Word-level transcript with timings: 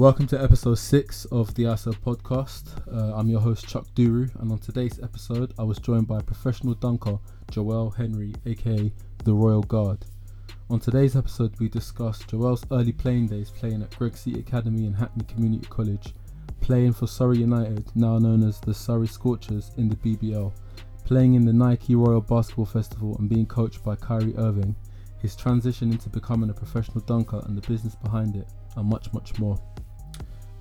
Welcome 0.00 0.26
to 0.28 0.42
episode 0.42 0.76
six 0.76 1.26
of 1.26 1.54
the 1.54 1.64
ISO 1.64 1.92
podcast. 1.92 2.72
Uh, 2.90 3.14
I'm 3.14 3.28
your 3.28 3.40
host 3.40 3.68
Chuck 3.68 3.86
Duru, 3.94 4.34
and 4.40 4.50
on 4.50 4.58
today's 4.58 4.98
episode, 5.02 5.52
I 5.58 5.62
was 5.62 5.76
joined 5.76 6.08
by 6.08 6.22
professional 6.22 6.72
dunker 6.72 7.18
Joel 7.50 7.90
Henry, 7.90 8.32
aka 8.46 8.90
the 9.24 9.34
Royal 9.34 9.62
Guard. 9.62 9.98
On 10.70 10.80
today's 10.80 11.16
episode, 11.16 11.52
we 11.60 11.68
discuss 11.68 12.20
Joel's 12.20 12.64
early 12.72 12.92
playing 12.92 13.26
days 13.26 13.50
playing 13.50 13.82
at 13.82 13.94
Greig 13.94 14.16
City 14.16 14.40
Academy 14.40 14.86
and 14.86 14.96
Hackney 14.96 15.24
Community 15.24 15.66
College, 15.68 16.14
playing 16.62 16.94
for 16.94 17.06
Surrey 17.06 17.36
United, 17.36 17.84
now 17.94 18.16
known 18.16 18.42
as 18.42 18.58
the 18.58 18.72
Surrey 18.72 19.06
Scorchers, 19.06 19.72
in 19.76 19.90
the 19.90 19.96
BBL, 19.96 20.50
playing 21.04 21.34
in 21.34 21.44
the 21.44 21.52
Nike 21.52 21.94
World 21.94 22.26
Basketball 22.26 22.64
Festival, 22.64 23.18
and 23.18 23.28
being 23.28 23.44
coached 23.44 23.84
by 23.84 23.96
Kyrie 23.96 24.34
Irving, 24.38 24.74
his 25.18 25.36
transition 25.36 25.92
into 25.92 26.08
becoming 26.08 26.48
a 26.48 26.54
professional 26.54 27.00
dunker 27.00 27.42
and 27.44 27.54
the 27.54 27.68
business 27.68 27.96
behind 27.96 28.34
it, 28.34 28.48
and 28.78 28.88
much, 28.88 29.12
much 29.12 29.38
more. 29.38 29.58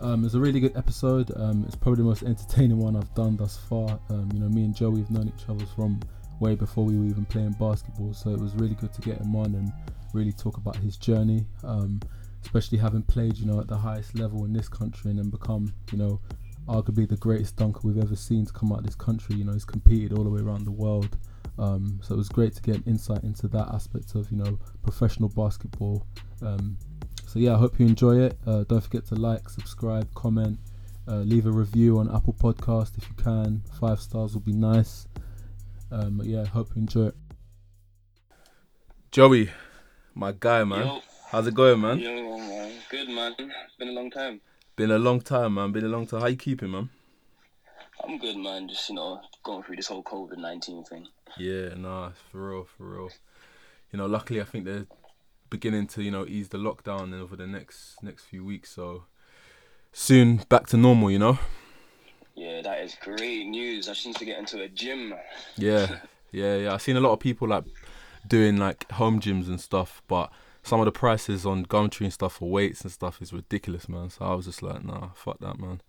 Um, 0.02 0.24
it's 0.24 0.34
a 0.34 0.40
really 0.40 0.62
good 0.62 0.78
episode. 0.78 1.32
Um, 1.36 1.66
it's 1.68 1.76
probably 1.76 2.04
the 2.04 2.10
most 2.10 2.24
entertaining 2.24 2.80
one 2.80 2.96
I've 2.96 3.14
done 3.16 3.36
thus 3.36 3.58
far. 3.58 4.00
Um, 4.10 4.30
you 4.34 4.40
know, 4.40 4.48
me 4.48 4.64
and 4.64 4.74
Joey 4.74 5.00
have 5.00 5.12
known 5.12 5.32
each 5.36 5.50
other 5.50 5.66
from 5.76 6.00
way 6.40 6.56
before 6.56 6.86
we 6.86 6.98
were 6.98 7.06
even 7.06 7.26
playing 7.26 7.52
basketball, 7.60 8.14
so 8.14 8.30
it 8.30 8.40
was 8.40 8.56
really 8.56 8.76
good 8.76 8.94
to 8.94 9.02
get 9.02 9.18
him 9.20 9.36
on 9.36 9.56
and 9.56 9.74
really 10.14 10.32
talk 10.32 10.58
about 10.58 10.78
his 10.78 10.96
journey. 10.96 11.46
Um, 11.64 12.00
especially 12.44 12.78
having 12.78 13.04
played, 13.04 13.38
you 13.38 13.46
know, 13.46 13.60
at 13.60 13.68
the 13.68 13.76
highest 13.76 14.18
level 14.18 14.46
in 14.46 14.54
this 14.54 14.70
country 14.70 15.12
and 15.12 15.20
then 15.20 15.30
become, 15.30 15.74
you 15.92 15.98
know, 15.98 16.22
arguably 16.68 17.08
the 17.08 17.18
greatest 17.18 17.58
dunker 17.58 17.82
we've 17.84 18.02
ever 18.02 18.16
seen 18.16 18.46
to 18.46 18.54
come 18.54 18.72
out 18.72 18.80
of 18.80 18.86
this 18.86 18.96
country. 18.96 19.36
You 19.36 19.44
know, 19.44 19.52
he's 19.52 19.66
competed 19.66 20.18
all 20.18 20.24
the 20.24 20.30
way 20.30 20.42
around 20.42 20.64
the 20.66 20.72
world. 20.72 21.18
Um, 21.58 22.00
so 22.02 22.14
it 22.14 22.18
was 22.18 22.30
great 22.30 22.54
to 22.56 22.62
get 22.62 22.88
insight 22.88 23.24
into 23.24 23.50
that 23.50 23.68
aspect 23.74 24.16
of, 24.16 24.32
you 24.32 24.38
know, 24.38 24.58
professional 24.82 25.28
basketball. 25.28 26.06
So 27.30 27.38
yeah, 27.38 27.54
I 27.54 27.58
hope 27.60 27.80
you 27.80 27.86
enjoy 27.86 28.22
it. 28.22 28.40
Uh, 28.48 28.64
don't 28.64 28.82
forget 28.82 29.06
to 29.10 29.16
like, 29.16 29.50
subscribe, 29.50 30.12
comment, 30.16 30.58
uh, 31.08 31.18
leave 31.18 31.46
a 31.46 31.52
review 31.52 32.00
on 32.00 32.10
Apple 32.10 32.34
Podcast 32.34 32.98
if 32.98 33.08
you 33.08 33.24
can. 33.24 33.62
Five 33.80 34.00
stars 34.00 34.34
will 34.34 34.42
be 34.42 34.52
nice. 34.52 35.08
Um, 35.92 36.18
but 36.18 36.26
yeah, 36.26 36.44
hope 36.46 36.70
you 36.76 36.82
enjoy 36.82 37.10
it. 37.10 37.16
Joey, 39.12 39.52
my 40.16 40.32
guy, 40.32 40.64
man. 40.64 40.88
Yo. 40.88 41.02
How's 41.28 41.46
it 41.46 41.54
going, 41.54 41.80
man? 41.80 42.00
Yo, 42.00 42.36
man. 42.36 42.72
Good, 42.90 43.10
man. 43.10 43.36
It's 43.38 43.76
been 43.78 43.90
a 43.90 43.92
long 43.92 44.10
time. 44.10 44.42
Been 44.76 44.90
a 44.90 44.98
long 44.98 45.22
time, 45.22 45.54
man. 45.54 45.72
Been 45.72 45.86
a 45.86 45.90
long 45.90 46.08
time. 46.08 46.22
How 46.22 46.28
you 46.28 46.36
keeping, 46.36 46.72
man? 46.72 46.90
I'm 48.04 48.18
good, 48.18 48.38
man. 48.38 48.68
Just, 48.68 48.90
you 48.90 48.96
know, 48.96 49.22
going 49.44 49.62
through 49.62 49.76
this 49.76 49.86
whole 49.86 50.02
COVID 50.02 50.40
19 50.40 50.84
thing. 50.84 51.08
Yeah, 51.38 51.76
nah, 51.78 52.10
for 52.32 52.50
real, 52.50 52.68
for 52.76 52.86
real. 52.86 53.10
You 53.92 54.00
know, 54.00 54.08
luckily 54.08 54.42
I 54.42 54.46
think 54.46 54.66
they're 54.66 54.88
beginning 55.50 55.88
to, 55.88 56.04
you 56.04 56.12
know, 56.12 56.26
ease 56.26 56.50
the 56.50 56.58
lockdown 56.58 57.20
over 57.20 57.36
the 57.36 57.48
next 57.48 58.02
next 58.04 58.24
few 58.26 58.44
weeks. 58.44 58.72
So 58.72 59.04
soon 59.92 60.38
back 60.50 60.68
to 60.68 60.78
normal, 60.78 61.12
you 61.12 61.20
know. 61.20 61.40
Yeah, 62.36 62.62
that 62.62 62.80
is 62.82 62.96
great 63.02 63.48
news. 63.48 63.90
I 63.90 63.94
just 63.94 64.06
need 64.06 64.16
to 64.16 64.26
get 64.26 64.40
into 64.40 64.62
a 64.62 64.70
gym. 64.70 65.14
Yeah, 65.58 66.00
yeah, 66.32 66.56
yeah. 66.56 66.74
I've 66.74 66.82
seen 66.82 66.96
a 66.96 67.02
lot 67.02 67.12
of 67.12 67.20
people 67.20 67.48
like 67.48 67.66
doing 68.28 68.58
like 68.58 68.90
home 68.92 69.20
gyms 69.20 69.48
and 69.48 69.60
stuff, 69.60 70.02
but 70.08 70.32
some 70.64 70.80
of 70.80 70.86
the 70.86 70.92
prices 70.92 71.46
on 71.46 71.66
Gumtree 71.66 72.06
and 72.06 72.14
stuff 72.14 72.34
for 72.34 72.50
weights 72.50 72.82
and 72.82 72.92
stuff 72.92 73.22
is 73.22 73.34
ridiculous, 73.34 73.90
man. 73.90 74.10
So 74.10 74.26
I 74.26 74.34
was 74.36 74.46
just 74.46 74.62
like, 74.62 74.84
nah, 74.84 75.10
fuck 75.16 75.40
that, 75.40 75.60
man. 75.60 75.82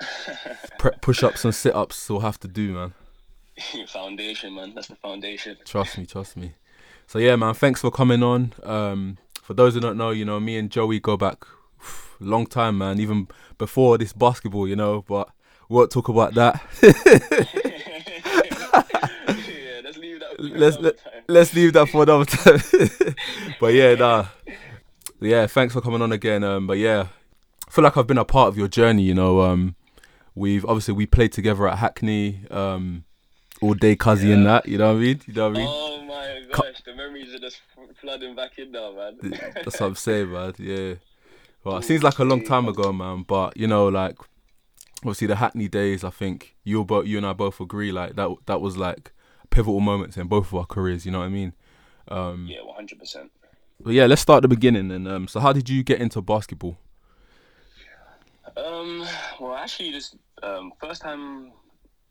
Pre- 0.78 0.92
push 1.00 1.22
ups 1.22 1.44
and 1.44 1.54
sit 1.54 1.74
ups 1.74 2.08
will 2.08 2.20
have 2.20 2.38
to 2.40 2.48
do, 2.48 2.72
man. 2.72 2.94
foundation, 3.88 4.54
man. 4.54 4.72
That's 4.74 4.88
the 4.88 4.96
foundation. 4.96 5.56
Trust 5.64 5.98
me, 5.98 6.06
trust 6.06 6.36
me. 6.36 6.54
So 7.08 7.18
yeah, 7.18 7.34
man. 7.36 7.54
Thanks 7.54 7.80
for 7.80 7.90
coming 7.90 8.22
on. 8.22 8.52
Um, 8.62 9.16
for 9.40 9.54
those 9.54 9.72
who 9.72 9.80
don't 9.80 9.96
know, 9.96 10.10
you 10.10 10.26
know, 10.26 10.38
me 10.38 10.58
and 10.58 10.70
Joey 10.70 11.00
go 11.00 11.16
back 11.16 11.46
long 12.20 12.46
time, 12.46 12.76
man. 12.76 13.00
Even 13.00 13.28
before 13.56 13.96
this 13.96 14.12
basketball, 14.12 14.68
you 14.68 14.76
know. 14.76 15.06
But 15.08 15.30
we 15.70 15.76
won't 15.76 15.90
talk 15.90 16.08
about 16.08 16.34
that. 16.34 16.60
yeah, 16.82 16.92
let's 19.82 19.96
leave 19.96 20.20
that 20.20 20.36
for 20.36 20.42
let's 20.42 20.76
another 20.76 20.82
let, 20.82 20.98
time. 20.98 21.22
let's 21.28 21.54
leave 21.54 21.72
that 21.72 21.88
for 21.88 22.02
another 22.02 22.26
time. 22.26 22.60
but 23.60 23.72
yeah, 23.72 23.94
nah. 23.94 24.26
Yeah, 25.18 25.46
thanks 25.46 25.72
for 25.72 25.80
coming 25.80 26.02
on 26.02 26.12
again. 26.12 26.44
Um, 26.44 26.66
but 26.66 26.76
yeah, 26.76 27.06
I 27.66 27.70
feel 27.70 27.84
like 27.84 27.96
I've 27.96 28.06
been 28.06 28.18
a 28.18 28.26
part 28.26 28.48
of 28.48 28.58
your 28.58 28.68
journey. 28.68 29.04
You 29.04 29.14
know, 29.14 29.40
um, 29.40 29.76
we've 30.34 30.66
obviously 30.66 30.92
we 30.92 31.06
played 31.06 31.32
together 31.32 31.66
at 31.68 31.78
Hackney, 31.78 32.42
um, 32.50 33.04
all 33.62 33.72
day, 33.72 33.96
cuzzy 33.96 34.30
and 34.30 34.44
that. 34.44 34.68
You 34.68 34.76
know 34.76 34.92
what 34.92 34.98
I 34.98 35.00
mean? 35.00 35.22
You 35.26 35.32
know 35.32 35.48
what 35.48 35.56
I 35.56 35.58
mean? 35.58 35.68
Oh 35.70 35.97
gosh, 36.62 36.82
the 36.84 36.94
memories 36.94 37.34
are 37.34 37.38
just 37.38 37.60
flooding 38.00 38.34
back 38.34 38.58
in 38.58 38.72
now, 38.72 38.92
man. 38.92 39.18
That's 39.54 39.80
what 39.80 39.82
I'm 39.82 39.94
saying, 39.94 40.32
man. 40.32 40.54
Yeah. 40.58 40.94
Well, 41.64 41.78
it 41.78 41.84
seems 41.84 42.02
like 42.02 42.18
a 42.18 42.24
long 42.24 42.44
time 42.44 42.68
ago, 42.68 42.92
man. 42.92 43.24
But 43.26 43.56
you 43.56 43.66
know, 43.66 43.88
like 43.88 44.16
obviously 44.98 45.26
the 45.26 45.36
Hackney 45.36 45.68
days. 45.68 46.04
I 46.04 46.10
think 46.10 46.56
you 46.64 46.84
both, 46.84 47.06
you 47.06 47.16
and 47.16 47.26
I 47.26 47.32
both 47.32 47.60
agree, 47.60 47.92
like 47.92 48.16
that. 48.16 48.30
That 48.46 48.60
was 48.60 48.76
like 48.76 49.12
pivotal 49.50 49.80
moments 49.80 50.16
in 50.16 50.28
both 50.28 50.48
of 50.48 50.54
our 50.54 50.66
careers. 50.66 51.06
You 51.06 51.12
know 51.12 51.20
what 51.20 51.26
I 51.26 51.30
mean? 51.30 51.52
Um, 52.08 52.48
yeah, 52.50 52.58
100%. 52.58 53.30
But 53.80 53.92
yeah, 53.92 54.06
let's 54.06 54.22
start 54.22 54.38
at 54.38 54.42
the 54.42 54.48
beginning. 54.48 54.90
And 54.90 55.06
um, 55.06 55.28
so, 55.28 55.40
how 55.40 55.52
did 55.52 55.68
you 55.68 55.82
get 55.82 56.00
into 56.00 56.20
basketball? 56.20 56.78
Um, 58.56 59.06
well, 59.40 59.54
actually, 59.54 59.92
just 59.92 60.16
um, 60.42 60.72
first 60.80 61.02
time, 61.02 61.52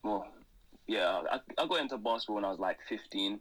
well, 0.03 0.27
yeah, 0.87 1.21
I, 1.29 1.39
I 1.57 1.67
got 1.67 1.81
into 1.81 1.97
basketball 1.97 2.35
when 2.35 2.45
I 2.45 2.49
was 2.49 2.59
like 2.59 2.77
15. 2.87 3.39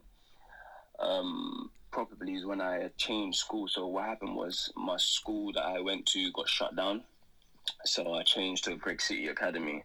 Um, 0.99 1.69
probably 1.91 2.33
is 2.35 2.45
when 2.45 2.61
I 2.61 2.89
changed 2.97 3.39
school. 3.39 3.67
So 3.67 3.87
what 3.87 4.05
happened 4.05 4.35
was 4.35 4.71
my 4.75 4.97
school 4.97 5.51
that 5.53 5.65
I 5.65 5.79
went 5.79 6.05
to 6.07 6.31
got 6.31 6.49
shut 6.49 6.75
down. 6.75 7.03
So 7.85 8.13
I 8.13 8.23
changed 8.23 8.65
to 8.65 8.75
Greig 8.75 9.01
City 9.01 9.27
Academy. 9.27 9.83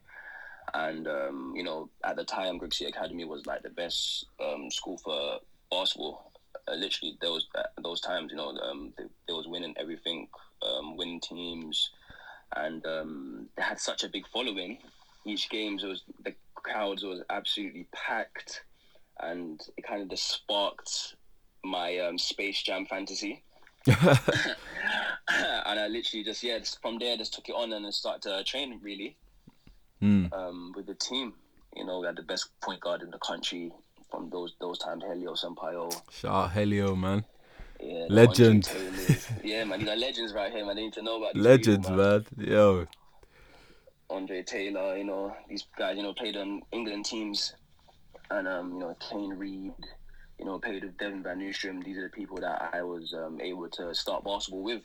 And, 0.74 1.06
um, 1.08 1.52
you 1.56 1.64
know, 1.64 1.88
at 2.04 2.16
the 2.16 2.24
time, 2.24 2.58
Greig 2.58 2.72
City 2.72 2.90
Academy 2.90 3.24
was 3.24 3.46
like 3.46 3.62
the 3.62 3.70
best 3.70 4.26
um, 4.40 4.70
school 4.70 4.98
for 4.98 5.38
basketball. 5.70 6.32
Uh, 6.68 6.74
literally, 6.74 7.16
those 7.20 7.48
those 7.82 8.00
times, 8.00 8.30
you 8.30 8.36
know, 8.36 8.50
um, 8.50 8.92
they, 8.96 9.04
they 9.26 9.32
was 9.32 9.48
winning 9.48 9.74
everything, 9.78 10.28
um, 10.62 10.96
winning 10.96 11.20
teams, 11.20 11.90
and 12.54 12.86
um, 12.86 13.48
they 13.56 13.62
had 13.62 13.80
such 13.80 14.04
a 14.04 14.08
big 14.08 14.26
following. 14.28 14.78
Each 15.24 15.50
games 15.50 15.82
was 15.82 16.02
the 16.24 16.34
crowds 16.54 17.02
was 17.02 17.22
absolutely 17.30 17.86
packed, 17.92 18.62
and 19.22 19.60
it 19.76 19.82
kind 19.86 20.02
of 20.02 20.10
just 20.10 20.28
sparked 20.30 21.16
my 21.64 21.98
um, 21.98 22.18
Space 22.18 22.62
Jam 22.62 22.86
fantasy. 22.86 23.42
and 23.86 23.98
I 25.28 25.86
literally 25.88 26.24
just 26.24 26.42
yeah, 26.42 26.58
just 26.58 26.80
from 26.82 26.98
there 26.98 27.16
just 27.16 27.34
took 27.34 27.48
it 27.48 27.52
on 27.52 27.72
and 27.72 27.84
then 27.84 27.92
started 27.92 28.22
to 28.22 28.44
train 28.44 28.78
really 28.82 29.16
Mm. 30.02 30.32
um, 30.32 30.72
with 30.74 30.86
the 30.86 30.94
team. 30.94 31.32
You 31.76 31.84
know, 31.86 32.00
we 32.00 32.06
had 32.06 32.16
the 32.16 32.22
best 32.24 32.48
point 32.60 32.80
guard 32.80 33.02
in 33.02 33.10
the 33.12 33.18
country 33.18 33.70
from 34.10 34.28
those 34.30 34.52
those 34.60 34.78
times, 34.78 35.04
Helio 35.04 35.34
Sampaio. 35.34 35.92
Shout 36.10 36.32
out 36.32 36.52
Helio, 36.52 36.96
man. 36.96 37.24
Yeah, 37.80 38.06
Legend. 38.08 38.68
Yeah, 39.44 39.62
man, 39.64 39.80
you 39.80 39.86
got 39.86 39.98
legends 39.98 40.32
right 40.32 40.52
here, 40.52 40.66
man. 40.66 40.74
They 40.76 40.82
need 40.82 40.92
to 40.94 41.02
know 41.02 41.18
about 41.18 41.34
these 41.34 41.44
Legends, 41.44 41.88
people, 41.88 42.04
man. 42.04 42.24
Yo. 42.36 42.86
Andre 44.10 44.42
Taylor, 44.42 44.96
you 44.96 45.04
know, 45.04 45.34
these 45.48 45.64
guys, 45.78 45.96
you 45.96 46.02
know, 46.02 46.12
played 46.12 46.36
on 46.36 46.62
England 46.72 47.04
teams, 47.06 47.54
and 48.32 48.48
um, 48.48 48.72
you 48.72 48.80
know, 48.80 48.96
Kane 49.00 49.34
Reed, 49.34 49.72
you 50.38 50.44
know, 50.44 50.58
played 50.58 50.84
with 50.84 50.98
Devon 50.98 51.22
van 51.22 51.40
Oostrum. 51.40 51.84
These 51.84 51.98
are 51.98 52.04
the 52.04 52.08
people 52.08 52.38
that 52.38 52.70
I 52.72 52.82
was 52.82 53.14
um, 53.14 53.40
able 53.40 53.68
to 53.70 53.94
start 53.94 54.24
basketball 54.24 54.62
with. 54.62 54.82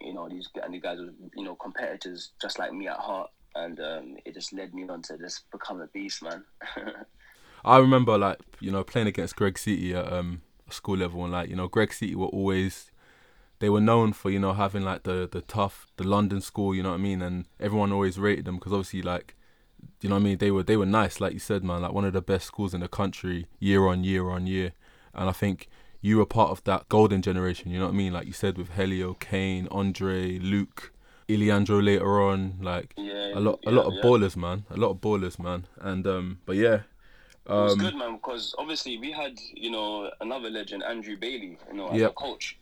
You 0.00 0.14
know, 0.14 0.28
these 0.28 0.48
and 0.62 0.72
these 0.74 0.82
guys 0.82 0.98
were, 0.98 1.12
you 1.34 1.44
know, 1.44 1.56
competitors 1.56 2.32
just 2.40 2.58
like 2.58 2.72
me 2.72 2.88
at 2.88 2.96
heart, 2.96 3.30
and 3.54 3.80
um, 3.80 4.16
it 4.24 4.34
just 4.34 4.52
led 4.52 4.74
me 4.74 4.88
on 4.88 5.02
to 5.02 5.18
just 5.18 5.50
become 5.50 5.80
a 5.80 5.86
beast, 5.88 6.22
man. 6.22 6.44
I 7.64 7.78
remember 7.78 8.16
like 8.16 8.38
you 8.60 8.70
know 8.70 8.84
playing 8.84 9.08
against 9.08 9.36
Greig 9.36 9.58
City 9.58 9.94
at 9.94 10.12
um 10.12 10.42
school 10.70 10.96
level 10.96 11.24
and 11.24 11.32
like 11.32 11.48
you 11.48 11.56
know 11.56 11.68
Greig 11.68 11.92
City 11.92 12.14
were 12.14 12.26
always 12.26 12.90
they 13.58 13.68
were 13.68 13.80
known 13.80 14.12
for 14.12 14.30
you 14.30 14.38
know 14.38 14.52
having 14.52 14.82
like 14.82 15.04
the 15.04 15.28
the 15.30 15.40
tough 15.40 15.86
the 15.96 16.04
London 16.04 16.40
school 16.40 16.74
you 16.74 16.82
know 16.82 16.90
what 16.90 16.96
I 16.96 17.02
mean 17.02 17.22
and 17.22 17.46
everyone 17.58 17.92
always 17.92 18.18
rated 18.18 18.44
them 18.44 18.56
because 18.56 18.72
obviously 18.72 19.02
like 19.02 19.35
you 20.00 20.08
know 20.08 20.14
what 20.16 20.20
I 20.20 20.24
mean 20.24 20.38
they 20.38 20.50
were 20.50 20.62
they 20.62 20.76
were 20.76 20.86
nice 20.86 21.20
like 21.20 21.32
you 21.32 21.38
said 21.38 21.62
man 21.64 21.82
like 21.82 21.92
one 21.92 22.04
of 22.04 22.12
the 22.12 22.22
best 22.22 22.46
schools 22.46 22.74
in 22.74 22.80
the 22.80 22.88
country 22.88 23.46
year 23.58 23.86
on 23.86 24.04
year 24.04 24.28
on 24.30 24.46
year 24.46 24.72
and 25.14 25.28
I 25.28 25.32
think 25.32 25.68
you 26.00 26.18
were 26.18 26.26
part 26.26 26.50
of 26.50 26.62
that 26.64 26.88
golden 26.88 27.22
generation 27.22 27.70
you 27.70 27.78
know 27.78 27.86
what 27.86 27.94
I 27.94 27.96
mean 27.96 28.12
like 28.12 28.26
you 28.26 28.32
said 28.32 28.56
with 28.58 28.70
Helio 28.74 29.14
Kane 29.14 29.66
Andre 29.70 30.38
Luke 30.38 30.92
Iliandro 31.28 31.82
later 31.84 32.22
on 32.22 32.58
like 32.60 32.94
yeah, 32.96 33.32
a 33.34 33.40
lot 33.40 33.58
a 33.66 33.70
lot 33.70 33.86
of 33.86 33.94
yeah. 33.94 34.02
ballers 34.02 34.36
man 34.36 34.64
a 34.70 34.76
lot 34.76 34.90
of 34.90 34.98
ballers 34.98 35.38
man 35.38 35.66
and 35.80 36.06
um 36.06 36.38
but 36.46 36.56
yeah 36.56 36.80
It 37.48 37.52
was 37.52 37.74
um 37.74 37.78
good, 37.78 37.94
man, 37.96 38.16
because 38.16 38.54
obviously 38.58 38.98
we 38.98 39.12
had, 39.12 39.38
you 39.54 39.70
know, 39.70 40.10
another 40.20 40.50
legend, 40.50 40.82
Andrew 40.82 41.16
Bailey, 41.16 41.56
you 41.70 41.76
know, 41.78 41.88
as 41.92 42.00
Yep. 42.00 42.10
a 42.10 42.14
coach. 42.14 42.58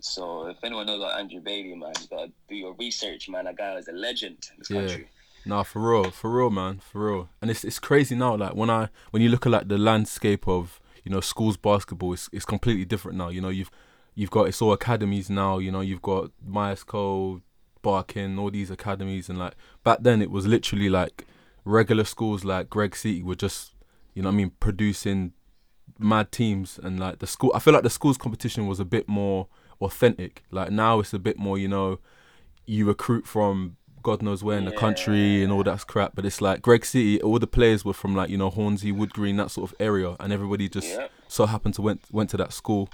So 0.00 0.46
if 0.48 0.58
anyone 0.62 0.86
knows 0.86 1.00
about 1.00 1.18
Andrew 1.18 1.40
Bailey, 1.40 1.74
man, 1.74 1.92
you 2.00 2.06
gotta 2.08 2.30
do 2.48 2.54
your 2.54 2.74
research, 2.74 3.28
man. 3.30 3.46
That 3.46 3.56
guy 3.56 3.76
is 3.76 3.88
a 3.88 3.92
legend 3.92 4.38
in 4.52 4.58
this 4.58 4.70
Yeah. 4.70 4.80
country. 4.80 5.08
Nah, 5.46 5.62
for 5.62 5.80
real, 5.80 6.10
for 6.10 6.30
real, 6.30 6.50
man, 6.50 6.80
for 6.80 7.06
real. 7.06 7.28
And 7.40 7.50
it's 7.50 7.62
it's 7.64 7.78
crazy 7.78 8.16
now. 8.16 8.36
Like 8.36 8.54
when 8.54 8.68
I 8.68 8.88
when 9.12 9.22
you 9.22 9.28
look 9.28 9.46
at 9.46 9.52
like 9.52 9.68
the 9.68 9.78
landscape 9.78 10.48
of 10.48 10.80
you 11.04 11.12
know 11.12 11.20
schools 11.20 11.56
basketball, 11.56 12.12
it's 12.14 12.28
it's 12.32 12.44
completely 12.44 12.84
different 12.84 13.16
now. 13.16 13.28
You 13.28 13.40
know 13.40 13.48
you've 13.48 13.70
you've 14.14 14.30
got 14.30 14.48
it's 14.48 14.60
all 14.60 14.72
academies 14.72 15.30
now. 15.30 15.58
You 15.58 15.70
know 15.70 15.82
you've 15.82 16.02
got 16.02 16.32
Myerscough, 16.46 17.42
Barking, 17.80 18.38
all 18.38 18.50
these 18.50 18.72
academies, 18.72 19.28
and 19.28 19.38
like 19.38 19.54
back 19.84 19.98
then 20.00 20.20
it 20.20 20.32
was 20.32 20.46
literally 20.46 20.88
like 20.88 21.24
regular 21.64 22.04
schools 22.04 22.44
like 22.44 22.68
Greig 22.68 22.96
City 22.96 23.22
were 23.22 23.34
just, 23.34 23.74
you 24.14 24.22
know, 24.22 24.30
I 24.30 24.32
mean, 24.32 24.50
producing 24.58 25.32
mad 25.98 26.32
teams, 26.32 26.80
and 26.82 26.98
like 26.98 27.20
the 27.20 27.26
school. 27.28 27.52
I 27.54 27.60
feel 27.60 27.72
like 27.72 27.84
the 27.84 27.90
schools 27.90 28.18
competition 28.18 28.66
was 28.66 28.80
a 28.80 28.84
bit 28.84 29.08
more 29.08 29.46
authentic. 29.80 30.42
Like 30.50 30.72
now 30.72 30.98
it's 30.98 31.14
a 31.14 31.20
bit 31.20 31.38
more, 31.38 31.56
you 31.56 31.68
know, 31.68 32.00
you 32.66 32.86
recruit 32.86 33.28
from 33.28 33.76
God 34.06 34.22
knows 34.22 34.44
where 34.44 34.56
in 34.56 34.64
the 34.66 34.70
country 34.70 35.42
and 35.42 35.52
all 35.52 35.64
that 35.64 35.84
crap. 35.88 36.14
But 36.14 36.24
it's 36.24 36.40
like 36.40 36.62
Greig 36.62 36.84
City, 36.84 37.20
all 37.20 37.40
the 37.40 37.46
players 37.48 37.84
were 37.84 37.92
from 37.92 38.14
like 38.14 38.30
you 38.30 38.38
know 38.38 38.50
Hornsey, 38.50 38.92
Wood 38.92 39.12
Green, 39.12 39.36
that 39.38 39.50
sort 39.50 39.68
of 39.68 39.76
area, 39.80 40.14
and 40.20 40.32
everybody 40.32 40.68
just 40.68 40.86
Yeah. 40.86 41.08
so 41.26 41.44
happened 41.46 41.74
to 41.74 41.82
went 41.82 42.02
went 42.12 42.30
to 42.30 42.36
that 42.36 42.52
school. 42.52 42.88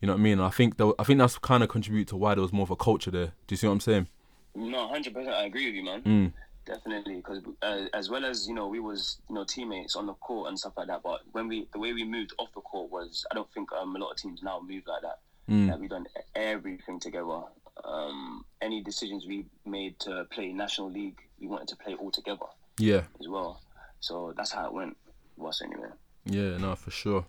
You 0.00 0.06
know 0.06 0.14
what 0.14 0.20
I 0.20 0.22
mean? 0.22 0.40
I 0.40 0.48
think 0.48 0.78
that, 0.78 0.94
I 0.98 1.04
think 1.04 1.18
that's 1.18 1.36
kind 1.36 1.62
of 1.62 1.68
contribute 1.68 2.08
to 2.08 2.16
why 2.16 2.34
there 2.34 2.40
was 2.40 2.54
more 2.54 2.62
of 2.62 2.70
a 2.70 2.76
culture 2.76 3.10
there. 3.10 3.32
Do 3.46 3.52
you 3.52 3.56
see 3.58 3.66
what 3.66 3.74
I'm 3.74 3.80
saying? 3.80 4.06
No, 4.54 4.88
hundred 4.88 5.12
percent. 5.12 5.34
I 5.34 5.44
agree 5.44 5.66
with 5.66 5.74
you, 5.74 5.84
man. 5.84 6.00
Mm. 6.02 6.32
Definitely, 6.64 7.16
because 7.16 7.42
uh, 7.60 7.84
as 7.92 8.08
well 8.08 8.24
as 8.24 8.48
you 8.48 8.54
know, 8.54 8.66
we 8.66 8.80
was 8.80 9.18
you 9.28 9.34
know 9.34 9.44
teammates 9.44 9.94
on 9.94 10.06
the 10.06 10.14
court 10.14 10.48
and 10.48 10.58
stuff 10.58 10.72
like 10.78 10.86
that. 10.86 11.02
But 11.02 11.20
when 11.32 11.48
we 11.48 11.68
the 11.74 11.78
way 11.78 11.92
we 11.92 12.02
moved 12.04 12.32
off 12.38 12.48
the 12.54 12.62
court 12.62 12.90
was, 12.90 13.26
I 13.30 13.34
don't 13.34 13.52
think 13.52 13.70
um, 13.72 13.94
a 13.94 13.98
lot 13.98 14.12
of 14.12 14.16
teams 14.16 14.42
now 14.42 14.58
move 14.66 14.84
like 14.86 15.02
that. 15.02 15.18
Mm. 15.50 15.70
Like 15.70 15.80
we 15.80 15.88
done 15.88 16.06
everything 16.34 16.98
together. 16.98 17.42
Um, 17.84 18.44
any 18.60 18.82
decisions 18.82 19.26
we 19.26 19.46
made 19.64 19.98
to 20.00 20.26
play 20.30 20.52
national 20.52 20.90
league, 20.90 21.18
we 21.40 21.46
wanted 21.46 21.68
to 21.68 21.76
play 21.76 21.94
all 21.94 22.10
together 22.10 22.46
Yeah, 22.78 23.02
as 23.20 23.28
well. 23.28 23.60
So 24.00 24.32
that's 24.36 24.52
how 24.52 24.66
it 24.66 24.72
went. 24.72 24.96
Was 25.36 25.60
anyway. 25.62 25.88
yeah, 26.24 26.56
no, 26.56 26.74
for 26.74 26.90
sure. 26.90 27.26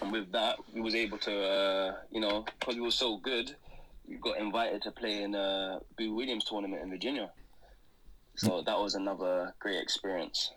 And 0.00 0.12
with 0.12 0.30
that, 0.32 0.56
we 0.72 0.80
was 0.80 0.94
able 0.94 1.18
to, 1.18 1.42
uh, 1.44 1.94
you 2.10 2.20
know, 2.20 2.44
because 2.60 2.76
we 2.76 2.80
were 2.80 2.92
so 2.92 3.16
good, 3.16 3.56
we 4.06 4.16
got 4.16 4.38
invited 4.38 4.82
to 4.82 4.92
play 4.92 5.22
in 5.24 5.34
a 5.34 5.80
Boo 5.98 6.14
Williams 6.14 6.44
tournament 6.44 6.82
in 6.82 6.90
Virginia. 6.90 7.32
So 8.36 8.62
that 8.64 8.78
was 8.78 8.94
another 8.94 9.54
great 9.58 9.80
experience. 9.82 10.52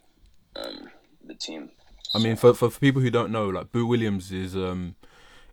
Um, 0.56 0.90
the 1.26 1.34
team. 1.34 1.72
I 2.14 2.20
mean, 2.20 2.36
for, 2.36 2.54
for 2.54 2.70
for 2.70 2.80
people 2.80 3.02
who 3.02 3.10
don't 3.10 3.32
know, 3.32 3.50
like 3.50 3.72
Boo 3.72 3.86
Williams 3.88 4.32
is 4.32 4.56
um, 4.56 4.96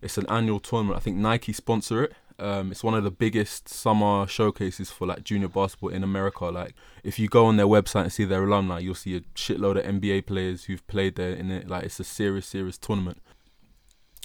it's 0.03 0.19
an 0.19 0.27
annual 0.29 0.61
tournament. 0.61 0.97
I 0.97 1.01
think 1.01 1.17
Nike 1.17 1.53
sponsor 1.53 2.05
it. 2.05 2.13
Um, 2.39 2.71
it's 2.71 2.85
one 2.85 2.95
of 2.95 3.05
the 3.05 3.11
biggest 3.11 3.69
summer 3.69 4.27
showcases 4.27 4.91
for 4.91 5.07
like 5.07 5.25
junior 5.25 5.49
basketball 5.49 5.91
in 5.91 6.03
America. 6.03 6.47
Like, 6.47 6.75
if 7.03 7.19
you 7.19 7.29
go 7.29 7.47
on 7.47 7.57
their 7.57 7.67
website 7.67 8.03
and 8.03 8.13
see 8.13 8.25
their 8.25 8.45
alumni, 8.45 8.79
you'll 8.79 8.95
see 8.95 9.17
a 9.17 9.21
shitload 9.35 9.79
of 9.79 9.85
NBA 9.85 10.27
players 10.27 10.65
who've 10.65 10.87
played 10.87 11.17
there 11.17 11.33
in 11.33 11.51
it. 11.51 11.69
Like, 11.69 11.85
it's 11.85 12.01
a 12.01 12.05
serious, 12.05 12.47
serious 12.47 12.79
tournament. 12.79 13.19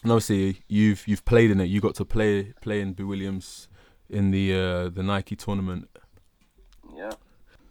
And 0.04 0.12
obviously, 0.12 0.62
you've 0.68 1.08
you've 1.08 1.26
played 1.26 1.52
in 1.52 1.60
it. 1.60 1.66
You 1.66 1.82
got 1.82 1.96
to 1.96 2.06
play 2.06 2.54
play 2.62 2.82
in 2.82 2.94
Boo 2.94 3.08
Williams 3.08 3.68
in 4.10 4.32
the 4.32 4.54
uh, 4.54 4.90
the 4.90 5.04
Nike 5.04 5.36
tournament. 5.36 5.90
Yeah. 6.96 7.12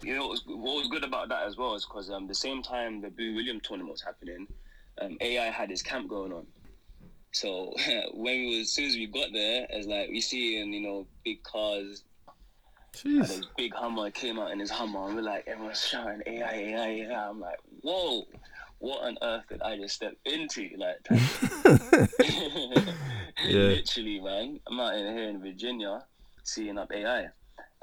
You 0.03 0.15
know 0.15 0.23
what 0.23 0.31
was, 0.31 0.43
what 0.47 0.77
was 0.77 0.88
good 0.88 1.05
about 1.05 1.29
that 1.31 1.47
as 1.47 1.56
well 1.56 1.75
is 1.75 1.85
because 1.85 2.11
um, 2.11 2.27
the 2.27 2.35
same 2.35 2.62
time 2.62 3.00
the 3.00 3.11
Boo 3.11 3.35
Williams 3.35 3.62
tournament 3.65 3.93
was 3.93 4.03
happening, 4.03 4.47
um, 5.00 5.17
AI 5.21 5.47
had 5.47 5.71
his 5.71 5.83
camp 5.83 6.09
going 6.09 6.33
on. 6.33 6.47
So 7.37 7.75
when 8.15 8.41
we 8.41 8.59
was, 8.59 8.69
as 8.69 8.73
soon 8.73 8.87
as 8.87 8.94
we 8.94 9.06
got 9.06 9.31
there, 9.33 9.67
it's 9.69 9.87
like 9.87 10.09
we 10.09 10.23
see 10.23 10.59
in 10.59 10.73
you 10.73 10.81
know 10.81 11.06
big 11.23 11.43
cars 11.43 12.03
And 12.97 13.27
Jeez. 13.27 13.29
his 13.29 13.47
big 13.59 13.75
Hummer 13.75 14.11
came 14.11 14.38
out 14.38 14.53
in 14.53 14.59
his 14.59 14.71
Hummer, 14.71 15.06
and 15.06 15.17
we're 15.17 15.23
like, 15.23 15.47
everyone's 15.47 15.85
shouting 15.85 16.23
AI, 16.27 16.50
AI, 16.50 16.88
AI. 17.11 17.29
I'm 17.29 17.38
like, 17.38 17.59
whoa, 17.83 18.27
what 18.79 19.03
on 19.03 19.19
earth 19.21 19.44
did 19.50 19.61
I 19.61 19.77
just 19.77 19.97
step 19.97 20.15
into? 20.25 20.71
Like, 20.79 20.97
Yeah. 23.44 23.69
literally, 23.69 24.21
man. 24.21 24.61
I'm 24.67 24.81
out 24.81 24.97
in 24.97 25.15
here 25.15 25.29
in 25.29 25.41
Virginia, 25.43 26.05
seeing 26.43 26.79
up 26.79 26.91
AI. 26.91 27.27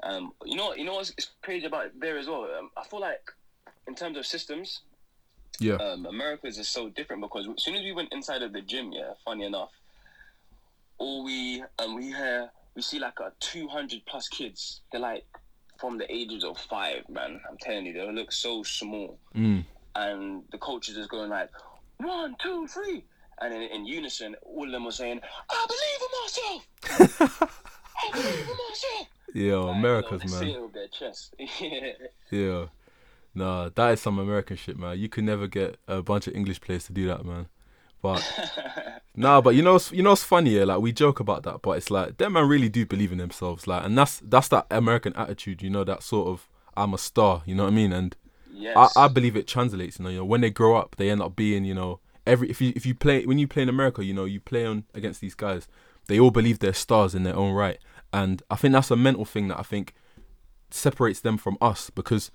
Um, 0.02 0.32
you 0.44 0.56
know, 0.56 0.74
you 0.74 0.84
know 0.84 0.94
what's 0.94 1.10
it's 1.10 1.30
crazy 1.42 1.66
about 1.66 1.92
there 1.98 2.18
as 2.18 2.26
well. 2.26 2.48
Um, 2.58 2.70
I 2.76 2.82
feel 2.84 3.00
like, 3.00 3.22
in 3.86 3.94
terms 3.94 4.18
of 4.18 4.26
systems, 4.26 4.80
Yeah. 5.60 5.74
um, 5.74 6.06
America's 6.06 6.58
is 6.58 6.68
so 6.68 6.88
different 6.88 7.22
because 7.22 7.46
as 7.46 7.62
soon 7.62 7.74
as 7.76 7.82
we 7.82 7.92
went 7.92 8.12
inside 8.12 8.42
of 8.42 8.52
the 8.52 8.60
gym, 8.60 8.92
yeah, 8.92 9.12
funny 9.24 9.44
enough, 9.44 9.70
all 10.98 11.24
we 11.24 11.62
um 11.78 11.94
we 11.96 12.06
hear 12.06 12.50
we 12.74 12.82
see 12.82 12.98
like 12.98 13.18
a 13.20 13.32
two 13.40 13.68
hundred 13.68 14.02
plus 14.06 14.28
kids. 14.28 14.80
They're 14.90 15.00
like 15.00 15.24
from 15.78 15.98
the 15.98 16.12
ages 16.12 16.44
of 16.44 16.58
five, 16.58 17.08
man. 17.08 17.40
I'm 17.48 17.56
telling 17.58 17.86
you, 17.86 17.92
they 17.92 18.10
look 18.12 18.32
so 18.32 18.62
small, 18.62 19.18
Mm. 19.34 19.64
and 19.96 20.42
the 20.52 20.58
coaches 20.58 20.96
is 20.96 21.06
going 21.06 21.30
like 21.30 21.50
one, 21.98 22.36
two, 22.42 22.66
three, 22.66 23.04
and 23.40 23.52
in, 23.54 23.62
in 23.62 23.86
unison, 23.86 24.34
all 24.42 24.64
of 24.66 24.72
them 24.72 24.84
were 24.84 24.92
saying, 24.92 25.20
"I 25.50 25.66
believe 25.68 26.00
in 26.06 27.10
myself. 27.12 27.50
I 28.08 28.10
believe 28.12 28.40
in 28.40 28.56
myself." 28.68 29.08
Yeah, 29.34 29.54
Like, 29.56 29.76
America's 29.76 30.40
man. 30.40 30.62
With 30.62 30.72
their 30.74 30.88
chest. 30.88 31.34
yeah. 31.38 31.92
Yeah. 32.30 32.66
Nah, 33.34 33.70
that 33.74 33.92
is 33.92 34.00
some 34.00 34.18
American 34.18 34.56
shit, 34.56 34.78
man. 34.78 34.98
You 34.98 35.08
could 35.08 35.24
never 35.24 35.46
get 35.46 35.76
a 35.88 36.02
bunch 36.02 36.26
of 36.26 36.34
English 36.34 36.60
players 36.60 36.84
to 36.86 36.92
do 36.92 37.06
that, 37.08 37.24
man. 37.24 37.48
But 38.00 38.22
nah, 39.16 39.40
but 39.40 39.54
you 39.54 39.62
know, 39.62 39.72
what's- 39.72 39.92
you 39.92 40.02
know, 40.02 40.10
what's 40.10 40.22
funny, 40.24 40.50
yeah. 40.50 40.64
Like 40.64 40.80
we 40.80 40.92
joke 40.92 41.20
about 41.20 41.42
that, 41.44 41.62
but 41.62 41.72
it's 41.78 41.90
like 41.90 42.18
them 42.18 42.34
man 42.34 42.48
really 42.48 42.68
do 42.68 42.86
believe 42.86 43.12
in 43.12 43.18
themselves, 43.18 43.66
like, 43.66 43.84
and 43.84 43.96
that's 43.98 44.20
that's 44.24 44.48
that 44.48 44.66
American 44.70 45.14
attitude, 45.16 45.62
you 45.62 45.70
know, 45.70 45.84
that 45.84 46.02
sort 46.02 46.28
of 46.28 46.48
I'm 46.76 46.94
a 46.94 46.98
star, 46.98 47.42
you 47.46 47.54
know 47.54 47.64
what 47.64 47.72
I 47.72 47.76
mean? 47.76 47.92
And 47.92 48.16
Yes. 48.56 48.92
I, 48.96 49.04
I 49.04 49.08
believe 49.08 49.36
it 49.36 49.48
translates, 49.48 49.98
you 49.98 50.04
know, 50.04 50.10
you 50.10 50.18
know, 50.18 50.24
when 50.24 50.40
they 50.40 50.50
grow 50.50 50.76
up, 50.76 50.94
they 50.96 51.10
end 51.10 51.20
up 51.22 51.34
being, 51.34 51.64
you 51.64 51.74
know, 51.74 52.00
every 52.26 52.48
if 52.50 52.60
you 52.60 52.72
if 52.76 52.86
you 52.86 52.94
play 52.94 53.24
when 53.26 53.38
you 53.38 53.48
play 53.48 53.62
in 53.64 53.68
America, 53.68 54.04
you 54.04 54.14
know, 54.14 54.24
you 54.26 54.40
play 54.40 54.64
on 54.64 54.84
against 54.94 55.20
these 55.20 55.34
guys, 55.34 55.66
they 56.06 56.20
all 56.20 56.30
believe 56.30 56.60
they're 56.60 56.72
stars 56.72 57.14
in 57.14 57.24
their 57.24 57.36
own 57.36 57.52
right, 57.52 57.78
and 58.12 58.42
I 58.50 58.56
think 58.56 58.72
that's 58.72 58.90
a 58.92 58.96
mental 58.96 59.24
thing 59.24 59.48
that 59.48 59.58
I 59.58 59.62
think 59.62 59.94
separates 60.70 61.20
them 61.20 61.36
from 61.36 61.56
us 61.60 61.90
because 61.90 62.30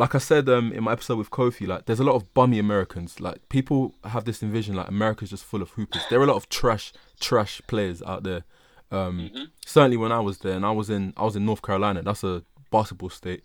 like 0.00 0.14
I 0.14 0.18
said 0.18 0.48
um, 0.48 0.72
in 0.72 0.82
my 0.84 0.92
episode 0.92 1.18
with 1.18 1.30
Kofi, 1.30 1.66
like 1.66 1.86
there's 1.86 2.00
a 2.00 2.04
lot 2.10 2.16
of 2.16 2.32
bummy 2.34 2.58
Americans. 2.58 3.20
Like 3.20 3.38
people 3.48 3.94
have 4.04 4.24
this 4.24 4.42
envision 4.42 4.74
like 4.76 4.88
America's 4.88 5.30
just 5.30 5.44
full 5.44 5.62
of 5.62 5.70
hoopers. 5.70 6.02
There 6.08 6.18
are 6.20 6.24
a 6.24 6.26
lot 6.26 6.36
of 6.36 6.48
trash, 6.48 6.92
trash 7.20 7.60
players 7.66 8.02
out 8.02 8.22
there. 8.24 8.42
Um, 8.90 9.18
Mm-hmm. 9.20 9.44
Certainly 9.64 9.98
when 9.98 10.12
I 10.12 10.20
was 10.20 10.38
there, 10.38 10.54
and 10.54 10.64
I 10.66 10.72
was 10.72 10.88
in 10.90 11.12
I 11.16 11.24
was 11.24 11.36
in 11.36 11.44
North 11.44 11.62
Carolina. 11.62 12.02
That's 12.02 12.24
a 12.24 12.42
basketball 12.70 13.10
state, 13.10 13.42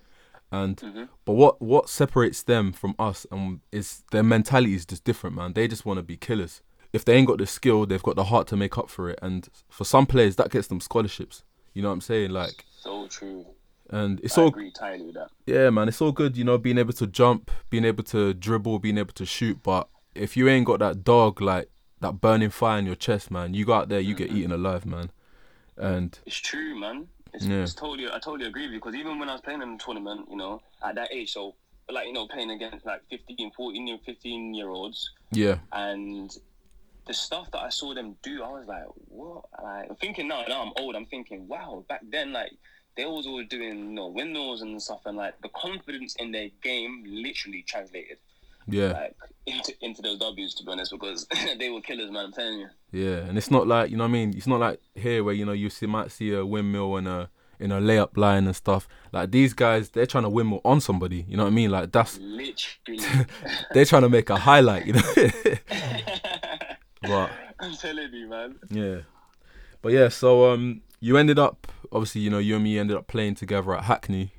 and 0.51 0.77
Mm-hmm. 0.77 1.03
but 1.25 1.33
what 1.33 1.61
what 1.61 1.89
separates 1.89 2.41
them 2.43 2.71
from 2.73 2.95
us 2.97 3.27
and 3.31 3.59
is 3.71 4.03
their 4.11 4.23
mentality 4.23 4.73
is 4.75 4.85
just 4.85 5.03
different, 5.03 5.35
man. 5.35 5.53
They 5.53 5.67
just 5.67 5.85
want 5.85 5.97
to 5.97 6.03
be 6.03 6.17
killers. 6.17 6.61
If 6.93 7.03
they 7.05 7.15
ain't 7.17 7.27
got 7.27 7.39
the 7.39 7.45
skill, 7.45 7.85
they've 7.85 8.01
got 8.09 8.15
the 8.15 8.23
heart 8.31 8.47
to 8.47 8.55
make 8.55 8.77
up 8.77 8.89
for 8.89 9.09
it. 9.09 9.19
And 9.21 9.47
for 9.69 9.83
some 9.83 10.05
players, 10.05 10.35
that 10.37 10.49
gets 10.51 10.67
them 10.67 10.79
scholarships. 10.79 11.43
You 11.73 11.81
know 11.81 11.89
what 11.89 11.95
I'm 11.95 12.01
saying? 12.01 12.31
Like, 12.31 12.63
so 12.79 13.07
true. 13.07 13.45
And 13.89 14.19
it's 14.21 14.37
I 14.37 14.41
all 14.43 14.47
agree 14.49 14.67
entirely 14.67 15.05
with 15.05 15.15
that. 15.15 15.29
yeah, 15.45 15.69
man, 15.69 15.87
it's 15.87 16.01
all 16.01 16.11
good, 16.11 16.35
you 16.37 16.43
know, 16.43 16.57
being 16.57 16.77
able 16.77 16.93
to 16.93 17.07
jump, 17.07 17.51
being 17.69 17.85
able 17.85 18.03
to 18.05 18.33
dribble, 18.33 18.79
being 18.79 18.97
able 18.97 19.13
to 19.13 19.25
shoot. 19.25 19.61
But 19.63 19.87
if 20.13 20.35
you 20.37 20.47
ain't 20.49 20.65
got 20.65 20.79
that 20.79 21.03
dog, 21.03 21.41
like 21.41 21.69
that 22.01 22.19
burning 22.21 22.49
fire 22.49 22.79
in 22.79 22.85
your 22.85 22.95
chest, 22.95 23.29
man, 23.31 23.53
you 23.53 23.65
go 23.65 23.73
out 23.73 23.89
there, 23.89 23.99
you 23.99 24.15
get 24.15 24.31
eaten 24.31 24.51
alive, 24.51 24.85
man. 24.85 25.11
And 25.77 26.17
It's 26.25 26.37
true, 26.37 26.79
man. 26.79 27.07
It's, 27.33 27.45
Yeah. 27.45 27.63
it's 27.63 27.73
totally, 27.73 28.07
I 28.07 28.19
totally 28.19 28.45
agree 28.47 28.63
with 28.63 28.73
you. 28.73 28.79
Because 28.79 28.95
even 28.95 29.19
when 29.19 29.29
I 29.29 29.33
was 29.33 29.41
playing 29.41 29.61
in 29.61 29.73
the 29.77 29.83
tournament, 29.83 30.27
you 30.29 30.37
know, 30.37 30.61
at 30.83 30.95
that 30.95 31.11
age, 31.11 31.33
so 31.33 31.55
like 31.89 32.07
you 32.07 32.13
know, 32.13 32.27
playing 32.27 32.49
against 32.49 32.85
like 32.85 33.01
15, 33.09 33.51
14, 33.55 33.87
year- 33.87 33.99
15 34.05 34.53
year 34.55 34.69
olds, 34.69 35.11
yeah, 35.31 35.57
and 35.73 36.35
the 37.05 37.13
stuff 37.13 37.51
that 37.51 37.61
I 37.61 37.69
saw 37.69 37.93
them 37.93 38.15
do, 38.23 38.41
I 38.41 38.47
was 38.49 38.65
like, 38.67 38.85
what? 39.09 39.45
Like, 39.61 39.89
I'm 39.91 39.95
thinking 39.97 40.27
now, 40.27 40.43
now 40.47 40.63
I'm 40.63 40.71
old. 40.83 40.95
I'm 40.95 41.05
thinking, 41.05 41.47
wow, 41.47 41.85
back 41.87 42.01
then, 42.09 42.33
like 42.33 42.51
they 42.95 43.05
was 43.05 43.27
all 43.27 43.43
doing, 43.43 43.77
you 43.77 43.95
know, 43.95 44.07
windmills 44.07 44.61
and 44.61 44.81
stuff, 44.81 45.01
and 45.05 45.17
like 45.17 45.41
the 45.41 45.49
confidence 45.49 46.15
in 46.17 46.31
their 46.31 46.49
game 46.61 47.03
literally 47.05 47.63
translated 47.67 48.17
yeah, 48.67 48.91
like 48.91 49.15
into 49.45 49.73
into 49.81 50.01
those 50.01 50.19
W's. 50.19 50.55
To 50.55 50.63
be 50.63 50.71
honest, 50.71 50.91
because 50.91 51.27
they 51.59 51.69
were 51.69 51.81
killers, 51.81 52.11
man. 52.11 52.25
I'm 52.25 52.33
telling 52.33 52.59
you. 52.59 52.67
yeah. 52.91 53.17
And 53.17 53.37
it's 53.37 53.51
not 53.51 53.67
like 53.67 53.91
you 53.91 53.97
know 53.97 54.03
what 54.03 54.09
I 54.09 54.13
mean. 54.13 54.33
It's 54.35 54.47
not 54.47 54.59
like 54.59 54.79
here 54.95 55.23
where 55.23 55.33
you 55.33 55.45
know 55.45 55.51
you 55.51 55.69
see 55.69 55.85
might 55.85 56.11
see 56.11 56.33
a 56.33 56.45
windmill 56.45 56.95
and 56.97 57.07
a 57.07 57.29
in 57.59 57.71
a 57.71 57.79
layup 57.79 58.17
line 58.17 58.47
and 58.47 58.55
stuff. 58.55 58.87
Like 59.11 59.31
these 59.31 59.53
guys, 59.53 59.89
they're 59.89 60.05
trying 60.05 60.23
to 60.23 60.29
windmill 60.29 60.61
on 60.65 60.81
somebody. 60.81 61.25
You 61.27 61.37
know 61.37 61.43
what 61.43 61.51
I 61.51 61.55
mean? 61.55 61.71
Like 61.71 61.91
that's 61.91 62.17
Literally. 62.17 63.25
they're 63.73 63.85
trying 63.85 64.01
to 64.01 64.09
make 64.09 64.29
a 64.29 64.37
highlight. 64.37 64.87
You 64.87 64.93
know. 64.93 65.13
but 67.01 67.29
I'm 67.59 67.75
telling 67.75 68.13
you, 68.13 68.27
man. 68.27 68.55
Yeah. 68.69 68.97
But 69.81 69.93
yeah, 69.93 70.09
so 70.09 70.51
um 70.51 70.81
you 71.05 71.17
ended 71.17 71.37
up 71.37 71.67
obviously, 71.91 72.21
you 72.21 72.29
know, 72.31 72.39
you 72.39 72.55
and 72.55 72.63
me 72.63 72.79
ended 72.79 72.97
up 72.97 73.05
playing 73.07 73.35
together 73.35 73.75
at 73.77 73.83
Hackney, 73.83 74.31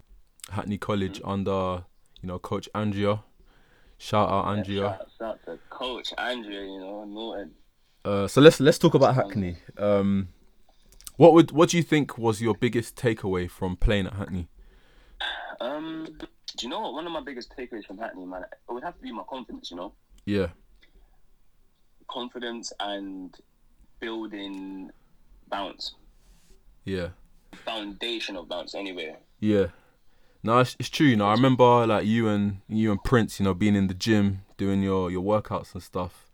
Hackney 0.50 0.78
College 0.78 1.20
under, 1.25 1.85
you 2.20 2.26
know, 2.28 2.38
Coach 2.40 2.68
Andrea. 2.75 3.23
Shout 3.99 4.28
out 4.28 4.46
Andrea. 4.46 4.99
Shouts 4.99 5.20
out 5.23 5.38
to 5.46 5.58
Coach 5.70 6.08
Andrea, 6.18 6.62
you 6.62 6.80
know, 6.80 7.04
Norton. 7.04 7.52
Uh 8.04 8.26
so 8.26 8.40
let's 8.40 8.58
let's 8.61 8.78
talk 8.78 8.94
about 8.94 9.14
Hackney. 9.14 9.56
Um 9.78 10.28
what 11.16 11.32
would 11.35 11.52
what 11.52 11.68
do 11.70 11.76
you 11.76 11.85
think 11.85 12.18
was 12.18 12.42
your 12.42 12.54
biggest 12.54 12.96
takeaway 12.96 13.49
from 13.49 13.76
playing 13.76 14.06
at 14.08 14.14
Hackney? 14.14 14.49
Um, 15.61 16.06
do 16.56 16.61
you 16.66 16.68
know 16.68 16.80
what? 16.80 16.92
One 16.92 17.06
of 17.06 17.12
my 17.12 17.23
biggest 17.23 17.54
takeaways 17.56 17.87
from 17.87 17.96
Hackney, 17.99 18.26
man, 18.26 18.42
it 18.42 18.73
would 18.73 18.82
have 18.85 18.96
to 18.96 19.02
be 19.02 19.12
my 19.12 19.23
confidence. 19.30 19.70
You 19.70 19.76
know, 19.78 19.92
Yeah. 20.26 20.49
confidence 22.11 22.73
and 22.80 23.35
building 24.00 24.90
bounce, 25.49 25.94
Yeah. 26.87 27.09
foundation 27.64 28.37
of 28.37 28.49
bounce. 28.49 28.75
Anyway, 28.75 29.14
Yeah. 29.40 29.66
No, 30.43 30.61
it's, 30.61 30.76
it's 30.78 30.88
true. 30.88 31.09
You 31.09 31.16
know, 31.16 31.26
I 31.26 31.33
remember 31.33 31.87
like 31.87 32.07
you 32.07 32.28
and 32.28 32.59
you 32.69 32.93
and 32.93 33.02
Prince, 33.02 33.40
you 33.40 33.45
know, 33.45 33.52
being 33.52 33.75
in 33.75 33.88
the 33.88 33.95
gym 33.95 34.43
doing 34.57 34.81
your 34.81 35.11
your 35.11 35.23
workouts 35.23 35.75
and 35.75 35.83
stuff. 35.83 36.31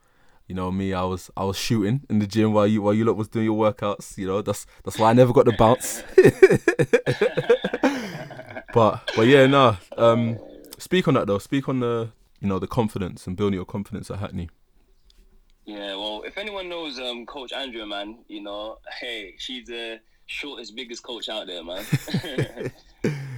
You 0.47 0.55
know, 0.55 0.71
me, 0.71 0.93
I 0.93 1.05
was 1.05 1.31
I 1.35 1.45
was 1.45 1.57
shooting 1.57 2.03
in 2.11 2.19
the 2.19 2.27
gym 2.27 2.53
while 2.53 2.67
you 2.67 2.83
while 2.83 2.93
you 2.93 3.07
lot 3.07 3.17
was 3.17 3.29
doing 3.29 3.47
your 3.47 3.59
workouts. 3.59 4.19
You 4.19 4.27
know, 4.27 4.43
that's 4.43 4.67
that's 4.85 4.99
why 4.99 5.11
I 5.11 5.13
never 5.15 5.33
got 5.33 5.47
the 5.47 5.53
bounce. 5.53 6.03
but 8.75 9.11
but 9.17 9.27
yeah, 9.27 9.47
no. 9.47 9.79
Um, 9.97 10.39
speak 10.79 11.09
on 11.09 11.15
that 11.15 11.27
though. 11.27 11.39
Speak 11.39 11.71
on 11.71 11.81
the 11.81 12.11
you 12.41 12.49
know 12.49 12.59
the 12.59 12.67
confidence 12.67 13.27
and 13.27 13.35
building 13.35 13.57
your 13.57 13.65
confidence 13.65 14.11
at 14.11 14.19
Hackney. 14.19 14.51
Yeah, 15.65 15.95
well, 15.95 16.23
if 16.27 16.37
anyone 16.37 16.69
knows 16.69 16.99
um, 16.99 17.25
Coach 17.25 17.53
Andrea, 17.53 17.87
man, 17.87 18.19
you 18.29 18.43
know, 18.43 18.77
hey, 19.01 19.37
she's 19.39 19.69
the 19.69 20.01
shortest, 20.33 20.75
biggest 20.75 21.03
coach 21.03 21.29
out 21.29 21.47
there, 21.47 21.63
man. 21.63 21.85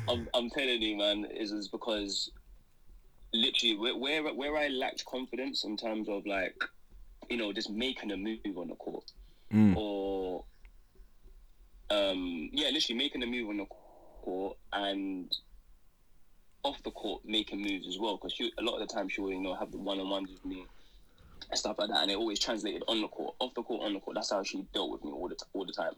I'm, 0.08 0.28
I'm 0.34 0.48
telling 0.50 0.80
you, 0.80 0.96
man, 0.96 1.24
is 1.26 1.50
is 1.52 1.68
because 1.68 2.30
literally 3.32 3.76
where, 3.76 3.96
where 3.98 4.34
where 4.34 4.56
I 4.56 4.68
lacked 4.68 5.04
confidence 5.06 5.64
in 5.64 5.76
terms 5.76 6.08
of 6.08 6.24
like, 6.26 6.54
you 7.28 7.36
know, 7.36 7.52
just 7.52 7.70
making 7.70 8.12
a 8.12 8.16
move 8.16 8.38
on 8.56 8.68
the 8.68 8.76
court, 8.76 9.04
Mm. 9.52 9.76
or 9.76 10.44
um, 11.90 12.48
yeah, 12.52 12.70
literally 12.70 12.98
making 12.98 13.22
a 13.22 13.26
move 13.26 13.48
on 13.50 13.58
the 13.58 13.66
court 13.66 14.56
and 14.72 15.30
off 16.64 16.82
the 16.82 16.90
court 16.90 17.22
making 17.24 17.60
moves 17.60 17.86
as 17.86 17.98
well. 17.98 18.16
Because 18.16 18.34
a 18.58 18.62
lot 18.62 18.80
of 18.80 18.88
the 18.88 18.92
time 18.94 19.08
she 19.08 19.20
will, 19.20 19.30
you 19.32 19.40
know, 19.40 19.54
have 19.54 19.70
the 19.70 19.78
one 19.78 20.00
on 20.00 20.08
ones 20.08 20.30
with 20.30 20.44
me 20.44 20.64
and 21.50 21.58
stuff 21.58 21.76
like 21.78 21.88
that, 21.90 22.02
and 22.02 22.10
it 22.10 22.16
always 22.16 22.38
translated 22.38 22.82
on 22.88 23.00
the 23.02 23.08
court, 23.08 23.34
off 23.38 23.52
the 23.54 23.62
court, 23.62 23.84
on 23.84 23.92
the 23.94 24.00
court. 24.00 24.14
That's 24.16 24.30
how 24.30 24.42
she 24.42 24.64
dealt 24.72 24.90
with 24.92 25.04
me 25.04 25.10
all 25.10 25.28
the 25.28 25.34
t- 25.34 25.44
all 25.52 25.66
the 25.66 25.72
time. 25.72 25.92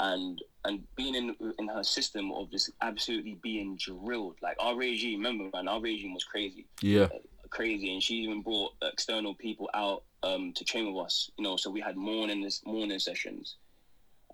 And 0.00 0.42
and 0.64 0.82
being 0.96 1.14
in 1.14 1.36
in 1.58 1.68
her 1.68 1.84
system 1.84 2.32
of 2.32 2.50
just 2.50 2.70
absolutely 2.80 3.38
being 3.42 3.76
drilled, 3.76 4.36
like 4.42 4.56
our 4.58 4.74
regime. 4.76 5.18
Remember, 5.20 5.50
man, 5.52 5.68
our 5.68 5.80
regime 5.80 6.14
was 6.14 6.24
crazy 6.24 6.66
Yeah. 6.82 7.08
crazy, 7.50 7.92
and 7.92 8.02
she 8.02 8.14
even 8.16 8.42
brought 8.42 8.72
external 8.82 9.34
people 9.34 9.70
out 9.74 10.02
um, 10.24 10.52
to 10.54 10.64
train 10.64 10.92
with 10.92 11.04
us. 11.06 11.30
You 11.38 11.44
know, 11.44 11.56
so 11.56 11.70
we 11.70 11.80
had 11.80 11.96
morning 11.96 12.48
morning 12.64 12.98
sessions, 12.98 13.56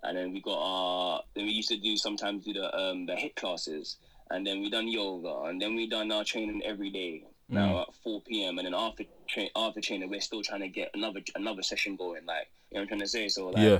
and 0.03 0.17
then 0.17 0.31
we 0.31 0.41
got 0.41 0.57
our. 0.59 1.21
Then 1.35 1.45
we 1.45 1.51
used 1.51 1.69
to 1.69 1.77
do 1.77 1.95
sometimes 1.97 2.45
do 2.45 2.53
the 2.53 2.75
um, 2.75 3.05
the 3.05 3.15
hit 3.15 3.35
classes, 3.35 3.97
and 4.31 4.45
then 4.47 4.61
we 4.61 4.69
done 4.71 4.87
yoga, 4.87 5.47
and 5.49 5.61
then 5.61 5.75
we 5.75 5.87
done 5.87 6.11
our 6.11 6.23
training 6.23 6.61
every 6.65 6.89
day. 6.89 7.23
Now 7.49 7.81
at 7.81 7.87
four 8.01 8.21
p.m. 8.21 8.57
and 8.59 8.65
then 8.65 8.73
after 8.73 9.03
train 9.27 9.49
after 9.57 9.81
training, 9.81 10.09
we're 10.09 10.21
still 10.21 10.41
trying 10.41 10.61
to 10.61 10.69
get 10.69 10.89
another 10.93 11.19
another 11.35 11.61
session 11.61 11.97
going. 11.97 12.25
Like 12.25 12.47
you 12.71 12.75
know 12.75 12.79
what 12.79 12.81
I'm 12.83 12.87
trying 12.87 12.99
to 13.01 13.07
say. 13.07 13.27
So 13.27 13.47
like 13.47 13.63
Yeah. 13.63 13.79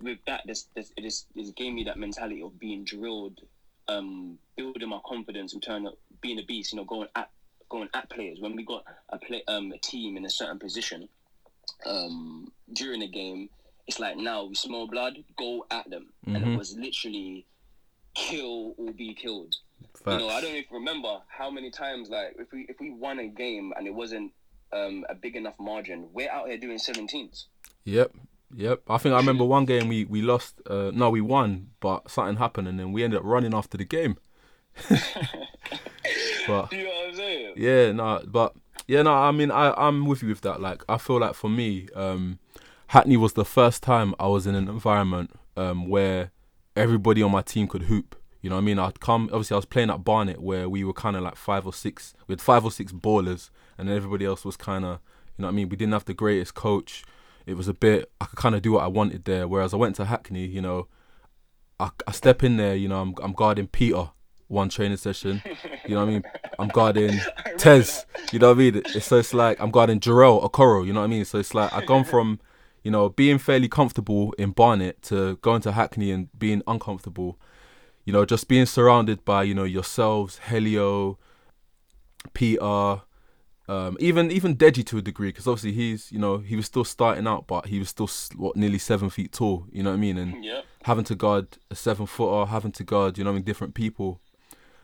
With 0.00 0.18
that, 0.26 0.42
this, 0.46 0.66
this 0.74 0.92
it 0.96 1.02
just 1.02 1.26
it 1.34 1.54
gave 1.56 1.72
me 1.72 1.84
that 1.84 1.98
mentality 1.98 2.42
of 2.42 2.58
being 2.58 2.84
drilled, 2.84 3.40
um, 3.88 4.38
building 4.56 4.88
my 4.88 5.00
confidence 5.06 5.52
and 5.54 5.62
turning 5.62 5.88
up, 5.88 5.98
being 6.20 6.38
a 6.38 6.42
beast. 6.44 6.72
You 6.72 6.78
know, 6.78 6.84
going 6.84 7.08
at 7.16 7.30
going 7.68 7.88
at 7.94 8.10
players 8.10 8.40
when 8.40 8.54
we 8.56 8.64
got 8.64 8.84
a 9.10 9.18
play 9.18 9.42
um 9.48 9.72
a 9.72 9.78
team 9.78 10.16
in 10.16 10.24
a 10.24 10.30
certain 10.30 10.58
position, 10.58 11.08
um 11.86 12.50
during 12.72 13.00
the 13.00 13.08
game. 13.08 13.48
It's 13.86 13.98
like 13.98 14.16
now 14.16 14.44
we 14.44 14.54
smell 14.54 14.86
blood, 14.86 15.18
go 15.36 15.66
at 15.70 15.88
them, 15.90 16.12
and 16.26 16.36
Mhm. 16.36 16.54
it 16.54 16.56
was 16.56 16.74
literally 16.76 17.46
kill 18.14 18.74
or 18.78 18.92
be 18.92 19.12
killed. 19.14 19.56
Facts. 19.92 20.06
You 20.06 20.18
know, 20.18 20.28
I 20.28 20.40
don't 20.40 20.54
even 20.54 20.64
remember 20.72 21.20
how 21.28 21.50
many 21.50 21.70
times 21.70 22.08
like 22.08 22.36
if 22.38 22.50
we 22.52 22.62
if 22.68 22.80
we 22.80 22.90
won 22.90 23.18
a 23.18 23.26
game 23.28 23.72
and 23.76 23.86
it 23.86 23.94
wasn't 23.94 24.32
um, 24.72 25.04
a 25.08 25.14
big 25.14 25.36
enough 25.36 25.54
margin, 25.60 26.08
we're 26.12 26.30
out 26.30 26.48
here 26.48 26.56
doing 26.58 26.78
17s. 26.78 27.44
Yep. 27.84 28.12
Yep. 28.56 28.82
I 28.88 28.98
think 28.98 29.14
I 29.14 29.18
remember 29.18 29.44
one 29.44 29.64
game 29.64 29.88
we 29.88 30.04
we 30.04 30.22
lost. 30.22 30.60
Uh, 30.68 30.90
no, 30.94 31.10
we 31.10 31.20
won, 31.20 31.70
but 31.80 32.10
something 32.10 32.36
happened, 32.36 32.68
and 32.68 32.78
then 32.78 32.92
we 32.92 33.02
ended 33.02 33.18
up 33.18 33.24
running 33.24 33.54
after 33.54 33.76
the 33.76 33.84
game. 33.84 34.16
but 36.46 36.72
You 36.72 36.84
know 36.84 36.90
what 36.90 37.08
I'm 37.08 37.14
saying? 37.14 37.54
yeah, 37.56 37.92
no, 37.92 38.22
but 38.26 38.54
yeah, 38.86 39.02
no. 39.02 39.12
I 39.12 39.30
mean, 39.32 39.50
I 39.50 39.72
I'm 39.76 40.06
with 40.06 40.22
you 40.22 40.28
with 40.28 40.42
that. 40.42 40.60
Like, 40.60 40.84
I 40.88 40.98
feel 40.98 41.20
like 41.20 41.34
for 41.34 41.48
me, 41.48 41.88
um, 41.94 42.38
Hackney 42.88 43.16
was 43.16 43.32
the 43.32 43.44
first 43.44 43.82
time 43.82 44.14
I 44.18 44.28
was 44.28 44.46
in 44.46 44.54
an 44.54 44.68
environment 44.68 45.30
um 45.56 45.88
where 45.88 46.32
everybody 46.76 47.22
on 47.22 47.30
my 47.30 47.42
team 47.42 47.68
could 47.68 47.82
hoop. 47.84 48.16
You 48.40 48.50
know 48.50 48.56
what 48.56 48.62
I 48.62 48.64
mean? 48.64 48.78
I'd 48.78 49.00
come. 49.00 49.30
Obviously, 49.32 49.54
I 49.54 49.58
was 49.58 49.64
playing 49.64 49.90
at 49.90 50.04
Barnet, 50.04 50.40
where 50.42 50.68
we 50.68 50.84
were 50.84 50.92
kind 50.92 51.16
of 51.16 51.22
like 51.22 51.36
five 51.36 51.66
or 51.66 51.72
six. 51.72 52.14
We 52.26 52.32
had 52.34 52.42
five 52.42 52.64
or 52.64 52.70
six 52.70 52.92
ballers, 52.92 53.50
and 53.78 53.88
everybody 53.88 54.26
else 54.26 54.44
was 54.44 54.56
kind 54.56 54.84
of, 54.84 55.00
you 55.38 55.42
know 55.42 55.46
what 55.48 55.52
I 55.52 55.54
mean? 55.54 55.70
We 55.70 55.76
didn't 55.76 55.94
have 55.94 56.04
the 56.04 56.12
greatest 56.14 56.54
coach. 56.54 57.04
It 57.46 57.56
was 57.56 57.68
a 57.68 57.74
bit. 57.74 58.10
I 58.20 58.26
could 58.26 58.38
kind 58.38 58.54
of 58.54 58.62
do 58.62 58.72
what 58.72 58.84
I 58.84 58.88
wanted 58.88 59.24
there. 59.24 59.46
Whereas 59.46 59.74
I 59.74 59.76
went 59.76 59.96
to 59.96 60.06
Hackney, 60.06 60.46
you 60.46 60.62
know, 60.62 60.88
I, 61.78 61.90
I 62.06 62.12
step 62.12 62.42
in 62.42 62.56
there. 62.56 62.74
You 62.74 62.88
know, 62.88 63.00
I'm 63.00 63.14
I'm 63.22 63.32
guarding 63.32 63.66
Peter 63.68 64.10
one 64.48 64.68
training 64.68 64.96
session. 64.96 65.42
You 65.86 65.94
know 65.94 66.00
what 66.00 66.08
I 66.08 66.12
mean? 66.12 66.22
I'm 66.58 66.68
guarding 66.68 67.20
Tez. 67.58 68.06
You 68.32 68.38
know 68.38 68.48
what 68.48 68.56
I 68.56 68.58
mean? 68.58 68.82
It's 68.94 69.06
so 69.06 69.18
it's 69.18 69.34
like 69.34 69.60
I'm 69.60 69.70
guarding 69.70 70.00
Jarrell 70.00 70.48
Okoro. 70.48 70.86
You 70.86 70.92
know 70.92 71.00
what 71.00 71.06
I 71.06 71.08
mean? 71.08 71.24
So 71.24 71.38
it's 71.38 71.54
like 71.54 71.72
I've 71.72 71.86
gone 71.86 72.04
from, 72.12 72.40
you 72.82 72.90
know, 72.90 73.08
being 73.08 73.38
fairly 73.38 73.68
comfortable 73.68 74.32
in 74.38 74.50
Barnet 74.50 75.02
to 75.02 75.36
going 75.36 75.60
to 75.62 75.72
Hackney 75.72 76.10
and 76.10 76.28
being 76.38 76.62
uncomfortable. 76.66 77.38
You 78.04 78.12
know, 78.12 78.24
just 78.24 78.48
being 78.48 78.66
surrounded 78.66 79.24
by 79.24 79.44
you 79.44 79.54
know 79.54 79.64
yourselves, 79.64 80.38
Helio, 80.48 81.18
Peter, 82.34 83.02
um, 83.68 83.96
even 83.98 84.30
even 84.30 84.56
Deji 84.56 84.84
to 84.86 84.98
a 84.98 85.02
degree, 85.02 85.28
because 85.28 85.46
obviously 85.46 85.72
he's 85.72 86.12
you 86.12 86.18
know 86.18 86.38
he 86.38 86.56
was 86.56 86.66
still 86.66 86.84
starting 86.84 87.26
out, 87.26 87.46
but 87.46 87.66
he 87.66 87.78
was 87.78 87.88
still 87.88 88.08
what 88.36 88.56
nearly 88.56 88.78
seven 88.78 89.10
feet 89.10 89.32
tall. 89.32 89.66
You 89.72 89.82
know 89.82 89.90
what 89.90 89.96
I 89.96 90.00
mean? 90.00 90.18
And 90.18 90.44
Yep. 90.44 90.64
having 90.84 91.04
to 91.04 91.14
guard 91.14 91.58
a 91.70 91.74
seven 91.74 92.06
footer, 92.06 92.50
having 92.50 92.72
to 92.72 92.84
guard, 92.84 93.16
you 93.16 93.24
know, 93.24 93.30
what 93.30 93.36
I 93.36 93.38
mean, 93.38 93.44
different 93.44 93.74
people. 93.74 94.20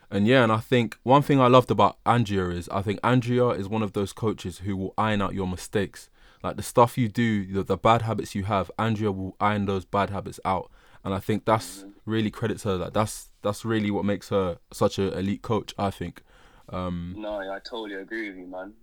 And 0.09 0.27
yeah, 0.27 0.43
and 0.43 0.51
I 0.51 0.57
think 0.57 0.97
one 1.03 1.21
thing 1.21 1.39
I 1.39 1.47
loved 1.47 1.71
about 1.71 1.97
Andrea 2.05 2.49
is 2.49 2.67
I 2.69 2.81
think 2.81 2.99
Andrea 3.03 3.49
is 3.49 3.69
one 3.69 3.81
of 3.81 3.93
those 3.93 4.11
coaches 4.11 4.59
who 4.59 4.75
will 4.75 4.93
iron 4.97 5.21
out 5.21 5.33
your 5.33 5.47
mistakes. 5.47 6.09
Like 6.43 6.57
the 6.57 6.63
stuff 6.63 6.97
you 6.97 7.07
do, 7.07 7.45
the, 7.45 7.63
the 7.63 7.77
bad 7.77 8.01
habits 8.01 8.33
you 8.35 8.43
have, 8.45 8.69
Andrea 8.79 9.11
will 9.11 9.35
iron 9.39 9.67
those 9.67 9.85
bad 9.85 10.09
habits 10.09 10.39
out. 10.43 10.71
And 11.05 11.13
I 11.13 11.19
think 11.19 11.45
that's 11.45 11.85
really 12.05 12.29
credits 12.31 12.63
her. 12.63 12.75
Like 12.77 12.93
that's 12.93 13.29
that's 13.41 13.63
really 13.63 13.89
what 13.91 14.05
makes 14.05 14.29
her 14.29 14.57
such 14.73 14.97
an 14.99 15.13
elite 15.13 15.43
coach. 15.43 15.73
I 15.77 15.91
think. 15.91 16.23
Um, 16.71 17.13
No, 17.17 17.39
I 17.39 17.59
totally 17.59 17.95
agree 17.95 18.29
with 18.29 18.37
you, 18.39 18.47
man. 18.47 18.73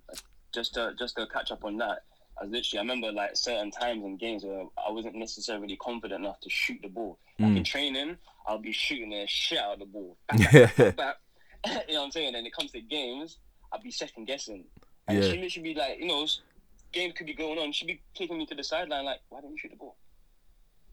Just 0.55 0.75
to 0.75 0.93
just 0.99 1.17
to 1.17 1.27
catch 1.27 1.51
up 1.51 1.65
on 1.65 1.77
that, 1.79 2.05
I 2.41 2.45
literally 2.45 2.79
I 2.79 2.83
remember 2.83 3.13
like 3.13 3.37
certain 3.37 3.71
times 3.71 4.05
in 4.05 4.17
games 4.17 4.45
where 4.45 4.65
I 4.87 4.91
wasn't 4.91 5.15
necessarily 5.17 5.77
confident 5.77 6.25
enough 6.25 6.41
to 6.41 6.51
shoot 6.51 6.81
the 6.83 6.89
ball. 6.89 7.19
Like 7.39 7.57
in 7.57 7.65
training, 7.65 8.17
I'll 8.47 8.59
be 8.59 8.73
shooting 8.73 9.11
the 9.11 9.25
shit 9.29 9.59
out 9.59 9.75
of 9.75 9.79
the 9.81 9.85
ball. 9.87 10.17
Back, 10.29 10.77
back, 10.77 10.97
back. 10.97 11.17
you 11.89 11.95
know 11.95 12.01
what 12.01 12.05
I'm 12.07 12.11
saying? 12.11 12.35
And 12.35 12.47
it 12.47 12.53
comes 12.55 12.73
to 12.73 12.81
games, 12.81 13.39
I'll 13.73 13.81
be 13.81 13.91
second 13.91 14.27
guessing. 14.27 14.65
And 15.07 15.19
Yeah. 15.19 15.31
she 15.31 15.39
literally 15.41 15.75
be 15.75 15.79
like, 15.79 15.99
you 16.01 16.07
know, 16.07 16.27
game 16.93 17.13
could 17.13 17.27
be 17.27 17.35
going 17.35 17.59
on. 17.59 17.73
She'd 17.73 17.87
be 17.87 18.01
taking 18.15 18.39
me 18.39 18.47
to 18.47 18.55
the 18.55 18.65
sideline 18.65 19.05
like, 19.05 19.21
why 19.29 19.41
don't 19.41 19.51
you 19.53 19.59
shoot 19.59 19.71
the 19.71 19.77
ball? 19.77 19.97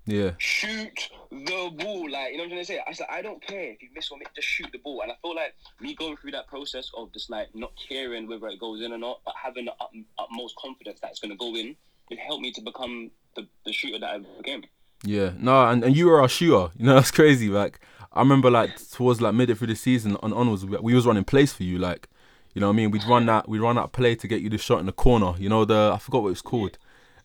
Yeah, 0.05 0.31
shoot 0.37 1.09
the 1.31 1.71
ball. 1.77 2.09
Like, 2.09 2.31
you 2.31 2.37
know 2.37 2.43
what 2.43 2.45
I'm 2.45 2.49
trying 2.49 2.59
to 2.61 2.65
say? 2.65 2.81
I 2.87 2.93
said, 2.93 3.07
I 3.09 3.21
don't 3.21 3.41
care 3.41 3.71
if 3.71 3.81
you 3.81 3.89
miss 3.93 4.11
or 4.11 4.17
miss, 4.17 4.27
just 4.35 4.47
shoot 4.47 4.69
the 4.71 4.79
ball. 4.79 5.01
And 5.01 5.11
I 5.11 5.15
feel 5.21 5.35
like 5.35 5.55
me 5.79 5.95
going 5.95 6.17
through 6.17 6.31
that 6.31 6.47
process 6.47 6.91
of 6.95 7.11
just 7.13 7.29
like 7.29 7.47
not 7.53 7.71
caring 7.89 8.27
whether 8.27 8.47
it 8.47 8.59
goes 8.59 8.81
in 8.81 8.91
or 8.91 8.97
not, 8.97 9.21
but 9.25 9.33
having 9.41 9.65
the 9.65 9.71
ut- 9.71 9.91
utmost 10.19 10.55
confidence 10.57 10.99
that 11.01 11.11
it's 11.11 11.19
going 11.19 11.31
to 11.31 11.37
go 11.37 11.55
in, 11.55 11.75
it 12.09 12.19
helped 12.19 12.41
me 12.41 12.51
to 12.53 12.61
become 12.61 13.11
the, 13.35 13.47
the 13.65 13.73
shooter 13.73 13.99
that 13.99 14.09
I 14.09 14.19
became. 14.37 14.63
Yeah, 15.03 15.31
no, 15.37 15.67
and, 15.67 15.83
and 15.83 15.95
you 15.95 16.07
were 16.07 16.21
our 16.21 16.29
shooter. 16.29 16.71
You 16.77 16.85
know, 16.85 16.95
that's 16.95 17.11
crazy. 17.11 17.49
Like, 17.49 17.79
I 18.11 18.19
remember 18.19 18.49
like 18.49 18.77
towards 18.91 19.21
like 19.21 19.33
midway 19.33 19.55
through 19.55 19.67
the 19.67 19.75
season 19.75 20.17
and 20.23 20.33
onwards, 20.33 20.65
we, 20.65 20.77
we 20.77 20.95
was 20.95 21.05
running 21.05 21.25
plays 21.25 21.53
for 21.53 21.63
you. 21.63 21.77
Like, 21.77 22.07
you 22.53 22.61
know, 22.61 22.67
what 22.67 22.73
I 22.73 22.77
mean, 22.77 22.91
we'd 22.91 23.03
run 23.03 23.25
that, 23.25 23.49
we'd 23.49 23.59
run 23.59 23.75
that 23.75 23.91
play 23.91 24.15
to 24.15 24.27
get 24.27 24.41
you 24.41 24.49
the 24.49 24.57
shot 24.57 24.79
in 24.79 24.85
the 24.85 24.93
corner. 24.93 25.33
You 25.37 25.49
know, 25.49 25.65
the 25.65 25.91
I 25.93 25.97
forgot 25.97 26.21
what 26.21 26.29
it 26.29 26.31
was 26.31 26.41
called, 26.41 26.77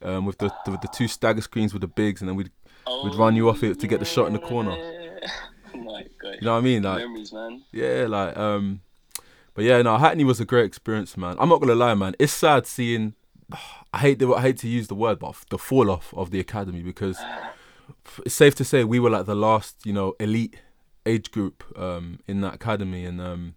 um, 0.03 0.27
with 0.27 0.39
the, 0.39 0.53
the 0.65 0.73
the 0.73 0.89
two 0.93 1.07
stagger 1.07 1.41
screens 1.41 1.73
with 1.73 1.83
the 1.83 1.89
bigs, 1.89 2.21
and 2.21 2.29
then 2.29 2.37
we'd 2.37 2.51
we'd 3.05 3.15
run 3.15 3.37
you 3.37 3.49
off 3.49 3.63
it 3.63 3.79
to 3.81 3.87
get 3.87 4.01
the 4.01 4.07
shot 4.07 4.27
in 4.27 4.33
the 4.33 4.39
corner. 4.39 4.77
Oh 5.73 5.79
my 5.79 6.05
god. 6.21 6.35
You 6.41 6.47
know 6.47 6.53
what 6.53 6.59
I 6.59 6.63
mean? 6.63 6.83
Like, 6.83 6.99
Memories, 6.99 7.33
man. 7.33 7.63
yeah, 7.71 8.07
like 8.09 8.37
um, 8.37 8.81
but 9.55 9.65
yeah, 9.65 9.81
no, 9.83 9.97
Hackney 9.99 10.25
was 10.25 10.41
a 10.41 10.45
great 10.45 10.65
experience, 10.65 11.17
man. 11.17 11.37
I'm 11.39 11.49
not 11.49 11.61
gonna 11.61 11.77
lie, 11.77 11.95
man. 11.95 12.17
It's 12.19 12.33
sad 12.33 12.67
seeing. 12.67 13.15
I 13.93 13.99
hate 13.99 14.19
the 14.19 14.33
I 14.35 14.41
hate 14.43 14.57
to 14.59 14.69
use 14.69 14.89
the 14.89 14.95
word, 14.97 15.21
but 15.21 15.37
the 15.49 15.59
fall 15.59 15.91
off 15.91 16.13
of 16.17 16.31
the 16.33 16.41
academy 16.41 16.83
because 16.83 17.19
it's 18.27 18.35
safe 18.35 18.55
to 18.57 18.65
say 18.65 18.83
we 18.83 18.99
were 18.99 19.11
like 19.11 19.27
the 19.27 19.35
last, 19.37 19.85
you 19.87 19.93
know, 19.93 20.15
elite 20.19 20.57
age 21.07 21.31
group 21.31 21.63
um, 21.79 22.19
in 22.27 22.41
that 22.41 22.55
academy, 22.55 23.05
and 23.05 23.21
um, 23.21 23.55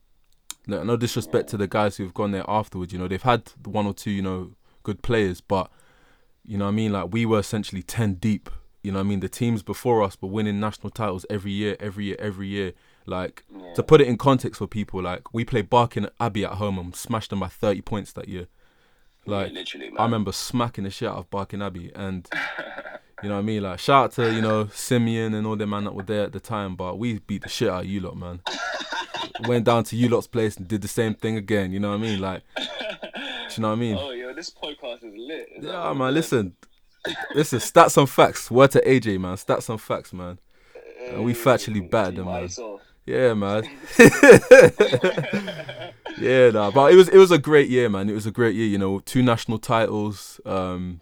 no, 0.68 0.84
no 0.84 0.96
disrespect 0.96 1.50
to 1.50 1.58
the 1.58 1.68
guys 1.68 1.98
who've 1.98 2.13
gone 2.13 2.32
there 2.32 2.46
afterwards. 2.48 2.94
You 2.94 3.00
know, 3.00 3.08
they've 3.08 3.22
had 3.22 3.52
one 3.66 3.86
or 3.88 3.94
two, 3.94 4.12
you 4.12 4.22
know, 4.22 4.52
good 4.84 5.02
players, 5.02 5.42
but 5.42 5.72
you 6.46 6.58
know, 6.58 6.66
what 6.66 6.72
I 6.72 6.75
mean, 6.75 6.92
like 6.94 7.12
we 7.12 7.25
were 7.25 7.40
essentially 7.40 7.82
ten 7.82 8.16
deep. 8.16 8.50
You 8.84 8.92
know, 8.92 9.00
what 9.00 9.06
I 9.06 9.10
mean, 9.10 9.22
the 9.22 9.30
teams 9.30 9.63
before 9.63 10.04
us 10.04 10.18
were 10.22 10.30
winning 10.30 10.60
national 10.60 10.90
titles 10.92 11.25
every 11.30 11.52
year, 11.52 11.75
every 11.80 12.06
year, 12.06 12.18
every 12.20 12.48
year. 12.48 12.74
Like 13.06 13.44
Yeah. 13.50 13.74
to 13.74 13.84
put 13.84 14.00
it 14.02 14.08
in 14.08 14.18
context 14.18 14.60
for 14.60 14.68
people, 14.68 15.02
like 15.02 15.34
we 15.34 15.44
played 15.46 15.70
Barking 15.70 16.08
Abbey 16.20 16.46
at 16.46 16.54
home 16.54 16.78
and 16.78 16.96
smashed 16.96 17.30
them 17.32 17.40
by 17.40 17.48
thirty 17.48 17.82
points 17.82 18.13
that 18.13 18.28
year. 18.30 18.48
Like 19.25 19.54
yeah. 19.54 19.90
I 19.98 20.04
remember 20.04 20.32
smacking 20.34 20.84
the 20.84 20.90
shit 20.90 21.10
out 21.10 21.18
of 21.18 21.30
Barking 21.30 21.62
Abbey, 21.62 21.92
and 21.96 22.28
You 23.24 23.30
know 23.30 23.36
what 23.36 23.42
I 23.42 23.44
mean? 23.44 23.63
Like 23.63 23.80
shout 23.80 24.04
out 24.06 24.12
to 24.13 24.34
you 24.34 24.42
know 24.42 24.68
Simeon 24.74 25.34
and 25.34 25.48
all 25.48 25.56
the 25.56 25.66
man 25.66 25.86
that 25.86 25.96
were 25.96 26.04
there 26.04 26.24
at 26.25 26.34
the 26.34 26.40
time, 26.42 26.75
but 26.75 27.00
we 27.00 27.20
beat 27.20 27.44
the 27.44 27.50
shit 27.50 27.70
out 27.70 27.84
of 27.84 27.90
you 27.90 28.02
lot, 28.02 28.18
man. 28.18 28.42
Went 29.48 29.66
down 29.66 29.84
to 29.86 29.96
you 29.96 30.10
lot's 30.10 30.28
place 30.28 30.58
and 30.58 30.68
did 30.68 30.82
the 30.82 30.88
same 30.90 31.13
thing 31.13 31.38
again. 31.38 31.72
You 31.72 31.80
know 31.80 31.90
what 31.90 31.96
I 31.96 32.02
mean? 32.02 32.20
Like, 32.20 32.44
do 32.58 32.63
you 33.56 33.62
know 33.62 33.70
what 33.70 33.74
I 33.74 33.75
mean? 33.75 33.98
Oh, 34.00 34.12
yo, 34.12 34.34
this 34.34 34.50
podcast 34.52 35.04
is 35.04 35.13
lit. 35.16 35.48
Is 35.58 35.66
Yeah, 35.66 35.94
man. 35.94 36.16
is? 36.18 36.34
Listen. 37.36 37.60
Stats 37.60 37.98
and 37.98 38.10
facts. 38.10 38.50
Word 38.50 38.72
to 38.72 38.82
AJ, 38.82 39.20
man. 39.20 39.36
Stats 39.36 39.70
and 39.70 39.82
facts, 39.82 40.14
man. 40.14 40.40
And 41.10 41.26
we 41.26 41.34
factually 41.34 41.90
battered 41.90 42.18
them, 42.18 42.26
man. 42.26 42.50
Yeah, 43.06 43.34
man. 43.34 43.64
yeah, 46.18 46.50
nah, 46.52 46.72
but 46.72 46.92
it 46.94 46.96
was 46.96 47.10
it 47.10 47.18
was 47.18 47.32
a 47.32 47.38
great 47.38 47.70
year, 47.70 47.90
man. 47.90 48.10
It 48.10 48.14
was 48.14 48.26
a 48.26 48.32
great 48.32 48.56
year. 48.56 48.68
You 48.68 48.78
know, 48.78 49.00
two 49.00 49.22
national 49.22 49.60
titles. 49.60 50.40
Um, 50.46 51.02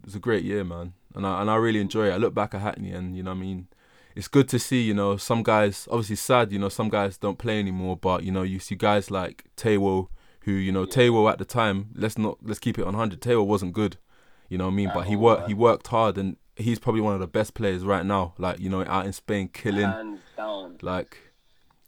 it 0.00 0.06
was 0.06 0.14
a 0.14 0.20
great 0.20 0.44
year, 0.44 0.64
man, 0.64 0.94
and 1.14 1.26
I 1.26 1.40
and 1.40 1.50
I 1.50 1.56
really 1.56 1.80
enjoy 1.80 2.08
it. 2.08 2.12
I 2.12 2.16
look 2.16 2.34
back 2.34 2.54
at 2.54 2.62
Hackney, 2.62 2.92
and 2.92 3.16
you 3.16 3.22
know, 3.22 3.32
I 3.32 3.34
mean, 3.34 3.68
it's 4.14 4.28
good 4.28 4.48
to 4.48 4.58
see. 4.58 4.82
You 4.82 4.94
know, 4.94 5.16
some 5.16 5.42
guys 5.42 5.86
obviously 5.90 6.16
sad. 6.16 6.52
You 6.52 6.58
know, 6.58 6.68
some 6.68 6.88
guys 6.88 7.18
don't 7.18 7.38
play 7.38 7.58
anymore, 7.58 7.96
but 7.96 8.22
you 8.22 8.32
know, 8.32 8.42
you 8.42 8.58
see 8.58 8.74
guys 8.74 9.10
like 9.10 9.44
Tawo, 9.56 10.08
who 10.42 10.52
you 10.52 10.72
know, 10.72 10.86
Tawo 10.86 11.30
at 11.30 11.38
the 11.38 11.44
time. 11.44 11.90
Let's 11.94 12.16
not 12.16 12.38
let's 12.42 12.60
keep 12.60 12.78
it 12.78 12.86
on 12.86 12.94
hundred. 12.94 13.20
Tawo 13.20 13.44
wasn't 13.44 13.72
good. 13.72 13.98
You 14.48 14.58
know 14.58 14.66
what 14.66 14.72
I 14.72 14.74
mean? 14.74 14.88
At 14.88 14.94
But 14.94 15.06
he 15.06 15.16
worked 15.16 15.48
he 15.48 15.54
worked 15.54 15.86
hard, 15.88 16.18
and 16.18 16.36
he's 16.56 16.78
probably 16.78 17.00
one 17.00 17.14
of 17.14 17.20
the 17.20 17.26
best 17.26 17.54
players 17.54 17.84
right 17.84 18.04
now. 18.04 18.34
Like 18.38 18.60
you 18.60 18.68
know, 18.68 18.84
out 18.84 19.06
in 19.06 19.12
Spain, 19.12 19.48
killing. 19.52 19.90
Hands 19.90 20.20
down. 20.36 20.78
Like, 20.82 21.18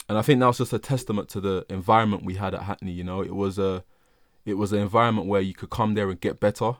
and 0.08 0.18
I 0.18 0.22
think 0.22 0.40
that 0.40 0.46
was 0.46 0.58
just 0.58 0.72
a 0.72 0.78
testament 0.78 1.28
to 1.30 1.40
the 1.40 1.66
environment 1.68 2.24
we 2.24 2.34
had 2.34 2.54
at 2.54 2.62
Hackney. 2.62 2.92
You 2.92 3.04
know, 3.04 3.22
it 3.22 3.34
was 3.34 3.58
a, 3.58 3.84
it 4.44 4.54
was 4.54 4.72
an 4.72 4.80
environment 4.80 5.26
where 5.26 5.40
you 5.40 5.54
could 5.54 5.70
come 5.70 5.94
there 5.94 6.10
and 6.10 6.20
get 6.20 6.40
better. 6.40 6.76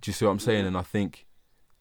Do 0.00 0.10
you 0.10 0.12
see 0.12 0.24
what 0.24 0.32
I'm 0.32 0.38
saying? 0.38 0.66
And 0.66 0.76
I 0.76 0.82
think 0.82 1.26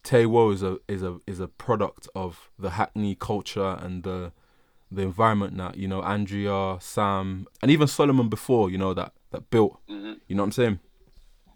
Tawo 0.04 0.54
is 0.54 0.64
a 0.64 0.78
is 0.88 1.04
a 1.04 1.20
is 1.28 1.40
a 1.40 1.48
product 1.48 2.08
of 2.16 2.50
the 2.58 2.72
Hackney 2.72 3.16
culture 3.16 3.78
and 3.82 4.04
the 4.04 4.32
the 4.92 5.02
environment 5.02 5.58
that 5.58 5.78
you 5.78 5.88
know 5.88 6.02
Andrea, 6.02 6.78
Sam, 6.80 7.48
and 7.62 7.72
even 7.72 7.88
Solomon 7.88 8.30
before. 8.30 8.70
You 8.70 8.78
know 8.78 8.94
that 8.94 9.14
that 9.32 9.50
built. 9.50 9.80
hmm 9.88 10.14
You 10.28 10.36
know 10.36 10.44
what 10.44 10.48
I'm 10.48 10.52
saying? 10.54 10.80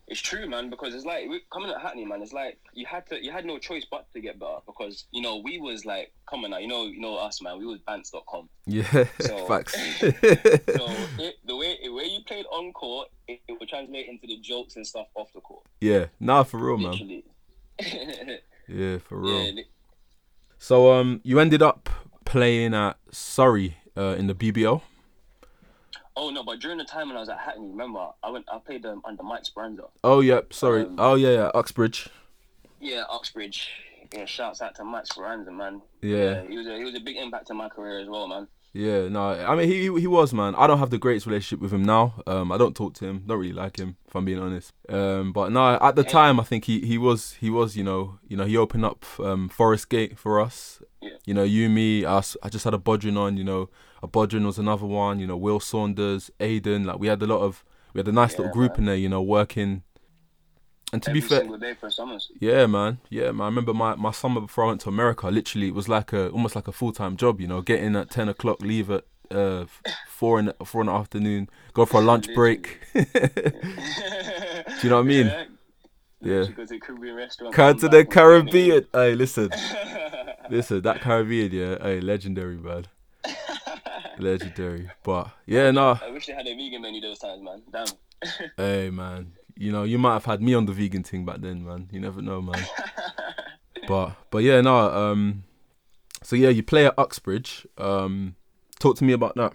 It's 0.10 0.20
true, 0.20 0.50
man. 0.50 0.70
Because 0.70 0.94
it's 0.96 1.06
like 1.06 1.28
coming 1.54 1.70
at 1.70 1.80
Hackney, 1.82 2.04
man. 2.04 2.22
It's 2.22 2.34
like 2.34 2.58
you 2.74 2.86
had 2.86 3.06
to, 3.08 3.24
you 3.24 3.32
had 3.32 3.46
no 3.46 3.58
choice 3.60 3.86
but 3.90 4.12
to 4.14 4.20
get 4.20 4.40
better. 4.40 4.58
Because 4.66 5.06
you 5.12 5.22
know 5.22 5.38
we 5.44 5.60
was 5.60 5.86
like, 5.86 6.12
coming 6.30 6.52
on 6.52 6.62
you 6.62 6.68
know, 6.68 6.86
you 6.88 7.00
know 7.00 7.16
us, 7.16 7.42
man. 7.42 7.58
We 7.60 7.66
was 7.66 7.80
Bants.com. 7.88 8.50
Yeah, 8.66 9.06
So- 9.22 9.46
facts. 9.48 9.76
So 10.02 10.88
it, 11.20 11.36
the 11.46 11.56
way 11.56 11.78
the 11.84 11.90
way 11.94 12.06
you 12.06 12.20
played 12.26 12.46
on 12.52 12.74
court, 12.74 13.08
it, 13.28 13.40
it 13.48 13.60
would 13.60 13.70
translate 13.70 14.08
into 14.10 14.28
the 14.28 14.38
jokes 14.40 14.76
and 14.76 14.86
stuff 14.86 15.08
off 15.16 15.32
the 15.34 15.42
court. 15.42 15.64
yeah, 15.80 16.06
nah, 16.20 16.44
for 16.44 16.58
real, 16.58 16.78
man. 16.78 17.24
Yeah, 18.68 19.00
for 19.00 19.18
real. 19.18 19.42
yeah, 19.42 19.52
li- 19.52 19.66
So 20.60 20.94
um, 20.94 21.22
you 21.24 21.40
ended 21.40 21.62
up 21.64 21.90
playing 22.26 22.74
at 22.76 22.98
Surrey 23.12 23.78
uh, 23.98 24.16
in 24.18 24.28
the 24.28 24.36
BBL. 24.36 24.82
Oh 26.22 26.30
no, 26.32 26.44
but 26.44 26.60
during 26.60 26.78
the 26.78 26.84
time 26.84 27.08
when 27.08 27.16
I 27.16 27.22
was 27.22 27.30
at 27.30 27.38
Hackney, 27.40 27.70
remember 27.70 28.10
I 28.22 28.30
went, 28.30 28.46
I 28.52 28.60
played 28.60 28.86
um, 28.86 29.02
under 29.06 29.24
Mike 29.24 29.46
Speranza. 29.46 29.84
Oh 30.04 30.20
yeah, 30.20 30.42
sorry. 30.50 30.82
Um, 30.84 30.96
oh 30.98 31.16
yeah, 31.16 31.30
yeah, 31.30 31.52
Uxbridge. 31.56 32.10
Yeah, 32.82 33.04
Uxbridge. 33.10 33.70
Yeah, 34.14 34.26
shouts 34.26 34.62
out 34.62 34.76
to 34.76 34.84
Mike 34.84 35.06
Speranza, 35.06 35.50
man. 35.52 35.82
Yeah, 36.02 36.42
he 36.46 36.58
was 36.58 36.68
a 36.68 36.78
he 36.78 36.84
was 36.84 36.96
a 36.96 37.00
big 37.00 37.16
impact 37.16 37.50
in 37.52 37.56
my 37.56 37.70
career 37.70 38.00
as 38.00 38.10
well, 38.10 38.28
man. 38.28 38.50
yeah. 38.74 39.08
No, 39.08 39.30
I 39.30 39.56
mean 39.56 39.70
he 39.70 39.84
he 39.98 40.08
was 40.08 40.34
man. 40.34 40.56
I 40.56 40.68
don't 40.68 40.80
have 40.80 40.90
the 40.90 40.98
greatest 40.98 41.26
relationship 41.26 41.62
with 41.62 41.72
him 41.72 41.84
now. 41.84 42.16
Um, 42.28 42.52
I 42.52 42.58
don't 42.58 42.76
talk 42.76 42.96
to 42.96 43.06
him. 43.06 43.24
Don't 43.26 43.40
really 43.40 43.54
like 43.54 43.78
him, 43.78 43.96
if 44.06 44.14
I'm 44.14 44.26
being 44.26 44.40
honest. 44.40 44.74
Um, 44.90 45.32
but 45.32 45.54
no, 45.54 45.78
at 45.82 45.96
the 45.96 46.04
time 46.04 46.38
I 46.38 46.44
think 46.44 46.66
he, 46.66 46.82
he 46.82 46.98
was 46.98 47.36
he 47.40 47.50
was 47.50 47.78
you 47.78 47.84
know 47.86 48.20
you 48.28 48.36
know 48.36 48.46
he 48.46 48.58
opened 48.58 48.84
up 48.84 49.06
um 49.20 49.48
Forest 49.48 49.88
Gate 49.88 50.20
for 50.20 50.42
us. 50.42 50.82
You 51.30 51.36
know 51.36 51.44
you 51.44 51.70
me 51.70 52.06
us. 52.06 52.36
I 52.42 52.50
just 52.50 52.66
had 52.66 52.74
a 52.74 52.80
Bodrin 52.80 53.16
on. 53.16 53.38
You 53.38 53.44
know 53.44 53.70
a 54.02 54.08
Bodrin 54.08 54.48
was 54.48 54.58
another 54.58 54.88
one. 54.88 55.20
You 55.20 55.28
know 55.28 55.38
Will 55.38 55.60
Saunders, 55.60 56.32
Aiden. 56.40 56.86
Like 56.86 56.98
we 56.98 57.06
had 57.06 57.22
a 57.22 57.28
lot 57.28 57.42
of 57.42 57.64
we 57.94 58.00
had 58.00 58.08
a 58.08 58.12
nice 58.12 58.32
Yeah, 58.32 58.38
little 58.38 58.54
group 58.54 58.72
man. 58.72 58.80
in 58.80 58.86
there. 58.86 58.96
You 58.96 59.10
know 59.10 59.22
working. 59.22 59.84
And 60.92 61.04
to 61.04 61.12
Every 61.12 61.22
be 61.22 61.28
fair, 61.28 61.42
single 61.42 61.60
day 61.60 61.76
for 61.76 61.92
summers. 61.92 62.32
Yeah, 62.40 62.66
man. 62.66 62.98
Yeah, 63.12 63.30
man. 63.32 63.42
I 63.42 63.46
remember 63.46 63.76
my, 63.76 63.94
my 63.94 64.10
summer 64.10 64.42
before 64.42 64.64
I 64.64 64.68
went 64.70 64.82
to 64.82 64.90
America. 64.90 65.28
Literally, 65.28 65.68
it 65.68 65.76
was 65.76 65.88
like 65.88 66.14
a 66.14 66.30
almost 66.30 66.56
like 66.56 66.68
a 66.68 66.72
full 66.72 66.94
time 66.94 67.16
job. 67.16 67.40
You 67.40 67.46
know, 67.48 67.62
getting 67.62 67.96
at 67.96 68.10
ten 68.10 68.28
o'clock, 68.28 68.62
leave 68.64 68.90
at 68.90 69.04
uh 69.30 69.66
four 70.08 70.40
in 70.40 70.46
the, 70.46 70.56
four 70.66 70.82
in 70.82 70.88
the 70.88 70.94
afternoon, 70.94 71.48
go 71.76 71.86
for 71.86 72.02
a 72.02 72.04
lunch 72.04 72.28
break. 72.34 72.80
Do 72.96 73.06
you 74.82 74.90
know 74.90 74.96
what 74.96 75.02
I 75.02 75.04
mean? 75.04 75.28
Yeah. 75.28 75.44
Yeah. 76.22 76.46
Go 76.48 76.66
to 76.66 76.66
the 76.66 76.80
Caribbean 76.80 77.16
restaurant. 77.16 77.54
Come 77.54 77.74
come 77.74 77.80
to 77.82 77.88
the 77.88 78.04
Caribbean. 78.04 78.88
Hey, 78.92 79.14
listen. 79.14 79.52
listen. 80.50 80.82
That 80.82 81.02
Caribbean, 81.02 81.52
yeah. 81.52 81.78
Hey, 81.82 82.02
legendary, 82.02 82.58
man. 82.58 82.86
Legendary. 84.20 84.90
But 85.04 85.30
yeah, 85.46 85.72
no. 85.72 85.98
I 86.02 86.10
wish 86.12 86.28
they 86.28 86.34
had 86.34 86.48
a 86.48 86.56
vegan 86.56 86.82
menu 86.82 87.02
those 87.02 87.20
times, 87.20 87.42
man. 87.42 87.62
Damn. 87.72 87.88
Hey, 88.58 88.90
man. 88.90 89.34
You 89.56 89.72
know, 89.72 89.84
you 89.84 89.98
might 89.98 90.14
have 90.14 90.26
had 90.26 90.42
me 90.42 90.54
on 90.54 90.66
the 90.66 90.74
vegan 90.74 91.04
thing 91.04 91.26
back 91.26 91.38
then, 91.40 91.66
man. 91.66 91.90
You 91.92 92.00
never 92.00 92.22
know, 92.22 92.42
man. 92.42 92.64
But 93.88 94.16
but 94.30 94.44
yeah, 94.44 94.62
no. 94.62 94.78
Um. 94.78 95.46
So 96.22 96.36
yeah, 96.36 96.50
you 96.50 96.62
play 96.62 96.86
at 96.86 96.94
Uxbridge. 96.98 97.66
Um. 97.78 98.36
Talk 98.78 98.98
to 98.98 99.04
me 99.04 99.14
about 99.14 99.36
that. 99.36 99.54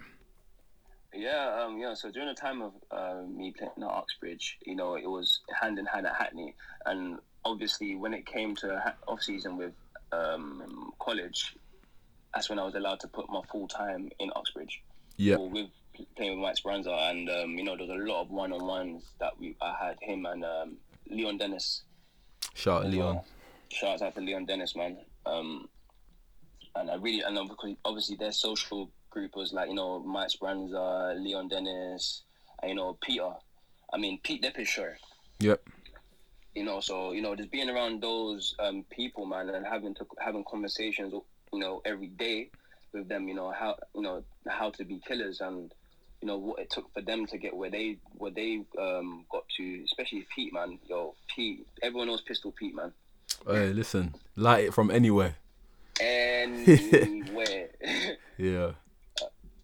Yeah, 1.13 1.63
um, 1.63 1.79
yeah. 1.79 1.93
So 1.93 2.11
during 2.11 2.27
the 2.27 2.35
time 2.35 2.61
of 2.61 2.73
uh, 2.91 3.21
me 3.27 3.53
playing 3.57 3.71
at 3.77 3.83
Uxbridge, 3.83 4.57
you 4.65 4.75
know, 4.75 4.95
it 4.95 5.09
was 5.09 5.39
hand 5.61 5.79
in 5.79 5.85
hand 5.85 6.05
at 6.05 6.15
Hackney, 6.15 6.53
and 6.85 7.19
obviously 7.45 7.95
when 7.95 8.13
it 8.13 8.25
came 8.25 8.55
to 8.57 8.81
ha- 8.83 8.95
off 9.07 9.21
season 9.21 9.55
with 9.55 9.71
um, 10.15 10.91
college, 10.99 11.55
that's 12.33 12.49
when 12.49 12.59
I 12.59 12.63
was 12.63 12.75
allowed 12.75 12.99
to 13.01 13.07
put 13.07 13.29
my 13.29 13.41
full 13.51 13.67
time 13.67 14.09
in 14.19 14.31
Uxbridge. 14.35 14.81
Yeah. 15.17 15.35
Or 15.35 15.49
with 15.49 15.69
playing 16.15 16.31
with 16.33 16.41
Mike 16.41 16.57
Speranza, 16.57 16.91
and 17.09 17.29
um, 17.29 17.57
you 17.57 17.63
know, 17.63 17.77
there's 17.77 17.89
a 17.89 17.93
lot 17.93 18.21
of 18.21 18.29
one 18.29 18.51
on 18.51 18.65
ones 18.65 19.03
that 19.19 19.39
we 19.39 19.55
I 19.61 19.75
had 19.79 19.97
him 20.01 20.25
and 20.25 20.43
um, 20.43 20.77
Leon 21.09 21.37
Dennis. 21.37 21.83
Shout 22.53 22.85
out 22.85 22.91
Leon. 22.91 23.15
well. 23.15 23.25
Shout 23.71 24.01
out 24.01 24.15
to 24.15 24.21
Leon 24.21 24.45
Dennis, 24.45 24.75
man. 24.75 24.97
Um, 25.25 25.67
and 26.75 26.91
I 26.91 26.95
really, 26.95 27.21
and 27.21 27.37
obviously 27.85 28.15
their 28.15 28.31
social 28.31 28.91
group 29.09 29.35
was 29.35 29.53
like, 29.53 29.69
you 29.69 29.75
know, 29.75 29.99
Mike 29.99 30.29
Speranza, 30.29 31.15
Leon 31.17 31.47
Dennis, 31.47 32.23
and, 32.61 32.69
you 32.69 32.75
know, 32.75 32.97
Peter. 33.01 33.31
I 33.93 33.97
mean, 33.97 34.19
Pete 34.23 34.43
Depp 34.43 34.65
sure. 34.65 34.97
Yep. 35.39 35.61
You 36.55 36.63
know, 36.63 36.79
so 36.79 37.11
you 37.11 37.21
know, 37.21 37.35
just 37.35 37.51
being 37.51 37.69
around 37.69 38.01
those 38.01 38.55
um, 38.59 38.85
people, 38.89 39.25
man, 39.25 39.49
and 39.49 39.65
having 39.65 39.93
to 39.95 40.07
having 40.19 40.43
conversations, 40.45 41.13
you 41.51 41.59
know, 41.59 41.81
every 41.85 42.07
day 42.07 42.49
with 42.93 43.09
them, 43.09 43.27
you 43.27 43.35
know, 43.35 43.51
how 43.51 43.75
you 43.93 44.01
know 44.01 44.23
how 44.47 44.69
to 44.71 44.85
be 44.85 45.01
killers 45.05 45.41
and 45.41 45.73
you 46.21 46.27
know 46.27 46.37
what 46.37 46.59
it 46.59 46.69
took 46.69 46.91
for 46.93 47.01
them 47.01 47.25
to 47.27 47.37
get 47.37 47.55
where 47.55 47.69
they 47.69 47.97
where 48.17 48.31
they 48.31 48.63
um, 48.79 49.25
got 49.29 49.43
to, 49.57 49.83
especially 49.83 50.25
Pete, 50.33 50.53
man. 50.53 50.79
Yo, 50.87 51.13
Pete, 51.35 51.67
everyone 51.83 52.07
knows 52.07 52.21
Pistol 52.21 52.53
Pete, 52.57 52.73
man. 52.73 52.93
Hey, 53.45 53.73
listen. 53.73 54.15
Light 54.35 54.65
it 54.65 54.73
from 54.73 54.89
anywhere. 54.89 55.35
anywhere. 55.99 57.69
Yeah. 58.37 58.71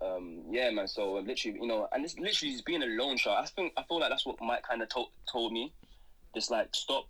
um, 0.02 0.44
yeah, 0.50 0.70
man. 0.70 0.88
So 0.88 1.18
um, 1.18 1.26
literally, 1.26 1.60
you 1.60 1.68
know, 1.68 1.90
and 1.92 2.06
it's 2.06 2.18
literally 2.18 2.54
just 2.54 2.66
being 2.66 2.84
a 2.84 2.86
lone 2.86 3.18
shot. 3.18 3.44
I 3.44 3.48
think 3.48 3.74
I 3.76 3.84
feel 3.84 4.00
like 4.00 4.10
that's 4.10 4.26
what 4.26 4.38
Mike 4.42 4.64
kind 4.64 4.82
of 4.82 4.88
told 4.88 5.10
told 5.30 5.52
me. 5.52 5.74
Just 6.34 6.50
like 6.52 6.70
stop 6.74 7.06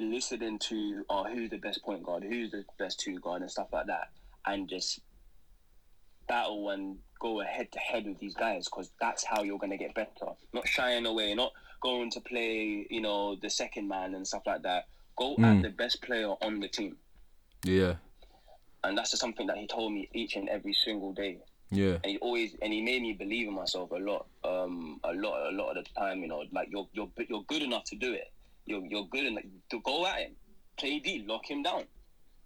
listening 0.00 0.58
to 0.60 1.04
oh 1.10 1.24
who's 1.24 1.50
the 1.50 1.58
best 1.58 1.82
point 1.82 2.02
guard, 2.02 2.22
who's 2.24 2.50
the 2.50 2.64
best 2.78 3.00
two 3.00 3.18
guard, 3.20 3.42
and 3.42 3.50
stuff 3.50 3.68
like 3.72 3.86
that, 3.86 4.08
and 4.46 4.68
just 4.68 5.00
battle 6.28 6.70
and 6.70 6.98
go 7.20 7.40
head 7.40 7.70
to 7.72 7.78
head 7.78 8.04
with 8.06 8.18
these 8.18 8.34
guys 8.34 8.66
because 8.66 8.90
that's 9.00 9.24
how 9.24 9.42
you're 9.42 9.58
gonna 9.58 9.76
get 9.76 9.94
better. 9.94 10.32
Not 10.52 10.66
shying 10.68 11.06
away, 11.06 11.34
not 11.34 11.52
going 11.82 12.10
to 12.10 12.20
play, 12.20 12.86
you 12.90 13.00
know, 13.00 13.36
the 13.36 13.48
second 13.48 13.88
man 13.88 14.14
and 14.14 14.26
stuff 14.26 14.42
like 14.46 14.62
that. 14.62 14.86
Go 15.16 15.36
Mm. 15.36 15.56
at 15.58 15.62
the 15.62 15.70
best 15.70 16.02
player 16.02 16.28
on 16.42 16.60
the 16.60 16.68
team 16.68 16.96
Yeah. 17.64 17.96
and 18.84 18.96
that's 18.96 19.10
just 19.10 19.20
something 19.20 19.46
that 19.48 19.56
he 19.56 19.66
told 19.66 19.92
me 19.92 20.08
each 20.12 20.36
and 20.36 20.48
every 20.48 20.72
single 20.72 21.12
day. 21.12 21.38
Yeah. 21.70 21.98
And 22.02 22.06
he 22.06 22.18
always 22.18 22.54
and 22.62 22.72
he 22.72 22.80
made 22.82 23.02
me 23.02 23.12
believe 23.12 23.48
in 23.48 23.54
myself 23.54 23.90
a 23.90 23.96
lot, 23.96 24.26
um, 24.44 25.00
a 25.04 25.12
lot, 25.12 25.52
a 25.52 25.54
lot 25.54 25.76
of 25.76 25.84
the 25.84 25.90
time. 25.98 26.20
You 26.22 26.28
know, 26.28 26.44
like 26.52 26.68
you're 26.70 26.88
you're 26.92 27.10
you're 27.28 27.42
good 27.42 27.62
enough 27.62 27.84
to 27.84 27.96
do 27.96 28.12
it. 28.12 28.32
You're 28.66 28.84
you're 28.86 29.06
good 29.06 29.26
enough 29.26 29.44
to 29.70 29.80
go 29.80 30.06
at 30.06 30.18
him, 30.20 30.32
play 30.76 30.98
D, 30.98 31.24
lock 31.26 31.50
him 31.50 31.62
down. 31.62 31.84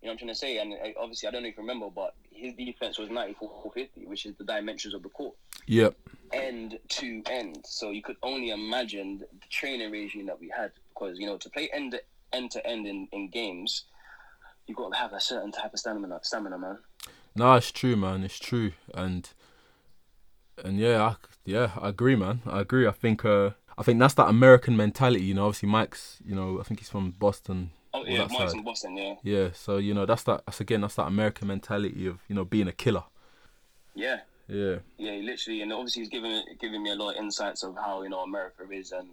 You 0.00 0.08
know 0.08 0.10
what 0.10 0.10
I'm 0.12 0.18
trying 0.18 0.28
to 0.30 0.34
say? 0.34 0.58
And 0.58 0.72
uh, 0.72 1.00
obviously, 1.00 1.28
I 1.28 1.32
don't 1.32 1.42
know 1.42 1.48
if 1.48 1.56
you 1.56 1.62
remember, 1.62 1.88
but 1.88 2.14
his 2.32 2.54
defense 2.54 2.98
was 2.98 3.08
94 3.08 3.70
50, 3.72 4.06
which 4.06 4.26
is 4.26 4.34
the 4.36 4.42
dimensions 4.44 4.94
of 4.94 5.02
the 5.04 5.08
court, 5.10 5.36
Yep. 5.66 5.94
end 6.32 6.78
to 6.88 7.22
end. 7.30 7.64
So 7.68 7.90
you 7.90 8.02
could 8.02 8.16
only 8.24 8.50
imagine 8.50 9.18
the 9.18 9.46
training 9.48 9.92
regime 9.92 10.26
that 10.26 10.40
we 10.40 10.48
had, 10.48 10.72
because 10.88 11.18
you 11.20 11.26
know 11.26 11.36
to 11.38 11.48
play 11.50 11.70
end 11.72 12.00
end 12.32 12.50
to 12.50 12.66
end 12.66 12.88
in 12.88 13.06
in 13.12 13.28
games, 13.28 13.84
you've 14.66 14.76
got 14.76 14.92
to 14.92 14.98
have 14.98 15.12
a 15.12 15.20
certain 15.20 15.52
type 15.52 15.72
of 15.72 15.78
stamina, 15.78 16.18
stamina, 16.22 16.58
man. 16.58 16.78
No, 17.34 17.54
it's 17.54 17.72
true, 17.72 17.96
man. 17.96 18.24
It's 18.24 18.38
true, 18.38 18.72
and 18.94 19.28
and 20.62 20.78
yeah, 20.78 21.02
I, 21.02 21.16
yeah, 21.44 21.70
I 21.80 21.88
agree, 21.88 22.16
man. 22.16 22.42
I 22.46 22.60
agree. 22.60 22.86
I 22.86 22.92
think 22.92 23.24
uh, 23.24 23.50
I 23.78 23.82
think 23.82 23.98
that's 23.98 24.14
that 24.14 24.28
American 24.28 24.76
mentality. 24.76 25.24
You 25.24 25.34
know, 25.34 25.46
obviously 25.46 25.68
Mike's. 25.68 26.18
You 26.24 26.34
know, 26.34 26.60
I 26.60 26.62
think 26.64 26.80
he's 26.80 26.90
from 26.90 27.12
Boston. 27.12 27.70
Oh 27.94 28.04
yeah, 28.06 28.26
side. 28.28 28.52
in 28.52 28.64
Boston. 28.64 28.96
Yeah, 28.96 29.14
Yeah, 29.22 29.48
so 29.52 29.78
you 29.78 29.94
know 29.94 30.06
that's 30.06 30.22
that. 30.24 30.42
That's 30.46 30.60
again 30.60 30.82
that's 30.82 30.96
that 30.96 31.06
American 31.06 31.48
mentality 31.48 32.06
of 32.06 32.20
you 32.28 32.34
know 32.34 32.44
being 32.44 32.68
a 32.68 32.72
killer. 32.72 33.04
yeah, 33.94 34.20
Yeah, 34.48 34.76
yeah. 34.98 35.12
Literally, 35.22 35.62
and 35.62 35.72
obviously 35.72 36.02
he's 36.02 36.10
giving 36.10 36.42
giving 36.60 36.82
me 36.82 36.90
a 36.90 36.94
lot 36.94 37.12
of 37.12 37.16
insights 37.16 37.62
of 37.62 37.76
how 37.76 38.02
you 38.02 38.10
know 38.10 38.20
America 38.20 38.64
is 38.70 38.92
and 38.92 39.08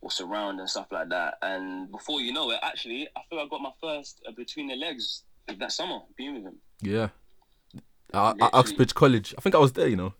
what's 0.00 0.20
around 0.20 0.60
and 0.60 0.68
stuff 0.68 0.86
like 0.90 1.08
that. 1.08 1.38
And 1.42 1.90
before 1.90 2.20
you 2.20 2.32
know 2.32 2.50
it, 2.50 2.60
actually, 2.62 3.08
I 3.16 3.20
feel 3.28 3.40
I 3.40 3.46
got 3.48 3.60
my 3.60 3.72
first 3.80 4.22
uh, 4.28 4.32
between 4.32 4.68
the 4.68 4.76
legs 4.76 5.24
that 5.46 5.72
summer 5.72 6.00
being 6.16 6.34
with 6.34 6.44
him. 6.44 6.58
yeah. 6.82 7.08
Uh, 8.12 8.34
at 8.40 8.54
Uxbridge 8.54 8.94
College, 8.94 9.34
I 9.36 9.40
think 9.40 9.54
I 9.54 9.58
was 9.58 9.72
there. 9.72 9.88
You 9.88 9.96
know. 9.96 10.14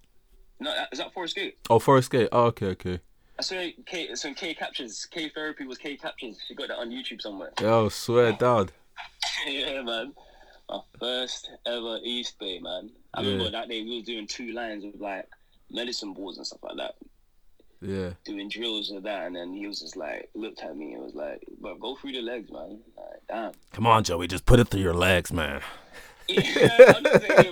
No, 0.60 0.74
is 0.92 0.98
that 0.98 1.12
Forest 1.14 1.36
Gate? 1.36 1.56
Oh, 1.70 1.78
Forest 1.78 2.10
Gate. 2.10 2.28
Oh, 2.32 2.44
okay, 2.46 2.66
okay. 2.68 3.00
I 3.38 3.42
saw 3.42 3.54
K. 3.86 4.14
So 4.14 4.34
K 4.34 4.54
captures. 4.54 5.06
K 5.06 5.28
therapy 5.28 5.64
was 5.66 5.78
K 5.78 5.96
captures. 5.96 6.38
She 6.46 6.54
got 6.54 6.68
that 6.68 6.78
on 6.78 6.90
YouTube 6.90 7.22
somewhere. 7.22 7.52
Yo, 7.60 7.88
swear 7.88 8.32
dad. 8.32 8.72
yeah, 9.46 9.82
man. 9.82 10.12
My 10.68 10.80
first 11.00 11.48
ever 11.66 11.98
East 12.02 12.38
Bay, 12.38 12.58
man. 12.58 12.90
I 13.14 13.22
Yeah. 13.22 13.30
remember 13.30 13.50
that 13.52 13.68
day 13.68 13.82
we 13.82 13.96
was 13.96 14.04
doing 14.04 14.26
two 14.26 14.52
lines 14.52 14.84
of 14.84 15.00
like 15.00 15.26
medicine 15.70 16.12
balls 16.12 16.36
and 16.36 16.46
stuff 16.46 16.58
like 16.62 16.76
that, 16.76 16.94
Yeah. 17.80 18.10
doing 18.24 18.48
drills 18.48 18.90
and 18.90 19.02
that, 19.04 19.26
and 19.28 19.36
then 19.36 19.52
he 19.54 19.66
was 19.66 19.80
just 19.80 19.96
like 19.96 20.28
looked 20.34 20.60
at 20.62 20.76
me 20.76 20.92
and 20.94 21.02
was 21.02 21.14
like, 21.14 21.42
"But 21.60 21.78
go 21.80 21.94
through 21.96 22.12
the 22.12 22.20
legs, 22.22 22.50
man." 22.50 22.80
Like, 22.96 23.22
damn. 23.28 23.52
Come 23.72 23.86
on, 23.86 24.02
Joey, 24.04 24.26
just 24.26 24.44
put 24.44 24.58
it 24.60 24.68
through 24.68 24.82
your 24.82 24.94
legs, 24.94 25.32
man. 25.32 25.62
Yeah, 26.28 26.92
I'm 26.96 27.04
just 27.04 27.26
saying, 27.26 27.44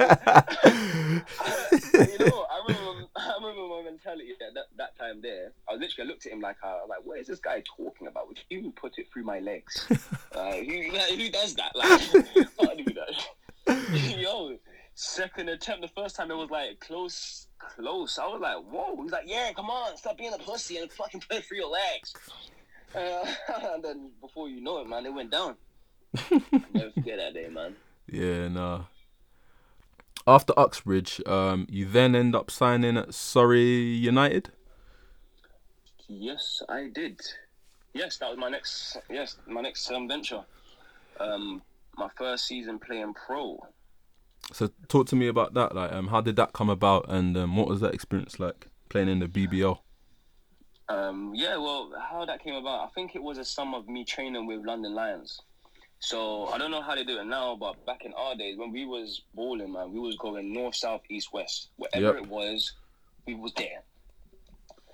you 2.18 2.26
know, 2.26 2.46
I 2.50 2.62
remember, 2.68 3.08
I 3.16 3.34
remember 3.40 3.68
my 3.68 3.82
mentality 3.84 4.32
at 4.32 4.54
that, 4.54 4.66
that 4.76 4.98
time 4.98 5.20
there. 5.22 5.52
I 5.68 5.74
literally, 5.74 6.08
I 6.08 6.12
looked 6.12 6.26
at 6.26 6.32
him 6.32 6.40
like, 6.40 6.56
uh, 6.62 6.80
like, 6.88 7.00
what 7.04 7.18
is 7.18 7.26
this 7.26 7.40
guy 7.40 7.62
talking 7.76 8.06
about? 8.06 8.28
Would 8.28 8.38
you 8.50 8.58
even 8.58 8.72
put 8.72 8.98
it 8.98 9.06
through 9.12 9.24
my 9.24 9.40
legs? 9.40 9.86
uh, 10.34 10.52
who, 10.52 10.92
like, 10.92 11.10
who 11.10 11.30
does 11.30 11.54
that? 11.54 11.74
Like, 11.74 11.88
I 12.70 12.74
do 12.74 12.84
that. 12.94 14.18
Yo, 14.18 14.56
second 14.94 15.48
attempt. 15.48 15.82
The 15.82 15.88
first 15.88 16.16
time 16.16 16.30
it 16.30 16.36
was 16.36 16.50
like 16.50 16.80
close, 16.80 17.46
close. 17.58 18.18
I 18.18 18.26
was 18.26 18.40
like, 18.40 18.58
whoa. 18.70 19.02
He's 19.02 19.12
like, 19.12 19.24
yeah, 19.26 19.52
come 19.54 19.70
on, 19.70 19.96
stop 19.96 20.18
being 20.18 20.34
a 20.34 20.38
pussy 20.38 20.78
and 20.78 20.92
fucking 20.92 21.22
put 21.28 21.38
it 21.38 21.44
through 21.44 21.58
your 21.58 21.70
legs. 21.70 22.14
Uh, 22.94 23.26
and 23.74 23.84
then 23.84 24.10
before 24.20 24.48
you 24.48 24.60
know 24.60 24.80
it, 24.80 24.88
man, 24.88 25.06
it 25.06 25.14
went 25.14 25.30
down. 25.30 25.56
Never 26.72 26.90
forget 26.92 27.18
that 27.18 27.34
day, 27.34 27.48
man. 27.48 27.76
Yeah, 28.10 28.48
nah. 28.48 28.84
After 30.26 30.52
Uxbridge, 30.58 31.20
um, 31.26 31.66
you 31.70 31.86
then 31.86 32.16
end 32.16 32.34
up 32.34 32.50
signing 32.50 32.96
at 32.96 33.14
Surrey 33.14 33.62
United. 33.62 34.50
Yes, 36.08 36.62
I 36.68 36.88
did. 36.92 37.20
Yes, 37.94 38.18
that 38.18 38.30
was 38.30 38.38
my 38.38 38.48
next. 38.48 38.96
Yes, 39.08 39.36
my 39.46 39.60
next 39.60 39.90
um, 39.90 40.08
venture. 40.08 40.42
Um, 41.18 41.62
my 41.96 42.08
first 42.16 42.46
season 42.46 42.78
playing 42.78 43.14
pro. 43.14 43.58
So 44.52 44.70
talk 44.88 45.06
to 45.08 45.16
me 45.16 45.28
about 45.28 45.54
that. 45.54 45.74
Like, 45.74 45.92
um, 45.92 46.08
how 46.08 46.20
did 46.20 46.36
that 46.36 46.52
come 46.52 46.70
about, 46.70 47.06
and 47.08 47.36
um, 47.36 47.56
what 47.56 47.68
was 47.68 47.80
that 47.80 47.94
experience 47.94 48.38
like 48.38 48.68
playing 48.88 49.08
in 49.08 49.18
the 49.20 49.26
BBL? 49.26 49.78
Um, 50.88 51.32
yeah, 51.34 51.56
well, 51.56 51.92
how 51.98 52.24
that 52.24 52.42
came 52.42 52.54
about, 52.54 52.84
I 52.84 52.88
think 52.94 53.16
it 53.16 53.22
was 53.22 53.38
a 53.38 53.44
sum 53.44 53.74
of 53.74 53.88
me 53.88 54.04
training 54.04 54.46
with 54.46 54.64
London 54.64 54.94
Lions. 54.94 55.40
So 55.98 56.46
I 56.48 56.58
don't 56.58 56.70
know 56.70 56.82
how 56.82 56.94
they 56.94 57.04
do 57.04 57.18
it 57.18 57.24
now, 57.24 57.56
but 57.56 57.84
back 57.86 58.04
in 58.04 58.12
our 58.14 58.34
days 58.36 58.56
when 58.58 58.70
we 58.72 58.84
was 58.84 59.22
balling, 59.34 59.72
man, 59.72 59.92
we 59.92 59.98
was 59.98 60.16
going 60.16 60.52
north, 60.52 60.76
south, 60.76 61.00
east, 61.08 61.32
west. 61.32 61.70
Whatever 61.76 62.06
Yep. 62.14 62.16
it 62.24 62.26
was, 62.28 62.72
we 63.26 63.34
was 63.34 63.52
there. 63.54 63.82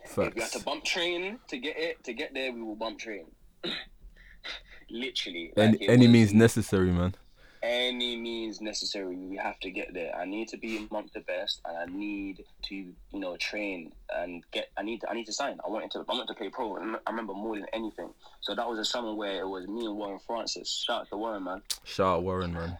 If 0.05 0.17
we 0.17 0.41
had 0.41 0.51
to 0.53 0.61
bump 0.65 0.85
train 0.85 1.39
to 1.49 1.59
get 1.59 1.77
it, 1.79 2.03
to 2.05 2.13
get 2.13 2.35
there, 2.35 2.53
we 2.53 2.63
will 2.63 2.77
bump 2.77 2.99
train. 2.99 3.27
Literally. 4.91 5.53
Any, 5.57 5.73
like, 5.73 5.83
it 5.83 5.91
any 5.91 6.07
was- 6.07 6.13
means 6.13 6.35
necessary, 6.35 6.91
man. 6.93 7.15
Any 7.63 8.17
means 8.17 8.61
necessary. 8.61 9.17
We 9.17 9.37
have 9.37 9.59
to 9.61 9.71
get 9.71 9.95
there. 9.95 10.15
I 10.17 10.25
need 10.25 10.49
to 10.49 10.57
be 10.57 10.87
amongst 10.91 11.15
the 11.15 11.21
best, 11.21 11.61
and 11.65 11.77
I 11.77 11.85
need 11.97 12.45
to, 12.65 12.75
you 12.75 12.95
know, 13.21 13.37
train 13.37 13.93
and 14.15 14.43
get. 14.51 14.71
I 14.77 14.83
need 14.83 15.01
to. 15.03 15.11
I 15.11 15.15
need 15.15 15.27
to 15.27 15.33
sign. 15.33 15.59
I 15.65 15.71
wanted 15.71 15.91
to. 15.93 16.01
I 16.01 16.13
wanted 16.13 16.29
to 16.29 16.35
play 16.35 16.49
pro. 16.49 16.77
and 16.77 16.97
I 17.07 17.11
remember 17.11 17.35
more 17.35 17.55
than 17.57 17.67
anything. 17.73 18.11
So 18.41 18.55
that 18.55 18.69
was 18.69 18.79
a 18.79 18.85
summer 18.85 19.15
where 19.15 19.41
it 19.41 19.49
was 19.49 19.67
me 19.69 19.87
and 19.87 19.97
Warren 19.97 20.19
Francis. 20.27 20.85
Shout 20.87 21.03
out 21.03 21.09
to 21.11 21.17
Warren, 21.17 21.45
man, 21.45 21.63
Shout 21.85 22.19
out 22.19 22.23
Warren, 22.25 22.53
man. 22.53 22.77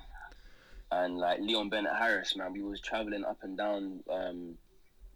and 0.91 1.17
like 1.19 1.39
Leon 1.41 1.69
Bennett 1.69 1.93
Harris, 1.97 2.35
man. 2.37 2.53
We 2.53 2.63
was 2.63 2.81
traveling 2.81 3.25
up 3.25 3.39
and 3.43 3.57
down, 3.57 4.01
um, 4.11 4.55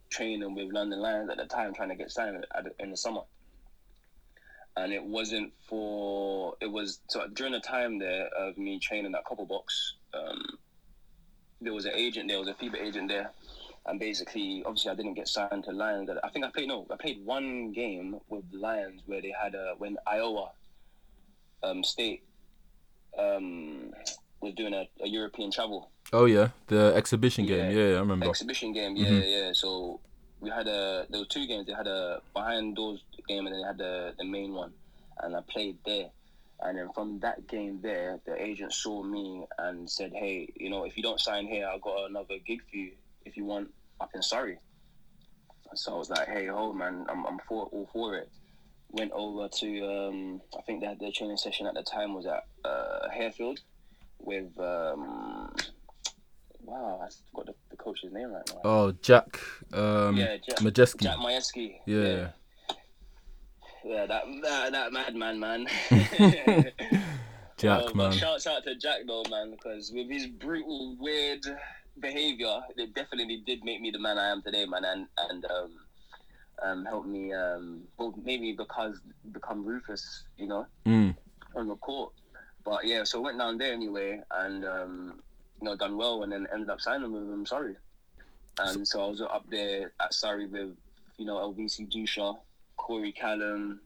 training 0.09 0.55
with 0.55 0.71
London 0.71 0.99
Lions 0.99 1.29
at 1.29 1.37
the 1.37 1.45
time, 1.45 1.73
trying 1.73 1.89
to 1.89 1.95
get 1.95 2.11
signed 2.11 2.45
in 2.79 2.91
the 2.91 2.97
summer. 2.97 3.21
And 4.77 4.93
it 4.93 5.03
wasn't 5.03 5.51
for. 5.67 6.53
It 6.61 6.71
was 6.71 6.99
so 7.09 7.27
during 7.33 7.53
the 7.53 7.59
time 7.59 7.97
there 7.97 8.27
of 8.37 8.57
me 8.57 8.79
training 8.79 9.13
at 9.15 9.25
Copper 9.25 9.45
Box. 9.45 9.95
Um, 10.13 10.41
there 11.59 11.73
was 11.73 11.85
an 11.85 11.93
agent 11.95 12.27
there, 12.29 12.37
was 12.39 12.47
a 12.47 12.53
FIBA 12.53 12.79
agent 12.79 13.09
there, 13.09 13.31
and 13.87 13.99
basically, 13.99 14.61
obviously, 14.65 14.91
I 14.91 14.95
didn't 14.95 15.15
get 15.15 15.27
signed 15.27 15.63
to 15.63 15.71
Lions. 15.71 16.09
I 16.23 16.29
think 16.29 16.45
I 16.45 16.49
played 16.51 16.67
no, 16.67 16.85
I 16.91 16.95
played 16.95 17.25
one 17.25 17.71
game 17.73 18.19
with 18.29 18.45
Lions 18.53 19.01
where 19.07 19.21
they 19.21 19.33
had 19.43 19.55
a 19.55 19.73
when 19.79 19.97
Iowa 20.05 20.51
um, 21.63 21.83
State 21.83 22.23
um, 23.17 23.91
was 24.41 24.53
doing 24.53 24.73
a, 24.75 24.87
a 25.03 25.07
European 25.07 25.51
travel 25.51 25.89
Oh 26.13 26.25
yeah, 26.25 26.49
the 26.67 26.93
exhibition 26.95 27.45
game. 27.45 27.71
Yeah. 27.75 27.87
Yeah, 27.87 27.95
I 27.95 27.99
remember. 27.99 28.29
exhibition 28.29 28.71
game. 28.71 28.95
Yeah, 28.95 29.07
Mhm. 29.07 29.23
yeah. 29.25 29.51
So 29.53 29.99
we 30.39 30.49
had 30.49 30.67
a 30.67 31.05
there 31.09 31.21
were 31.21 31.25
two 31.25 31.47
games. 31.47 31.67
They 31.67 31.73
had 31.73 31.87
a 31.87 32.21
behind 32.33 32.75
doors 32.75 33.03
game 33.27 33.45
and 33.45 33.53
then 33.53 33.61
they 33.61 33.67
had 33.67 33.77
the 33.77 34.13
the 34.17 34.25
main 34.25 34.53
one, 34.53 34.73
and 35.21 35.35
I 35.35 35.41
played 35.41 35.77
there. 35.85 36.09
And 36.59 36.77
then 36.77 36.89
from 36.93 37.19
that 37.19 37.47
game 37.47 37.79
there, 37.83 38.19
the 38.25 38.41
agent 38.41 38.73
saw 38.73 39.03
me 39.03 39.45
and 39.59 39.89
said, 39.89 40.11
"Hey, 40.13 40.49
you 40.55 40.69
know, 40.69 40.85
if 40.85 40.97
you 40.97 41.03
don't 41.03 41.19
sign 41.19 41.45
here, 41.47 41.67
I've 41.67 41.81
got 41.81 42.09
another 42.09 42.37
gig 42.45 42.61
for 42.69 42.77
you. 42.77 42.91
If 43.25 43.37
you 43.37 43.45
want 43.45 43.71
up 44.01 44.09
in 44.15 44.21
Surrey." 44.21 44.57
So 45.75 45.93
I 45.93 45.97
was 45.97 46.09
like, 46.09 46.27
"Hey, 46.27 46.47
hold 46.47 46.75
man, 46.77 47.05
I'm 47.09 47.25
I'm 47.25 47.39
for 47.47 47.65
all 47.71 47.89
for 47.91 48.15
it." 48.15 48.29
Went 48.89 49.11
over 49.11 49.49
to 49.49 49.85
um, 49.85 50.41
I 50.57 50.61
think 50.61 50.81
they 50.81 50.87
had 50.87 50.99
their 50.99 51.11
training 51.11 51.37
session 51.37 51.67
at 51.67 51.73
the 51.73 51.83
time 51.83 52.13
was 52.13 52.25
at 52.25 52.45
uh, 52.63 53.09
Harefield 53.13 53.59
with 54.19 54.57
um, 54.59 55.53
wow, 56.63 57.01
I 57.03 57.09
forgot 57.31 57.47
the, 57.47 57.66
the 57.77 57.83
coach's 57.83 58.11
name 58.11 58.31
right 58.31 58.49
now. 58.53 58.61
Oh, 58.63 58.91
Jack. 59.01 59.39
Um, 59.73 60.17
yeah, 60.17 60.37
Jack, 60.37 60.57
Majeski. 60.59 61.01
Jack 61.01 61.17
Majewski. 61.17 61.75
Yeah. 61.85 61.97
yeah. 62.01 62.27
Yeah, 63.85 64.05
that 64.05 64.23
that, 64.43 64.71
that 64.73 64.91
madman, 64.91 65.39
man. 65.39 65.67
Jack, 67.57 67.83
Uh, 67.85 67.93
man. 67.95 68.11
Shouts 68.11 68.45
out 68.45 68.63
to 68.65 68.75
Jack 68.75 69.01
though, 69.07 69.23
man, 69.29 69.51
because 69.51 69.91
with 69.93 70.09
his 70.09 70.27
brutal, 70.27 70.95
weird 70.99 71.45
behavior, 71.99 72.59
it 72.75 72.93
definitely 72.93 73.41
did 73.45 73.63
make 73.63 73.81
me 73.81 73.89
the 73.91 73.99
man 73.99 74.17
I 74.17 74.29
am 74.29 74.41
today, 74.41 74.65
man, 74.65 74.83
and 74.83 75.07
and 75.29 75.45
um, 75.45 75.71
um, 76.63 76.85
helped 76.85 77.07
me 77.07 77.33
um, 77.33 77.83
well, 77.97 78.13
maybe 78.23 78.51
because 78.51 78.99
become 79.31 79.63
ruthless, 79.65 80.23
you 80.37 80.47
know, 80.47 80.65
Mm. 80.85 81.15
on 81.55 81.67
the 81.67 81.75
court. 81.77 82.11
But 82.65 82.85
yeah, 82.85 83.05
so 83.05 83.21
went 83.21 83.37
down 83.37 83.57
there 83.57 83.73
anyway, 83.73 84.21
and 84.31 84.65
um, 84.65 85.19
you 85.61 85.65
know, 85.65 85.75
done 85.75 85.97
well, 85.97 86.23
and 86.23 86.31
then 86.31 86.47
ended 86.53 86.69
up 86.69 86.81
signing 86.81 87.11
with 87.11 87.23
him. 87.23 87.45
Sorry, 87.45 87.75
and 88.59 88.87
so 88.87 89.03
I 89.03 89.07
was 89.07 89.21
up 89.21 89.45
there 89.49 89.91
at 89.99 90.13
Surrey 90.13 90.47
with 90.47 90.75
you 91.17 91.25
know 91.25 91.35
LVC 91.35 91.91
Dusha, 91.91 92.37
Corey 92.77 93.11
Callum, 93.11 93.79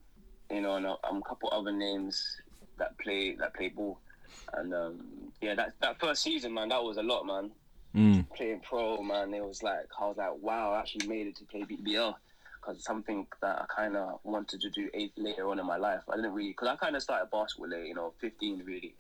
you 0.51 0.62
know, 0.62 0.75
and 0.75 0.86
a, 0.86 0.95
um, 1.03 1.17
a 1.17 1.21
couple 1.27 1.49
other 1.51 1.71
names 1.71 2.41
that 2.77 2.97
play 2.99 3.36
that 3.36 3.53
play 3.53 3.69
ball, 3.69 3.99
and 4.53 4.73
um, 4.73 5.31
yeah, 5.41 5.55
that 5.55 5.73
that 5.81 5.99
first 5.99 6.23
season, 6.23 6.53
man, 6.53 6.69
that 6.69 6.84
was 6.84 6.97
a 6.97 7.03
lot, 7.03 7.25
man. 7.25 7.51
Mm. 7.95 8.29
Playing 8.36 8.62
pro, 8.62 9.01
man, 9.01 9.34
it 9.34 9.45
was 9.45 9.63
like 9.63 9.88
I 9.99 10.07
was 10.07 10.17
like, 10.17 10.34
wow, 10.41 10.71
I 10.71 10.79
actually 10.79 11.07
made 11.07 11.27
it 11.27 11.36
to 11.38 11.45
play 11.45 11.62
BBL. 11.62 12.15
Because 12.62 12.84
something 12.84 13.25
that 13.41 13.60
I 13.60 13.65
kind 13.75 13.97
of 13.97 14.19
wanted 14.23 14.62
to 14.62 14.69
do 14.69 14.88
eight, 14.93 15.13
later 15.17 15.49
on 15.49 15.57
in 15.57 15.65
my 15.65 15.77
life. 15.77 16.01
I 16.07 16.15
didn't 16.15 16.34
really, 16.34 16.49
because 16.49 16.67
I 16.67 16.75
kind 16.75 16.95
of 16.95 17.01
started 17.01 17.31
basketball 17.31 17.69
late, 17.69 17.88
you 17.88 17.95
know, 17.95 18.13
15 18.21 18.62
really. 18.63 18.93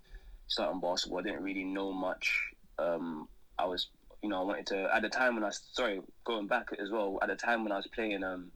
Starting 0.47 0.81
basketball, 0.81 1.19
I 1.19 1.23
didn't 1.23 1.43
really 1.43 1.63
know 1.63 1.93
much. 1.93 2.53
Um, 2.79 3.27
I 3.57 3.65
was, 3.65 3.87
you 4.21 4.29
know, 4.29 4.41
I 4.41 4.43
wanted 4.43 4.67
to, 4.67 4.89
at 4.93 5.01
the 5.01 5.09
time 5.09 5.35
when 5.35 5.43
I, 5.43 5.51
sorry, 5.51 6.01
going 6.23 6.47
back 6.47 6.69
as 6.81 6.89
well, 6.89 7.19
at 7.21 7.29
the 7.29 7.35
time 7.35 7.63
when 7.63 7.71
I 7.71 7.77
was 7.77 7.87
playing 7.87 8.23
um, 8.23 8.51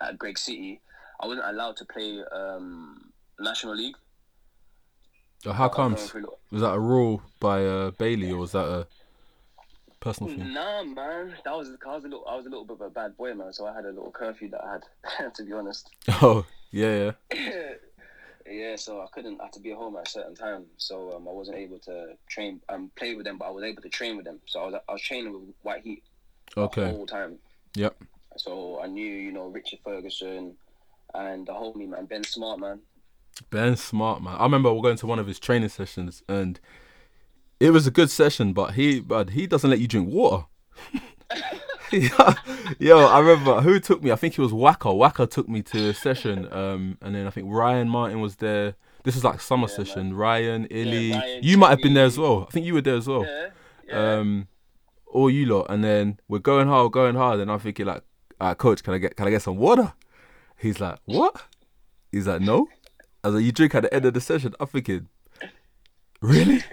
at 0.00 0.18
Greig 0.18 0.38
City, 0.38 0.80
I 1.20 1.26
wasn't 1.26 1.46
allowed 1.46 1.76
to 1.78 1.84
play 1.84 2.22
um, 2.32 3.12
National 3.38 3.74
League. 3.74 3.96
Uh, 5.44 5.52
how 5.52 5.64
I 5.64 5.66
was 5.66 5.76
going 5.76 5.96
comes? 5.96 6.14
Was 6.50 6.62
that 6.62 6.72
a 6.72 6.80
rule 6.80 7.22
by 7.40 7.64
uh, 7.64 7.90
Bailey 7.92 8.30
or 8.30 8.38
was 8.38 8.52
that 8.52 8.64
a 8.64 8.86
personal 10.00 10.32
thing? 10.32 10.52
Nah, 10.52 10.82
man, 10.84 11.34
that 11.44 11.56
was 11.56 11.70
I 11.84 11.94
was 11.94 12.04
a 12.04 12.08
little 12.08 12.24
I 12.28 12.36
was 12.36 12.46
a 12.46 12.48
little 12.48 12.64
bit 12.64 12.74
of 12.74 12.80
a 12.82 12.90
bad 12.90 13.16
boy, 13.16 13.34
man. 13.34 13.52
So 13.52 13.66
I 13.66 13.74
had 13.74 13.84
a 13.84 13.88
little 13.88 14.10
curfew 14.10 14.50
that 14.50 14.62
I 14.62 14.78
had, 15.18 15.34
to 15.34 15.44
be 15.44 15.52
honest. 15.52 15.88
Oh, 16.22 16.44
yeah, 16.70 17.12
yeah. 17.32 17.72
yeah, 18.50 18.76
so 18.76 19.00
I 19.00 19.06
couldn't. 19.12 19.40
I 19.40 19.44
had 19.44 19.52
to 19.54 19.60
be 19.60 19.72
at 19.72 19.78
home 19.78 19.96
at 19.96 20.06
a 20.08 20.10
certain 20.10 20.34
time, 20.34 20.64
so 20.76 21.14
um, 21.16 21.28
I 21.28 21.32
wasn't 21.32 21.58
able 21.58 21.78
to 21.80 22.14
train 22.28 22.60
um 22.68 22.90
play 22.96 23.14
with 23.14 23.24
them, 23.24 23.38
but 23.38 23.46
I 23.46 23.50
was 23.50 23.64
able 23.64 23.82
to 23.82 23.88
train 23.88 24.16
with 24.16 24.24
them. 24.24 24.40
So 24.46 24.60
I 24.60 24.66
was 24.66 24.74
I 24.88 24.92
was 24.92 25.02
training 25.02 25.32
with 25.32 25.54
White 25.62 25.82
Heat 25.82 26.02
Okay. 26.56 26.84
whole 26.84 27.06
time. 27.06 27.38
Yep. 27.74 27.96
So 28.36 28.80
I 28.82 28.86
knew 28.86 29.04
you 29.10 29.32
know 29.32 29.46
Richard 29.46 29.80
Ferguson 29.84 30.56
and 31.14 31.46
the 31.46 31.52
homie 31.52 31.88
man 31.88 32.06
Ben 32.06 32.24
Smart 32.24 32.58
man. 32.60 32.80
Ben 33.50 33.76
Smart, 33.76 34.22
man. 34.22 34.36
I 34.38 34.42
remember 34.44 34.72
we're 34.72 34.82
going 34.82 34.96
to 34.98 35.06
one 35.06 35.18
of 35.18 35.26
his 35.26 35.38
training 35.38 35.68
sessions 35.70 36.22
and 36.28 36.60
it 37.60 37.70
was 37.70 37.86
a 37.86 37.90
good 37.90 38.10
session, 38.10 38.52
but 38.52 38.74
he 38.74 39.00
but 39.00 39.30
he 39.30 39.46
doesn't 39.46 39.70
let 39.70 39.78
you 39.78 39.88
drink 39.88 40.08
water. 40.08 40.46
Yo, 42.78 42.98
I 43.06 43.18
remember 43.20 43.60
who 43.60 43.78
took 43.80 44.02
me. 44.02 44.10
I 44.12 44.16
think 44.16 44.38
it 44.38 44.42
was 44.42 44.52
Waka. 44.52 44.92
Waka 44.92 45.26
took 45.26 45.48
me 45.48 45.62
to 45.62 45.90
a 45.90 45.94
session, 45.94 46.52
um, 46.52 46.98
and 47.02 47.14
then 47.14 47.26
I 47.26 47.30
think 47.30 47.48
Ryan 47.50 47.88
Martin 47.88 48.20
was 48.20 48.36
there. 48.36 48.74
This 49.04 49.14
was 49.14 49.24
like 49.24 49.40
summer 49.40 49.68
Yeah, 49.68 49.76
session. 49.76 50.14
Ryan, 50.14 50.66
Illy, 50.70 51.12
Ryan, 51.12 51.40
you 51.42 51.58
might 51.58 51.70
have 51.70 51.82
been 51.82 51.94
there 51.94 52.06
as 52.06 52.16
well. 52.18 52.46
I 52.48 52.52
think 52.52 52.66
you 52.66 52.74
were 52.74 52.80
there 52.80 52.96
as 52.96 53.06
well. 53.06 53.24
Yeah. 53.24 53.48
Yeah. 53.88 54.14
Um, 54.14 54.48
all 55.06 55.28
you 55.28 55.44
lot, 55.46 55.66
and 55.68 55.84
then 55.84 56.18
we're 56.28 56.38
going 56.38 56.68
hard, 56.68 56.92
going 56.92 57.16
hard, 57.16 57.40
and 57.40 57.50
I'm 57.50 57.58
thinking 57.58 57.86
like, 57.86 58.02
uh, 58.40 58.54
coach, 58.54 58.82
can 58.82 58.94
I 58.94 58.98
get 58.98 59.16
can 59.16 59.26
I 59.26 59.30
get 59.30 59.42
some 59.42 59.56
water? 59.56 59.92
He's 60.56 60.80
like, 60.80 60.98
what? 61.04 61.42
He's 62.10 62.26
like, 62.26 62.40
no. 62.40 62.68
I 63.24 63.28
was 63.28 63.36
like, 63.36 63.44
you 63.44 63.52
drink 63.52 63.74
at 63.74 63.82
the 63.82 63.92
end 63.94 64.04
of 64.04 64.14
the 64.14 64.20
session. 64.20 64.54
I'm 64.60 64.66
thinking, 64.68 65.08
really? 66.20 66.62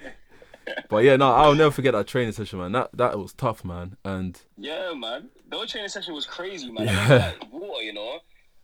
but 0.89 1.03
yeah, 1.03 1.15
no, 1.15 1.31
I'll 1.31 1.55
never 1.55 1.71
forget 1.71 1.93
that 1.93 2.07
training 2.07 2.33
session, 2.33 2.59
man. 2.59 2.71
That 2.71 2.89
that 2.93 3.19
was 3.19 3.33
tough, 3.33 3.65
man. 3.65 3.97
And 4.05 4.39
yeah, 4.57 4.93
man. 4.93 5.29
The 5.49 5.57
whole 5.57 5.65
training 5.65 5.89
session 5.89 6.13
was 6.13 6.25
crazy, 6.25 6.71
man. 6.71 6.87
Yeah. 6.87 7.33
Like, 7.39 7.51
water, 7.51 7.83
you 7.83 7.93
know. 7.93 8.19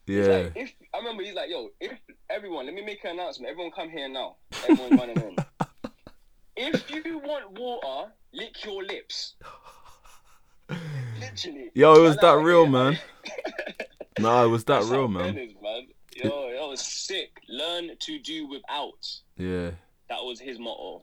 Yeah, 0.08 0.28
like, 0.28 0.52
if 0.56 0.74
I 0.94 1.00
remember, 1.00 1.24
he's 1.24 1.34
like, 1.34 1.50
"Yo, 1.50 1.70
if 1.80 1.94
everyone, 2.30 2.66
let 2.66 2.76
me 2.76 2.84
make 2.84 3.04
an 3.04 3.12
announcement. 3.12 3.50
Everyone, 3.50 3.72
come 3.72 3.90
here 3.90 4.08
now. 4.08 4.36
Everyone's 4.70 5.00
running 5.00 5.18
in. 5.18 5.36
If 6.58 6.90
you 6.90 7.18
want 7.18 7.60
water, 7.60 8.12
lick 8.34 8.64
your 8.64 8.84
lips. 8.84 9.34
Literally. 11.20 11.72
Yo, 11.74 11.96
it 11.96 12.02
was 12.02 12.16
that 12.18 12.26
out 12.26 12.44
real, 12.44 12.64
here, 12.64 12.72
man. 12.72 13.00
no, 14.20 14.46
it 14.46 14.50
was 14.50 14.64
that 14.66 14.80
That's 14.80 14.90
real, 14.90 15.08
man. 15.08 15.38
Is, 15.38 15.54
man. 15.62 15.88
Yo, 16.16 16.30
that 16.30 16.68
was 16.68 16.82
sick. 16.82 17.42
Learn 17.50 17.90
to 18.00 18.20
do 18.20 18.48
without. 18.48 19.06
Yeah. 19.38 19.72
That 20.10 20.24
was 20.24 20.40
his 20.40 20.60
motto. 20.60 21.02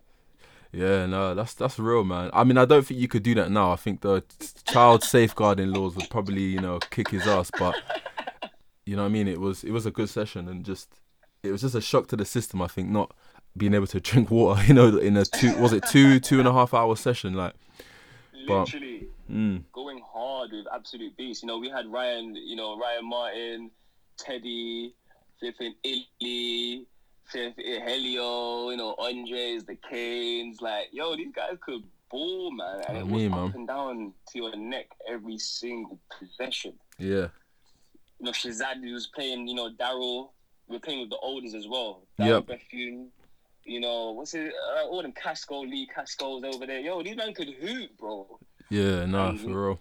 Yeah, 0.73 1.05
no, 1.07 1.35
that's 1.35 1.53
that's 1.55 1.79
real, 1.79 2.03
man. 2.03 2.31
I 2.33 2.45
mean, 2.45 2.57
I 2.57 2.65
don't 2.65 2.87
think 2.87 2.99
you 2.99 3.07
could 3.09 3.23
do 3.23 3.35
that 3.35 3.51
now. 3.51 3.73
I 3.73 3.77
think 3.77 4.01
the 4.01 4.25
child 4.67 5.03
safeguarding 5.05 5.71
laws 5.73 5.95
would 5.97 6.09
probably, 6.09 6.43
you 6.45 6.61
know, 6.61 6.79
kick 6.91 7.11
his 7.11 7.27
ass. 7.27 7.51
But 7.59 7.75
you 8.87 8.97
know, 8.97 9.03
what 9.03 9.09
I 9.09 9.13
mean, 9.13 9.29
it 9.29 9.39
was 9.41 9.65
it 9.65 9.71
was 9.71 9.85
a 9.85 9.91
good 9.91 10.09
session, 10.09 10.49
and 10.49 10.65
just 10.65 10.89
it 11.43 11.51
was 11.51 11.61
just 11.61 11.75
a 11.75 11.81
shock 11.83 12.09
to 12.09 12.17
the 12.17 12.25
system. 12.25 12.63
I 12.63 12.69
think 12.69 12.89
not 12.89 13.13
being 13.55 13.75
able 13.75 13.87
to 13.89 14.01
drink 14.09 14.31
water, 14.31 14.65
you 14.65 14.73
know, 14.73 14.97
in 14.97 15.15
a 15.19 15.27
two 15.27 15.55
was 15.59 15.75
it 15.75 15.85
two 15.91 16.19
two 16.19 16.39
and 16.39 16.49
a 16.49 16.53
half 16.53 16.73
hour 16.73 16.97
session, 16.97 17.35
like, 17.35 17.53
But- 18.49 18.65
Literally. 18.73 19.09
mm, 19.31 19.63
going 19.75 20.01
hard 20.11 20.53
with 20.53 20.65
absolute 20.75 21.15
beast. 21.19 21.43
You 21.43 21.49
know, 21.49 21.59
we 21.59 21.69
had 21.69 21.87
Ryan, 21.87 22.35
you 22.35 22.57
know, 22.57 22.79
Ryan 22.79 23.07
Martin, 23.09 23.71
Teddy, 24.17 24.95
flipping 25.39 25.75
Illy, 25.85 26.87
Helio, 27.31 28.71
you 28.71 28.77
know, 28.77 28.95
Andres, 28.99 29.65
the 29.65 29.77
Canes. 29.91 30.61
Like, 30.61 30.89
yo, 30.93 31.17
these 31.17 31.33
guys 31.35 31.57
could 31.61 31.83
ball, 32.11 32.51
man. 32.51 32.83
And 32.89 32.99
I 32.99 33.01
it 33.01 33.07
mean, 33.07 33.31
was 33.31 33.39
man. 33.41 33.49
up 33.49 33.55
and 33.55 33.67
down 33.69 34.13
to 34.31 34.39
your 34.39 34.57
neck 34.57 34.87
every 35.09 35.39
single 35.39 35.99
possession. 36.19 36.75
yeah, 36.99 37.29
You 38.19 38.27
know, 38.27 38.31
Shazad 38.33 38.81
was 38.93 39.07
playing, 39.09 39.49
you 39.49 39.55
know, 39.55 39.71
Daryl. 39.71 40.31
We 40.69 40.77
are 40.77 40.81
playing 40.81 41.01
with 41.01 41.11
the 41.11 41.17
oldest 41.19 41.55
as 41.55 41.67
well. 41.69 42.03
Yep. 42.19 42.29
Daryl 42.29 42.47
Bethune. 42.47 43.09
You 43.65 43.79
know, 43.81 44.11
what's 44.13 44.35
it? 44.35 44.53
Uh, 44.77 44.87
all 44.89 45.03
them 45.03 45.13
Casco, 45.13 45.61
Lee 45.63 45.87
Casco's 45.95 46.43
over 46.45 46.67
there. 46.67 46.81
Yo, 46.81 47.03
these 47.03 47.17
men 47.17 47.33
could 47.33 47.49
hoot, 47.49 47.97
bro. 47.97 48.39
yeah, 48.71 49.05
no, 49.07 49.27
Um, 49.27 49.39
for 49.39 49.49
real. 49.69 49.81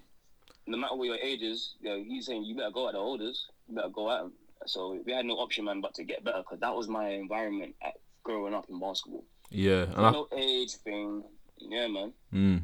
no 0.68 0.78
matter 0.78 0.96
what 0.96 1.06
your 1.06 1.16
age 1.18 1.42
is, 1.42 1.76
you 1.82 1.90
know, 1.90 2.04
he's 2.04 2.28
saying 2.28 2.44
you 2.44 2.56
better 2.56 2.70
go 2.70 2.88
at 2.88 2.94
the 2.94 3.00
oldest. 3.00 3.48
You 3.68 3.76
better 3.76 3.90
go 3.90 4.12
at 4.12 4.22
them. 4.22 4.34
So 4.66 5.00
we 5.06 5.12
had 5.12 5.26
no 5.26 5.36
option, 5.36 5.66
man, 5.66 5.82
but 5.82 5.94
to 5.96 6.04
get 6.04 6.24
better 6.24 6.40
because 6.40 6.60
that 6.60 6.76
was 6.76 6.88
my 6.88 7.10
environment 7.10 7.76
at 7.82 7.94
growing 8.24 8.54
up 8.54 8.66
in 8.70 8.80
basketball. 8.80 9.24
Yeah, 9.50 9.84
and 9.84 10.06
I, 10.06 10.12
no 10.12 10.28
age 10.36 10.74
thing. 10.76 11.24
Yeah, 11.58 11.88
man. 11.88 12.14
mm, 12.34 12.62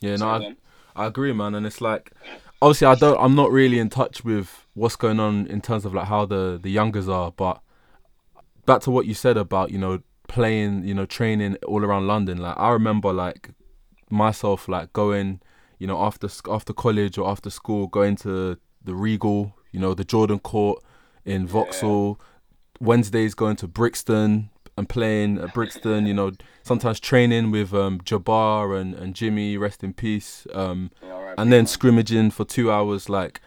yeah, 0.00 0.16
no, 0.16 0.28
I, 0.28 0.38
man, 0.38 0.56
I 0.96 1.06
agree, 1.06 1.32
man, 1.32 1.54
and 1.54 1.66
it's 1.66 1.80
like 1.80 2.12
obviously 2.60 2.86
I 2.86 2.94
don't 2.94 3.18
I'm 3.20 3.34
not 3.34 3.50
really 3.50 3.78
in 3.78 3.88
touch 3.88 4.24
with 4.24 4.66
what's 4.74 4.96
going 4.96 5.20
on 5.20 5.46
in 5.46 5.60
terms 5.60 5.84
of 5.84 5.94
like 5.94 6.08
how 6.08 6.24
the 6.26 6.58
the 6.60 6.70
youngers 6.70 7.08
are, 7.08 7.32
but 7.32 7.60
back 8.66 8.80
to 8.82 8.90
what 8.90 9.06
you 9.06 9.14
said 9.14 9.36
about 9.36 9.70
you 9.70 9.78
know 9.78 10.00
playing, 10.28 10.84
you 10.84 10.94
know 10.94 11.06
training 11.06 11.56
all 11.66 11.84
around 11.84 12.06
London. 12.06 12.38
Like 12.38 12.58
I 12.58 12.70
remember 12.70 13.12
like 13.12 13.50
myself 14.10 14.68
like 14.68 14.92
going, 14.92 15.40
you 15.78 15.86
know 15.86 16.00
after 16.02 16.28
after 16.50 16.72
college 16.72 17.18
or 17.18 17.28
after 17.28 17.50
school 17.50 17.86
going 17.86 18.16
to 18.16 18.58
the 18.84 18.94
Regal, 18.94 19.54
you 19.72 19.80
know 19.80 19.94
the 19.94 20.04
Jordan 20.04 20.38
Court 20.38 20.82
in 21.24 21.46
Vauxhall. 21.46 22.20
Wednesdays 22.80 23.34
going 23.34 23.56
to 23.56 23.68
Brixton 23.68 24.50
and 24.76 24.88
playing 24.88 25.38
at 25.38 25.54
Brixton. 25.54 26.06
You 26.06 26.14
know 26.14 26.32
sometimes 26.62 26.98
training 26.98 27.50
with 27.50 27.72
um, 27.72 28.00
Jabbar 28.00 28.78
and 28.80 28.94
and 28.94 29.14
Jimmy, 29.14 29.56
rest 29.56 29.84
in 29.84 29.92
peace. 29.92 30.46
Um, 30.52 30.90
yeah, 31.02 31.34
and 31.36 31.52
then 31.52 31.66
scrimmaging 31.66 32.30
for 32.30 32.44
two 32.44 32.70
hours, 32.70 33.08
like, 33.08 33.40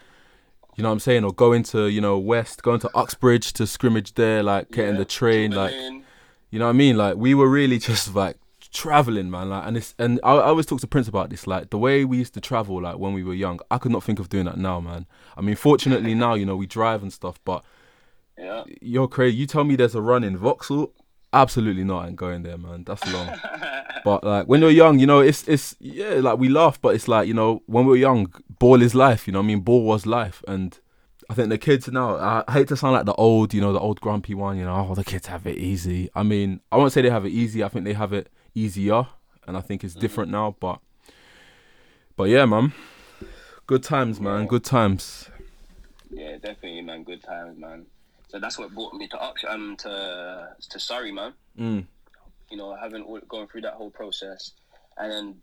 you 0.75 0.83
know 0.83 0.89
what 0.89 0.93
I'm 0.93 0.99
saying, 0.99 1.23
or 1.23 1.33
going 1.33 1.63
to, 1.63 1.87
you 1.87 2.01
know, 2.01 2.17
West, 2.17 2.63
going 2.63 2.79
to 2.81 2.89
Uxbridge 2.95 3.53
to 3.53 3.65
scrimmage 3.65 4.13
there, 4.13 4.43
like, 4.43 4.71
getting 4.71 4.95
Yeah, 4.95 4.99
the 4.99 5.05
train, 5.05 5.51
like, 5.51 5.71
Timberland. 5.71 6.03
you 6.51 6.59
know 6.59 6.65
what 6.65 6.71
I 6.71 6.73
mean? 6.73 6.97
Like, 6.97 7.15
we 7.15 7.33
were 7.33 7.49
really 7.49 7.79
just 7.89 8.13
like 8.13 8.37
traveling, 8.67 9.29
man. 9.29 9.49
Like, 9.49 9.67
and 9.67 9.77
it's, 9.77 9.95
and 9.97 10.19
I, 10.23 10.33
I 10.33 10.47
always 10.47 10.65
talk 10.65 10.81
to 10.81 10.87
Prince 10.87 11.07
about 11.07 11.29
this, 11.29 11.47
like, 11.47 11.69
the 11.69 11.77
way 11.77 12.05
we 12.05 12.17
used 12.17 12.33
to 12.35 12.41
travel, 12.41 12.81
like, 12.81 12.97
when 12.97 13.13
we 13.13 13.23
were 13.23 13.33
young, 13.33 13.59
I 13.71 13.77
could 13.77 13.91
not 13.91 14.03
think 14.03 14.19
of 14.19 14.29
doing 14.29 14.45
that 14.45 14.57
now, 14.57 14.79
man. 14.79 15.05
I 15.35 15.41
mean, 15.41 15.55
fortunately 15.55 16.13
now, 16.13 16.33
you 16.33 16.45
know, 16.45 16.55
we 16.55 16.67
drive 16.67 17.01
and 17.01 17.11
stuff, 17.11 17.39
but 17.43 17.63
yeah. 18.37 18.63
you're 18.81 19.07
crazy. 19.07 19.37
You 19.37 19.45
tell 19.47 19.63
me 19.63 19.75
there's 19.75 19.95
a 19.95 20.01
run 20.01 20.23
in 20.23 20.37
Vauxhall, 20.37 20.93
absolutely 21.33 21.83
not. 21.83 22.05
I 22.05 22.07
ain't 22.07 22.15
going 22.15 22.43
there, 22.43 22.57
man. 22.57 22.83
That's 22.85 23.05
long. 23.11 23.35
But 24.03 24.23
like 24.23 24.47
when 24.47 24.61
you're 24.61 24.71
young, 24.71 24.99
you 24.99 25.05
know, 25.05 25.19
it's 25.19 25.45
it's 25.49 25.75
yeah, 25.81 26.21
like 26.21 26.39
we 26.39 26.47
laugh, 26.47 26.81
but 26.81 26.95
it's 26.95 27.09
like 27.09 27.27
you 27.27 27.33
know, 27.33 27.61
when 27.65 27.83
we 27.85 27.89
were 27.89 27.97
young, 27.97 28.33
ball 28.57 28.81
is 28.81 28.95
life. 28.95 29.27
You 29.27 29.33
know, 29.33 29.39
what 29.39 29.43
I 29.43 29.47
mean, 29.47 29.59
ball 29.59 29.83
was 29.83 30.05
life, 30.05 30.41
and 30.47 30.79
I 31.29 31.33
think 31.33 31.49
the 31.49 31.57
kids 31.57 31.89
now. 31.89 32.15
I 32.15 32.49
hate 32.49 32.69
to 32.69 32.77
sound 32.77 32.93
like 32.93 33.05
the 33.05 33.13
old, 33.15 33.53
you 33.53 33.59
know, 33.59 33.73
the 33.73 33.79
old 33.79 33.99
grumpy 33.99 34.33
one. 34.33 34.57
You 34.57 34.63
know, 34.63 34.87
oh, 34.89 34.95
the 34.95 35.03
kids 35.03 35.27
have 35.27 35.45
it 35.45 35.57
easy. 35.57 36.09
I 36.15 36.23
mean, 36.23 36.61
I 36.71 36.77
won't 36.77 36.93
say 36.93 37.01
they 37.01 37.09
have 37.09 37.25
it 37.25 37.31
easy. 37.31 37.65
I 37.65 37.67
think 37.67 37.83
they 37.83 37.93
have 37.93 38.13
it 38.13 38.29
easier, 38.57 39.05
and 39.45 39.55
I 39.55 39.61
think 39.61 39.83
it's 39.83 39.93
different 39.93 40.31
now. 40.31 40.55
But 40.59 40.79
but 42.15 42.25
yeah, 42.29 42.45
man, 42.45 42.73
good 43.67 43.83
times, 43.83 44.19
man, 44.19 44.41
Yeah. 44.41 44.47
good 44.47 44.63
times. 44.63 45.29
yeah, 46.09 46.33
definitely, 46.37 46.81
man. 46.81 47.03
Good 47.03 47.23
times, 47.23 47.57
man. 47.59 47.85
So 48.29 48.39
that's 48.39 48.57
what 48.57 48.73
brought 48.73 48.93
me 48.93 49.07
to 49.09 49.17
Ox- 49.19 49.45
um 49.47 49.75
to 49.79 50.55
to 50.69 50.79
Surrey, 50.79 51.11
man. 51.11 51.33
Mm. 51.57 51.85
You 52.49 52.57
know, 52.57 52.75
having 52.75 53.05
going 53.29 53.47
through 53.47 53.61
that 53.61 53.73
whole 53.73 53.91
process, 53.91 54.51
and 54.97 55.11
then 55.11 55.35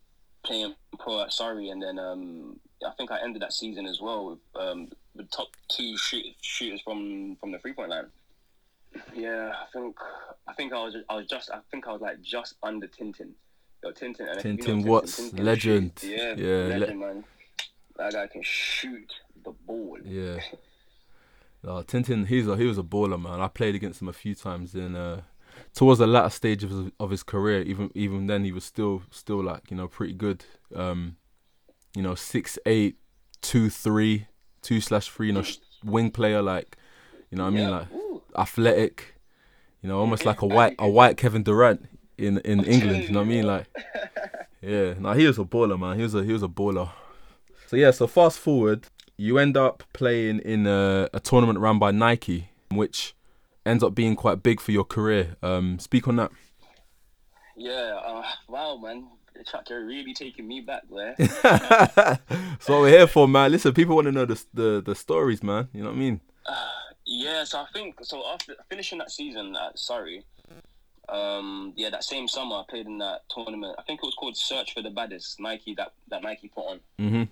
playing 0.45 0.75
pro 0.99 1.23
at 1.23 1.33
Surrey, 1.33 1.69
and 1.71 1.81
then 1.83 1.99
um 1.99 2.59
I 2.87 2.91
think 2.99 3.11
I 3.11 3.23
ended 3.23 3.41
that 3.43 3.53
season 3.53 3.87
as 3.87 4.01
well 4.01 4.27
with 4.31 4.39
um 4.57 4.89
the 5.15 5.25
top 5.25 5.49
two 5.71 5.97
shoot, 5.97 6.25
shooters 6.43 6.81
from 6.83 7.37
from 7.37 7.53
the 7.53 7.59
three 7.61 7.73
point 7.73 7.91
line. 7.91 8.07
Yeah, 9.15 9.53
I 9.61 9.67
think 9.73 9.97
I 10.47 10.53
think 10.55 10.73
I 10.73 10.83
was 10.85 10.97
I 11.09 11.17
was 11.17 11.27
just 11.27 11.51
I 11.51 11.61
think 11.71 11.87
I 11.87 11.93
was 11.93 12.01
like 12.01 12.21
just 12.23 12.55
under 12.63 12.87
Tintin. 12.87 13.31
Yo, 13.83 13.91
Tintin, 13.91 14.29
and 14.31 14.39
if 14.39 14.45
you 14.45 14.53
know 14.53 14.65
Tintin 14.65 14.85
Watts, 14.87 15.21
Tintin 15.21 15.45
legend. 15.45 15.93
Yeah, 16.03 16.35
Yeah, 16.37 16.77
le- 16.79 16.95
man. 16.95 17.25
That 17.97 18.13
guy 18.13 18.27
can 18.27 18.43
shoot 18.43 19.13
the 19.45 19.53
ball. 19.67 19.99
Yeah. 20.05 20.39
Tintin, 21.65 22.27
he's 22.27 22.47
a 22.47 22.57
he 22.57 22.67
was 22.67 22.79
a 22.79 22.83
baller, 22.83 23.21
man. 23.21 23.41
I 23.41 23.49
played 23.49 23.75
against 23.75 24.03
him 24.03 24.09
a 24.09 24.13
few 24.13 24.35
times 24.35 24.75
in 24.75 24.95
uh, 24.95 25.23
towards 25.75 25.99
the 25.99 26.07
latter 26.07 26.31
stage 26.31 26.63
of 26.63 26.71
his, 26.71 26.91
of 27.01 27.11
his 27.11 27.23
career. 27.23 27.63
Even 27.63 27.91
even 27.95 28.27
then, 28.27 28.45
he 28.45 28.53
was 28.53 28.65
still 28.65 29.03
still 29.11 29.43
like 29.43 29.71
you 29.71 29.77
know 29.77 29.89
pretty 29.89 30.15
good. 30.15 30.45
Um, 30.75 31.17
you 31.95 32.03
know, 32.03 32.15
six 32.15 32.59
eight, 32.67 32.97
two 33.41 33.71
three, 33.71 34.27
two 34.63 34.81
slash 34.81 35.09
three. 35.09 35.29
You 35.29 35.35
know, 35.35 35.43
sh- 35.43 35.59
wing 35.85 36.11
player 36.11 36.43
like, 36.43 36.77
you 37.35 37.39
know 37.39 37.45
what 37.45 37.53
I 37.53 37.57
mean 37.57 37.69
Yeah. 37.69 37.79
like 37.79 37.93
Ooh. 37.93 38.23
athletic. 38.39 39.15
You 39.83 39.89
know, 39.89 39.99
almost 39.99 40.25
like 40.25 40.41
a 40.43 40.47
white 40.57 40.77
a 40.79 40.89
white 40.89 41.17
Kevin 41.17 41.43
Durant 41.43 41.85
in 42.17 42.39
in 42.39 42.63
England. 42.65 43.03
You 43.05 43.11
know 43.11 43.21
what 43.21 43.27
I 43.27 43.29
mean 43.29 43.47
like. 43.47 43.67
Yeah, 44.67 44.95
no, 44.99 45.13
he 45.13 45.27
was 45.27 45.39
a 45.39 45.45
baller, 45.45 45.79
man. 45.79 45.97
He 45.99 46.03
was 46.03 46.15
a 46.15 46.25
he 46.25 46.33
was 46.33 46.43
a 46.43 46.49
baller. 46.49 46.89
So 47.67 47.77
yeah, 47.77 47.91
so 47.91 48.07
fast 48.07 48.39
forward, 48.39 48.87
you 49.19 49.37
end 49.39 49.59
up 49.59 49.83
playing 49.93 50.39
in 50.39 50.67
a, 50.67 51.07
a 51.13 51.21
tournament 51.21 51.59
run 51.59 51.79
by 51.79 51.91
Nike, 51.91 52.49
which 52.71 53.15
ends 53.67 53.85
up 53.85 53.95
being 53.95 54.17
quite 54.17 54.43
big 54.43 54.61
for 54.61 54.73
your 54.73 54.85
career. 54.85 55.37
Um, 55.43 55.79
speak 55.79 56.09
on 56.09 56.17
that. 56.17 56.31
Yeah, 57.57 58.01
uh, 58.07 58.23
wow, 58.49 58.79
man. 58.79 59.09
Chuck, 59.45 59.69
you're 59.69 59.85
really 59.85 60.15
taking 60.15 60.49
me 60.49 60.63
back 60.63 60.85
there. 60.91 61.15
That's 61.19 62.67
what 62.69 62.81
we're 62.81 62.89
here 62.89 63.07
for, 63.07 63.29
man. 63.29 63.51
Listen, 63.53 63.75
people 63.75 63.95
want 63.97 64.07
to 64.07 64.13
know 64.13 64.25
the, 64.25 64.43
the 64.55 64.83
the 64.87 64.95
stories, 64.95 65.43
man. 65.43 65.69
You 65.75 65.83
know 65.83 65.91
what 65.91 65.97
I 65.97 65.99
mean? 65.99 66.21
yeah, 67.07 67.45
so 67.45 67.59
I 67.61 67.67
think 67.73 67.97
so. 68.03 68.25
After 68.27 68.55
finishing 68.69 68.99
that 68.99 69.11
season 69.11 69.57
at 69.57 69.79
Surrey, 69.79 70.25
um, 71.09 71.73
yeah, 71.77 71.91
that 71.91 72.05
same 72.05 72.27
summer 72.29 72.57
I 72.57 72.63
played 72.69 72.87
in 72.87 72.99
that 72.99 73.23
tournament. 73.29 73.77
I 73.79 73.83
think 73.83 74.01
it 74.03 74.07
was 74.07 74.15
called 74.15 74.37
Search 74.37 74.73
for 74.75 74.83
the 74.83 74.91
Baddest. 74.91 75.39
Nike 75.41 75.75
that 75.75 75.93
that 76.09 76.23
Nike 76.23 76.49
put 76.49 76.63
on. 76.67 76.81
Mhm. 76.99 77.29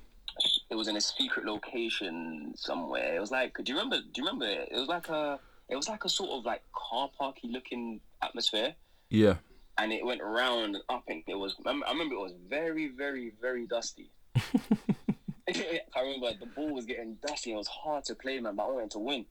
It 0.71 0.75
was 0.75 0.89
in 0.89 0.97
a 0.97 1.01
secret 1.01 1.45
location 1.45 2.55
somewhere. 2.57 3.15
It 3.17 3.21
was 3.21 3.31
like, 3.31 3.55
do 3.63 3.71
you 3.73 3.77
remember? 3.79 3.99
Do 3.99 4.21
you 4.23 4.25
remember 4.27 4.47
it? 4.47 4.69
It 4.71 4.77
was 4.79 4.89
like 4.89 5.09
a 5.09 5.39
it 5.69 5.77
was 5.77 5.89
like 5.89 6.05
a 6.05 6.09
sort 6.09 6.31
of 6.31 6.45
like 6.45 6.63
car 6.73 7.11
parky 7.19 7.49
looking 7.49 8.01
atmosphere, 8.23 8.75
Yeah. 9.11 9.37
and 9.79 9.93
it 9.93 10.05
went 10.05 10.21
around 10.21 10.75
and 10.77 10.79
up, 10.89 11.05
and 11.09 11.23
it 11.27 11.35
was. 11.35 11.55
I 11.65 11.71
remember 11.71 12.15
it 12.15 12.21
was 12.21 12.35
very, 12.49 12.89
very, 12.89 13.33
very 13.41 13.67
dusty. 13.67 14.11
I 15.49 16.01
remember 16.01 16.33
the 16.39 16.47
ball 16.55 16.73
was 16.75 16.87
getting 16.87 17.17
dusty. 17.27 17.53
It 17.53 17.57
was 17.57 17.69
hard 17.69 18.05
to 18.05 18.15
play, 18.15 18.39
man, 18.41 18.57
but 18.57 18.65
I 18.65 18.71
wanted 18.71 18.91
to 18.93 18.99
win. 18.99 19.25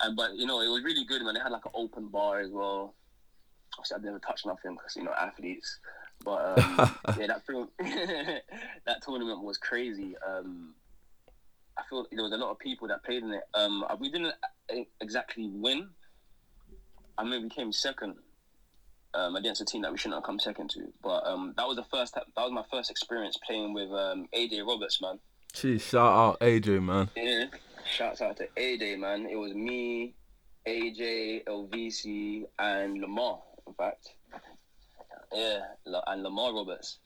And 0.00 0.16
but 0.16 0.34
you 0.34 0.46
know, 0.46 0.60
it 0.60 0.68
was 0.68 0.82
really 0.82 1.04
good, 1.04 1.22
man. 1.22 1.34
They 1.34 1.40
had 1.40 1.52
like 1.52 1.64
an 1.64 1.72
open 1.74 2.08
bar 2.08 2.40
as 2.40 2.50
well. 2.50 2.94
Obviously, 3.78 3.96
I 3.96 4.04
never 4.04 4.18
touched 4.18 4.46
nothing 4.46 4.74
because 4.74 4.96
you 4.96 5.04
know 5.04 5.12
athletes. 5.12 5.78
But 6.24 6.58
um, 6.58 6.96
yeah, 7.18 7.26
that 7.28 7.46
film, 7.46 7.68
that 7.78 9.02
tournament 9.02 9.42
was 9.42 9.58
crazy. 9.58 10.14
Um, 10.26 10.74
I 11.76 11.82
feel 11.88 12.06
there 12.10 12.24
was 12.24 12.32
a 12.32 12.38
lot 12.38 12.50
of 12.50 12.58
people 12.58 12.88
that 12.88 13.04
played 13.04 13.22
in 13.22 13.32
it. 13.32 13.42
Um, 13.54 13.84
we 14.00 14.10
didn't 14.10 14.34
exactly 15.00 15.48
win. 15.52 15.88
I 17.18 17.24
mean, 17.24 17.42
we 17.42 17.48
came 17.48 17.72
second 17.72 18.16
um, 19.14 19.36
against 19.36 19.60
a 19.60 19.64
team 19.64 19.82
that 19.82 19.92
we 19.92 19.98
shouldn't 19.98 20.16
have 20.16 20.24
come 20.24 20.38
second 20.38 20.70
to. 20.70 20.92
But 21.02 21.26
um, 21.26 21.54
that 21.56 21.66
was 21.66 21.76
the 21.76 21.84
first. 21.84 22.14
That 22.14 22.24
was 22.36 22.52
my 22.52 22.64
first 22.70 22.90
experience 22.90 23.38
playing 23.46 23.72
with 23.72 23.90
um, 23.90 24.26
AJ 24.34 24.66
Roberts, 24.66 25.00
man. 25.00 25.18
Jeez, 25.54 25.82
shout 25.82 26.12
out 26.12 26.40
AJ, 26.40 26.82
man. 26.82 27.08
Yeah, 27.16 27.46
shouts 27.86 28.20
out 28.20 28.36
to 28.38 28.48
AJ, 28.56 28.98
man. 28.98 29.26
It 29.26 29.36
was 29.36 29.54
me, 29.54 30.14
AJ, 30.66 31.44
LVC, 31.44 32.44
and 32.58 33.00
Lamar. 33.00 33.38
In 33.66 33.74
fact, 33.74 34.14
yeah, 35.32 35.60
and 36.06 36.22
Lamar 36.22 36.54
Roberts, 36.54 36.98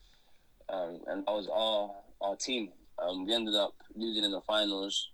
um, 0.69 1.01
and 1.07 1.27
that 1.27 1.33
was 1.33 1.49
our 1.53 1.90
our 2.21 2.37
team. 2.37 2.71
Um, 2.99 3.27
we 3.27 3.33
ended 3.33 3.55
up 3.55 3.75
losing 3.95 4.25
in 4.25 4.31
the 4.31 4.40
finals, 4.43 5.11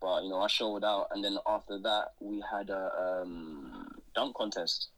but 0.00 0.22
you 0.22 0.30
know 0.30 0.40
I 0.40 0.48
showed 0.48 0.84
out, 0.84 1.08
and 1.12 1.24
then 1.24 1.38
after 1.46 1.78
that 1.78 2.12
we 2.20 2.42
had 2.50 2.70
a 2.70 3.20
um, 3.22 3.88
dunk 4.14 4.36
contest, 4.36 4.88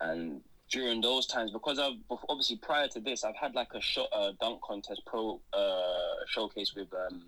and 0.00 0.40
during 0.70 1.00
those 1.00 1.26
times, 1.26 1.50
because 1.50 1.78
I've 1.78 1.98
obviously 2.28 2.56
prior 2.56 2.88
to 2.88 3.00
this, 3.00 3.24
I've 3.24 3.36
had 3.36 3.54
like 3.54 3.74
a 3.74 3.80
shot 3.80 4.08
uh, 4.12 4.32
dunk 4.40 4.62
contest 4.62 5.02
pro 5.04 5.40
uh, 5.52 6.24
showcase 6.28 6.74
with 6.74 6.88
um, 6.94 7.22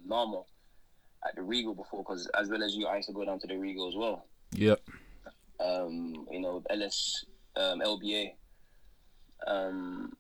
at 1.27 1.37
the 1.37 1.43
Regal 1.43 1.75
before, 1.75 2.03
because 2.03 2.29
as 2.39 2.49
well 2.49 2.63
as 2.63 2.75
you, 2.75 2.87
I 2.87 2.97
used 2.97 3.09
to 3.09 3.15
go 3.15 3.25
down 3.25 3.39
to 3.41 3.47
the 3.47 3.57
Regal 3.57 3.89
as 3.89 3.95
well. 3.97 4.27
Yep. 4.53 4.81
Um, 5.61 6.27
you 6.31 6.41
know, 6.41 6.63
LS 6.71 7.25
um, 7.57 7.81
LBA. 7.81 8.33
Um, 9.47 10.13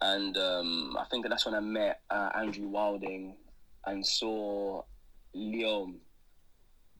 and 0.00 0.36
um, 0.36 0.96
I 0.98 1.04
think 1.10 1.28
that's 1.28 1.46
when 1.46 1.54
I 1.54 1.60
met 1.60 2.00
uh, 2.10 2.30
Andrew 2.34 2.68
Wilding 2.68 3.36
and 3.86 4.04
saw 4.04 4.82
Leon 5.34 5.96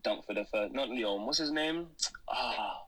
dunk 0.03 0.25
for 0.25 0.35
the 0.35 0.45
first. 0.45 0.73
Not 0.75 0.89
Leon. 0.89 1.27
What's 1.27 1.39
his 1.39 1.51
name? 1.51 1.89
Ah, 2.29 2.83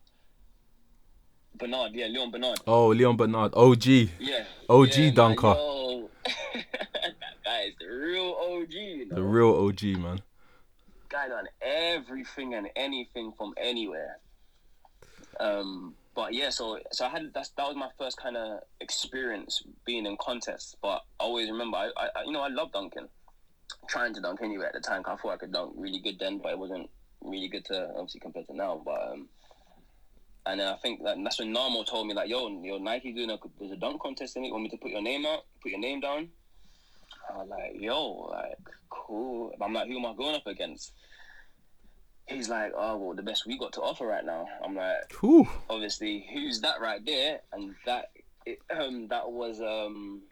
Bernard. 1.57 1.93
Yeah, 1.95 2.07
Leon 2.07 2.31
Bernard. 2.31 2.61
Oh, 2.67 2.89
Leon 2.89 3.17
Bernard. 3.17 3.53
OG. 3.55 3.87
Yeah. 3.87 4.45
OG 4.69 4.97
yeah, 4.97 5.11
dunker. 5.11 5.55
Man, 5.55 6.09
that 6.55 7.15
guy 7.45 7.61
is 7.63 7.75
the 7.81 7.87
real 7.87 8.37
OG. 8.41 8.73
You 8.73 9.07
know? 9.07 9.15
The 9.17 9.23
real 9.23 9.67
OG, 9.67 9.83
man. 10.01 10.21
Guy 11.15 11.29
done 11.29 11.47
everything 11.63 12.55
and 12.55 12.67
anything 12.75 13.33
from 13.39 13.55
anywhere. 13.57 14.19
Um, 15.39 15.95
but 16.17 16.35
yeah, 16.35 16.51
so 16.51 16.81
so 16.91 17.05
I 17.07 17.09
had 17.09 17.31
that's 17.33 17.51
that 17.51 17.69
was 17.69 17.77
my 17.77 17.89
first 17.99 18.17
kind 18.21 18.37
of 18.37 18.59
experience 18.81 19.63
being 19.87 20.07
in 20.07 20.17
contests. 20.21 20.75
But 20.83 21.03
I 21.21 21.25
always 21.25 21.49
remember, 21.49 21.77
I, 21.77 21.91
I 21.97 22.25
you 22.25 22.33
know 22.33 22.41
I 22.41 22.49
love 22.49 22.73
dunking, 22.73 23.07
trying 23.89 24.13
to 24.15 24.21
dunk 24.21 24.41
anyway 24.43 24.67
at 24.67 24.73
the 24.73 24.81
time. 24.81 25.05
'cause 25.05 25.17
I 25.17 25.23
thought 25.23 25.35
I 25.35 25.37
could 25.37 25.53
dunk 25.53 25.75
really 25.77 26.01
good 26.01 26.19
then, 26.19 26.39
but 26.39 26.51
it 26.51 26.59
wasn't 26.59 26.91
really 27.21 27.47
good 27.49 27.65
to 27.67 27.91
obviously 27.91 28.19
compared 28.19 28.47
to 28.49 28.57
now. 28.57 28.83
But 28.85 29.01
um, 29.13 29.29
and 30.47 30.59
then 30.59 30.67
I 30.67 30.77
think 30.79 31.05
that 31.05 31.17
that's 31.23 31.39
when 31.39 31.55
Narmo 31.55 31.87
told 31.87 32.09
me 32.09 32.15
like, 32.15 32.29
yo, 32.29 32.49
yo, 32.63 32.79
Nike 32.79 33.13
doing 33.13 33.31
a 33.31 33.39
there's 33.61 33.71
a 33.71 33.77
dunk 33.77 34.03
contest 34.03 34.37
in 34.37 34.45
it. 34.45 34.51
Want 34.51 34.65
me 34.65 34.69
to 34.71 34.79
put 34.79 34.91
your 34.91 35.03
name 35.03 35.27
out, 35.27 35.43
put 35.63 35.71
your 35.71 35.81
name 35.81 36.01
down? 36.01 36.31
I 37.33 37.39
was 37.39 37.49
like, 37.49 37.73
yo, 37.81 38.29
like 38.31 38.59
cool. 38.91 39.53
I'm 39.61 39.73
like, 39.73 39.89
who 39.89 39.99
am 39.99 40.07
I 40.07 40.15
going 40.15 40.35
up 40.37 40.47
against? 40.47 40.93
He's 42.27 42.49
like, 42.49 42.73
oh 42.77 42.97
well, 42.97 43.15
the 43.15 43.23
best 43.23 43.47
we 43.47 43.59
got 43.59 43.73
to 43.75 43.81
offer 43.83 44.07
right 44.07 44.25
now. 44.25 44.47
I'm 44.65 44.75
like, 44.75 45.13
Whew. 45.21 45.47
obviously, 45.69 46.27
who's 46.33 46.61
that 46.63 46.81
right 46.81 47.05
there? 47.05 47.41
And 47.53 47.75
that 47.87 48.11
it, 48.47 48.59
um 48.75 49.09
that 49.09 49.31
was 49.31 49.61
um 49.61 50.23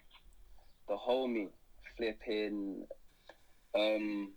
the 0.89 0.97
homie 0.97 1.49
flipping 1.97 2.85
um 3.75 4.31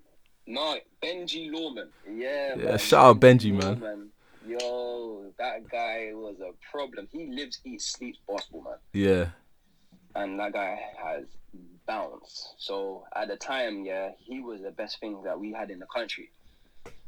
no 0.47 0.77
Benji 1.03 1.51
Lawman. 1.51 1.89
Yeah, 2.09 2.55
Yeah, 2.55 2.77
shout 2.77 3.05
out 3.05 3.19
Benji, 3.19 3.51
man. 3.51 3.79
Lawman. 3.79 4.09
Yo, 4.47 5.31
that 5.39 5.67
guy 5.69 6.09
was 6.13 6.35
a 6.39 6.51
problem. 6.71 7.07
He 7.11 7.25
lives, 7.25 7.59
eats, 7.65 7.85
sleeps 7.85 8.19
basketball, 8.27 8.61
man. 8.63 8.73
Yeah. 8.93 9.29
And 10.13 10.39
that 10.39 10.53
guy 10.53 10.79
has 11.03 11.25
bounce. 11.87 12.53
So 12.57 13.03
at 13.15 13.27
the 13.27 13.35
time, 13.37 13.85
yeah, 13.85 14.09
he 14.17 14.39
was 14.41 14.61
the 14.61 14.71
best 14.71 14.99
thing 14.99 15.21
that 15.23 15.39
we 15.39 15.51
had 15.53 15.71
in 15.71 15.79
the 15.79 15.87
country. 15.87 16.31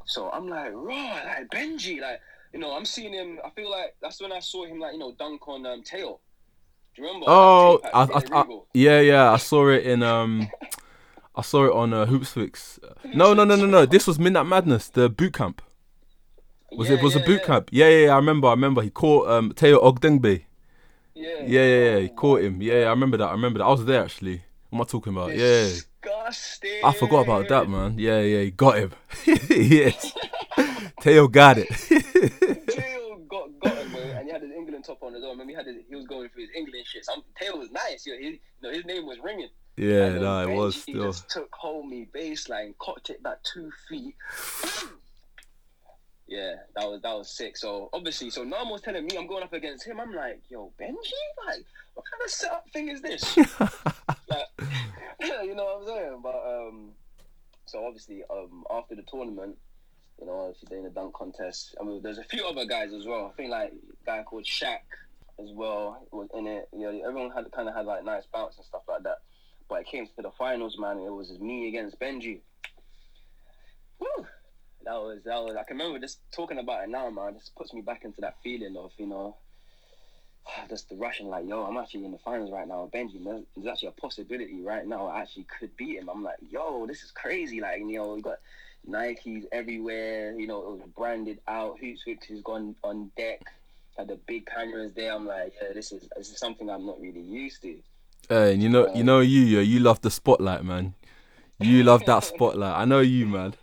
So 0.06 0.30
I'm 0.32 0.48
like, 0.48 0.72
raw, 0.74 1.20
like 1.26 1.50
Benji, 1.54 2.00
like 2.02 2.20
you 2.54 2.60
know, 2.60 2.76
I'm 2.76 2.86
seeing 2.86 3.14
him. 3.14 3.40
I 3.46 3.50
feel 3.52 3.70
like 3.70 3.96
that's 4.02 4.22
when 4.22 4.32
I 4.32 4.40
saw 4.40 4.66
him, 4.66 4.80
like 4.80 4.94
you 4.94 5.00
know, 5.00 5.14
dunk 5.18 5.48
on 5.48 5.66
um, 5.66 5.84
Teo. 5.84 6.20
Do 6.96 7.02
you 7.02 7.08
remember? 7.08 7.26
Oh, 7.28 7.80
I, 7.94 8.04
I, 8.04 8.42
I, 8.42 8.46
yeah, 8.74 9.00
yeah. 9.02 9.32
I 9.32 9.38
saw 9.38 9.70
it 9.70 9.86
in 9.86 10.02
um, 10.02 10.50
I 11.36 11.42
saw 11.42 11.66
it 11.66 11.74
on 11.74 11.94
uh, 11.94 12.06
Hoopsfix. 12.06 12.80
No, 13.14 13.34
no, 13.34 13.44
no, 13.44 13.56
no, 13.56 13.66
no. 13.66 13.86
This 13.86 14.08
was 14.08 14.18
Midnight 14.18 14.48
Madness, 14.48 14.90
the 14.90 15.10
boot 15.10 15.34
camp. 15.34 15.62
Was 16.72 16.90
Yeah, 16.90 16.96
it? 16.96 17.04
Was 17.04 17.16
yeah, 17.16 17.22
a 17.22 17.26
boot 17.26 17.42
yeah. 17.42 17.46
camp? 17.48 17.70
Yeah, 17.72 17.90
yeah, 17.90 18.06
yeah. 18.06 18.14
I 18.14 18.16
remember. 18.16 18.48
I 18.48 18.52
remember. 18.52 18.82
He 18.82 18.90
caught 18.90 19.30
um 19.30 19.52
Teo 19.56 19.80
Ogdengbe. 19.80 20.46
Yeah, 21.14 21.42
Yeah, 21.46 21.64
yeah, 21.66 21.90
yeah. 21.92 22.00
He 22.00 22.10
caught 22.10 22.42
him. 22.42 22.62
Yeah, 22.62 22.80
yeah, 22.80 22.86
I 22.88 22.90
remember 22.90 23.18
that. 23.18 23.28
I 23.30 23.32
remember 23.32 23.60
that. 23.60 23.66
I 23.66 23.70
was 23.72 23.86
there 23.86 24.04
actually. 24.04 24.44
What 24.70 24.78
am 24.80 24.82
I 24.82 24.86
talking 24.86 25.14
about? 25.14 25.36
Yeah. 25.36 25.70
I 26.84 26.94
forgot 26.94 27.22
about 27.26 27.48
that, 27.50 27.70
man. 27.70 27.98
Yeah, 27.98 28.20
yeah. 28.22 28.42
He 28.42 28.52
got 28.52 28.78
him. 28.78 28.92
yes. 29.26 30.14
Teo 31.02 31.28
got 31.28 31.58
it. 31.60 31.68
Teo 32.68 33.18
got 33.30 33.60
got 33.60 33.78
him, 33.78 33.92
bro, 33.92 34.02
and 34.02 34.26
he 34.28 34.32
had 34.32 34.42
his 34.42 34.52
England 34.52 34.86
top 34.86 35.02
on 35.04 35.16
as 35.16 35.22
well. 35.22 35.32
Remember, 35.32 35.52
he 35.52 35.56
had 35.56 35.66
his, 35.68 35.78
he 35.90 35.96
was 35.96 36.06
going 36.08 36.30
through 36.30 36.44
his 36.44 36.52
England 36.56 36.86
shit. 36.86 37.06
So 37.06 37.14
Teo 37.40 37.58
was 37.58 37.72
nice. 37.72 38.06
You 38.06 38.14
know, 38.14 38.20
he, 38.20 38.28
you 38.28 38.40
know, 38.62 38.72
his 38.72 38.86
name 38.86 39.06
was 39.06 39.18
ringing. 39.24 39.50
yeah, 39.78 40.06
And 40.06 40.16
then 40.16 40.22
nah, 40.24 40.44
it 40.44 40.56
was 40.56 40.82
still. 40.82 41.04
just 41.12 41.30
took 41.30 41.50
home 41.54 41.90
me 41.90 42.08
baseline, 42.14 42.74
cocked 42.80 43.10
it 43.10 43.22
back 43.24 43.38
two 43.44 43.72
feet. 43.90 44.16
Yeah, 46.28 46.56
that 46.76 46.86
was 46.88 47.02
that 47.02 47.18
was 47.18 47.30
sick. 47.30 47.58
So 47.58 47.90
obviously, 47.94 48.30
so 48.30 48.44
Nam 48.44 48.70
was 48.70 48.82
telling 48.82 49.06
me 49.06 49.18
I'm 49.18 49.28
going 49.28 49.44
up 49.44 49.54
against 49.54 49.86
him. 49.86 50.00
I'm 50.00 50.14
like, 50.14 50.42
yo, 50.50 50.72
Benji, 50.80 50.96
like, 51.46 51.66
what 51.94 52.06
kind 52.12 52.24
of 52.24 52.30
setup 52.30 52.70
thing 52.72 52.90
is 52.90 53.02
this? 53.02 53.38
like, 54.30 54.48
you 55.22 55.56
know 55.56 55.66
what 55.66 55.82
I'm 55.82 55.88
saying? 55.88 56.20
But 56.22 56.44
um, 56.46 56.92
so 57.66 57.86
obviously, 57.86 58.24
um, 58.30 58.66
after 58.70 58.96
the 58.96 59.04
tournament, 59.04 59.58
you 60.20 60.26
know, 60.26 60.34
obviously 60.34 60.68
doing 60.70 60.84
the 60.84 60.90
dunk 60.90 61.14
contest. 61.14 61.76
I 61.80 61.84
mean, 61.84 62.02
there's 62.02 62.18
a 62.18 62.24
few 62.24 62.46
other 62.46 62.66
guys 62.66 62.92
as 62.94 63.06
well. 63.06 63.32
I 63.32 63.36
think 63.38 63.50
like 63.50 63.72
a 63.72 64.06
guy 64.06 64.24
called 64.24 64.46
Shaq 64.46 64.80
as 65.40 65.52
well 65.54 66.06
was 66.12 66.28
in 66.34 66.48
it. 66.48 66.68
You 66.74 66.92
know, 66.92 67.08
everyone 67.08 67.32
had 67.32 67.50
kind 67.52 67.70
of 67.70 67.76
had 67.76 67.86
like 67.86 68.04
nice 68.04 68.24
bounce 68.34 68.58
and 68.58 68.66
stuff 68.66 68.82
like 68.88 69.04
that. 69.04 69.20
But 69.70 69.82
it 69.82 69.88
came 69.88 70.08
to 70.08 70.22
the 70.22 70.32
finals, 70.38 70.78
man. 70.80 71.00
It 71.00 71.12
was 71.12 71.32
me 71.40 71.68
against 71.68 72.00
Benji. 72.00 72.40
Woo! 74.00 74.26
That 74.84 74.96
was 74.96 75.20
that 75.26 75.44
was. 75.44 75.56
I 75.56 75.64
can 75.64 75.78
remember 75.78 76.00
just 76.00 76.20
talking 76.32 76.60
about 76.60 76.84
it 76.84 76.90
now, 76.90 77.10
man. 77.10 77.34
Just 77.34 77.56
puts 77.56 77.74
me 77.74 77.82
back 77.82 78.06
into 78.06 78.22
that 78.22 78.36
feeling 78.44 78.78
of 78.78 78.92
you 78.98 79.08
know, 79.08 79.36
just 80.70 80.90
the 80.90 80.96
rush 80.96 81.20
and 81.20 81.30
like, 81.30 81.48
yo, 81.48 81.64
I'm 81.64 81.78
actually 81.78 82.06
in 82.06 82.12
the 82.12 82.18
finals 82.18 82.52
right 82.52 82.68
now. 82.68 82.90
Benji, 82.94 83.22
man, 83.22 83.46
there's 83.56 83.68
actually 83.68 83.90
a 83.90 84.02
possibility 84.02 84.62
right 84.62 84.86
now 84.86 85.08
I 85.08 85.22
actually 85.22 85.46
could 85.60 85.76
beat 85.78 86.00
him. 86.00 86.10
I'm 86.10 86.24
like, 86.24 86.38
yo, 86.50 86.86
this 86.86 87.04
is 87.04 87.12
crazy. 87.12 87.62
Like, 87.62 87.80
you 87.80 87.98
know, 87.98 88.14
we 88.14 88.22
got 88.22 88.40
Nikes 88.90 89.46
everywhere. 89.52 90.34
You 90.34 90.48
know, 90.48 90.60
it 90.60 90.72
was 90.72 90.82
branded 90.96 91.40
out. 91.48 91.80
Hoopsfix 91.82 92.26
has 92.30 92.42
gone 92.42 92.76
on 92.84 93.12
deck. 93.18 93.42
Had 93.98 94.10
the 94.10 94.20
big 94.28 94.46
cameras 94.46 94.94
there. 94.96 95.14
I'm 95.14 95.26
like, 95.26 95.54
yeah, 95.62 95.74
this 95.74 95.92
is 95.92 96.08
this 96.16 96.30
is 96.30 96.38
something 96.38 96.70
I'm 96.70 96.86
not 96.86 97.02
really 97.02 97.22
used 97.22 97.64
to. 97.64 97.76
Hey, 98.30 98.54
and 98.54 98.62
you 98.62 98.70
know, 98.70 98.94
you 98.94 99.04
know 99.04 99.22
you, 99.22 99.42
yeah, 99.42 99.62
you 99.62 99.80
love 99.80 100.02
the 100.02 100.12
spotlight, 100.12 100.64
man. 100.64 100.94
You 101.60 101.84
love 101.84 102.06
that 102.06 102.24
spotlight. 102.24 102.78
I 102.78 102.86
know 102.86 103.00
you, 103.00 103.26
man. 103.26 103.56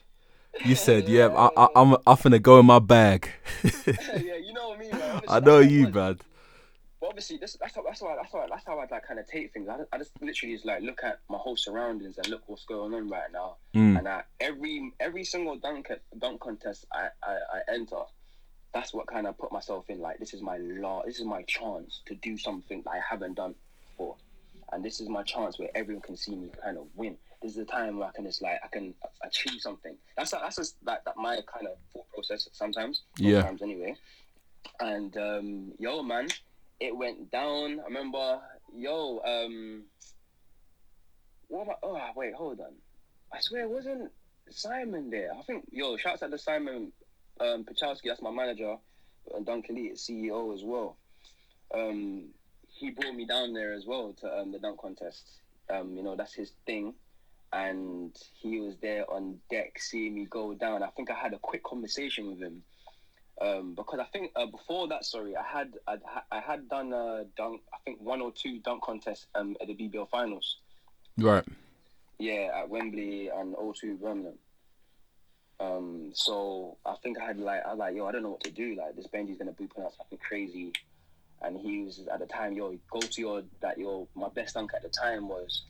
You 0.65 0.75
said, 0.75 1.09
yeah, 1.09 1.29
I, 1.29 1.65
I, 1.65 1.69
I'm, 1.77 1.93
I'm 2.07 2.17
finna 2.17 2.41
go 2.41 2.59
in 2.61 2.67
my 2.67 2.79
bag. 2.79 3.29
yeah, 3.65 4.37
you 4.37 4.53
know 4.53 4.69
what 4.69 4.79
I 4.79 4.81
mean. 4.81 4.91
Man. 4.91 5.21
I 5.29 5.41
know 5.41 5.59
you, 5.59 5.85
man. 5.85 5.93
But 5.93 6.19
obviously, 7.03 7.37
this, 7.37 7.57
that's 7.61 7.75
how 7.75 7.83
that's 7.83 8.01
that's 8.01 8.33
that's 8.33 8.67
how 8.67 8.79
I 8.79 8.87
like 8.91 9.07
kind 9.07 9.21
of 9.21 9.27
take 9.27 9.53
things. 9.53 9.69
I, 9.69 9.79
I 9.93 9.99
just 9.99 10.11
literally 10.21 10.55
just 10.55 10.65
like 10.65 10.83
look 10.83 11.01
at 11.05 11.21
my 11.29 11.39
whole 11.39 11.57
surroundings 11.57 12.17
and 12.19 12.29
look 12.29 12.43
what's 12.47 12.65
going 12.65 12.95
on 12.95 13.09
right 13.09 13.31
now. 13.33 13.57
Mm. 13.75 13.99
And 13.99 14.09
I, 14.09 14.23
every 14.41 14.93
every 15.01 15.25
single 15.25 15.57
dunk 15.57 15.91
dunk 16.19 16.41
contest 16.41 16.87
I, 16.93 17.09
I, 17.23 17.33
I 17.33 17.75
enter, 17.75 18.03
that's 18.73 18.95
what 18.95 19.07
kind 19.07 19.27
of 19.27 19.37
put 19.39 19.53
myself 19.53 19.85
in. 19.89 20.01
Like 20.01 20.19
this 20.19 20.35
is 20.35 20.43
my 20.43 20.57
law. 20.59 21.03
This 21.05 21.19
is 21.19 21.27
my 21.27 21.43
chance 21.43 22.01
to 22.07 22.15
do 22.15 22.39
something 22.39 22.83
that 22.85 22.91
I 22.91 23.01
haven't 23.09 23.35
done 23.35 23.55
before. 23.91 24.17
and 24.73 24.85
this 24.85 25.01
is 25.01 25.09
my 25.09 25.23
chance 25.23 25.59
where 25.59 25.71
everyone 25.75 26.03
can 26.03 26.17
see 26.17 26.35
me 26.35 26.51
kind 26.63 26.79
of 26.79 26.87
win. 26.95 27.17
Is 27.45 27.55
the 27.55 27.65
time 27.67 27.99
where 27.99 28.09
I 28.09 28.13
can 28.13 28.25
just 28.25 28.41
like 28.41 28.59
I 28.65 28.69
can 28.69 28.95
achieve 29.23 29.61
something. 29.61 29.95
That's 30.17 30.33
a, 30.33 30.39
that's 30.43 30.57
just 30.57 30.77
like 30.83 31.05
that 31.05 31.15
my 31.19 31.41
kind 31.47 31.67
of 31.67 31.77
thought 31.93 32.09
process 32.15 32.49
sometimes. 32.53 33.03
Yeah. 33.19 33.43
Sometimes 33.43 33.61
anyway. 33.63 33.97
And 34.81 35.15
um, 35.19 35.73
yo, 35.79 36.03
man, 36.03 36.29
it 36.81 36.97
went 36.97 37.31
down. 37.31 37.81
I 37.81 37.85
remember, 37.85 38.41
yo, 38.75 39.21
um, 39.25 39.83
what 41.49 41.65
about? 41.65 41.79
Oh, 41.83 42.01
wait, 42.17 42.35
hold 42.35 42.61
on. 42.61 42.73
I 43.31 43.41
swear 43.41 43.65
it 43.65 43.71
wasn't 43.71 44.11
Simon 44.51 45.11
there. 45.11 45.31
I 45.39 45.43
think, 45.43 45.67
yo, 45.71 45.99
shouts 45.99 46.23
out 46.23 46.31
to 46.31 46.39
Simon 46.39 46.93
um, 47.41 47.65
Pachowski. 47.65 48.05
That's 48.07 48.23
my 48.23 48.31
manager, 48.31 48.77
and 49.35 49.45
Dunk 49.45 49.67
Elite, 49.69 49.97
CEO 49.97 50.55
as 50.55 50.63
well. 50.65 50.97
Um, 51.75 52.31
he 52.69 52.91
brought 52.91 53.15
me 53.15 53.27
down 53.27 53.53
there 53.53 53.73
as 53.73 53.87
well 53.87 54.15
to 54.21 54.39
um, 54.39 54.53
the 54.53 54.59
dunk 54.59 54.81
contest. 54.81 55.29
Um, 55.71 55.95
you 55.95 56.03
know, 56.03 56.17
that's 56.17 56.35
his 56.35 56.53
thing. 56.67 56.95
And 57.55 58.17
he 58.35 58.61
was 58.61 58.75
there 58.83 59.09
on 59.09 59.39
deck 59.49 59.79
seeing 59.79 60.17
me 60.17 60.27
go 60.29 60.55
down. 60.55 60.83
I 60.83 60.89
think 60.89 61.11
I 61.11 61.15
had 61.15 61.35
a 61.35 61.39
quick 61.39 61.63
conversation 61.63 62.27
with 62.29 62.41
him 62.41 62.63
um, 63.41 63.75
because 63.75 63.99
I 63.99 64.05
think 64.05 64.31
uh, 64.37 64.47
before 64.47 64.89
that, 64.89 65.05
sorry, 65.05 65.37
I 65.37 65.43
had 65.43 65.75
I'd, 65.87 66.01
I 66.31 66.41
had 66.41 66.69
done 66.69 66.93
a 66.93 67.25
dunk. 67.37 67.63
I 67.73 67.79
think 67.85 68.01
one 68.01 68.21
or 68.21 68.33
two 68.33 68.61
dunk 68.61 68.83
contests 68.83 69.27
um, 69.35 69.57
at 69.61 69.67
the 69.67 69.75
BBL 69.75 70.09
finals. 70.09 70.59
Right. 71.19 71.45
Yeah, 72.19 72.51
at 72.57 72.69
Wembley 72.69 73.29
and 73.29 73.55
O2 73.57 74.01
Birmingham. 74.01 74.35
Um, 75.59 76.11
so 76.15 76.77
I 76.85 76.95
think 77.03 77.19
I 77.21 77.25
had 77.25 77.39
like 77.39 77.65
I 77.65 77.71
was 77.71 77.79
like, 77.79 77.97
yo, 77.97 78.07
I 78.07 78.13
don't 78.13 78.23
know 78.23 78.31
what 78.31 78.45
to 78.45 78.51
do. 78.51 78.77
Like 78.77 78.95
this 78.95 79.09
Benji's 79.09 79.39
gonna 79.39 79.53
be 79.53 79.67
putting 79.67 79.85
out 79.85 79.95
something 79.97 80.19
crazy, 80.19 80.73
and 81.43 81.59
he 81.59 81.83
was 81.83 82.07
at 82.13 82.21
the 82.21 82.27
time, 82.27 82.53
yo, 82.53 82.77
go 82.91 83.01
to 83.01 83.21
your 83.21 83.43
that 83.61 83.79
your 83.79 84.07
my 84.15 84.29
best 84.29 84.55
dunk 84.55 84.73
at 84.75 84.83
the 84.83 84.89
time 84.89 85.29
was 85.29 85.63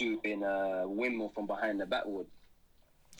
doing 0.00 0.42
a 0.42 0.84
windmill 0.88 1.28
from 1.34 1.46
behind 1.46 1.80
the 1.80 1.86
backwood. 1.86 2.26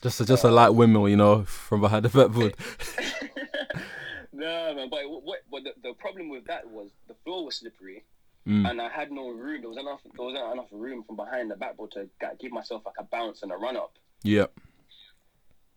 Just 0.02 0.20
a, 0.20 0.24
just 0.24 0.44
a 0.44 0.50
light 0.50 0.70
windmill, 0.70 1.08
you 1.08 1.16
know, 1.16 1.44
from 1.44 1.80
behind 1.82 2.04
the 2.06 2.08
backboard. 2.08 2.54
no, 4.32 4.74
man. 4.74 4.88
But 4.90 5.02
what? 5.06 5.40
But 5.50 5.64
the, 5.64 5.72
the 5.82 5.94
problem 5.94 6.28
with 6.30 6.46
that 6.46 6.68
was 6.68 6.90
the 7.08 7.14
floor 7.24 7.44
was 7.44 7.56
slippery, 7.56 8.04
Mm. 8.48 8.68
and 8.70 8.80
I 8.80 8.88
had 8.88 9.12
no 9.12 9.28
room. 9.28 9.60
There 9.60 9.68
was 9.68 9.76
enough. 9.78 10.00
There 10.02 10.24
wasn't 10.24 10.52
enough 10.54 10.68
room 10.72 11.04
from 11.04 11.16
behind 11.16 11.50
the 11.50 11.56
backboard 11.56 11.90
to 11.92 12.08
give 12.40 12.50
myself 12.52 12.82
like 12.86 12.94
a 12.98 13.04
bounce 13.04 13.42
and 13.42 13.52
a 13.52 13.56
run 13.56 13.76
up. 13.76 13.92
Yeah. 14.22 14.46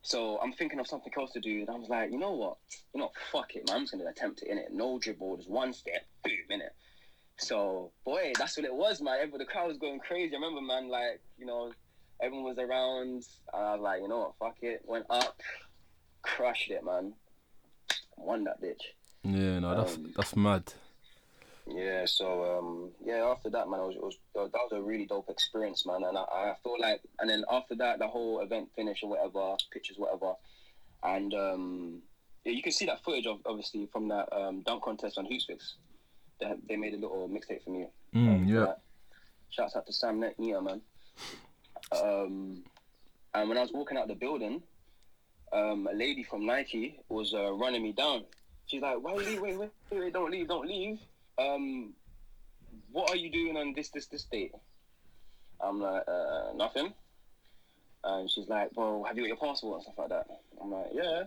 So 0.02 0.40
I'm 0.42 0.54
thinking 0.54 0.80
of 0.80 0.88
something 0.88 1.12
else 1.18 1.32
to 1.34 1.42
do, 1.42 1.60
and 1.62 1.70
I 1.70 1.76
was 1.76 1.90
like, 1.90 2.12
you 2.12 2.18
know 2.18 2.32
what? 2.32 2.58
You 2.94 3.02
know, 3.02 3.12
fuck 3.34 3.56
it, 3.56 3.68
man. 3.68 3.78
I'm 3.78 3.84
just 3.84 3.92
gonna 3.94 4.10
attempt 4.10 4.42
it 4.44 4.48
in 4.50 4.58
it. 4.58 4.70
No 4.72 4.98
dribble, 4.98 5.38
just 5.38 5.50
one 5.50 5.74
step, 5.74 6.06
boom, 6.24 6.34
in 6.50 6.62
it. 6.62 6.74
So, 7.38 7.92
boy, 8.06 8.34
that's 8.38 8.58
what 8.58 8.66
it 8.66 8.74
was, 8.74 9.02
man. 9.02 9.16
Everybody, 9.16 9.44
the 9.46 9.52
crowd 9.52 9.68
was 9.68 9.78
going 9.78 10.00
crazy. 10.00 10.36
I 10.36 10.40
remember, 10.40 10.62
man, 10.62 10.90
like, 10.90 11.22
you 11.38 11.46
know, 11.46 11.72
everyone 12.22 12.46
was 12.46 12.58
around. 12.58 13.08
And 13.08 13.24
I 13.54 13.74
was 13.74 13.82
like, 13.82 14.02
you 14.02 14.08
know 14.08 14.20
what? 14.20 14.36
Fuck 14.40 14.58
it. 14.62 14.82
Went 14.86 15.06
up, 15.10 15.42
crushed 16.22 16.72
it, 16.72 16.84
man. 16.86 17.14
Won 18.18 18.44
that 18.46 18.62
bitch. 18.62 18.82
Yeah, 19.24 19.60
no, 19.60 19.76
that's 19.76 19.96
Um, 19.96 20.14
that's 20.16 20.36
mad. 20.36 20.74
Yeah, 21.66 22.06
so 22.06 22.58
um, 22.58 22.92
yeah, 23.04 23.26
after 23.26 23.50
that, 23.52 23.70
man, 23.70 23.80
it 23.80 23.84
was, 23.84 23.96
it 23.96 24.38
was 24.38 24.52
that 24.52 24.60
was 24.70 24.74
a 24.74 24.82
really 24.82 25.06
dope 25.06 25.30
experience, 25.30 25.86
man, 25.86 26.04
and 26.04 26.18
I, 26.18 26.22
I 26.22 26.56
feel 26.62 26.76
like, 26.78 27.00
and 27.20 27.30
then 27.30 27.46
after 27.50 27.74
that, 27.76 28.00
the 28.00 28.08
whole 28.08 28.42
event 28.42 28.70
finished 28.76 29.02
or 29.02 29.12
whatever, 29.12 29.56
pictures, 29.72 29.98
whatever, 29.98 30.34
and 31.04 31.34
um, 31.34 32.02
yeah, 32.44 32.52
you 32.52 32.62
can 32.62 32.74
see 32.74 32.86
that 32.88 33.02
footage 33.02 33.28
of 33.28 33.40
obviously 33.46 33.88
from 33.94 34.10
that 34.10 34.28
um, 34.34 34.62
dunk 34.64 34.84
contest 34.84 35.18
on 35.18 35.26
Hoopsfix. 35.26 35.76
They 36.44 36.56
they 36.70 36.76
made 36.76 36.94
a 36.94 36.98
little 36.98 37.30
mixtape 37.30 37.64
for 37.64 37.70
me. 37.70 37.88
Mm, 38.14 38.36
um, 38.36 38.48
yeah. 38.48 38.74
Shouts 39.50 39.76
out 39.76 39.86
to 39.86 39.94
Sam 39.94 40.20
Net, 40.20 40.38
Nia, 40.40 40.62
man. 40.62 40.82
Um, 41.92 42.64
and 43.34 43.50
when 43.50 43.58
I 43.58 43.62
was 43.62 43.72
walking 43.72 43.98
out 43.98 44.08
the 44.08 44.16
building, 44.16 44.64
um, 45.52 45.88
a 45.92 45.96
lady 45.96 46.24
from 46.24 46.46
Nike 46.46 47.00
was 47.10 47.34
uh, 47.34 47.54
running 47.54 47.84
me 47.84 47.92
down. 47.92 48.26
She's 48.66 48.82
like, 48.82 48.98
"Why 49.02 49.14
you 49.14 49.20
leave? 49.20 49.42
Wait, 49.42 49.58
wait, 49.58 49.70
wait, 49.92 50.00
wait, 50.00 50.14
don't 50.14 50.32
leave, 50.32 50.48
don't 50.48 50.68
leave. 50.68 51.00
Um, 51.38 51.94
what 52.92 53.10
are 53.10 53.16
you 53.16 53.30
doing 53.30 53.58
on 53.58 53.74
this, 53.74 53.90
this, 53.90 54.08
this 54.08 54.24
date?" 54.24 54.54
I'm 55.62 55.80
like, 55.80 56.04
uh, 56.08 56.54
"Nothing." 56.56 56.94
And 58.04 58.30
she's 58.30 58.50
like, 58.50 58.72
"Well, 58.76 59.04
have 59.08 59.16
you 59.18 59.24
got 59.24 59.28
your 59.28 59.38
passport 59.38 59.76
and 59.76 59.84
stuff 59.84 59.98
like 59.98 60.10
that?" 60.10 60.28
I'm 60.62 60.72
like, 60.72 60.88
"Yeah." 60.92 61.24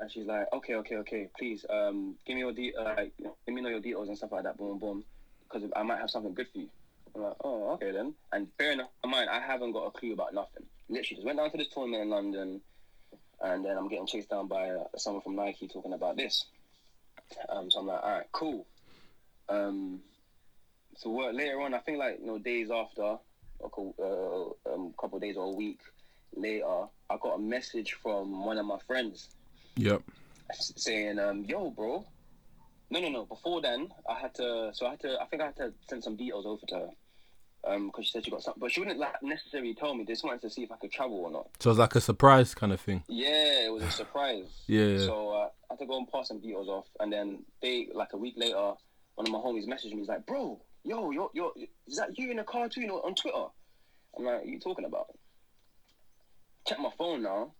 And 0.00 0.10
she's 0.10 0.26
like, 0.26 0.46
"Okay, 0.52 0.74
okay, 0.76 0.96
okay. 0.96 1.28
Please, 1.38 1.64
um, 1.68 2.16
give 2.26 2.34
me 2.34 2.40
your 2.40 2.52
de- 2.52 2.74
uh, 2.74 2.94
like, 2.96 3.12
give 3.18 3.54
me 3.54 3.60
know 3.60 3.68
your 3.68 3.80
details 3.80 4.08
and 4.08 4.16
stuff 4.16 4.32
like 4.32 4.44
that. 4.44 4.56
Boom, 4.56 4.78
boom, 4.78 5.04
because 5.44 5.68
I 5.76 5.82
might 5.82 5.98
have 5.98 6.10
something 6.10 6.34
good 6.34 6.48
for 6.52 6.58
you." 6.58 6.70
I'm 7.14 7.22
like, 7.22 7.36
"Oh, 7.44 7.72
okay 7.72 7.92
then." 7.92 8.14
And 8.32 8.56
bear 8.56 8.72
in 8.72 8.80
mind, 9.04 9.30
I 9.30 9.40
haven't 9.40 9.72
got 9.72 9.86
a 9.86 9.90
clue 9.90 10.12
about 10.12 10.32
nothing. 10.32 10.64
Literally, 10.88 11.16
just 11.16 11.26
went 11.26 11.38
down 11.38 11.50
to 11.50 11.56
this 11.58 11.68
tournament 11.68 12.02
in 12.02 12.10
London 12.10 12.60
and 13.42 13.64
then 13.64 13.76
I'm 13.76 13.88
getting 13.88 14.06
chased 14.06 14.30
down 14.30 14.48
by 14.48 14.70
uh, 14.70 14.84
someone 14.96 15.22
from 15.22 15.36
Nike 15.36 15.68
talking 15.68 15.92
about 15.92 16.16
this. 16.16 16.46
Um, 17.48 17.70
so 17.70 17.80
I'm 17.80 17.86
like, 17.86 18.02
all 18.02 18.10
right, 18.10 18.26
cool. 18.32 18.66
Um, 19.48 20.00
so 20.96 21.10
what, 21.10 21.34
later 21.34 21.60
on, 21.60 21.74
I 21.74 21.78
think 21.78 21.98
like 21.98 22.18
you 22.20 22.26
know 22.26 22.38
days 22.38 22.70
after, 22.70 23.02
a 23.02 24.02
uh, 24.02 24.74
um, 24.74 24.94
couple 25.00 25.18
days 25.18 25.36
or 25.36 25.46
a 25.46 25.50
week 25.54 25.80
later, 26.34 26.86
I 27.08 27.16
got 27.20 27.34
a 27.34 27.38
message 27.38 27.94
from 28.02 28.44
one 28.44 28.58
of 28.58 28.66
my 28.66 28.78
friends 28.86 29.28
Yep. 29.76 30.02
saying, 30.52 31.18
um, 31.18 31.44
"Yo, 31.44 31.70
bro." 31.70 32.06
No, 32.90 33.00
no, 33.00 33.08
no. 33.08 33.24
Before 33.24 33.60
then, 33.62 33.88
I 34.08 34.18
had 34.18 34.34
to. 34.36 34.70
So 34.74 34.86
I 34.86 34.90
had 34.90 35.00
to. 35.00 35.20
I 35.20 35.26
think 35.26 35.42
I 35.42 35.46
had 35.46 35.56
to 35.56 35.72
send 35.88 36.02
some 36.02 36.16
details 36.16 36.44
over 36.46 36.64
to 36.68 36.74
her. 36.74 36.88
Um, 37.62 37.88
because 37.88 38.06
she 38.06 38.12
said 38.12 38.24
she 38.24 38.30
got 38.30 38.42
something, 38.42 38.58
but 38.58 38.72
she 38.72 38.80
wouldn't 38.80 38.98
like 38.98 39.22
necessarily 39.22 39.74
tell 39.74 39.94
me. 39.94 40.04
They 40.04 40.14
just 40.14 40.24
wanted 40.24 40.40
to 40.40 40.50
see 40.50 40.62
if 40.62 40.72
I 40.72 40.76
could 40.76 40.90
travel 40.90 41.18
or 41.18 41.30
not. 41.30 41.50
So 41.60 41.68
it 41.68 41.72
was 41.72 41.78
like 41.78 41.94
a 41.94 42.00
surprise 42.00 42.54
kind 42.54 42.72
of 42.72 42.80
thing. 42.80 43.04
Yeah, 43.06 43.66
it 43.66 43.72
was 43.72 43.82
a 43.82 43.90
surprise. 43.90 44.46
Yeah. 44.66 44.98
So 44.98 45.28
uh, 45.28 45.48
I 45.70 45.74
had 45.74 45.78
to 45.80 45.86
go 45.86 45.98
and 45.98 46.10
pass 46.10 46.28
some 46.28 46.40
details 46.40 46.68
off, 46.68 46.86
and 47.00 47.12
then 47.12 47.44
they 47.60 47.88
like 47.92 48.14
a 48.14 48.16
week 48.16 48.34
later, 48.38 48.72
one 49.14 49.26
of 49.26 49.30
my 49.30 49.38
homies 49.38 49.66
messaged 49.68 49.92
me. 49.92 49.98
He's 49.98 50.08
like, 50.08 50.24
"Bro, 50.24 50.62
yo, 50.84 51.10
yo, 51.10 51.30
yo, 51.34 51.52
is 51.86 51.96
that 51.98 52.18
you 52.18 52.30
in 52.30 52.38
a 52.38 52.44
cartoon 52.44 52.88
or 52.88 53.04
on 53.04 53.14
Twitter?" 53.14 53.44
I'm 54.16 54.24
like, 54.24 54.38
"What 54.38 54.46
you 54.48 54.58
talking 54.58 54.86
about?" 54.86 55.08
Check 56.66 56.78
my 56.78 56.90
phone 56.96 57.22
now, 57.22 57.52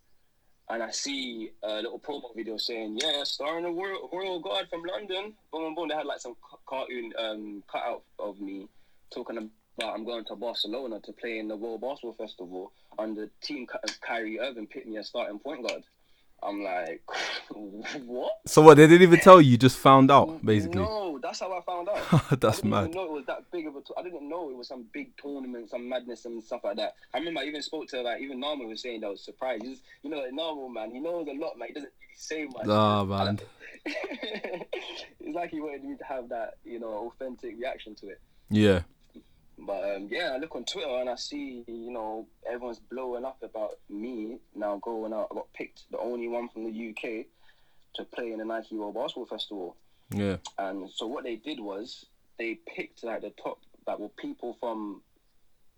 and 0.71 0.83
I 0.83 0.91
see 0.91 1.51
a 1.62 1.77
little 1.77 1.99
promo 1.99 2.35
video 2.35 2.57
saying, 2.57 2.99
"Yeah, 3.03 3.25
starring 3.25 3.64
a 3.64 3.73
royal, 3.73 4.41
guard 4.41 4.68
from 4.68 4.83
London." 4.83 5.35
Boom, 5.53 5.62
boom, 5.62 5.75
boom. 5.75 5.89
They 5.89 5.95
had 5.97 6.07
like 6.07 6.21
some 6.21 6.37
cartoon 6.66 7.12
um, 7.18 7.62
cutout 7.71 8.05
of 8.18 8.41
me 8.41 8.68
talking 9.12 9.37
about 9.37 9.95
I'm 9.95 10.05
going 10.05 10.25
to 10.27 10.37
Barcelona 10.37 11.01
to 11.01 11.12
play 11.12 11.39
in 11.39 11.49
the 11.49 11.57
World 11.57 11.81
Basketball 11.81 12.14
Festival 12.14 12.73
under 12.99 13.31
Team 13.43 13.66
Ky- 13.66 13.95
Kyrie 14.01 14.41
Irving 14.41 14.66
picked 14.66 14.87
me 14.87 14.99
as 14.99 15.09
starting 15.09 15.39
point 15.39 15.66
guard. 15.66 15.83
I'm 16.43 16.62
like, 16.62 17.03
what? 18.07 18.32
So 18.47 18.62
what? 18.62 18.76
They 18.76 18.86
didn't 18.86 19.03
even 19.03 19.20
tell 19.20 19.41
you. 19.41 19.53
You 19.53 19.59
just 19.59 19.78
found 19.78 20.11
out, 20.11 20.45
basically. 20.45 20.82
No, 20.82 21.18
that's 21.22 21.41
how 21.41 21.53
I 21.53 21.61
found 21.62 21.88
out. 21.88 22.41
That's 22.41 22.64
mad. 22.64 22.84
I 22.84 22.86
didn't 22.86 22.95
mad. 22.95 22.95
even 22.95 22.95
know 22.95 23.05
it 23.05 23.12
was 23.12 23.26
that 23.26 23.51
big 23.51 23.66
of 23.66 23.76
a. 23.76 23.80
T- 23.80 23.95
I 23.97 24.03
didn't 24.03 24.28
know 24.28 24.51
it 24.51 24.57
was 24.57 24.68
some 24.68 24.86
big 24.93 25.16
tournament, 25.16 25.70
some 25.70 25.88
madness 25.88 26.24
and 26.24 26.43
stuff 26.43 26.62
like 26.64 26.76
that. 26.76 26.95
I 27.12 27.18
remember 27.18 27.41
I 27.41 27.45
even 27.45 27.62
spoke 27.62 27.88
to 27.88 28.01
like 28.03 28.20
even 28.22 28.41
Norman 28.41 28.68
was 28.68 28.82
saying 28.82 29.01
that 29.03 29.11
was 29.11 29.20
surprised. 29.20 29.64
He's, 29.64 29.80
you 30.03 30.11
know, 30.11 30.18
like 30.18 30.32
normal 30.32 30.68
man. 30.68 30.91
He 30.91 31.01
knows 31.01 31.26
a 31.28 31.32
lot, 31.32 31.59
man. 31.59 31.68
He 31.68 31.74
doesn't 31.74 31.93
really 31.93 32.16
say 32.16 32.45
much. 32.47 32.66
Ah, 32.68 33.05
man. 33.05 33.38
it's 33.84 35.34
like 35.34 35.51
he 35.51 35.61
wanted 35.61 35.84
me 35.84 35.97
to 35.97 36.05
have 36.05 36.28
that, 36.30 36.55
you 36.64 36.78
know, 36.78 37.12
authentic 37.12 37.59
reaction 37.59 37.95
to 37.97 38.09
it. 38.09 38.20
Yeah. 38.51 38.82
But 39.67 39.97
um, 39.97 40.09
yeah, 40.11 40.33
I 40.35 40.39
look 40.39 40.57
on 40.57 40.65
Twitter 40.65 40.89
and 40.89 41.09
I 41.09 41.17
see, 41.17 41.65
you 41.67 41.93
know, 41.93 42.27
everyone's 42.51 42.79
blowing 42.79 43.25
up 43.25 43.43
about 43.43 43.73
me 43.89 44.39
now 44.55 44.79
going 44.79 45.13
out. 45.13 45.29
I 45.31 45.35
got 45.35 45.53
picked, 45.53 45.83
the 45.91 45.99
only 45.99 46.29
one 46.29 46.49
from 46.49 46.65
the 46.65 46.91
UK, 46.91 47.27
to 47.95 48.05
play 48.05 48.33
in 48.33 48.39
the 48.39 48.45
Nike 48.45 48.77
World 48.77 48.95
Basketball 48.95 49.27
Festival. 49.27 49.77
Yeah. 50.11 50.37
And 50.59 50.91
so 50.91 51.07
what 51.07 51.25
they 51.25 51.37
did 51.37 51.61
was 51.61 52.07
they 52.39 52.59
picked 52.75 53.05
like 53.05 53.21
the 53.23 53.33
top, 53.43 53.59
like 53.87 53.99
were 53.99 54.09
people 54.09 54.57
from 54.61 55.03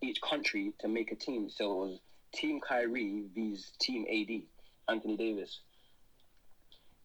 each 0.01 0.21
country 0.21 0.73
to 0.79 0.87
make 0.87 1.11
a 1.11 1.15
team. 1.15 1.49
So 1.49 1.71
it 1.71 1.75
was 1.75 1.99
Team 2.33 2.59
Kyrie 2.61 3.25
vs 3.35 3.71
Team 3.79 4.05
AD, 4.09 4.93
Anthony 4.93 5.17
Davis. 5.17 5.59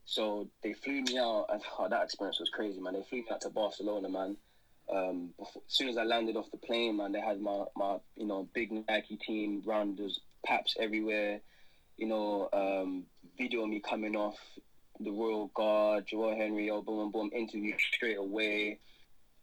So 0.04 0.48
they 0.62 0.72
flew 0.72 1.02
me 1.02 1.18
out, 1.18 1.46
and 1.50 1.60
oh, 1.78 1.88
that 1.88 2.02
experience 2.02 2.40
was 2.40 2.50
crazy, 2.50 2.80
man. 2.80 2.94
They 2.94 3.02
flew 3.02 3.18
me 3.18 3.26
out 3.30 3.42
to 3.42 3.50
Barcelona, 3.50 4.08
man. 4.08 4.36
Um, 4.90 5.30
before, 5.38 5.62
as 5.66 5.74
soon 5.74 5.88
as 5.88 5.98
I 5.98 6.04
landed 6.04 6.36
off 6.36 6.50
the 6.50 6.56
plane, 6.56 6.96
man, 6.96 7.12
they 7.12 7.20
had 7.20 7.40
my, 7.40 7.64
my 7.76 7.98
you 8.16 8.26
know 8.26 8.48
big 8.54 8.72
Nike 8.88 9.16
team 9.16 9.62
round. 9.64 9.98
There's 9.98 10.20
paps 10.44 10.76
everywhere, 10.78 11.40
you 11.96 12.06
know. 12.06 12.48
Um, 12.52 13.04
video 13.36 13.62
of 13.62 13.68
me 13.68 13.80
coming 13.80 14.16
off 14.16 14.36
the 15.00 15.10
Royal 15.10 15.46
Guard, 15.54 16.06
Joel 16.06 16.36
Henry, 16.36 16.70
oh, 16.70 16.82
boom, 16.82 17.10
boom, 17.10 17.30
boom, 17.30 17.30
interview 17.32 17.74
straight 17.78 18.18
away. 18.18 18.80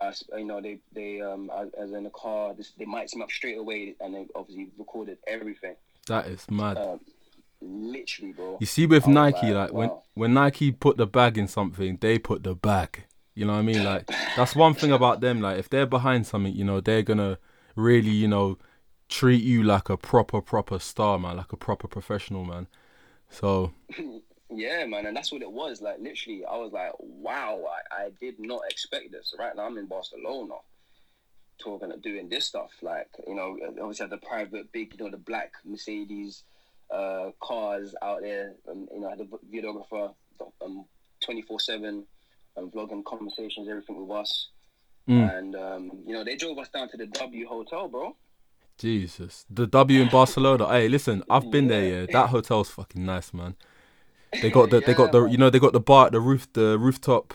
Uh, 0.02 0.12
you 0.38 0.44
know, 0.44 0.60
they 0.60 0.80
they 0.94 1.22
um 1.22 1.50
as, 1.56 1.70
as 1.80 1.92
in 1.94 2.04
the 2.04 2.10
car, 2.10 2.54
this, 2.54 2.72
they 2.78 2.84
might 2.84 3.14
me 3.16 3.24
up 3.24 3.32
straight 3.32 3.58
away, 3.58 3.96
and 4.02 4.14
they 4.14 4.28
obviously 4.36 4.68
recorded 4.78 5.18
everything. 5.26 5.76
That 6.08 6.28
is 6.28 6.46
mad. 6.52 6.78
Um, 6.78 7.00
literally, 7.62 8.34
bro. 8.34 8.58
You 8.60 8.66
see, 8.66 8.86
with 8.86 9.08
Nike, 9.08 9.54
like, 9.54 9.72
like 9.72 9.74
when 9.74 9.92
when 10.14 10.34
Nike 10.34 10.74
put 10.74 10.98
the 10.98 11.08
bag 11.08 11.38
in 11.38 11.48
something, 11.48 11.98
they 12.02 12.20
put 12.20 12.44
the 12.44 12.56
bag. 12.56 13.06
You 13.36 13.46
know 13.46 13.54
what 13.54 13.60
I 13.60 13.64
mean? 13.64 13.84
Like 13.84 14.08
that's 14.36 14.56
one 14.56 14.74
thing 14.74 14.92
about 14.92 15.20
them. 15.20 15.42
Like 15.42 15.60
if 15.60 15.70
they're 15.70 15.86
behind 15.86 16.26
something, 16.26 16.54
you 16.54 16.64
know, 16.64 16.80
they're 16.80 17.04
gonna 17.04 17.38
really, 17.76 18.12
you 18.12 18.30
know, 18.30 18.58
treat 19.10 19.44
you 19.44 19.62
like 19.62 19.90
a 19.90 19.98
proper, 19.98 20.42
proper 20.42 20.80
star, 20.80 21.20
man, 21.20 21.38
like 21.38 21.52
a 21.52 21.58
proper 21.58 21.88
professional, 21.88 22.46
man. 22.46 22.68
So 23.30 23.74
yeah, 24.50 24.86
man, 24.86 25.06
and 25.06 25.18
that's 25.18 25.32
what 25.32 25.42
it 25.42 25.52
was. 25.52 25.82
Like 25.82 26.00
literally, 26.00 26.46
I 26.46 26.56
was 26.58 26.72
like, 26.72 26.94
wow, 27.00 27.62
I, 27.92 28.06
I 28.06 28.10
did 28.22 28.40
not 28.40 28.62
expect 28.70 29.12
this. 29.12 29.34
Right 29.38 29.56
now, 29.56 29.64
I'm 29.64 29.78
in 29.78 29.88
Barcelona, 29.88 30.56
talking 31.58 31.92
and 31.92 32.02
doing 32.02 32.30
this 32.30 32.46
stuff. 32.46 32.72
Like 32.82 33.10
you 33.28 33.36
know, 33.36 33.58
obviously 33.82 34.06
had 34.06 34.12
the 34.12 34.26
private 34.26 34.72
big, 34.72 34.94
you 34.98 35.04
know, 35.04 35.12
the 35.12 35.18
black 35.18 35.52
Mercedes 35.66 36.44
uh, 36.90 37.32
cars 37.42 37.96
out 38.02 38.22
there. 38.22 38.54
Um, 38.70 38.88
you 38.94 39.02
know, 39.02 39.08
I 39.08 39.12
had 39.12 39.20
the 39.20 39.38
videographer, 39.54 40.14
um, 40.64 40.86
twenty 41.24 41.42
four 41.42 41.60
seven, 41.60 42.06
um, 42.58 42.72
vlogging 42.72 43.04
conversations, 43.06 43.68
everything 43.70 44.06
with 44.06 44.16
us. 44.16 44.50
Mm. 45.08 45.38
And 45.38 45.56
um, 45.56 45.92
you 46.06 46.14
know, 46.14 46.24
they 46.24 46.36
drove 46.36 46.58
us 46.58 46.70
down 46.70 46.90
to 46.90 46.98
the 46.98 47.06
W 47.08 47.48
Hotel, 47.48 47.88
bro. 47.88 48.16
Jesus, 48.78 49.46
the 49.50 49.68
W 49.68 50.02
in 50.02 50.10
Barcelona. 50.10 50.68
hey, 50.68 50.90
listen, 50.90 51.24
I've 51.30 51.50
been 51.50 51.66
yeah. 51.66 51.70
there. 51.70 52.02
Yeah, 52.02 52.06
that 52.12 52.30
hotel's 52.30 52.70
fucking 52.70 53.06
nice, 53.06 53.34
man. 53.34 53.56
They 54.42 54.50
got 54.50 54.70
the, 54.70 54.80
yeah, 54.80 54.88
they 54.88 54.94
got 54.94 55.14
the, 55.14 55.26
you 55.26 55.38
know, 55.38 55.50
they 55.50 55.60
got 55.60 55.72
the 55.72 55.80
bar, 55.80 56.10
the 56.10 56.20
roof, 56.20 56.52
the 56.52 56.78
rooftop. 56.78 57.34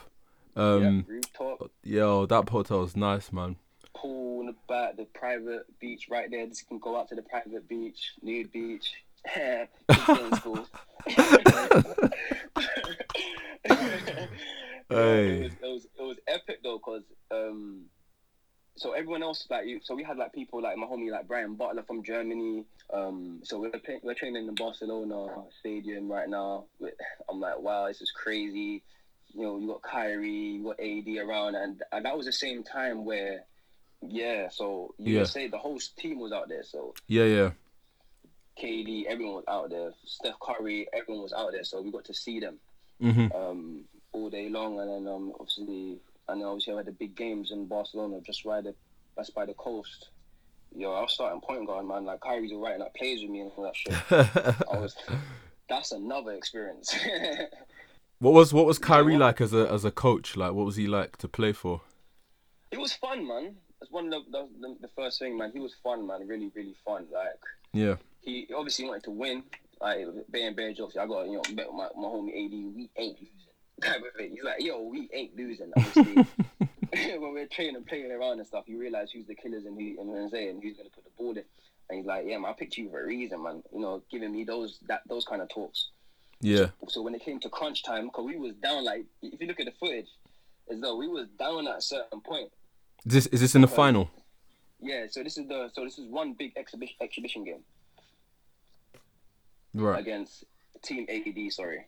Um, 0.55 1.07
yeah, 1.09 1.15
rooftop. 1.15 1.71
Yo, 1.83 2.27
that 2.27 2.49
hotel's 2.49 2.95
nice, 2.95 3.33
man. 3.33 3.57
Pool 3.95 4.41
in 4.41 4.47
the 4.47 4.55
back, 4.69 4.97
the 4.97 5.07
private 5.15 5.65
beach 5.79 6.09
right 6.11 6.31
there. 6.31 6.47
This 6.47 6.63
can 6.63 6.79
go 6.79 6.99
out 6.99 7.09
to 7.09 7.15
the 7.15 7.23
private 7.23 7.67
beach, 7.69 8.13
nude 8.23 8.53
beach. 8.53 8.93
hey. 14.91 15.29
It 15.29 15.43
was, 15.43 15.53
it 15.53 15.61
was 15.63 15.87
it 15.99 16.03
was 16.03 16.17
epic 16.27 16.63
though, 16.63 16.79
cause 16.79 17.03
um, 17.31 17.87
so 18.77 18.93
everyone 18.93 19.23
else 19.23 19.47
like 19.51 19.67
you, 19.67 19.81
so 19.83 19.95
we 19.95 20.03
had 20.03 20.17
like 20.17 20.33
people 20.33 20.63
like 20.63 20.77
my 20.77 20.87
homie 20.87 21.11
like 21.11 21.29
Brian 21.29 21.55
Butler 21.55 21.83
from 21.83 22.03
Germany. 22.03 22.65
Um, 22.93 23.41
so 23.43 23.61
we're 23.61 23.71
play, 23.71 24.01
we're 24.03 24.15
training 24.15 24.49
in 24.49 24.55
Barcelona 24.55 25.45
stadium 25.59 26.11
right 26.11 26.29
now. 26.29 26.65
I'm 27.29 27.41
like, 27.41 27.61
wow, 27.61 27.89
this 27.89 28.01
is 28.01 28.11
crazy. 28.11 28.83
You 29.35 29.43
know, 29.43 29.59
you 29.59 29.67
got 29.69 29.83
Kyrie, 29.83 30.31
you 30.31 30.65
got 30.65 30.81
AD 30.81 31.29
around, 31.29 31.55
and, 31.55 31.83
and 31.93 32.05
that 32.05 32.17
was 32.17 32.27
the 32.27 32.33
same 32.33 32.65
time 32.65 33.05
where, 33.05 33.45
yeah. 34.03 34.49
So 34.49 34.95
you 34.99 35.19
yeah. 35.19 35.25
say 35.25 35.47
the 35.47 35.59
whole 35.59 35.79
team 35.97 36.19
was 36.19 36.33
out 36.33 36.49
there. 36.49 36.65
So 36.65 36.95
yeah, 37.07 37.25
yeah. 37.25 37.51
KD, 38.61 39.05
everyone 39.07 39.37
was 39.37 39.45
out 39.47 39.71
there. 39.71 39.93
Steph 40.05 40.41
Curry, 40.41 40.89
everyone 40.93 41.23
was 41.23 41.33
out 41.33 41.53
there. 41.53 41.65
So 41.65 41.81
we 41.81 41.93
got 41.93 42.07
to 42.07 42.15
see 42.15 42.41
them 42.41 42.59
mm-hmm. 43.03 43.33
um, 43.35 43.85
all 44.13 44.31
day 44.31 44.49
long, 44.49 44.81
and 44.81 44.91
then 44.91 45.13
um, 45.13 45.33
obviously 45.39 45.99
and 46.29 46.41
then 46.41 46.47
obviously 46.49 46.75
I 46.75 46.77
had 46.77 46.87
the 46.87 46.93
big 46.93 47.17
games 47.17 47.51
in 47.51 47.67
Barcelona, 47.67 48.21
just 48.25 48.45
right 48.45 48.63
the 48.63 48.75
that's 49.17 49.31
by 49.31 49.47
the 49.47 49.55
coast. 49.55 50.11
Yo, 50.75 50.93
I 50.93 51.03
was 51.03 51.13
starting 51.13 51.41
point 51.41 51.67
guard, 51.67 51.87
man. 51.87 52.05
Like 52.05 52.21
Kyrie's 52.21 52.53
writing 52.55 52.83
up 52.83 52.95
plays 52.95 53.23
with 53.23 53.31
me 53.31 53.41
and 53.41 53.51
all 53.57 53.65
that 53.65 53.77
shit. 53.77 53.95
I 54.73 54.79
was. 54.79 54.97
That's 55.69 55.93
another 55.93 56.33
experience. 56.33 56.93
what 58.19 58.35
was 58.35 58.53
what 58.53 58.67
was 58.67 58.79
Kyrie 58.79 59.13
yeah, 59.13 59.21
like 59.21 59.41
as 59.41 59.53
a 59.53 59.71
as 59.71 59.85
a 59.85 59.93
coach? 59.93 60.37
Like, 60.37 60.53
what 60.53 60.67
was 60.67 60.75
he 60.75 60.89
like 60.89 61.17
to 61.19 61.29
play 61.29 61.53
for? 61.53 61.83
It 62.73 62.79
was 62.79 62.93
fun, 62.93 63.27
man. 63.27 63.55
That's 63.81 63.93
one 63.93 64.13
of 64.13 64.25
the, 64.31 64.49
the, 64.61 64.77
the 64.81 64.89
first 64.97 65.21
thing, 65.21 65.39
man. 65.39 65.53
He 65.53 65.61
was 65.61 65.75
fun, 65.83 66.07
man. 66.07 66.27
Really, 66.27 66.51
really 66.55 66.75
fun. 66.85 67.07
Like, 67.13 67.41
yeah. 67.73 67.97
He 68.21 68.49
obviously 68.55 68.87
wanted 68.87 69.05
to 69.05 69.11
win. 69.11 69.45
Like, 69.81 70.07
being 70.31 70.55
Bear 70.55 70.73
jokes, 70.75 70.97
I 70.97 71.07
got 71.07 71.27
you 71.27 71.41
know 71.41 71.73
my, 71.73 71.89
my 71.97 72.09
homie 72.09 72.31
AD. 72.31 72.53
We 72.53 72.91
ain't 72.97 73.19
losing 73.21 73.50
type 73.81 74.03
of 74.03 74.15
thing. 74.17 74.31
He's 74.33 74.45
like, 74.45 74.63
yo, 74.63 74.83
we 74.83 75.09
ain't 75.13 75.37
losing. 75.37 75.73
Obviously, 75.77 76.15
when 77.19 77.35
we're 77.35 77.47
training 77.47 77.77
and 77.77 77.87
playing 77.87 78.11
around 78.11 78.39
and 78.39 78.47
stuff, 78.47 78.65
you 78.67 78.79
realize 78.79 79.11
who's 79.11 79.27
the 79.27 79.35
killers 79.35 79.65
and 79.65 79.81
who 79.81 80.01
and 80.01 80.63
who's 80.63 80.77
gonna 80.77 80.91
put 80.91 81.05
the 81.05 81.11
ball 81.17 81.31
in. 81.33 81.45
And 81.89 81.99
he's 81.99 82.07
like, 82.07 82.25
yeah, 82.27 82.39
man, 82.39 82.51
I 82.51 82.55
picked 82.55 82.77
you 82.77 82.89
for 82.91 83.03
a 83.03 83.07
reason, 83.07 83.43
man. 83.43 83.63
You 83.73 83.81
know, 83.81 84.03
giving 84.11 84.33
me 84.33 84.45
those 84.45 84.79
that 84.89 85.03
those 85.09 85.25
kind 85.25 85.43
of 85.43 85.49
talks. 85.49 85.89
Yeah. 86.41 86.67
So, 86.81 86.89
so 86.89 87.03
when 87.03 87.15
it 87.15 87.23
came 87.23 87.41
to 87.41 87.49
crunch 87.49 87.83
time, 87.83 88.07
because 88.07 88.25
we 88.25 88.37
was 88.37 88.55
down, 88.55 88.85
like 88.85 89.05
if 89.23 89.41
you 89.41 89.47
look 89.47 89.61
at 89.61 89.67
the 89.67 89.73
footage, 89.73 90.09
as 90.71 90.81
though 90.81 90.97
we 90.97 91.09
was 91.09 91.29
down 91.39 91.67
at 91.69 91.79
a 91.79 91.83
certain 91.83 92.21
point. 92.21 92.51
Is 93.07 93.13
this 93.13 93.27
is 93.27 93.41
this 93.41 93.55
in 93.55 93.61
the 93.61 93.69
final? 93.69 94.11
Yeah. 94.81 95.07
So 95.11 95.23
this 95.23 95.37
is 95.37 95.47
the 95.47 95.71
so 95.73 95.85
this 95.85 95.99
is 95.99 96.07
one 96.07 96.35
big 96.35 96.53
exhibition 96.57 96.97
exhibition 97.01 97.45
game. 97.45 97.63
Right. 99.75 100.01
Against 100.01 100.45
Team 100.83 101.07
AD, 101.09 101.53
sorry. 101.53 101.87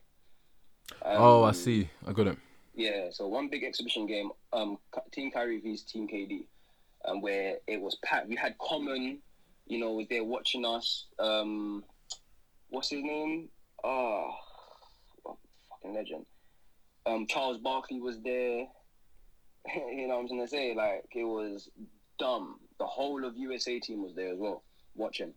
Um, 1.02 1.16
oh, 1.18 1.42
I 1.42 1.48
um, 1.48 1.54
see. 1.54 1.88
I 2.06 2.12
got 2.12 2.26
it. 2.26 2.38
Yeah, 2.74 3.08
so 3.10 3.26
one 3.28 3.48
big 3.48 3.64
exhibition 3.64 4.06
game, 4.06 4.30
um, 4.52 4.78
Team 5.10 5.30
Kyrie 5.30 5.60
vs 5.60 5.82
Team 5.82 6.08
KD, 6.08 6.44
um, 7.04 7.20
where 7.20 7.56
it 7.66 7.80
was 7.80 7.96
packed. 8.04 8.28
We 8.28 8.36
had 8.36 8.56
Common, 8.58 9.18
you 9.66 9.78
know, 9.78 9.92
was 9.92 10.06
there 10.08 10.24
watching 10.24 10.64
us. 10.64 11.06
Um, 11.18 11.84
what's 12.70 12.90
his 12.90 13.02
name? 13.02 13.48
Oh, 13.84 14.30
fucking 15.24 15.94
legend. 15.94 16.24
Um, 17.04 17.26
Charles 17.26 17.58
Barkley 17.58 18.00
was 18.00 18.20
there. 18.20 18.66
you 19.74 20.08
know 20.08 20.14
what 20.14 20.20
I'm 20.20 20.28
gonna 20.28 20.48
say? 20.48 20.74
Like 20.74 21.04
it 21.14 21.24
was 21.24 21.68
dumb. 22.18 22.58
The 22.78 22.86
whole 22.86 23.24
of 23.24 23.36
USA 23.36 23.78
team 23.78 24.02
was 24.02 24.14
there 24.14 24.32
as 24.32 24.38
well, 24.38 24.62
watching. 24.94 25.34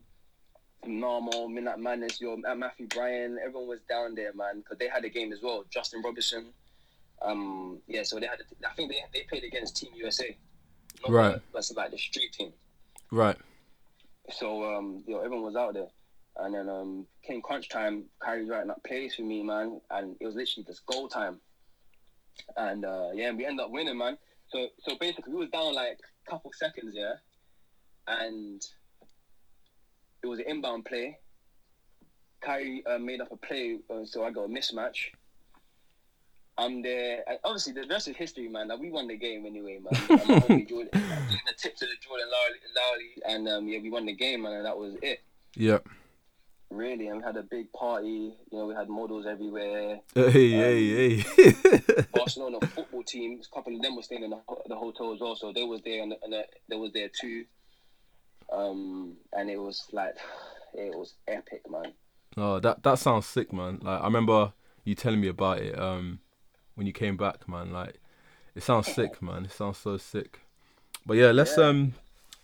Normal, 0.88 1.48
Midnight 1.48 1.80
Madness, 1.80 2.22
your 2.22 2.38
Matthew 2.56 2.88
Bryan, 2.88 3.38
everyone 3.44 3.68
was 3.68 3.80
down 3.90 4.16
there, 4.16 4.34
man, 4.34 4.60
because 4.60 4.78
they 4.78 4.88
had 4.88 5.04
a 5.06 5.10
game 5.10 5.34
as 5.34 5.42
well. 5.42 5.64
Justin 5.70 6.02
Robinson, 6.04 6.48
um, 7.22 7.80
yeah, 7.88 8.04
so 8.04 8.20
they 8.20 8.28
had. 8.28 8.40
A, 8.40 8.70
I 8.70 8.74
think 8.74 8.92
they 8.92 9.04
they 9.14 9.24
played 9.24 9.44
against 9.44 9.78
Team 9.78 9.92
USA, 9.96 10.36
right? 11.08 11.40
that's 11.54 11.72
like 11.74 11.92
the 11.92 11.98
street 11.98 12.34
team, 12.34 12.54
right? 13.12 13.38
So 14.32 14.64
um, 14.64 15.04
you 15.08 15.14
know, 15.14 15.22
everyone 15.22 15.46
was 15.46 15.56
out 15.56 15.74
there, 15.74 15.88
and 16.38 16.54
then 16.54 16.70
um, 16.70 17.08
came 17.24 17.42
crunch 17.42 17.70
time. 17.70 18.06
Kyrie's 18.20 18.50
writing 18.50 18.70
up 18.70 18.84
plays 18.84 19.16
for 19.16 19.24
me, 19.24 19.44
man, 19.44 19.82
and 19.92 20.16
it 20.20 20.26
was 20.26 20.36
literally 20.36 20.66
just 20.66 20.86
goal 20.86 21.08
time, 21.08 21.40
and 22.58 22.86
uh, 22.86 23.10
yeah, 23.14 23.32
we 23.32 23.46
ended 23.46 23.64
up 23.64 23.72
winning, 23.72 23.98
man. 23.98 24.18
So 24.48 24.68
so 24.80 24.96
basically, 25.00 25.34
we 25.34 25.40
was 25.40 25.50
down 25.50 25.74
like 25.74 26.00
a 26.28 26.30
couple 26.30 26.52
seconds, 26.54 26.94
yeah, 26.96 27.14
and 28.08 28.62
it 30.26 30.30
was 30.30 30.40
an 30.40 30.46
inbound 30.48 30.86
play. 30.86 31.20
Kyrie 32.42 32.84
uh, 32.86 32.98
made 32.98 33.22
up 33.22 33.32
a 33.32 33.38
play, 33.38 33.78
uh, 33.92 34.06
so 34.06 34.24
I 34.24 34.32
got 34.32 34.46
a 34.46 34.48
mismatch. 34.48 35.12
I'm 36.58 36.82
there. 36.82 37.24
And 37.28 37.38
obviously, 37.44 37.74
the 37.74 37.86
rest 37.88 38.08
is 38.08 38.16
history, 38.16 38.48
man. 38.48 38.70
Like, 38.70 38.80
we 38.80 38.90
won 38.90 39.08
the 39.08 39.18
game 39.18 39.46
anyway, 39.46 39.80
man. 39.80 40.20
I'm 40.50 40.66
Jordan, 40.66 40.90
the 40.92 41.54
tip 41.58 41.76
to 41.76 41.86
the 41.86 41.92
Jordan 42.02 42.28
Lowry, 42.32 43.22
and 43.28 43.48
um, 43.48 43.68
yeah, 43.68 43.80
we 43.82 43.92
won 43.92 44.06
the 44.06 44.14
game, 44.14 44.42
man, 44.44 44.54
and 44.54 44.66
that 44.66 44.78
was 44.78 44.96
it. 45.04 45.22
Yep. 45.58 45.88
Really, 46.72 47.08
and 47.08 47.18
we 47.18 47.24
had 47.24 47.38
a 47.38 47.44
big 47.44 47.72
party. 47.74 48.34
You 48.52 48.58
know, 48.58 48.66
we 48.66 48.74
had 48.74 48.90
models 48.90 49.28
everywhere. 49.28 50.00
Hey, 50.16 50.56
um, 50.56 50.62
hey, 50.62 51.18
hey. 51.18 52.06
Barcelona 52.14 52.60
football 52.74 53.04
team. 53.04 53.40
A 53.40 53.56
couple 53.56 53.76
of 53.76 53.82
them 53.82 53.96
were 53.96 54.02
staying 54.02 54.24
in 54.24 54.32
the, 54.32 54.40
the 54.68 54.76
hotel 54.76 55.14
as 55.14 55.20
well, 55.20 55.36
so 55.36 55.54
they 55.54 55.64
was 55.64 55.82
there, 55.84 56.02
and, 56.02 56.16
and 56.24 56.34
uh, 56.34 56.42
they 56.68 56.76
was 56.76 56.92
there 56.94 57.10
too. 57.10 57.46
Um, 58.52 59.18
and 59.34 59.50
it 59.50 59.58
was 59.58 59.88
like, 59.92 60.16
it 60.74 60.96
was 60.96 61.16
epic, 61.28 61.62
man. 61.70 61.94
Oh, 62.38 62.60
that 62.60 62.84
that 62.84 63.00
sounds 63.00 63.26
sick, 63.26 63.54
man. 63.54 63.80
Like 63.82 64.02
I 64.02 64.06
remember 64.06 64.54
you 64.84 64.96
telling 64.96 65.22
me 65.22 65.30
about 65.30 65.60
it. 65.60 65.78
Um, 65.80 66.20
when 66.76 66.86
you 66.86 66.94
came 66.94 67.18
back, 67.18 67.48
man. 67.50 67.72
Like 67.72 68.00
it 68.54 68.64
sounds 68.64 68.94
sick, 68.94 69.22
man. 69.22 69.46
It 69.46 69.52
sounds 69.52 69.78
so 69.78 69.98
sick. 69.98 70.42
But 71.06 71.18
yeah, 71.18 71.32
let's 71.32 71.58
yeah. 71.58 71.66
um, 71.66 71.94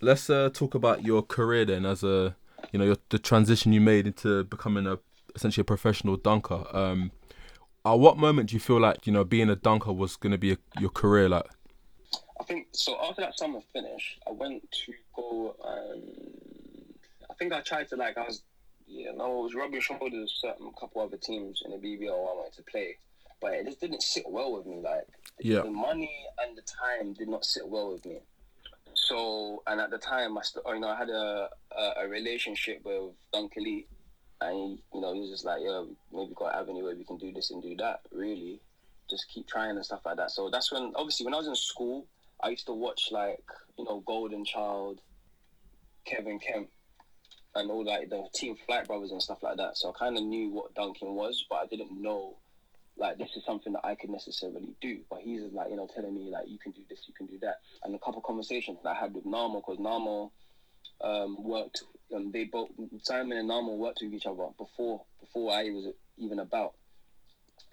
let's 0.02 0.30
uh 0.30 0.50
talk 0.52 0.74
about 0.74 1.04
your 1.06 1.22
career 1.22 1.66
then 1.66 1.86
as 1.86 2.04
a, 2.04 2.36
you 2.72 2.80
know, 2.80 2.86
your, 2.86 2.98
the 3.10 3.20
transition 3.20 3.74
you 3.74 3.82
made 3.82 4.08
into 4.08 4.44
becoming 4.46 4.88
a 4.88 4.98
essentially 5.36 5.62
a 5.62 5.66
professional 5.66 6.18
dunker. 6.18 6.66
Um, 6.76 7.12
at 7.86 7.94
what 7.94 8.18
moment 8.18 8.50
do 8.50 8.56
you 8.56 8.60
feel 8.60 8.80
like 8.80 9.06
you 9.06 9.14
know 9.14 9.24
being 9.24 9.50
a 9.50 9.56
dunker 9.56 9.94
was 9.94 10.16
going 10.16 10.32
to 10.32 10.38
be 10.38 10.54
a, 10.54 10.58
your 10.80 10.90
career 10.90 11.30
like? 11.30 11.46
I 12.42 12.44
think 12.44 12.70
so. 12.72 12.98
After 13.08 13.22
that 13.22 13.38
summer 13.38 13.60
finished, 13.72 14.20
I 14.28 14.32
went 14.32 14.64
to 14.72 14.94
go. 15.16 15.56
Um, 15.64 16.02
I 17.30 17.36
think 17.36 17.54
I 17.54 17.62
tried 17.62 17.88
to 17.90 17.96
like 17.96 18.18
I 18.18 18.24
was, 18.24 18.42
you 18.88 19.16
know, 19.16 19.26
I 19.26 19.44
was 19.44 19.54
rubbing 19.54 19.80
shoulders 19.80 20.12
with 20.12 20.30
certain 20.32 20.72
couple 20.80 21.04
other 21.04 21.18
teams 21.18 21.62
in 21.64 21.70
the 21.70 21.78
BBL 21.78 22.10
I 22.10 22.34
wanted 22.34 22.54
to 22.54 22.64
play, 22.64 22.98
but 23.40 23.54
it 23.54 23.66
just 23.68 23.80
didn't 23.80 24.02
sit 24.02 24.24
well 24.28 24.54
with 24.54 24.66
me. 24.66 24.82
Like 24.82 25.08
yeah. 25.40 25.62
the 25.62 25.70
money 25.70 26.12
and 26.42 26.58
the 26.58 26.64
time 26.64 27.14
did 27.14 27.30
not 27.30 27.46
sit 27.46 27.68
well 27.68 27.94
with 27.94 28.04
me. 28.08 28.18
So 28.96 29.62
and 29.68 29.80
at 29.80 29.92
the 29.92 30.00
time 30.00 30.36
I 30.36 30.42
still, 30.42 30.64
you 30.74 30.80
know, 30.80 30.90
I 30.90 30.96
had 30.96 31.10
a 31.10 31.48
a, 31.78 31.94
a 32.06 32.08
relationship 32.08 32.82
with 32.84 33.12
Dunk 33.32 33.54
Elite, 33.56 33.88
and 34.42 34.80
you 34.96 35.02
know, 35.02 35.14
he 35.14 35.20
was 35.20 35.30
just 35.30 35.46
like, 35.46 35.62
yeah, 35.64 35.84
maybe 36.12 36.34
got 36.34 36.56
an 36.56 36.60
avenue 36.62 36.86
where 36.86 36.96
we 36.96 37.04
can 37.04 37.18
do 37.18 37.32
this 37.32 37.52
and 37.52 37.62
do 37.62 37.76
that. 37.78 38.00
Really, 38.12 38.62
just 39.12 39.30
keep 39.30 39.48
trying 39.48 39.76
and 39.76 39.86
stuff 39.86 40.02
like 40.08 40.18
that. 40.18 40.32
So 40.32 40.50
that's 40.50 40.72
when, 40.72 40.92
obviously, 40.96 41.26
when 41.26 41.36
I 41.36 41.38
was 41.38 41.48
in 41.48 41.56
school, 41.56 42.08
I 42.44 42.50
used 42.50 42.66
to 42.68 42.74
watch 42.74 43.10
like 43.12 43.44
you 43.78 43.86
know 43.86 44.02
Golden 44.06 44.46
Child, 44.46 45.00
Kevin 46.06 46.40
Kemp, 46.40 46.70
and 47.56 47.70
all 47.70 47.86
like 47.86 48.10
the 48.10 48.28
Team 48.34 48.56
Flight 48.66 48.88
Brothers 48.88 49.12
and 49.12 49.22
stuff 49.22 49.44
like 49.44 49.58
that. 49.58 49.78
So 49.78 49.90
I 49.90 49.98
kind 49.98 50.18
of 50.18 50.24
knew 50.24 50.50
what 50.50 50.74
dunking 50.76 51.16
was, 51.16 51.46
but 51.50 51.58
I 51.58 51.66
didn't 51.68 52.02
know 52.02 52.38
like 52.98 53.18
this 53.18 53.36
is 53.36 53.46
something 53.46 53.74
that 53.74 53.86
I 53.86 53.96
could 53.96 54.10
necessarily 54.10 54.76
do. 54.82 55.00
But 55.10 55.20
he's 55.22 55.42
like, 55.52 55.70
you 55.70 55.76
know, 55.76 55.88
telling 55.94 56.14
me 56.14 56.30
like 56.32 56.48
you 56.48 56.60
can 56.60 56.72
do 56.72 56.82
this, 56.90 57.04
you 57.08 57.14
can 57.14 57.28
do 57.28 57.40
that. 57.40 57.58
And 57.84 57.96
a 57.96 58.00
couple 58.00 58.22
conversations 58.22 58.80
that 58.84 58.90
I 58.90 59.00
had 59.00 59.14
with 59.14 59.26
Narmo, 59.26 59.56
because 59.56 59.78
Narmo 59.78 60.32
um, 61.02 61.44
worked, 61.44 61.84
um, 62.16 62.32
they 62.32 62.46
both 62.46 62.70
Simon 63.04 63.38
and 63.38 63.50
Narmo 63.50 63.78
worked 63.78 64.00
with 64.02 64.14
each 64.14 64.26
other 64.26 64.48
before 64.58 65.02
before 65.20 65.54
I 65.54 65.64
was 65.66 65.94
even 66.18 66.40
about. 66.40 66.74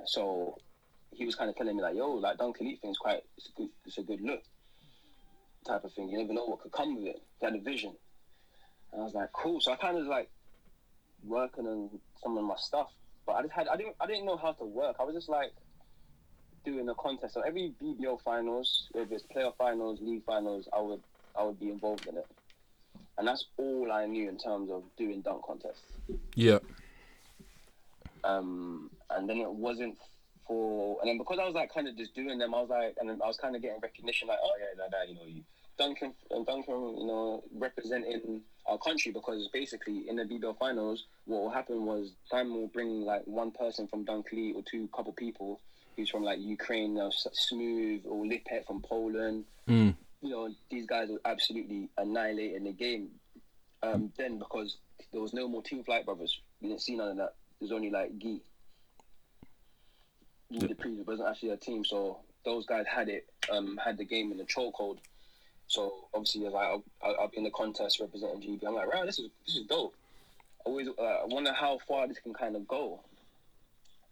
So 0.06 0.58
he 1.12 1.24
was 1.24 1.34
kind 1.34 1.50
of 1.50 1.56
telling 1.56 1.76
me 1.76 1.82
like, 1.82 1.96
yo, 1.96 2.12
like 2.12 2.38
Dunk 2.38 2.60
Elite 2.60 2.80
thing's 2.80 2.98
quite, 2.98 3.20
it's 3.36 3.48
a 3.48 3.52
good, 3.52 3.68
it's 3.84 3.98
a 3.98 4.02
good 4.02 4.20
look, 4.20 4.42
type 5.68 5.84
of 5.84 5.92
thing. 5.92 6.08
You 6.08 6.18
never 6.18 6.32
know 6.32 6.46
what 6.46 6.60
could 6.60 6.72
come 6.72 6.96
with 6.96 7.06
it. 7.06 7.22
He 7.38 7.46
had 7.46 7.54
a 7.54 7.60
vision, 7.60 7.92
and 8.92 9.00
I 9.00 9.04
was 9.04 9.14
like, 9.14 9.32
cool. 9.32 9.60
So 9.60 9.72
I 9.72 9.76
kind 9.76 9.98
of 9.98 10.06
like 10.06 10.30
working 11.24 11.66
on 11.66 11.90
some 12.22 12.36
of 12.36 12.44
my 12.44 12.56
stuff, 12.56 12.90
but 13.26 13.32
I 13.34 13.42
just 13.42 13.54
had, 13.54 13.68
I 13.68 13.76
didn't, 13.76 13.96
I 14.00 14.06
didn't 14.06 14.24
know 14.24 14.36
how 14.36 14.52
to 14.52 14.64
work. 14.64 14.96
I 14.98 15.04
was 15.04 15.14
just 15.14 15.28
like 15.28 15.52
doing 16.64 16.88
a 16.88 16.94
contest. 16.94 17.34
So 17.34 17.42
every 17.42 17.72
BBL 17.82 18.20
finals, 18.22 18.88
whether 18.92 19.14
it's 19.14 19.24
playoff 19.24 19.56
finals, 19.56 20.00
league 20.00 20.24
finals, 20.24 20.68
I 20.72 20.80
would, 20.80 21.00
I 21.38 21.44
would 21.44 21.60
be 21.60 21.70
involved 21.70 22.06
in 22.06 22.16
it, 22.16 22.26
and 23.18 23.28
that's 23.28 23.44
all 23.56 23.92
I 23.92 24.06
knew 24.06 24.28
in 24.28 24.38
terms 24.38 24.70
of 24.70 24.82
doing 24.96 25.20
dunk 25.20 25.44
contests. 25.46 25.82
Yeah. 26.34 26.58
Um, 28.24 28.90
and 29.10 29.28
then 29.28 29.38
it 29.38 29.50
wasn't 29.50 29.96
for, 30.46 30.98
and 31.00 31.08
then 31.08 31.18
because 31.18 31.38
I 31.38 31.44
was 31.44 31.54
like 31.54 31.72
kind 31.72 31.86
of 31.86 31.96
just 31.96 32.14
doing 32.14 32.38
them, 32.38 32.54
I 32.54 32.60
was 32.60 32.70
like, 32.70 32.96
and 32.98 33.08
then 33.08 33.20
I 33.22 33.26
was 33.26 33.36
kind 33.36 33.54
of 33.54 33.62
getting 33.62 33.78
recognition, 33.80 34.28
like, 34.28 34.38
oh 34.42 34.50
yeah, 34.58 34.82
like 34.82 34.90
that, 34.90 35.08
you 35.08 35.14
know, 35.14 35.26
you 35.26 35.42
Duncan, 35.78 36.12
and 36.30 36.44
Duncan, 36.44 36.98
you 36.98 37.06
know, 37.06 37.44
representing 37.56 38.42
our 38.66 38.78
country 38.78 39.12
because 39.12 39.48
basically 39.52 40.08
in 40.08 40.16
the 40.16 40.24
BBL 40.24 40.58
finals, 40.58 41.04
what 41.24 41.42
will 41.42 41.50
happen 41.50 41.86
was 41.86 42.12
Simon 42.30 42.54
will 42.54 42.68
bring 42.68 43.02
like 43.02 43.22
one 43.24 43.50
person 43.50 43.86
from 43.86 44.04
Dunk 44.04 44.26
Elite 44.32 44.56
or 44.56 44.62
two 44.62 44.88
couple 44.94 45.12
people 45.12 45.60
who's 45.96 46.10
from 46.10 46.22
like 46.22 46.38
Ukraine, 46.40 46.92
you 46.92 46.98
know, 46.98 47.10
Smooth 47.32 48.02
or 48.06 48.24
Lipek 48.24 48.66
from 48.66 48.80
Poland. 48.82 49.44
Mm. 49.68 49.94
You 50.20 50.30
know, 50.30 50.48
these 50.70 50.86
guys 50.86 51.08
were 51.08 51.20
absolutely 51.24 51.88
annihilating 51.96 52.64
the 52.64 52.72
game. 52.72 53.10
Um, 53.82 54.12
then 54.16 54.38
because 54.38 54.76
there 55.12 55.20
was 55.20 55.32
no 55.32 55.48
more 55.48 55.62
Team 55.62 55.84
Flight 55.84 56.04
Brothers, 56.04 56.40
we 56.60 56.68
didn't 56.68 56.82
see 56.82 56.96
none 56.96 57.10
of 57.10 57.16
that. 57.18 57.34
There's 57.60 57.72
only 57.72 57.90
like 57.90 58.18
Gee. 58.18 58.42
Gee 60.52 60.66
the 60.66 60.74
previous 60.74 61.06
wasn't 61.06 61.28
actually 61.28 61.50
a 61.50 61.56
team, 61.56 61.84
so 61.84 62.18
those 62.44 62.66
guys 62.66 62.86
had 62.86 63.08
it, 63.08 63.26
um, 63.52 63.78
had 63.84 63.98
the 63.98 64.04
game 64.04 64.32
in 64.32 64.38
the 64.38 64.44
chokehold. 64.44 64.98
So 65.68 66.08
obviously, 66.14 66.46
as 66.46 66.54
I, 66.54 66.78
I, 67.02 67.10
I'll 67.20 67.28
be 67.28 67.38
in 67.38 67.44
the 67.44 67.50
contest 67.50 68.00
representing 68.00 68.40
GB. 68.40 68.66
I'm 68.66 68.74
like, 68.74 68.92
right, 68.92 69.04
this 69.04 69.18
is 69.18 69.28
this 69.46 69.56
is 69.56 69.66
dope. 69.66 69.94
I 70.66 70.70
always 70.70 70.88
uh, 70.88 71.18
wonder 71.26 71.52
how 71.52 71.78
far 71.86 72.08
this 72.08 72.18
can 72.18 72.34
kind 72.34 72.56
of 72.56 72.66
go. 72.66 73.00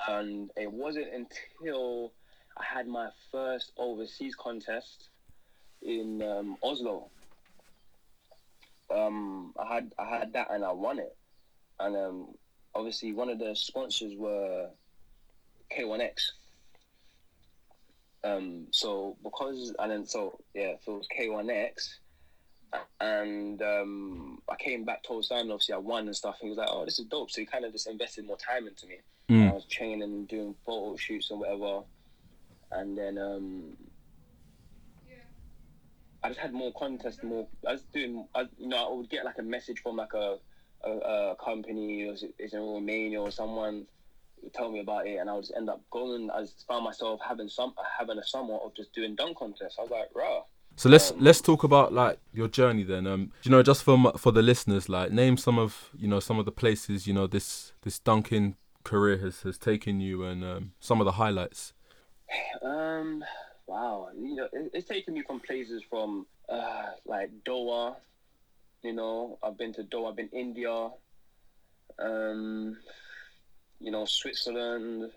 And 0.06 0.50
it 0.56 0.70
wasn't 0.70 1.08
until 1.12 2.12
I 2.58 2.64
had 2.64 2.86
my 2.86 3.08
first 3.32 3.72
overseas 3.78 4.34
contest 4.34 5.08
in 5.82 6.22
um, 6.22 6.56
Oslo. 6.62 7.08
Um, 8.94 9.54
I 9.58 9.74
had 9.74 9.92
I 9.98 10.18
had 10.18 10.32
that 10.34 10.50
and 10.50 10.62
I 10.62 10.72
won 10.72 10.98
it, 10.98 11.16
and 11.80 11.96
um, 11.96 12.26
obviously 12.74 13.12
one 13.14 13.30
of 13.30 13.38
the 13.38 13.56
sponsors 13.56 14.14
were 14.14 14.68
K1X. 15.76 16.12
Um, 18.26 18.66
so 18.70 19.16
because 19.22 19.74
and 19.78 19.90
then 19.90 20.06
so 20.06 20.38
yeah, 20.54 20.74
so 20.84 20.94
it 20.94 20.98
was 20.98 21.08
K1X, 21.16 22.80
and 23.00 23.62
um, 23.62 24.42
I 24.50 24.56
came 24.56 24.84
back 24.84 25.02
told 25.02 25.24
Simon 25.24 25.52
obviously 25.52 25.74
I 25.74 25.78
won 25.78 26.06
and 26.06 26.16
stuff. 26.16 26.36
And 26.40 26.46
He 26.46 26.50
was 26.50 26.58
like, 26.58 26.68
"Oh, 26.70 26.84
this 26.84 26.98
is 26.98 27.06
dope." 27.06 27.30
So 27.30 27.40
he 27.40 27.46
kind 27.46 27.64
of 27.64 27.72
just 27.72 27.86
invested 27.86 28.26
more 28.26 28.36
time 28.36 28.66
into 28.66 28.86
me. 28.86 28.96
Mm. 29.28 29.50
I 29.50 29.54
was 29.54 29.64
training 29.66 30.02
and 30.02 30.28
doing 30.28 30.54
photo 30.64 30.96
shoots 30.96 31.30
and 31.30 31.40
whatever, 31.40 31.82
and 32.72 32.96
then 32.96 33.18
um, 33.18 33.76
I 36.22 36.28
just 36.28 36.40
had 36.40 36.52
more 36.52 36.72
contests, 36.72 37.22
more. 37.22 37.46
I 37.66 37.72
was 37.72 37.82
doing, 37.92 38.26
I, 38.34 38.48
you 38.58 38.68
know, 38.68 38.88
I 38.88 38.92
would 38.92 39.08
get 39.08 39.24
like 39.24 39.38
a 39.38 39.42
message 39.42 39.80
from 39.80 39.96
like 39.96 40.12
a 40.14 40.38
a, 40.84 40.90
a 40.90 41.36
company, 41.36 42.04
or 42.04 42.14
is 42.14 42.52
in 42.52 42.60
Romania 42.60 43.20
or 43.20 43.30
someone 43.30 43.86
tell 44.54 44.70
me 44.70 44.80
about 44.80 45.06
it, 45.06 45.16
and 45.16 45.28
I 45.28 45.34
would 45.34 45.42
just 45.42 45.56
end 45.56 45.68
up 45.68 45.82
going. 45.90 46.30
I 46.30 46.40
just 46.40 46.66
found 46.66 46.84
myself 46.84 47.20
having 47.26 47.48
some 47.48 47.74
having 47.98 48.18
a 48.18 48.24
somewhat 48.24 48.62
of 48.62 48.74
just 48.74 48.92
doing 48.92 49.14
dunk 49.14 49.38
contests. 49.38 49.76
I 49.78 49.82
was 49.82 49.90
like, 49.90 50.08
rah. 50.14 50.42
So 50.76 50.90
let's 50.90 51.10
Um, 51.10 51.18
let's 51.20 51.40
talk 51.40 51.64
about 51.64 51.92
like 51.92 52.18
your 52.32 52.48
journey 52.48 52.84
then. 52.84 53.06
Um, 53.06 53.32
you 53.42 53.50
know, 53.50 53.62
just 53.62 53.82
for 53.82 54.12
for 54.18 54.32
the 54.32 54.42
listeners, 54.42 54.88
like 54.88 55.10
name 55.10 55.36
some 55.36 55.58
of 55.58 55.90
you 55.96 56.08
know 56.08 56.20
some 56.20 56.38
of 56.38 56.44
the 56.44 56.52
places 56.52 57.06
you 57.06 57.14
know 57.14 57.26
this 57.26 57.72
this 57.82 57.98
dunking 57.98 58.56
career 58.84 59.18
has 59.18 59.42
has 59.42 59.58
taken 59.58 60.00
you, 60.00 60.24
and 60.24 60.44
um, 60.44 60.72
some 60.80 61.00
of 61.00 61.06
the 61.06 61.12
highlights. 61.12 61.72
Um, 62.62 63.24
wow, 63.66 64.08
you 64.16 64.36
know, 64.36 64.48
it, 64.52 64.70
it's 64.74 64.88
taken 64.88 65.14
me 65.14 65.22
from 65.22 65.40
places 65.40 65.82
from 65.88 66.26
uh, 66.48 66.90
like 67.06 67.30
Doha. 67.44 67.96
You 68.82 68.92
know, 68.92 69.38
I've 69.42 69.56
been 69.56 69.72
to 69.74 69.82
Doha. 69.82 70.10
I've 70.10 70.16
been 70.16 70.28
India. 70.32 70.90
Um, 71.98 72.76
you 73.80 73.90
know, 73.90 74.04
Switzerland. 74.04 75.10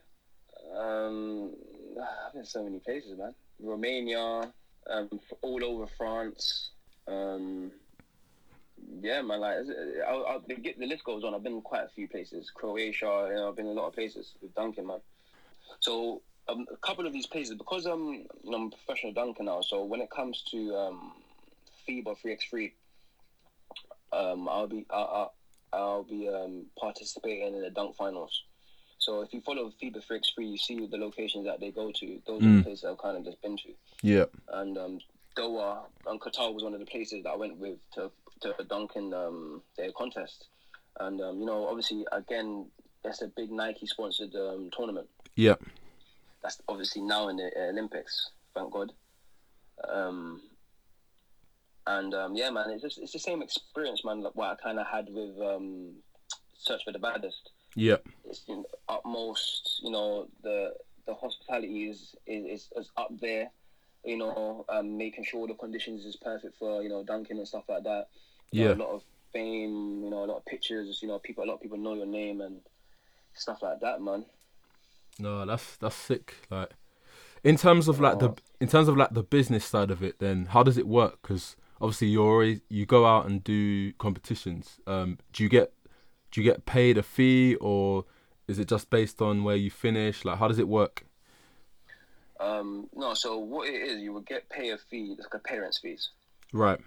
Um, 0.77 1.51
I've 2.27 2.33
been 2.33 2.45
so 2.45 2.63
many 2.63 2.79
places, 2.79 3.17
man. 3.17 3.33
Romania. 3.61 4.51
Um, 4.89 5.09
all 5.41 5.63
over 5.63 5.85
France. 5.97 6.71
Um, 7.07 7.71
yeah, 9.01 9.21
man. 9.21 9.39
Like, 9.41 9.57
I'll, 10.07 10.25
I'll, 10.25 10.43
the, 10.47 10.55
the 10.77 10.85
list 10.85 11.03
goes 11.03 11.23
on. 11.23 11.35
I've 11.35 11.43
been 11.43 11.61
quite 11.61 11.83
a 11.83 11.89
few 11.89 12.07
places. 12.07 12.51
Croatia. 12.53 13.27
You 13.29 13.35
know, 13.35 13.49
I've 13.49 13.55
been 13.55 13.65
a 13.65 13.71
lot 13.71 13.87
of 13.87 13.93
places 13.93 14.33
with 14.41 14.55
dunking, 14.55 14.87
man. 14.87 14.99
So 15.79 16.21
um, 16.47 16.65
a 16.71 16.77
couple 16.77 17.05
of 17.05 17.13
these 17.13 17.27
places 17.27 17.55
because 17.55 17.85
um, 17.85 18.25
you 18.43 18.51
know, 18.51 18.57
I'm 18.57 18.67
a 18.67 18.69
professional 18.69 19.13
dunker 19.13 19.43
now. 19.43 19.61
So 19.61 19.83
when 19.83 20.01
it 20.01 20.09
comes 20.09 20.43
to 20.51 20.75
um, 20.75 21.13
FIBA 21.87 22.15
3x3, 22.23 22.71
um, 24.11 24.49
I'll 24.49 24.67
be 24.67 24.85
I'll, 24.89 25.33
I'll, 25.73 26.03
be 26.03 26.27
um, 26.27 26.65
participating 26.79 27.55
in 27.55 27.61
the 27.61 27.69
dunk 27.69 27.95
finals. 27.95 28.43
So 28.97 29.21
if 29.21 29.33
you 29.33 29.41
follow 29.41 29.71
FIBA 29.81 30.05
3x3, 30.05 30.51
you 30.51 30.57
see 30.57 30.85
the 30.87 30.97
locations 30.97 31.45
that 31.45 31.59
they 31.59 31.71
go 31.71 31.91
to. 31.91 32.21
Those 32.27 32.41
are 32.41 32.45
Mm. 32.45 32.57
the 32.57 32.63
places 32.63 32.85
I've 32.85 32.97
kind 32.97 33.17
of 33.17 33.23
just 33.23 33.41
been 33.41 33.57
to. 33.57 33.69
Yeah. 34.03 34.25
And 34.49 34.77
um, 34.77 34.99
Doha 35.37 35.83
and 36.07 36.19
Qatar 36.19 36.53
was 36.53 36.63
one 36.63 36.73
of 36.73 36.79
the 36.79 36.85
places 36.85 37.23
that 37.23 37.29
I 37.29 37.35
went 37.35 37.57
with 37.57 37.77
to 37.95 38.11
to 38.41 38.53
dunk 38.69 38.95
in 38.95 39.13
um, 39.13 39.61
their 39.77 39.91
contest. 39.91 40.45
And 40.99 41.19
um, 41.21 41.39
you 41.39 41.45
know, 41.45 41.67
obviously, 41.67 42.05
again, 42.11 42.67
that's 43.03 43.21
a 43.21 43.27
big 43.27 43.51
Nike 43.51 43.85
sponsored 43.85 44.33
um, 44.35 44.69
tournament 44.75 45.07
Yeah. 45.35 45.55
that's 46.41 46.61
obviously 46.67 47.01
now 47.01 47.27
in 47.29 47.37
the 47.37 47.47
uh, 47.55 47.69
Olympics, 47.69 48.31
thank 48.53 48.71
God. 48.71 48.91
Um, 49.87 50.41
and 51.87 52.13
um, 52.13 52.35
yeah, 52.35 52.49
man, 52.49 52.69
it's 52.69 52.83
just 52.83 52.97
it's 52.99 53.13
the 53.13 53.19
same 53.19 53.41
experience, 53.41 54.03
man. 54.05 54.21
Like 54.21 54.35
what 54.35 54.49
I 54.51 54.55
kind 54.55 54.79
of 54.79 54.87
had 54.87 55.07
with 55.09 55.39
um, 55.41 55.95
Search 56.57 56.83
for 56.83 56.91
the 56.91 56.99
Baddest. 56.99 57.51
Yeah. 57.75 57.97
It's 58.25 58.43
you 58.47 58.57
know, 58.57 58.65
utmost, 58.87 59.81
you 59.83 59.91
know, 59.91 60.27
the 60.43 60.73
the 61.07 61.13
hospitality 61.13 61.89
is 61.89 62.15
is, 62.27 62.69
is, 62.75 62.89
up 62.97 63.11
there. 63.19 63.49
You 64.05 64.17
know, 64.17 64.65
um, 64.69 64.97
making 64.97 65.25
sure 65.25 65.47
the 65.47 65.55
conditions 65.55 66.05
is 66.05 66.15
perfect 66.15 66.57
for 66.57 66.81
you 66.81 66.89
know 66.89 67.03
dunking 67.03 67.37
and 67.37 67.47
stuff 67.47 67.63
like 67.67 67.83
that. 67.83 68.07
You 68.51 68.63
know, 68.63 68.69
Yeah. 68.69 68.75
a 68.75 68.81
lot 68.83 68.91
of 68.91 69.03
fame, 69.33 70.01
you 70.03 70.09
know, 70.09 70.23
a 70.23 70.25
lot 70.25 70.37
of 70.37 70.45
pictures. 70.45 70.99
You 71.01 71.07
know, 71.07 71.19
people, 71.19 71.43
a 71.43 71.47
lot 71.47 71.55
of 71.55 71.61
people 71.61 71.77
know 71.77 71.95
your 71.95 72.05
name 72.05 72.41
and 72.41 72.61
stuff 73.33 73.61
like 73.61 73.79
that, 73.81 74.01
man. 74.01 74.25
No, 75.19 75.45
that's 75.45 75.75
that's 75.77 75.95
sick. 75.95 76.35
Like, 76.49 76.71
in 77.43 77.57
terms 77.57 77.87
of 77.87 77.99
like 77.99 78.19
the 78.19 78.33
in 78.61 78.67
terms 78.67 78.87
of 78.87 78.95
like 78.95 79.09
the 79.11 79.23
business 79.23 79.65
side 79.65 79.91
of 79.91 80.01
it, 80.01 80.19
then 80.19 80.45
how 80.51 80.63
does 80.63 80.77
it 80.77 80.87
work? 80.87 81.19
Because 81.21 81.55
obviously 81.81 82.07
you 82.07 82.23
always 82.23 82.61
you 82.69 82.85
go 82.85 83.05
out 83.05 83.25
and 83.25 83.43
do 83.43 83.93
competitions. 83.93 84.79
Um, 84.87 85.17
do 85.33 85.43
you 85.43 85.49
get 85.49 85.73
do 86.31 86.41
you 86.41 86.49
get 86.49 86.65
paid 86.65 86.97
a 86.97 87.03
fee 87.03 87.55
or 87.55 88.05
is 88.47 88.59
it 88.59 88.67
just 88.67 88.89
based 88.89 89.21
on 89.21 89.43
where 89.43 89.55
you 89.55 89.69
finish? 89.71 90.25
Like, 90.25 90.37
how 90.39 90.47
does 90.47 90.59
it 90.59 90.67
work? 90.67 91.05
Um, 92.39 92.87
no, 92.95 93.13
so 93.13 93.37
what 93.37 93.67
it 93.67 93.73
is, 93.75 94.01
you 94.01 94.13
would 94.13 94.25
get 94.25 94.47
pay 94.49 94.69
a 94.69 94.77
fee, 94.77 95.15
like 95.19 95.33
a 95.33 95.39
parents' 95.39 95.79
fees, 95.79 96.09
Right. 96.53 96.79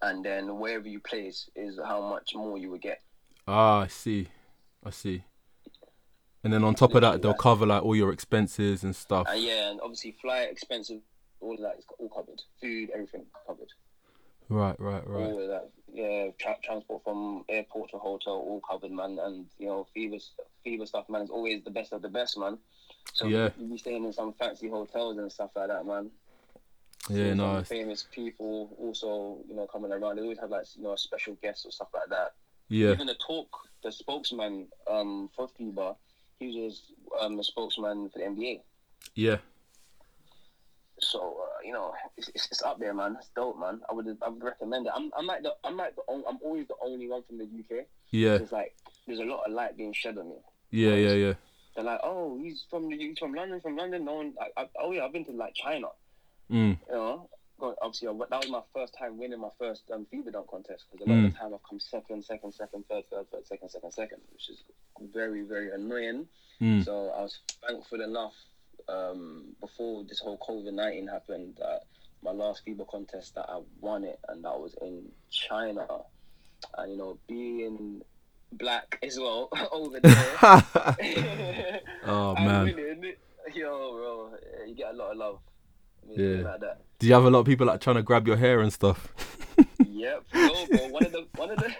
and 0.00 0.24
then 0.24 0.58
wherever 0.58 0.88
you 0.88 0.98
place 1.00 1.50
is 1.54 1.78
how 1.84 2.00
much 2.08 2.34
more 2.34 2.56
you 2.56 2.70
would 2.70 2.80
get. 2.80 3.02
Ah, 3.46 3.80
I 3.80 3.86
see. 3.88 4.28
I 4.82 4.90
see. 4.90 5.24
And 6.42 6.50
then 6.54 6.64
on 6.64 6.74
top 6.74 6.94
of 6.94 7.02
that, 7.02 7.20
they'll 7.20 7.34
cover 7.34 7.66
like 7.66 7.82
all 7.82 7.94
your 7.94 8.12
expenses 8.12 8.82
and 8.82 8.96
stuff. 8.96 9.26
And 9.28 9.42
yeah, 9.42 9.70
and 9.70 9.80
obviously 9.82 10.12
flight 10.22 10.50
expensive, 10.50 11.00
all 11.40 11.54
of 11.54 11.60
that 11.60 11.76
is 11.78 11.84
all 11.98 12.08
covered. 12.08 12.40
Food, 12.60 12.90
everything 12.92 13.24
covered. 13.46 13.72
Right, 14.48 14.78
right, 14.80 15.06
right. 15.08 15.30
All 15.30 15.42
of 15.42 15.48
that, 15.48 15.70
yeah, 15.92 16.28
tra- 16.38 16.58
transport 16.62 17.04
from 17.04 17.44
airport 17.48 17.90
to 17.92 17.98
hotel, 17.98 18.32
all 18.34 18.60
covered, 18.68 18.90
man. 18.90 19.18
And 19.22 19.46
you 19.58 19.66
know, 19.66 19.86
FIBA, 19.96 20.20
FIBA 20.66 20.88
stuff, 20.88 21.08
man, 21.08 21.22
is 21.22 21.30
always 21.30 21.62
the 21.62 21.70
best 21.70 21.92
of 21.92 22.02
the 22.02 22.08
best, 22.08 22.36
man. 22.36 22.58
So 23.12 23.26
Yeah. 23.26 23.50
you 23.56 23.68
be 23.68 23.78
staying 23.78 24.04
in 24.04 24.12
some 24.12 24.32
fancy 24.34 24.68
hotels 24.68 25.18
and 25.18 25.30
stuff 25.30 25.50
like 25.54 25.68
that, 25.68 25.86
man. 25.86 26.10
Yeah, 27.08 27.28
some 27.30 27.36
nice. 27.38 27.68
Famous 27.68 28.06
people 28.12 28.76
also, 28.78 29.38
you 29.48 29.54
know, 29.54 29.66
coming 29.66 29.92
around. 29.92 30.16
They 30.16 30.22
always 30.22 30.38
have 30.40 30.50
like, 30.50 30.66
you 30.76 30.82
know, 30.82 30.96
special 30.96 31.34
guests 31.42 31.64
or 31.64 31.70
stuff 31.70 31.88
like 31.94 32.08
that. 32.10 32.34
Yeah, 32.68 32.92
Even 32.92 33.06
the 33.06 33.16
talk, 33.26 33.48
the 33.82 33.90
spokesman 33.90 34.66
um, 34.88 35.30
for 35.34 35.48
FIBA, 35.48 35.96
he 36.38 36.60
was 36.60 36.92
um, 37.20 37.38
a 37.38 37.44
spokesman 37.44 38.10
for 38.10 38.18
the 38.18 38.24
NBA. 38.24 38.60
Yeah. 39.14 39.38
So 41.02 41.38
uh, 41.42 41.60
you 41.64 41.72
know, 41.72 41.92
it's, 42.16 42.28
it's, 42.34 42.46
it's 42.50 42.62
up 42.62 42.78
there, 42.78 42.94
man. 42.94 43.16
It's 43.18 43.30
dope, 43.34 43.58
man. 43.58 43.80
I 43.88 43.94
would 43.94 44.06
I 44.22 44.28
would 44.28 44.42
recommend 44.42 44.86
it. 44.86 44.92
I'm 44.94 45.10
I'm 45.16 45.26
like 45.26 45.42
the 45.42 45.54
I'm 45.64 45.76
like 45.76 45.96
the 45.96 46.02
only, 46.08 46.24
I'm 46.28 46.38
always 46.42 46.66
the 46.68 46.74
only 46.82 47.08
one 47.08 47.22
from 47.24 47.38
the 47.38 47.44
UK. 47.44 47.86
Yeah. 48.10 48.34
It's 48.34 48.52
like 48.52 48.74
there's 49.06 49.20
a 49.20 49.24
lot 49.24 49.44
of 49.46 49.52
light 49.52 49.76
being 49.76 49.92
shed 49.92 50.18
on 50.18 50.28
me. 50.28 50.36
Yeah. 50.70 50.94
Yeah. 50.94 51.12
Yeah. 51.12 51.34
They're 51.74 51.84
like, 51.84 52.00
oh, 52.02 52.38
he's 52.42 52.64
from 52.68 52.88
the 52.88 52.96
he's 52.96 53.18
from 53.18 53.34
London, 53.34 53.60
from 53.60 53.76
London. 53.76 54.04
No 54.04 54.14
one, 54.14 54.34
I, 54.40 54.62
I, 54.62 54.66
oh 54.80 54.92
yeah, 54.92 55.04
I've 55.04 55.12
been 55.12 55.24
to 55.26 55.32
like 55.32 55.54
China. 55.54 55.88
Mm. 56.50 56.78
You 56.88 56.94
know, 56.94 57.28
obviously 57.82 58.08
I, 58.08 58.12
that 58.12 58.40
was 58.40 58.50
my 58.50 58.62
first 58.74 58.94
time 58.98 59.18
winning 59.18 59.40
my 59.40 59.50
first 59.58 59.82
um, 59.92 60.06
FIBA 60.12 60.32
dunk 60.32 60.48
contest 60.48 60.84
because 60.90 61.06
a 61.06 61.10
lot 61.10 61.24
of 61.24 61.32
the 61.32 61.38
time 61.38 61.54
I've 61.54 61.62
come 61.68 61.80
second, 61.80 62.24
second, 62.24 62.52
second, 62.54 62.84
third, 62.88 63.04
third, 63.10 63.26
third, 63.30 63.46
second, 63.46 63.68
second, 63.70 63.92
second, 63.92 64.18
which 64.32 64.48
is 64.50 64.62
very, 65.12 65.42
very 65.42 65.70
annoying. 65.72 66.26
Mm. 66.60 66.84
So 66.84 67.12
I 67.16 67.22
was 67.22 67.38
thankful 67.66 68.00
enough 68.00 68.34
um, 68.90 69.44
before 69.60 70.04
this 70.04 70.20
whole 70.20 70.38
COVID 70.38 70.72
nineteen 70.72 71.06
happened 71.08 71.54
that 71.58 71.82
my 72.22 72.32
last 72.32 72.62
FIBA 72.66 72.86
contest 72.88 73.34
that 73.34 73.46
I 73.48 73.60
won 73.80 74.04
it 74.04 74.18
and 74.28 74.44
that 74.44 74.58
was 74.58 74.74
in 74.82 75.10
China, 75.30 75.86
and 76.76 76.92
you 76.92 76.98
know 76.98 77.18
being 77.26 78.02
black 78.52 78.98
as 79.02 79.18
well 79.18 79.48
over 79.72 80.00
there. 80.00 80.36
oh 82.06 82.34
man. 82.38 82.64
winning, 82.64 83.14
yo, 83.54 83.92
bro, 83.92 84.32
you 84.66 84.74
get 84.74 84.92
a 84.92 84.96
lot 84.96 85.12
of 85.12 85.16
love. 85.16 85.38
Yeah. 86.08 86.42
Like 86.42 86.60
that. 86.60 86.80
Do 86.98 87.06
you 87.06 87.14
have 87.14 87.24
a 87.24 87.30
lot 87.30 87.40
of 87.40 87.46
people 87.46 87.66
like 87.66 87.80
trying 87.80 87.96
to 87.96 88.02
grab 88.02 88.26
your 88.26 88.36
hair 88.36 88.60
and 88.60 88.72
stuff? 88.72 89.12
Yep. 89.78 90.24
No, 90.34 90.66
bro. 90.66 90.88
One 90.88 91.06
of 91.06 91.12
the 91.12 91.26
one 91.36 91.50
of 91.50 91.58
the 91.58 91.74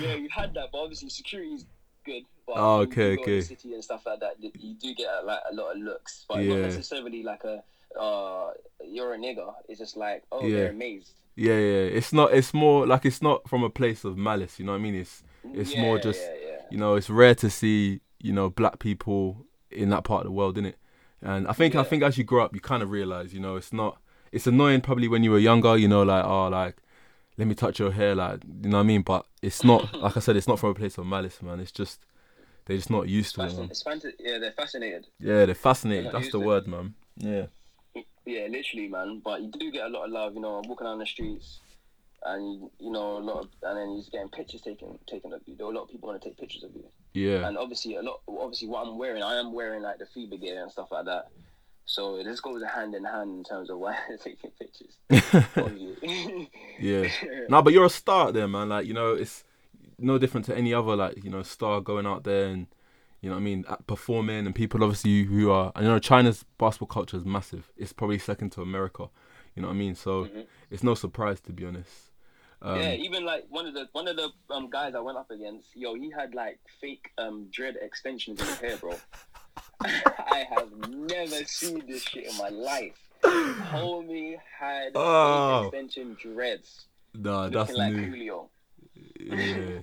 yeah, 0.00 0.14
you 0.14 0.28
had 0.30 0.54
that, 0.54 0.68
but 0.72 0.78
obviously 0.78 1.08
security's 1.08 1.66
good. 2.04 2.24
But 2.46 2.56
Oh, 2.58 2.80
okay, 2.80 3.16
go 3.16 3.22
in 3.22 3.28
the 3.28 3.36
okay. 3.36 3.40
City 3.40 3.74
and 3.74 3.82
stuff 3.82 4.04
like 4.06 4.20
that, 4.20 4.36
you- 4.38 4.74
do 4.74 4.94
get 4.94 5.24
like 5.24 5.40
a 5.50 5.54
lot 5.54 5.74
of 5.76 5.82
looks, 5.82 6.24
but 6.28 6.42
Yeah. 6.42 6.54
not 6.54 6.62
necessarily 6.62 7.22
like 7.22 7.44
a 7.44 7.62
uh, 7.98 8.50
you're 8.84 9.14
a 9.14 9.18
nigger. 9.18 9.54
It's 9.68 9.78
just 9.78 9.96
like 9.96 10.24
oh, 10.32 10.44
Yeah. 10.44 10.56
they're 10.56 10.70
amazed. 10.70 11.12
Yeah, 11.36 11.54
yeah. 11.58 11.86
It's 11.98 12.12
not. 12.12 12.32
It's 12.34 12.52
more 12.52 12.86
like 12.86 13.04
it's 13.06 13.22
not 13.22 13.48
from 13.48 13.62
a 13.64 13.70
place 13.70 14.04
of 14.04 14.16
malice. 14.18 14.58
You 14.58 14.66
know 14.66 14.72
what 14.72 14.78
I 14.78 14.82
mean? 14.82 14.94
It's 14.96 15.22
It's 15.52 15.74
yeah, 15.74 15.82
more 15.82 15.98
just- 15.98 16.20
yeah. 16.20 16.62
you 16.70 16.78
know, 16.78 16.94
it's 16.96 17.08
rare 17.10 17.34
to 17.36 17.48
see 17.50 18.00
you 18.20 18.32
know 18.32 18.50
black 18.50 18.78
people 18.78 19.46
in 19.70 19.90
that 19.90 20.04
part 20.04 20.20
of 20.22 20.26
the 20.26 20.32
world, 20.32 20.56
isn't 20.56 20.66
it? 20.66 20.78
And 21.22 21.46
I 21.48 21.52
think 21.52 21.74
I 21.74 21.84
think 21.84 22.02
as 22.02 22.18
you 22.18 22.24
grow 22.24 22.44
up, 22.44 22.54
you 22.54 22.60
kind 22.60 22.82
of 22.82 22.90
realize, 22.90 23.32
you 23.32 23.40
know, 23.40 23.56
it's 23.56 23.72
not. 23.72 23.98
It's 24.32 24.46
annoying 24.48 24.80
probably 24.80 25.06
when 25.06 25.22
you 25.22 25.30
were 25.30 25.38
younger, 25.38 25.76
you 25.76 25.86
know, 25.88 26.02
like 26.02 26.24
oh, 26.24 26.48
like 26.48 26.76
let 27.36 27.46
me 27.48 27.54
touch 27.54 27.78
your 27.78 27.90
hair, 27.92 28.14
like 28.14 28.40
you 28.62 28.68
know 28.70 28.78
what 28.78 28.82
I 28.84 28.86
mean. 28.86 29.02
But 29.02 29.26
it's 29.42 29.64
not 29.64 29.92
like 30.00 30.16
I 30.16 30.20
said, 30.20 30.36
it's 30.36 30.48
not 30.48 30.58
from 30.58 30.70
a 30.70 30.74
place 30.74 30.98
of 30.98 31.06
malice, 31.06 31.40
man. 31.42 31.60
It's 31.60 31.72
just 31.72 32.00
they're 32.66 32.76
just 32.76 32.90
not 32.90 33.08
used 33.08 33.34
to 33.36 33.42
it. 33.44 33.52
It's 33.70 33.82
fanta- 33.82 34.12
yeah, 34.18 34.38
they're 34.38 34.52
fascinated. 34.52 35.06
Yeah, 35.18 35.44
they're 35.46 35.54
fascinated. 35.54 36.06
They're 36.06 36.12
That's 36.20 36.32
the 36.32 36.40
it. 36.40 36.46
word, 36.46 36.66
man. 36.66 36.94
Yeah. 37.16 37.46
Yeah, 38.26 38.46
literally, 38.48 38.88
man. 38.88 39.20
But 39.22 39.42
you 39.42 39.50
do 39.50 39.70
get 39.70 39.84
a 39.84 39.88
lot 39.88 40.06
of 40.06 40.10
love, 40.10 40.34
you 40.34 40.40
know, 40.40 40.54
I'm 40.56 40.66
walking 40.68 40.86
down 40.86 40.98
the 40.98 41.04
streets, 41.06 41.60
and 42.24 42.70
you 42.78 42.90
know 42.90 43.18
a 43.18 43.20
lot 43.20 43.40
of, 43.40 43.48
and 43.62 43.76
then 43.78 43.88
you're 43.90 43.98
just 43.98 44.12
getting 44.12 44.28
pictures 44.30 44.62
taken 44.62 44.98
taken 45.06 45.32
of 45.34 45.42
you. 45.46 45.56
There 45.56 45.66
are 45.66 45.70
a 45.70 45.74
lot 45.74 45.82
of 45.82 45.90
people 45.90 46.08
want 46.08 46.22
to 46.22 46.28
take 46.28 46.38
pictures 46.38 46.64
of 46.64 46.70
you, 46.74 46.84
Yeah. 47.12 47.46
and 47.46 47.58
obviously 47.58 47.96
a 47.96 48.02
lot. 48.02 48.20
Obviously, 48.26 48.68
what 48.68 48.86
I'm 48.86 48.96
wearing, 48.96 49.22
I 49.22 49.38
am 49.38 49.52
wearing 49.52 49.82
like 49.82 49.98
the 49.98 50.06
FIBA 50.06 50.40
gear 50.40 50.62
and 50.62 50.72
stuff 50.72 50.90
like 50.90 51.04
that. 51.04 51.28
So 51.86 52.22
this 52.22 52.40
goes 52.40 52.62
hand 52.64 52.94
in 52.94 53.04
hand 53.04 53.30
in 53.38 53.44
terms 53.44 53.70
of 53.70 53.78
why 53.78 53.96
they're 54.08 54.16
taking 54.18 54.50
pictures. 54.58 54.96
Yeah. 56.80 57.08
No, 57.48 57.60
but 57.62 57.72
you're 57.74 57.84
a 57.84 57.90
star 57.90 58.32
there, 58.32 58.48
man. 58.48 58.70
Like, 58.70 58.86
you 58.86 58.94
know, 58.94 59.12
it's 59.14 59.44
no 59.98 60.16
different 60.18 60.46
to 60.46 60.56
any 60.56 60.72
other, 60.72 60.96
like, 60.96 61.22
you 61.22 61.30
know, 61.30 61.42
star 61.42 61.80
going 61.82 62.06
out 62.06 62.24
there 62.24 62.46
and, 62.46 62.66
you 63.20 63.28
know 63.28 63.36
what 63.36 63.40
I 63.42 63.44
mean, 63.44 63.64
performing 63.86 64.46
and 64.46 64.54
people 64.54 64.82
obviously 64.82 65.24
who 65.24 65.50
are, 65.50 65.70
and, 65.76 65.84
you 65.84 65.90
know, 65.90 65.98
China's 65.98 66.44
basketball 66.58 66.88
culture 66.88 67.18
is 67.18 67.24
massive. 67.24 67.70
It's 67.76 67.92
probably 67.92 68.18
second 68.18 68.50
to 68.52 68.62
America. 68.62 69.08
You 69.54 69.62
know 69.62 69.68
what 69.68 69.74
I 69.74 69.78
mean? 69.78 69.94
So 69.94 70.24
Mhm. 70.24 70.46
it's 70.70 70.82
no 70.82 70.94
surprise, 70.94 71.40
to 71.40 71.52
be 71.52 71.66
honest. 71.66 72.10
Um, 72.62 72.80
yeah, 72.80 72.94
even 72.94 73.24
like 73.26 73.44
one 73.50 73.66
of 73.66 73.74
the 73.74 73.88
one 73.92 74.08
of 74.08 74.16
the 74.16 74.32
um, 74.50 74.70
guys 74.70 74.94
I 74.94 75.00
went 75.00 75.18
up 75.18 75.30
against, 75.30 75.76
yo, 75.76 75.94
he 75.94 76.10
had 76.10 76.34
like 76.34 76.58
fake 76.80 77.10
um, 77.18 77.48
dread 77.50 77.76
extensions 77.80 78.40
in 78.40 78.46
his 78.48 78.58
hair, 78.58 78.78
bro. 78.78 78.98
I 79.82 80.46
have 80.50 80.88
never 80.88 81.44
seen 81.44 81.82
this 81.86 82.02
shit 82.02 82.26
in 82.26 82.36
my 82.38 82.48
life. 82.48 82.96
Homie 83.22 84.36
had 84.58 84.92
Oh. 84.94 85.64
extension 85.64 86.16
dreads, 86.20 86.86
Nah, 87.14 87.48
that's 87.48 87.72
like 87.72 87.92
new. 87.92 88.06
Julio. 88.10 88.50
Yeah. 89.16 89.80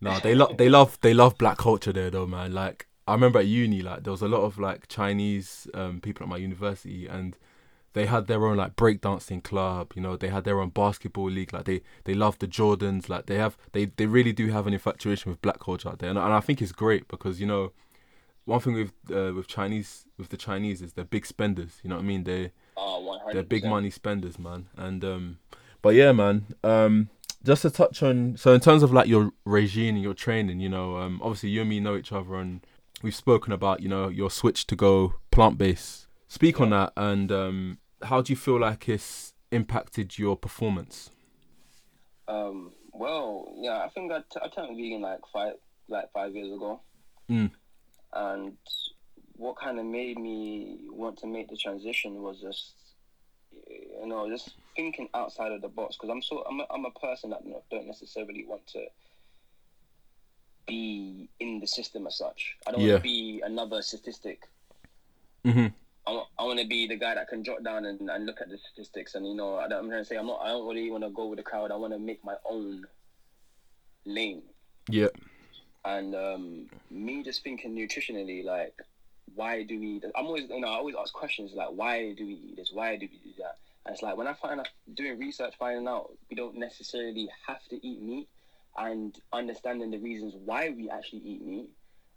no, 0.00 0.18
they 0.20 0.34
love 0.34 0.56
they 0.56 0.68
love 0.68 0.98
they 1.00 1.14
love 1.14 1.38
black 1.38 1.58
culture 1.58 1.92
there 1.92 2.10
though, 2.10 2.26
man. 2.26 2.52
Like 2.52 2.86
I 3.08 3.12
remember 3.14 3.38
at 3.38 3.46
uni, 3.46 3.82
like 3.82 4.02
there 4.04 4.10
was 4.10 4.22
a 4.22 4.28
lot 4.28 4.42
of 4.42 4.58
like 4.58 4.88
Chinese 4.88 5.68
um, 5.74 6.00
people 6.00 6.24
at 6.24 6.28
my 6.28 6.36
university, 6.36 7.06
and 7.06 7.36
they 7.92 8.06
had 8.06 8.26
their 8.26 8.44
own 8.46 8.56
like 8.56 8.76
breakdancing 8.76 9.42
club. 9.42 9.92
You 9.94 10.02
know, 10.02 10.16
they 10.16 10.28
had 10.28 10.44
their 10.44 10.60
own 10.60 10.70
basketball 10.70 11.30
league. 11.30 11.52
Like 11.52 11.64
they 11.64 11.82
they 12.04 12.14
love 12.14 12.38
the 12.40 12.48
Jordans. 12.48 13.08
Like 13.08 13.26
they 13.26 13.36
have 13.36 13.56
they 13.72 13.86
they 13.86 14.06
really 14.06 14.32
do 14.32 14.48
have 14.48 14.66
an 14.66 14.74
infatuation 14.74 15.30
with 15.30 15.40
black 15.40 15.60
culture 15.60 15.88
out 15.88 16.00
there, 16.00 16.10
and, 16.10 16.18
and 16.18 16.32
I 16.32 16.40
think 16.40 16.60
it's 16.60 16.72
great 16.72 17.08
because 17.08 17.40
you 17.40 17.46
know. 17.46 17.72
One 18.46 18.60
thing 18.60 18.72
with 18.74 18.92
uh, 19.10 19.34
with 19.34 19.46
Chinese 19.48 20.06
with 20.16 20.30
the 20.30 20.36
Chinese 20.36 20.80
is 20.80 20.94
they're 20.94 21.04
big 21.04 21.26
spenders. 21.26 21.78
You 21.82 21.90
know 21.90 21.96
what 21.96 22.02
I 22.02 22.06
mean? 22.06 22.24
They 22.24 22.52
Oh, 22.76 23.20
they're 23.32 23.42
big 23.42 23.64
money 23.64 23.90
spenders, 23.90 24.38
man. 24.38 24.68
And 24.76 25.04
um, 25.04 25.38
but 25.82 25.94
yeah, 25.94 26.12
man. 26.12 26.46
Um, 26.64 27.10
just 27.44 27.62
to 27.62 27.70
touch 27.70 28.02
on, 28.02 28.36
so 28.36 28.52
in 28.52 28.60
terms 28.60 28.82
of 28.82 28.92
like 28.92 29.06
your 29.06 29.32
regime 29.44 29.94
and 29.94 30.02
your 30.02 30.14
training, 30.14 30.58
you 30.58 30.68
know, 30.68 30.96
um, 30.96 31.20
obviously 31.22 31.50
you 31.50 31.60
and 31.60 31.70
me 31.70 31.78
know 31.78 31.96
each 31.96 32.10
other, 32.12 32.34
and 32.36 32.60
we've 33.02 33.14
spoken 33.14 33.52
about 33.52 33.80
you 33.80 33.88
know 33.88 34.08
your 34.08 34.30
switch 34.30 34.66
to 34.68 34.76
go 34.76 35.14
plant 35.30 35.58
based. 35.58 36.06
Speak 36.28 36.60
on 36.60 36.70
that, 36.70 36.92
and 36.96 37.30
um, 37.30 37.78
how 38.02 38.20
do 38.20 38.32
you 38.32 38.36
feel 38.36 38.58
like 38.60 38.88
it's 38.88 39.32
impacted 39.52 40.18
your 40.18 40.36
performance? 40.36 41.10
Um, 42.26 42.72
well, 42.92 43.52
yeah, 43.56 43.78
I 43.78 43.88
think 43.90 44.10
I, 44.12 44.18
t- 44.18 44.40
I 44.42 44.48
turned 44.48 44.76
vegan 44.76 45.02
like 45.02 45.20
five 45.32 45.54
like 45.88 46.10
five 46.12 46.34
years 46.34 46.52
ago, 46.52 46.80
Mm. 47.30 47.50
And 48.12 48.56
what 49.34 49.56
kind 49.58 49.78
of 49.78 49.84
made 49.86 50.18
me 50.18 50.78
want 50.90 51.18
to 51.18 51.26
make 51.26 51.48
the 51.48 51.56
transition 51.56 52.22
was 52.22 52.40
just 52.40 52.74
you 53.52 54.06
know 54.06 54.28
just 54.28 54.54
thinking 54.76 55.08
outside 55.14 55.52
of 55.52 55.60
the 55.62 55.68
box 55.68 55.96
because 55.96 56.10
I'm 56.10 56.22
so 56.22 56.42
I'm 56.48 56.60
a, 56.60 56.66
I'm 56.70 56.84
a 56.84 56.90
person 56.92 57.30
that 57.30 57.42
don't 57.70 57.86
necessarily 57.86 58.44
want 58.46 58.66
to 58.68 58.84
be 60.66 61.28
in 61.38 61.60
the 61.60 61.66
system 61.66 62.06
as 62.06 62.18
such. 62.18 62.56
I 62.66 62.72
don't 62.72 62.80
Yeah. 62.80 62.94
want 62.94 63.04
to 63.04 63.08
be 63.08 63.40
another 63.44 63.82
statistic. 63.82 64.48
Mhm. 65.44 65.72
I 66.06 66.10
want, 66.12 66.28
I 66.38 66.42
want 66.44 66.58
to 66.60 66.66
be 66.66 66.86
the 66.86 66.96
guy 66.96 67.14
that 67.14 67.28
can 67.28 67.44
jot 67.44 67.62
down 67.62 67.84
and, 67.84 68.08
and 68.10 68.26
look 68.26 68.40
at 68.40 68.48
the 68.48 68.58
statistics 68.58 69.14
and 69.14 69.26
you 69.26 69.34
know 69.34 69.56
I 69.56 69.68
don't, 69.68 69.84
I'm 69.84 69.88
trying 69.88 70.02
to 70.02 70.04
say 70.04 70.16
I'm 70.16 70.26
not 70.26 70.40
I 70.40 70.48
don't 70.48 70.66
really 70.66 70.90
want 70.90 71.04
to 71.04 71.10
go 71.10 71.26
with 71.26 71.38
the 71.38 71.42
crowd. 71.42 71.70
I 71.70 71.76
want 71.76 71.92
to 71.92 71.98
make 71.98 72.24
my 72.24 72.36
own 72.48 72.84
lane. 74.04 74.42
Yeah. 74.90 75.08
And 75.86 76.16
um, 76.16 76.66
me 76.90 77.22
just 77.22 77.44
thinking 77.44 77.72
nutritionally, 77.76 78.44
like, 78.44 78.74
why 79.36 79.62
do 79.62 79.78
we? 79.78 80.02
I'm 80.16 80.26
always, 80.26 80.48
you 80.50 80.60
know, 80.60 80.66
I 80.66 80.78
always 80.78 80.96
ask 80.98 81.12
questions 81.12 81.52
like, 81.54 81.68
why 81.70 82.12
do 82.12 82.26
we 82.26 82.32
eat 82.32 82.56
this? 82.56 82.72
Why 82.72 82.96
do 82.96 83.06
we 83.08 83.18
do 83.18 83.36
that? 83.38 83.58
And 83.84 83.94
it's 83.94 84.02
like 84.02 84.16
when 84.16 84.26
I 84.26 84.32
find 84.32 84.58
out, 84.58 84.68
doing 84.94 85.16
research, 85.20 85.54
finding 85.56 85.86
out 85.86 86.10
we 86.28 86.34
don't 86.34 86.56
necessarily 86.58 87.28
have 87.46 87.64
to 87.68 87.86
eat 87.86 88.02
meat, 88.02 88.28
and 88.76 89.16
understanding 89.32 89.92
the 89.92 89.98
reasons 89.98 90.34
why 90.44 90.74
we 90.76 90.90
actually 90.90 91.22
eat 91.24 91.46
meat. 91.46 91.70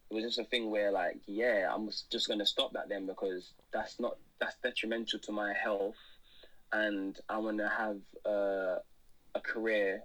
It 0.09 0.15
was 0.15 0.23
just 0.23 0.39
a 0.39 0.45
thing 0.45 0.71
where, 0.71 0.91
like, 0.91 1.19
yeah, 1.27 1.71
I'm 1.71 1.87
just 2.11 2.27
gonna 2.27 2.47
stop 2.47 2.73
that 2.73 2.89
then 2.89 3.05
because 3.05 3.53
that's 3.71 3.99
not 3.99 4.17
that's 4.39 4.55
detrimental 4.63 5.19
to 5.19 5.31
my 5.31 5.53
health, 5.53 5.93
and 6.73 7.19
I 7.29 7.37
want 7.37 7.59
to 7.59 7.69
have 7.69 7.97
uh, 8.25 8.79
a 9.35 9.39
career 9.43 10.01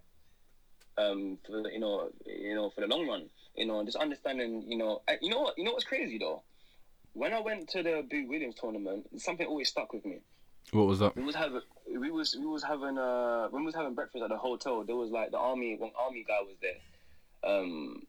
um 0.97 1.39
for 1.45 1.69
you 1.71 1.81
know 1.81 2.09
you 2.25 2.55
know 2.55 2.71
for 2.71 2.81
the 2.83 2.87
long 2.87 3.09
run 3.09 3.25
you 3.57 3.67
know 3.67 3.85
just 3.85 3.97
understanding 3.97 4.65
you 4.67 4.77
know 4.77 5.03
I- 5.09 5.19
you 5.21 5.31
know 5.31 5.41
what 5.41 5.59
you 5.59 5.65
know 5.65 5.73
what's 5.73 5.85
crazy 5.85 6.19
though 6.19 6.43
when 7.13 7.33
I 7.33 7.41
went 7.41 7.69
to 7.71 7.83
the 7.83 8.05
Boo 8.09 8.27
Williams 8.29 8.57
tournament 8.57 9.07
something 9.21 9.47
always 9.47 9.69
stuck 9.69 9.93
with 9.93 10.05
me 10.05 10.19
What 10.73 10.87
was 10.87 10.99
that? 10.99 11.17
we 11.17 11.23
was 11.23 11.35
having 11.35 11.61
we 11.99 12.11
was 12.11 12.37
we 12.39 12.47
was 12.47 12.63
having 12.65 12.99
uh 12.99 13.49
when 13.51 13.63
we 13.63 13.67
was 13.67 13.75
having 13.75 13.95
breakfast 13.95 14.23
at 14.25 14.31
the 14.31 14.37
hotel 14.37 14.83
there 14.85 14.97
was 14.97 15.11
like 15.11 15.31
the 15.31 15.39
army 15.39 15.77
one 15.77 15.93
army 15.99 16.25
guy 16.27 16.41
was 16.43 16.57
there 16.61 16.81
um 17.45 18.03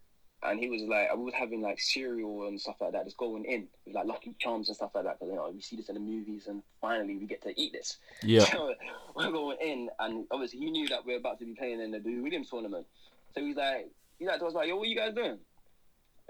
and 0.43 0.59
he 0.59 0.69
was 0.69 0.81
like 0.83 1.15
we 1.15 1.23
was 1.23 1.33
having 1.33 1.61
like 1.61 1.79
cereal 1.79 2.47
and 2.47 2.59
stuff 2.59 2.75
like 2.79 2.91
that 2.91 3.05
just 3.05 3.17
going 3.17 3.45
in 3.45 3.67
with 3.85 3.95
like 3.95 4.05
Lucky 4.05 4.35
Charms 4.39 4.67
and 4.69 4.75
stuff 4.75 4.91
like 4.93 5.05
that 5.05 5.19
because 5.19 5.29
you 5.31 5.35
know 5.35 5.49
we 5.53 5.61
see 5.61 5.75
this 5.75 5.89
in 5.89 5.95
the 5.95 6.01
movies 6.01 6.47
and 6.47 6.61
finally 6.81 7.15
we 7.17 7.25
get 7.25 7.41
to 7.43 7.59
eat 7.59 7.73
this 7.73 7.97
Yeah. 8.23 8.39
so 8.51 8.73
we're 9.15 9.31
going 9.31 9.57
in, 9.61 9.89
and 9.99 10.25
obviously 10.29 10.59
he 10.59 10.69
knew 10.71 10.87
that 10.89 11.05
we're 11.05 11.17
about 11.17 11.39
to 11.39 11.45
be 11.45 11.53
playing 11.53 11.79
in 11.81 11.91
the 11.91 11.99
Boo 11.99 12.21
Williams 12.21 12.49
tournament. 12.49 12.85
So 13.33 13.41
he's 13.41 13.55
like, 13.55 13.89
he's 14.19 14.27
like 14.27 14.39
to 14.39 14.45
us 14.45 14.53
like, 14.53 14.67
yo, 14.67 14.77
what 14.77 14.87
you 14.87 14.95
guys 14.95 15.13
doing? 15.13 15.39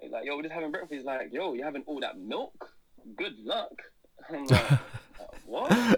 He's 0.01 0.11
like, 0.11 0.25
yo, 0.25 0.35
we're 0.35 0.43
just 0.43 0.53
having 0.53 0.71
breakfast. 0.71 0.93
He's 0.93 1.05
like, 1.05 1.31
yo, 1.31 1.53
you're 1.53 1.65
having 1.65 1.83
all 1.87 1.99
that 2.01 2.17
milk? 2.17 2.69
Good 3.15 3.33
luck. 3.43 3.71
I'm 4.29 4.45
like, 4.45 4.79
what? 5.45 5.71
I'm 5.71 5.89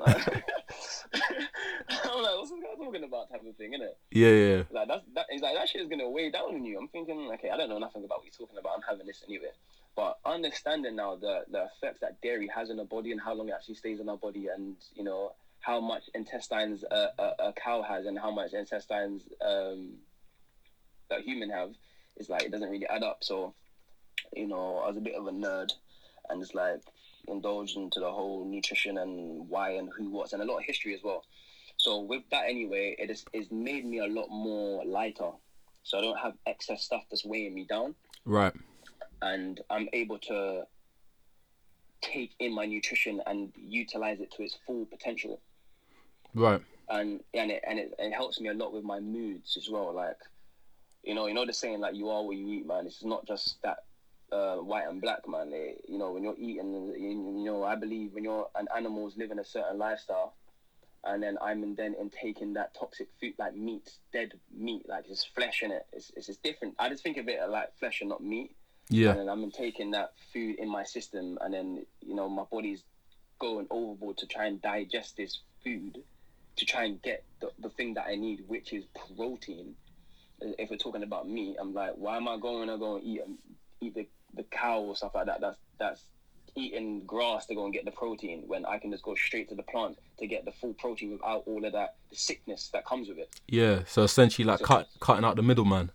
like, 2.21 2.37
what's 2.37 2.51
this 2.51 2.59
guy 2.59 2.83
talking 2.83 3.03
about? 3.03 3.29
Type 3.29 3.41
of 3.47 3.55
thing, 3.55 3.73
innit? 3.73 3.95
Yeah, 4.11 4.29
yeah. 4.29 4.63
Like 4.71 4.87
that's 4.87 5.05
that. 5.15 5.25
It's 5.29 5.41
like 5.41 5.55
that 5.55 5.69
shit 5.69 5.81
is 5.81 5.87
gonna 5.87 6.09
weigh 6.09 6.31
down 6.31 6.55
on 6.55 6.65
you. 6.65 6.77
I'm 6.79 6.87
thinking, 6.89 7.29
okay, 7.33 7.49
I 7.49 7.57
don't 7.57 7.69
know 7.69 7.77
nothing 7.77 8.03
about 8.03 8.19
what 8.19 8.25
you're 8.25 8.47
talking 8.47 8.59
about. 8.59 8.73
I'm 8.75 8.83
having 8.87 9.07
this 9.07 9.23
anyway. 9.27 9.51
But 9.95 10.19
understanding 10.25 10.95
now 10.95 11.15
the 11.15 11.43
the 11.49 11.65
effects 11.65 12.01
that 12.01 12.21
dairy 12.21 12.49
has 12.53 12.69
on 12.69 12.77
the 12.77 12.83
body 12.83 13.11
and 13.11 13.21
how 13.21 13.33
long 13.33 13.49
it 13.49 13.53
actually 13.53 13.75
stays 13.75 13.99
in 13.99 14.09
our 14.09 14.17
body, 14.17 14.47
and 14.47 14.75
you 14.95 15.03
know 15.03 15.33
how 15.61 15.79
much 15.79 16.03
intestines 16.13 16.83
a, 16.89 17.07
a, 17.17 17.33
a 17.47 17.53
cow 17.53 17.81
has 17.81 18.05
and 18.05 18.17
how 18.17 18.31
much 18.31 18.53
intestines 18.53 19.23
um, 19.45 19.93
that 21.09 21.21
human 21.21 21.49
have 21.49 21.71
is 22.17 22.29
like 22.29 22.43
it 22.43 22.51
doesn't 22.51 22.69
really 22.69 22.87
add 22.87 23.03
up. 23.03 23.23
So, 23.23 23.53
you 24.33 24.47
know, 24.47 24.79
I 24.79 24.87
was 24.87 24.97
a 24.97 25.01
bit 25.01 25.15
of 25.15 25.27
a 25.27 25.31
nerd, 25.31 25.71
and 26.29 26.41
it's 26.41 26.53
like 26.53 26.81
indulged 27.27 27.77
into 27.77 27.99
the 27.99 28.11
whole 28.11 28.45
nutrition 28.45 28.97
and 28.99 29.47
why 29.49 29.71
and 29.71 29.89
who 29.95 30.09
what's 30.09 30.33
and 30.33 30.41
a 30.41 30.45
lot 30.45 30.57
of 30.59 30.63
history 30.63 30.93
as 30.93 31.01
well. 31.03 31.23
So 31.77 32.01
with 32.01 32.23
that 32.31 32.45
anyway, 32.47 32.95
it 32.97 33.09
is 33.09 33.25
it's 33.33 33.51
made 33.51 33.85
me 33.85 33.99
a 33.99 34.07
lot 34.07 34.29
more 34.29 34.83
lighter. 34.85 35.31
So 35.83 35.97
I 35.97 36.01
don't 36.01 36.17
have 36.19 36.33
excess 36.45 36.83
stuff 36.83 37.03
that's 37.09 37.23
weighing 37.23 37.55
me 37.55 37.63
down, 37.63 37.95
Right. 38.25 38.53
and 39.21 39.61
I'm 39.69 39.87
able 39.93 40.17
to 40.19 40.63
take 42.01 42.31
in 42.39 42.53
my 42.53 42.65
nutrition 42.65 43.21
and 43.25 43.51
utilize 43.57 44.19
it 44.19 44.31
to 44.31 44.43
its 44.43 44.57
full 44.67 44.85
potential 44.85 45.39
Right. 46.33 46.61
and 46.89 47.21
and 47.33 47.51
it 47.51 47.63
and 47.65 47.79
it, 47.79 47.93
it 47.97 48.11
helps 48.11 48.39
me 48.41 48.49
a 48.49 48.53
lot 48.53 48.73
with 48.73 48.83
my 48.83 48.99
moods 48.99 49.55
as 49.57 49.69
well. 49.69 49.93
Like, 49.93 50.17
you 51.03 51.15
know, 51.15 51.27
you 51.27 51.33
know 51.33 51.45
the 51.45 51.53
saying 51.53 51.79
like 51.79 51.95
you 51.95 52.09
are 52.09 52.23
what 52.23 52.37
you 52.37 52.47
eat, 52.49 52.67
man. 52.67 52.85
It's 52.85 53.03
not 53.03 53.25
just 53.27 53.61
that 53.63 53.79
uh, 54.31 54.57
white 54.57 54.87
and 54.87 55.01
black, 55.01 55.27
man. 55.27 55.51
It, 55.53 55.85
you 55.87 55.97
know, 55.97 56.11
when 56.11 56.23
you're 56.23 56.35
eating, 56.37 56.93
you, 56.97 57.09
you 57.39 57.45
know, 57.45 57.63
I 57.63 57.75
believe 57.75 58.13
when 58.13 58.23
you're 58.23 58.47
an 58.55 58.67
animal's 58.75 59.17
living 59.17 59.39
a 59.39 59.45
certain 59.45 59.77
lifestyle, 59.77 60.33
and 61.03 61.23
then 61.23 61.37
I'm 61.41 61.75
then 61.75 61.95
in 61.99 62.09
taking 62.09 62.53
that 62.53 62.73
toxic 62.77 63.07
food 63.19 63.33
like 63.37 63.55
meat, 63.55 63.89
dead 64.11 64.33
meat, 64.55 64.87
like 64.87 65.05
it's 65.09 65.23
flesh 65.23 65.63
in 65.63 65.71
it. 65.71 65.85
It's 65.93 66.11
it's 66.15 66.27
just 66.27 66.43
different. 66.43 66.75
I 66.79 66.89
just 66.89 67.03
think 67.03 67.17
of 67.17 67.27
it 67.27 67.39
like 67.49 67.77
flesh 67.79 68.01
and 68.01 68.09
not 68.09 68.23
meat. 68.23 68.55
Yeah. 68.89 69.11
And 69.11 69.19
then 69.21 69.29
I'm 69.29 69.51
taking 69.51 69.91
that 69.91 70.13
food 70.33 70.59
in 70.59 70.69
my 70.69 70.83
system, 70.83 71.37
and 71.41 71.53
then 71.53 71.85
you 72.01 72.15
know 72.15 72.29
my 72.29 72.43
body's 72.51 72.83
going 73.39 73.67
overboard 73.69 74.17
to 74.17 74.25
try 74.25 74.45
and 74.45 74.61
digest 74.61 75.17
this 75.17 75.39
food, 75.63 75.99
to 76.55 76.65
try 76.65 76.85
and 76.85 77.01
get 77.01 77.23
the, 77.39 77.51
the 77.59 77.69
thing 77.69 77.93
that 77.93 78.05
I 78.07 78.15
need, 78.15 78.43
which 78.47 78.73
is 78.73 78.85
protein. 79.15 79.75
If 80.41 80.69
we're 80.69 80.77
talking 80.77 81.03
about 81.03 81.27
meat, 81.27 81.57
I'm 81.59 81.73
like, 81.73 81.93
why 81.95 82.17
am 82.17 82.27
I 82.27 82.37
going 82.37 82.67
to 82.69 82.77
go 82.77 82.95
and 82.97 83.03
eat 83.03 83.21
um, 83.25 83.37
eat 83.81 83.95
the, 83.95 84.07
the 84.35 84.43
cow 84.43 84.79
or 84.81 84.95
stuff 84.95 85.15
like 85.15 85.25
that? 85.25 85.41
That's 85.41 85.57
that's 85.79 86.01
eating 86.55 87.01
grass 87.05 87.45
to 87.47 87.55
go 87.55 87.65
and 87.65 87.73
get 87.73 87.85
the 87.85 87.91
protein 87.91 88.43
when 88.47 88.65
I 88.65 88.79
can 88.79 88.91
just 88.91 89.03
go 89.03 89.13
straight 89.15 89.47
to 89.49 89.55
the 89.55 89.63
plant 89.63 89.97
to 90.19 90.27
get 90.27 90.43
the 90.45 90.51
full 90.51 90.73
protein 90.73 91.11
without 91.11 91.43
all 91.45 91.63
of 91.63 91.73
that 91.73 91.95
the 92.09 92.15
sickness 92.15 92.69
that 92.73 92.85
comes 92.85 93.07
with 93.07 93.17
it. 93.19 93.29
Yeah. 93.47 93.81
So 93.85 94.03
essentially, 94.03 94.45
like 94.45 94.61
cut 94.61 94.87
cutting 94.99 95.25
out 95.25 95.35
the 95.35 95.43
middleman. 95.43 95.91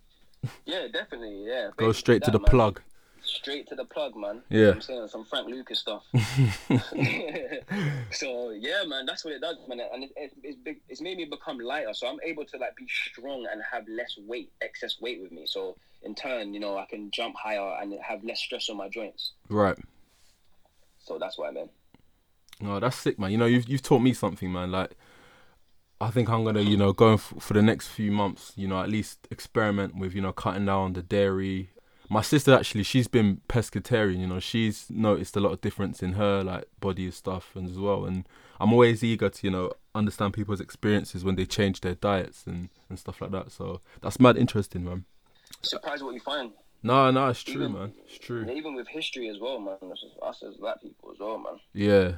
Yeah, 0.66 0.88
definitely. 0.92 1.44
Yeah, 1.46 1.70
Go 1.76 1.92
straight 1.92 2.22
to 2.24 2.30
that, 2.30 2.38
the 2.38 2.42
man. 2.42 2.50
plug. 2.50 2.80
Straight 3.32 3.68
to 3.68 3.74
the 3.74 3.84
plug, 3.84 4.16
man. 4.16 4.42
Yeah. 4.48 4.70
I'm 4.70 4.80
saying 4.80 5.08
some 5.08 5.24
Frank 5.24 5.48
Lucas 5.48 5.80
stuff. 5.80 6.04
so 8.10 8.50
yeah, 8.50 8.84
man, 8.86 9.06
that's 9.06 9.24
what 9.24 9.34
it 9.34 9.40
does, 9.40 9.56
man, 9.68 9.80
and 9.92 10.04
it, 10.04 10.12
it, 10.16 10.32
it's 10.42 10.56
big. 10.56 10.80
It's 10.88 11.00
made 11.00 11.16
me 11.16 11.24
become 11.24 11.58
lighter, 11.58 11.94
so 11.94 12.06
I'm 12.06 12.18
able 12.24 12.44
to 12.44 12.56
like 12.58 12.76
be 12.76 12.86
strong 12.88 13.46
and 13.50 13.62
have 13.70 13.86
less 13.88 14.16
weight, 14.26 14.52
excess 14.60 15.00
weight 15.00 15.22
with 15.22 15.32
me. 15.32 15.46
So 15.46 15.76
in 16.02 16.14
turn, 16.14 16.54
you 16.54 16.60
know, 16.60 16.78
I 16.78 16.86
can 16.86 17.10
jump 17.10 17.36
higher 17.36 17.76
and 17.80 17.94
have 18.02 18.24
less 18.24 18.40
stress 18.40 18.68
on 18.68 18.76
my 18.76 18.88
joints. 18.88 19.32
Right. 19.48 19.78
So 20.98 21.18
that's 21.18 21.38
what 21.38 21.48
I 21.48 21.52
meant. 21.52 21.70
No, 22.60 22.78
that's 22.78 22.96
sick, 22.96 23.18
man. 23.18 23.30
You 23.30 23.38
know, 23.38 23.46
you've 23.46 23.68
you've 23.68 23.82
taught 23.82 24.00
me 24.00 24.12
something, 24.12 24.52
man. 24.52 24.70
Like, 24.70 24.92
I 26.00 26.10
think 26.10 26.28
I'm 26.28 26.44
gonna, 26.44 26.60
you 26.60 26.76
know, 26.76 26.92
going 26.92 27.14
f- 27.14 27.34
for 27.40 27.54
the 27.54 27.62
next 27.62 27.88
few 27.88 28.12
months, 28.12 28.52
you 28.56 28.68
know, 28.68 28.80
at 28.80 28.88
least 28.88 29.26
experiment 29.30 29.96
with, 29.96 30.14
you 30.14 30.20
know, 30.20 30.32
cutting 30.32 30.66
down 30.66 30.92
the 30.92 31.02
dairy. 31.02 31.70
My 32.12 32.20
sister 32.20 32.52
actually, 32.52 32.82
she's 32.82 33.08
been 33.08 33.40
pescatarian. 33.48 34.18
You 34.18 34.26
know, 34.26 34.38
she's 34.38 34.90
noticed 34.90 35.34
a 35.34 35.40
lot 35.40 35.52
of 35.52 35.62
difference 35.62 36.02
in 36.02 36.12
her 36.12 36.42
like 36.42 36.66
body 36.78 37.04
and 37.04 37.14
stuff, 37.14 37.52
and 37.56 37.66
as 37.70 37.78
well. 37.78 38.04
And 38.04 38.28
I'm 38.60 38.70
always 38.70 39.02
eager 39.02 39.30
to, 39.30 39.46
you 39.46 39.50
know, 39.50 39.72
understand 39.94 40.34
people's 40.34 40.60
experiences 40.60 41.24
when 41.24 41.36
they 41.36 41.46
change 41.46 41.80
their 41.80 41.94
diets 41.94 42.46
and 42.46 42.68
and 42.90 42.98
stuff 42.98 43.22
like 43.22 43.30
that. 43.30 43.50
So 43.50 43.80
that's 44.02 44.20
mad 44.20 44.36
interesting, 44.36 44.84
man. 44.84 45.06
Surprised 45.62 46.02
what 46.02 46.12
you 46.12 46.20
find. 46.20 46.52
No, 46.82 47.10
no, 47.10 47.28
it's 47.28 47.42
true, 47.42 47.62
Even- 47.62 47.72
man. 47.72 47.92
It's 48.06 48.18
true. 48.18 48.48
Even 48.50 48.74
with 48.74 48.88
history 48.88 49.28
as 49.28 49.38
well, 49.38 49.58
man. 49.60 49.76
Us 50.22 50.42
as 50.42 50.56
black 50.56 50.80
people 50.82 51.12
as 51.12 51.18
well, 51.20 51.38
man. 51.38 51.54
Yeah, 51.72 52.12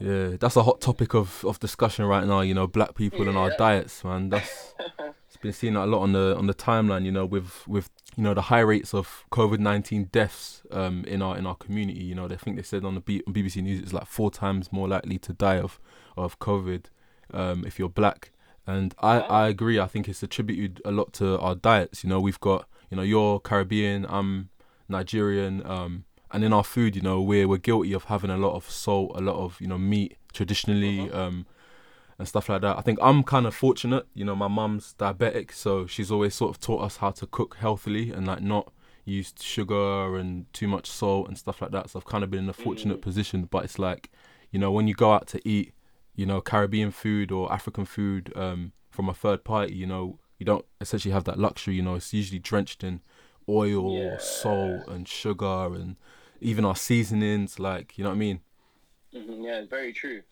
yeah, 0.00 0.36
that's 0.38 0.56
a 0.56 0.62
hot 0.62 0.80
topic 0.80 1.14
of, 1.14 1.44
of 1.44 1.60
discussion 1.60 2.04
right 2.04 2.26
now. 2.26 2.40
You 2.40 2.54
know, 2.54 2.66
black 2.66 2.94
people 2.94 3.28
and 3.28 3.36
our 3.38 3.50
diets, 3.56 4.02
man. 4.04 4.28
That's 4.30 4.74
it's 5.28 5.36
been 5.36 5.52
seen 5.52 5.76
a 5.76 5.86
lot 5.86 6.00
on 6.02 6.12
the 6.12 6.36
on 6.36 6.46
the 6.46 6.54
timeline. 6.54 7.04
You 7.04 7.12
know, 7.12 7.26
with 7.26 7.66
with 7.68 7.90
you 8.16 8.22
know 8.24 8.34
the 8.34 8.42
high 8.42 8.60
rates 8.60 8.92
of 8.92 9.24
COVID 9.30 9.58
nineteen 9.60 10.04
deaths 10.10 10.62
um 10.72 11.04
in 11.04 11.22
our 11.22 11.36
in 11.38 11.46
our 11.46 11.54
community. 11.56 12.00
You 12.04 12.14
know, 12.16 12.26
they 12.28 12.36
think 12.36 12.56
they 12.56 12.62
said 12.62 12.84
on 12.84 12.94
the 12.96 13.00
B- 13.00 13.22
on 13.26 13.32
BBC 13.34 13.62
News 13.62 13.80
it's 13.80 13.92
like 13.92 14.06
four 14.06 14.30
times 14.30 14.72
more 14.72 14.88
likely 14.88 15.18
to 15.18 15.32
die 15.32 15.58
of 15.58 15.78
of 16.16 16.38
COVID 16.40 16.86
um 17.32 17.64
if 17.64 17.78
you're 17.78 17.88
black. 17.88 18.32
And 18.66 18.94
I, 18.98 19.18
Wow. 19.18 19.26
I 19.30 19.48
agree. 19.48 19.78
I 19.80 19.86
think 19.86 20.08
it's 20.08 20.22
attributed 20.22 20.82
a 20.84 20.90
lot 20.90 21.12
to 21.14 21.38
our 21.38 21.54
diets. 21.54 22.04
You 22.04 22.10
know, 22.10 22.20
we've 22.20 22.40
got 22.40 22.68
you 22.90 22.96
know 22.96 23.02
you're 23.02 23.40
Caribbean, 23.40 24.06
I'm 24.08 24.50
Nigerian, 24.88 25.64
um, 25.66 26.04
and 26.30 26.44
in 26.44 26.52
our 26.52 26.64
food, 26.64 26.94
you 26.94 27.02
know, 27.02 27.20
we're 27.20 27.48
we're 27.48 27.58
guilty 27.58 27.92
of 27.92 28.04
having 28.04 28.30
a 28.30 28.36
lot 28.36 28.54
of 28.54 28.70
salt, 28.70 29.12
a 29.14 29.20
lot 29.20 29.36
of 29.36 29.60
you 29.60 29.66
know 29.66 29.78
meat 29.78 30.16
traditionally, 30.32 31.10
um, 31.10 31.46
and 32.18 32.28
stuff 32.28 32.48
like 32.48 32.60
that. 32.62 32.76
I 32.76 32.80
think 32.82 32.98
I'm 33.00 33.22
kind 33.22 33.46
of 33.46 33.54
fortunate. 33.54 34.06
You 34.14 34.24
know, 34.24 34.36
my 34.36 34.48
mum's 34.48 34.94
diabetic, 34.98 35.52
so 35.52 35.86
she's 35.86 36.10
always 36.10 36.34
sort 36.34 36.50
of 36.50 36.60
taught 36.60 36.82
us 36.82 36.98
how 36.98 37.10
to 37.12 37.26
cook 37.26 37.56
healthily 37.60 38.10
and 38.10 38.26
like 38.26 38.42
not 38.42 38.72
use 39.04 39.32
sugar 39.40 40.16
and 40.16 40.52
too 40.52 40.68
much 40.68 40.90
salt 40.90 41.28
and 41.28 41.38
stuff 41.38 41.62
like 41.62 41.70
that. 41.70 41.90
So 41.90 41.98
I've 41.98 42.04
kind 42.04 42.22
of 42.22 42.30
been 42.30 42.44
in 42.44 42.50
a 42.50 42.52
fortunate 42.52 43.00
position. 43.00 43.48
But 43.50 43.64
it's 43.64 43.78
like, 43.78 44.10
you 44.50 44.58
know, 44.58 44.70
when 44.70 44.86
you 44.86 44.94
go 44.94 45.12
out 45.12 45.26
to 45.28 45.48
eat, 45.48 45.72
you 46.14 46.26
know, 46.26 46.40
Caribbean 46.40 46.90
food 46.90 47.32
or 47.32 47.50
African 47.52 47.84
food 47.84 48.32
um, 48.36 48.72
from 48.90 49.08
a 49.08 49.14
third 49.14 49.44
party, 49.44 49.74
you 49.74 49.86
know, 49.86 50.18
you 50.38 50.46
don't 50.46 50.64
essentially 50.80 51.12
have 51.12 51.24
that 51.24 51.38
luxury. 51.38 51.74
You 51.74 51.82
know, 51.82 51.96
it's 51.96 52.12
usually 52.14 52.38
drenched 52.38 52.82
in 52.84 53.00
oil, 53.48 54.12
Yeah. 54.12 54.16
salt, 54.18 54.88
and 54.88 55.06
sugar, 55.08 55.74
and 55.74 55.96
even 56.40 56.64
our 56.64 56.76
seasonings. 56.76 57.58
Like, 57.58 57.98
you 57.98 58.04
know 58.04 58.10
what 58.10 58.16
I 58.16 58.18
mean? 58.18 58.40
hmm 59.12 59.42
yeah, 59.42 59.58
it's 59.60 59.70
very 59.70 59.92
true. 59.92 60.22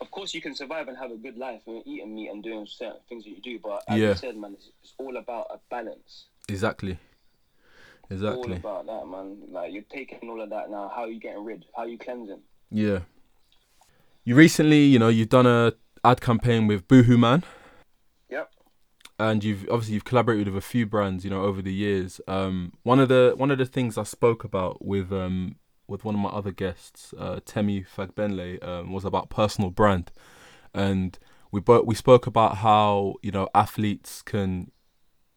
Of 0.00 0.10
course, 0.10 0.34
you 0.34 0.42
can 0.42 0.54
survive 0.54 0.88
and 0.88 0.96
have 0.98 1.10
a 1.10 1.16
good 1.16 1.36
life 1.38 1.62
when 1.64 1.76
you're 1.76 1.84
eating 1.96 2.14
meat 2.14 2.28
and 2.28 2.42
doing 2.42 2.66
certain 2.66 3.00
things 3.08 3.24
that 3.24 3.30
you 3.30 3.40
do, 3.40 3.58
but 3.58 3.82
as 3.88 3.98
Yeah. 3.98 4.08
you 4.10 4.14
said, 4.16 4.36
man, 4.36 4.52
it's, 4.54 4.70
it's 4.82 4.92
all 4.98 5.16
about 5.16 5.46
a 5.50 5.58
balance. 5.70 6.26
Exactly. 6.48 6.98
Exactly. 8.10 8.52
All 8.52 8.52
about 8.52 8.86
that, 8.86 9.06
man. 9.08 9.38
Like 9.50 9.72
you're 9.72 9.82
taking 9.84 10.28
all 10.30 10.40
of 10.40 10.50
that 10.50 10.70
now. 10.70 10.90
How 10.94 11.02
are 11.02 11.08
you 11.08 11.18
getting 11.20 11.44
rid? 11.44 11.64
How 11.74 11.82
are 11.82 11.88
you 11.88 11.98
cleansing? 11.98 12.40
Yeah. 12.70 13.00
You 14.24 14.34
recently, 14.34 14.84
you 14.84 14.98
know, 14.98 15.08
you've 15.08 15.28
done 15.28 15.46
a 15.46 15.72
ad 16.04 16.20
campaign 16.20 16.66
with 16.66 16.86
Boohoo 16.88 17.18
Man. 17.18 17.42
And 19.18 19.42
you've 19.42 19.66
obviously 19.70 19.94
you've 19.94 20.04
collaborated 20.04 20.48
with 20.48 20.62
a 20.62 20.66
few 20.66 20.86
brands 20.86 21.24
you 21.24 21.30
know 21.30 21.42
over 21.42 21.62
the 21.62 21.72
years. 21.72 22.20
Um 22.28 22.72
one 22.82 23.00
of 23.00 23.08
the 23.08 23.34
one 23.36 23.50
of 23.50 23.58
the 23.58 23.66
things 23.66 23.96
i 23.96 24.02
spoke 24.02 24.44
about 24.44 24.84
with 24.84 25.12
um 25.12 25.56
with 25.88 26.04
one 26.04 26.14
of 26.14 26.20
my 26.20 26.28
other 26.30 26.50
guests 26.50 27.14
uh 27.18 27.40
temi 27.44 27.82
fagbenle 27.82 28.62
um, 28.66 28.92
was 28.92 29.04
about 29.04 29.30
personal 29.30 29.70
brand. 29.70 30.12
And 30.74 31.18
we 31.50 31.60
both 31.60 31.86
we 31.86 31.94
spoke 31.94 32.26
about 32.26 32.58
how 32.58 33.14
you 33.22 33.30
know 33.30 33.48
athletes 33.54 34.22
can 34.22 34.70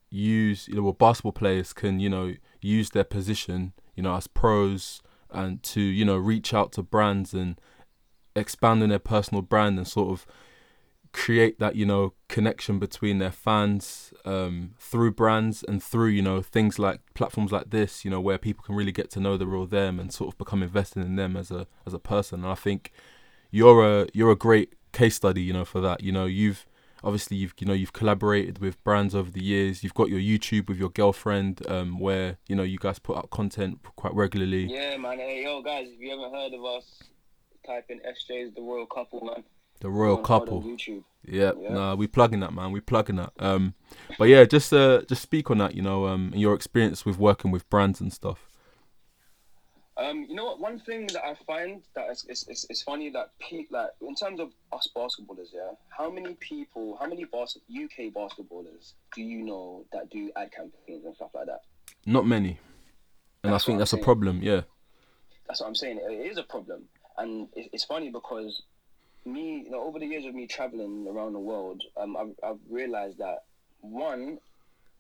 use 0.10 0.68
you 0.68 0.76
know 0.76 0.84
well, 0.84 0.94
basketball 0.94 1.32
players 1.32 1.72
can 1.72 2.00
you 2.00 2.10
know 2.10 2.34
use 2.62 2.90
their 2.90 3.04
position 3.04 3.74
you 3.96 4.04
know 4.04 4.16
as 4.16 4.28
pros 4.28 5.02
and 5.30 5.62
to 5.62 5.82
you 5.82 6.04
know 6.04 6.18
reach 6.18 6.54
out 6.54 6.72
to 6.74 6.82
brands 6.82 7.34
and 7.34 7.60
expand 8.36 8.82
on 8.82 8.90
their 8.90 9.00
personal 9.00 9.42
brand 9.42 9.78
and 9.78 9.88
sort 9.88 10.10
of 10.10 10.26
create 11.12 11.60
that 11.60 11.76
you 11.76 11.86
know 11.86 12.14
connection 12.28 12.78
between 12.78 13.18
their 13.18 13.32
fans 13.32 14.14
um, 14.26 14.76
through 14.80 15.12
brands 15.12 15.64
and 15.68 15.82
through 15.82 16.08
you 16.08 16.22
know 16.22 16.42
things 16.42 16.78
like 16.78 17.02
platforms 17.14 17.52
like 17.52 17.70
this 17.72 18.06
you 18.06 18.12
know 18.12 18.22
where 18.22 18.38
people 18.38 18.64
can 18.64 18.76
really 18.76 18.92
get 18.92 19.10
to 19.10 19.20
know 19.20 19.36
the 19.36 19.48
real 19.48 19.66
them 19.66 20.00
and 20.00 20.14
sort 20.14 20.32
of 20.34 20.38
become 20.38 20.62
invested 20.62 21.04
in 21.04 21.16
them 21.16 21.36
as 21.36 21.50
a 21.52 21.68
as 21.86 21.94
a 21.94 22.00
person 22.00 22.44
and 22.44 22.52
I 22.52 22.56
think 22.56 22.92
you're 23.52 24.02
a 24.02 24.08
you're 24.14 24.32
a 24.32 24.36
great 24.36 24.74
case 24.92 25.16
study 25.16 25.42
you 25.42 25.54
know 25.54 25.66
for 25.66 25.82
that 25.82 26.04
you 26.04 26.12
know 26.12 26.26
you've 26.26 26.66
obviously 27.04 27.38
you've 27.38 27.54
you 27.60 27.66
know 27.66 27.74
you've 27.74 27.94
collaborated 27.94 28.60
with 28.60 28.82
brands 28.84 29.16
over 29.16 29.32
the 29.32 29.44
years 29.44 29.84
you've 29.84 29.94
got 29.94 30.10
your 30.10 30.20
YouTube 30.20 30.68
with 30.68 30.78
your 30.78 30.90
girlfriend 30.90 31.66
um, 31.68 32.00
where 32.00 32.38
you 32.48 32.56
know 32.56 32.64
you 32.64 32.78
guys 32.78 33.00
put 33.00 33.18
out 33.18 33.30
content 33.30 33.80
quite 33.96 34.14
regularly 34.14 34.66
Yeah, 34.66 34.98
man. 34.98 35.18
Hey, 35.18 35.44
yo, 35.44 35.62
guys, 35.62 35.88
if 35.90 36.00
you 36.00 36.10
haven't 36.12 36.34
heard 36.34 36.54
of 36.54 36.64
us, 36.66 37.02
type 37.66 37.86
in 37.90 38.00
SJ's 38.00 38.54
The 38.54 38.62
Royal 38.62 38.86
Couple, 38.86 39.22
man. 39.26 39.44
The 39.82 39.90
royal 39.90 40.16
follow 40.24 40.40
couple. 40.40 40.78
Yeah, 41.28 41.52
nah, 41.70 41.96
we 41.96 42.08
plugging 42.08 42.40
that, 42.40 42.54
man. 42.54 42.72
We 42.72 42.80
plugging 42.80 43.18
that. 43.18 43.34
Um, 43.40 43.74
but 44.18 44.26
yeah, 44.30 44.46
just 44.46 44.74
uh, 44.74 45.02
just 45.08 45.22
speak 45.22 45.52
on 45.52 45.58
that, 45.60 45.76
you 45.76 45.82
know, 45.82 46.08
um, 46.08 46.32
your 46.36 46.54
experience 46.56 47.06
with 47.06 47.18
working 47.20 47.52
with 47.52 47.70
brands 47.70 48.00
and 48.02 48.12
stuff. 48.12 48.48
Um, 49.98 50.26
you 50.30 50.36
know 50.36 50.46
what? 50.46 50.62
One 50.62 50.80
thing 50.80 51.08
that 51.08 51.26
I 51.26 51.36
find 51.46 51.82
that 51.94 52.10
is 52.10 52.26
it's, 52.30 52.48
it's, 52.48 52.66
it's 52.70 52.82
funny 52.84 53.10
that 53.10 53.32
pe- 53.40 53.66
like 53.70 53.90
in 54.02 54.16
terms 54.16 54.40
of 54.40 54.52
us 54.72 54.88
basketballers, 54.96 55.50
yeah. 55.54 55.72
How 55.90 56.10
many 56.10 56.36
people, 56.36 56.98
how 57.02 57.06
many 57.08 57.26
bas- 57.26 57.58
UK 57.70 58.14
basketballers 58.14 58.94
do 59.14 59.22
you 59.22 59.44
know 59.44 59.84
that 59.92 60.10
do 60.10 60.32
ad 60.38 60.52
campaigns 60.54 61.04
and 61.06 61.14
stuff 61.16 61.32
like 61.36 61.48
that? 61.48 61.62
Not 62.06 62.26
many, 62.26 62.60
and 63.44 63.52
That's 63.52 63.66
I 63.66 63.68
think 63.68 63.76
I'm 63.76 63.80
that's 63.80 63.94
a 63.94 63.98
problem. 63.98 64.40
Yeah, 64.42 64.62
That's 65.48 65.60
what 65.60 65.68
I'm 65.68 65.76
saying. 65.76 66.00
It 66.02 66.32
is 66.32 66.38
a 66.38 66.44
problem, 66.44 66.84
and 67.18 67.50
it- 67.54 67.70
it's 67.74 67.84
funny 67.84 68.10
because 68.10 68.62
me, 69.30 69.64
you 69.66 69.72
know, 69.72 69.84
over 69.84 70.00
the 70.00 70.06
years 70.06 70.26
of 70.26 70.34
me 70.36 70.48
traveling 70.48 71.08
around 71.10 71.34
the 71.34 71.40
world, 71.40 71.84
um, 71.98 72.18
I've, 72.18 72.34
I've 72.44 72.60
realized 72.70 73.18
that 73.20 73.44
one, 73.82 74.40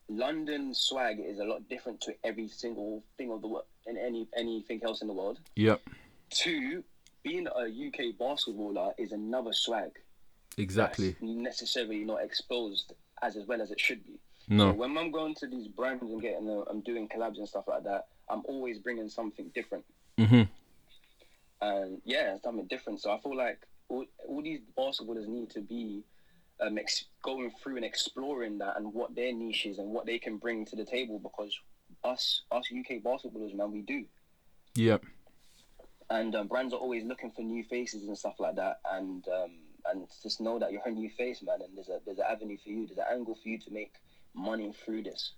London 0.07 0.73
swag 0.73 1.19
is 1.19 1.39
a 1.39 1.43
lot 1.43 1.67
different 1.69 2.01
to 2.01 2.13
every 2.23 2.47
single 2.47 3.03
thing 3.17 3.31
of 3.31 3.41
the 3.41 3.47
world 3.47 3.65
and 3.85 3.97
any 3.97 4.27
anything 4.35 4.79
else 4.83 5.01
in 5.01 5.07
the 5.07 5.13
world. 5.13 5.39
yep, 5.55 5.81
Two, 6.29 6.83
being 7.23 7.47
a 7.47 7.65
UK 7.65 8.15
basketballer 8.19 8.93
is 8.97 9.11
another 9.11 9.53
swag. 9.53 9.91
exactly. 10.57 11.15
Necessarily 11.21 12.03
not 12.05 12.23
exposed 12.23 12.93
as 13.21 13.35
as 13.35 13.45
well 13.45 13.61
as 13.61 13.71
it 13.71 13.79
should 13.79 14.03
be. 14.05 14.13
So 14.47 14.55
No, 14.55 14.71
when 14.73 14.97
I'm 14.97 15.11
going 15.11 15.35
to 15.35 15.47
these 15.47 15.67
brands 15.67 16.01
and 16.01 16.21
getting, 16.21 16.49
uh, 16.49 16.63
I'm 16.69 16.81
doing 16.81 17.07
collabs 17.07 17.37
and 17.37 17.47
stuff 17.47 17.65
like 17.67 17.83
that, 17.83 18.07
I'm 18.29 18.41
always 18.45 18.79
bringing 18.79 19.09
something 19.09 19.51
different. 19.53 19.85
hmm 20.17 20.43
and 21.61 22.01
yeah, 22.05 22.37
something 22.43 22.65
different. 22.67 23.01
So 23.01 23.11
I 23.11 23.19
feel 23.19 23.35
like 23.35 23.59
all, 23.89 24.05
all 24.27 24.41
these 24.41 24.61
basketballers 24.77 25.27
need 25.27 25.49
to 25.51 25.61
be 25.61 26.03
um, 26.61 26.77
ex- 26.77 27.05
going 27.23 27.51
through 27.61 27.77
and 27.77 27.85
exploring 27.85 28.57
that 28.59 28.77
and 28.77 28.93
what 28.93 29.15
their 29.15 29.33
niche 29.33 29.65
is 29.65 29.79
and 29.79 29.89
what 29.89 30.05
they 30.05 30.19
can 30.19 30.37
bring 30.37 30.65
to 30.65 30.75
the 30.75 30.85
table 30.85 31.19
because 31.19 31.57
us 32.03 32.43
us 32.51 32.65
UK 32.71 33.01
basketballers, 33.03 33.53
man, 33.55 33.71
we 33.71 33.81
do. 33.81 34.05
yep, 34.75 35.03
And 36.09 36.35
um, 36.35 36.47
brands 36.47 36.73
are 36.73 36.77
always 36.79 37.03
looking 37.03 37.31
for 37.31 37.41
new 37.41 37.63
faces 37.63 38.07
and 38.07 38.17
stuff 38.17 38.35
like 38.39 38.55
that. 38.55 38.79
And 38.91 39.25
um, 39.27 39.51
and 39.85 40.07
just 40.21 40.41
know 40.41 40.59
that 40.59 40.71
you're 40.71 40.81
a 40.85 40.91
new 40.91 41.09
face, 41.09 41.41
man. 41.41 41.59
And 41.61 41.75
there's 41.75 41.89
a 41.89 41.99
there's 42.05 42.19
an 42.19 42.25
avenue 42.29 42.57
for 42.63 42.69
you. 42.69 42.85
There's 42.87 42.97
an 42.99 43.05
angle 43.11 43.35
for 43.41 43.49
you 43.49 43.57
to 43.59 43.71
make 43.71 43.93
money 44.35 44.73
through 44.85 45.03
this. 45.03 45.33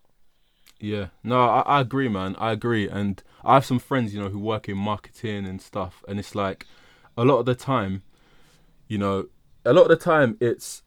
yeah. 0.79 1.07
No, 1.23 1.41
I, 1.41 1.61
I 1.61 1.81
agree, 1.81 2.09
man. 2.09 2.35
I 2.37 2.51
agree, 2.51 2.87
and 2.89 3.21
I 3.43 3.55
have 3.55 3.65
some 3.65 3.79
friends, 3.79 4.13
you 4.13 4.21
know, 4.21 4.29
who 4.29 4.39
work 4.39 4.67
in 4.67 4.77
marketing 4.77 5.45
and 5.45 5.61
stuff, 5.61 6.03
and 6.07 6.19
it's 6.19 6.35
like 6.35 6.67
a 7.17 7.23
lot 7.25 7.39
of 7.39 7.45
the 7.45 7.55
time, 7.55 8.03
you 8.91 8.97
know, 8.97 9.27
a 9.63 9.71
lot 9.71 9.83
of 9.83 9.87
the 9.87 9.95
time 9.95 10.35
it's 10.41 10.83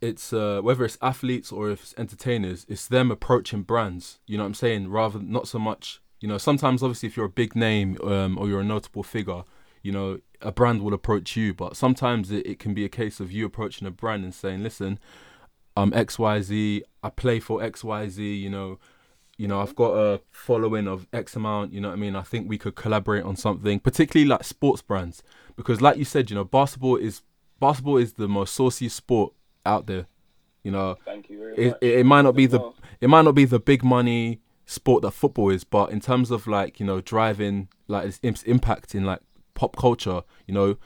it's 0.00 0.32
uh, 0.32 0.60
whether 0.62 0.84
it's 0.84 0.96
athletes 1.02 1.50
or 1.50 1.72
if 1.72 1.82
it's 1.82 1.94
entertainers, 1.98 2.64
it's 2.68 2.86
them 2.86 3.10
approaching 3.10 3.62
brands. 3.62 4.20
You 4.28 4.36
know 4.36 4.44
what 4.44 4.50
I'm 4.50 4.54
saying? 4.54 4.90
Rather 4.90 5.18
not 5.18 5.48
so 5.48 5.58
much. 5.58 6.00
You 6.20 6.28
know, 6.28 6.38
sometimes 6.38 6.84
obviously 6.84 7.08
if 7.08 7.16
you're 7.16 7.26
a 7.26 7.40
big 7.42 7.56
name 7.56 7.98
um, 8.04 8.38
or 8.38 8.46
you're 8.46 8.60
a 8.60 8.64
notable 8.64 9.02
figure, 9.02 9.42
you 9.82 9.90
know, 9.90 10.20
a 10.40 10.52
brand 10.52 10.82
will 10.82 10.94
approach 10.94 11.34
you. 11.36 11.52
But 11.52 11.76
sometimes 11.76 12.30
it, 12.30 12.46
it 12.46 12.60
can 12.60 12.74
be 12.74 12.84
a 12.84 12.88
case 12.88 13.18
of 13.18 13.32
you 13.32 13.46
approaching 13.46 13.88
a 13.88 13.90
brand 13.90 14.22
and 14.22 14.32
saying, 14.32 14.62
"Listen, 14.62 15.00
I'm 15.76 15.92
X 15.92 16.16
Y 16.16 16.40
Z. 16.42 16.84
I 17.02 17.10
play 17.10 17.40
for 17.40 17.60
X 17.60 17.82
Y 17.82 18.08
Z. 18.08 18.34
You 18.36 18.50
know, 18.50 18.78
you 19.36 19.48
know, 19.48 19.60
I've 19.60 19.74
got 19.74 19.94
a 19.94 20.20
following 20.30 20.86
of 20.86 21.08
X 21.12 21.34
amount. 21.34 21.72
You 21.72 21.80
know 21.80 21.88
what 21.88 21.94
I 21.94 22.00
mean? 22.00 22.14
I 22.14 22.22
think 22.22 22.48
we 22.48 22.56
could 22.58 22.76
collaborate 22.76 23.24
on 23.24 23.34
something, 23.34 23.80
particularly 23.80 24.28
like 24.28 24.44
sports 24.44 24.80
brands, 24.80 25.24
because 25.56 25.80
like 25.80 25.96
you 25.96 26.04
said, 26.04 26.30
you 26.30 26.36
know, 26.36 26.44
basketball 26.44 26.94
is 26.94 27.22
basketball 27.60 27.96
is 27.96 28.14
the 28.14 28.28
most 28.28 28.54
saucy 28.54 28.88
sport 28.88 29.32
out 29.64 29.86
there. 29.86 30.06
You 30.64 30.72
know, 30.72 30.96
Thank 31.04 31.30
you 31.30 31.38
very 31.38 31.56
it, 31.56 31.68
much. 31.70 31.78
it, 31.80 31.98
it 32.00 32.06
might 32.06 32.22
not 32.22 32.34
be 32.34 32.46
the 32.46 32.72
it 33.00 33.08
might 33.08 33.22
not 33.22 33.34
be 33.34 33.44
the 33.44 33.60
big 33.60 33.82
money 33.84 34.40
sport 34.66 35.02
that 35.02 35.12
football 35.12 35.50
is, 35.50 35.64
but 35.64 35.90
in 35.90 36.00
terms 36.00 36.30
of 36.30 36.46
like 36.46 36.78
you 36.80 36.86
know 36.86 37.00
driving 37.00 37.68
like 37.86 38.06
its, 38.06 38.20
its 38.22 38.42
impact 38.42 38.94
in 38.94 39.04
like 39.04 39.20
pop 39.54 39.76
culture, 39.76 40.22
you 40.46 40.54
know, 40.54 40.76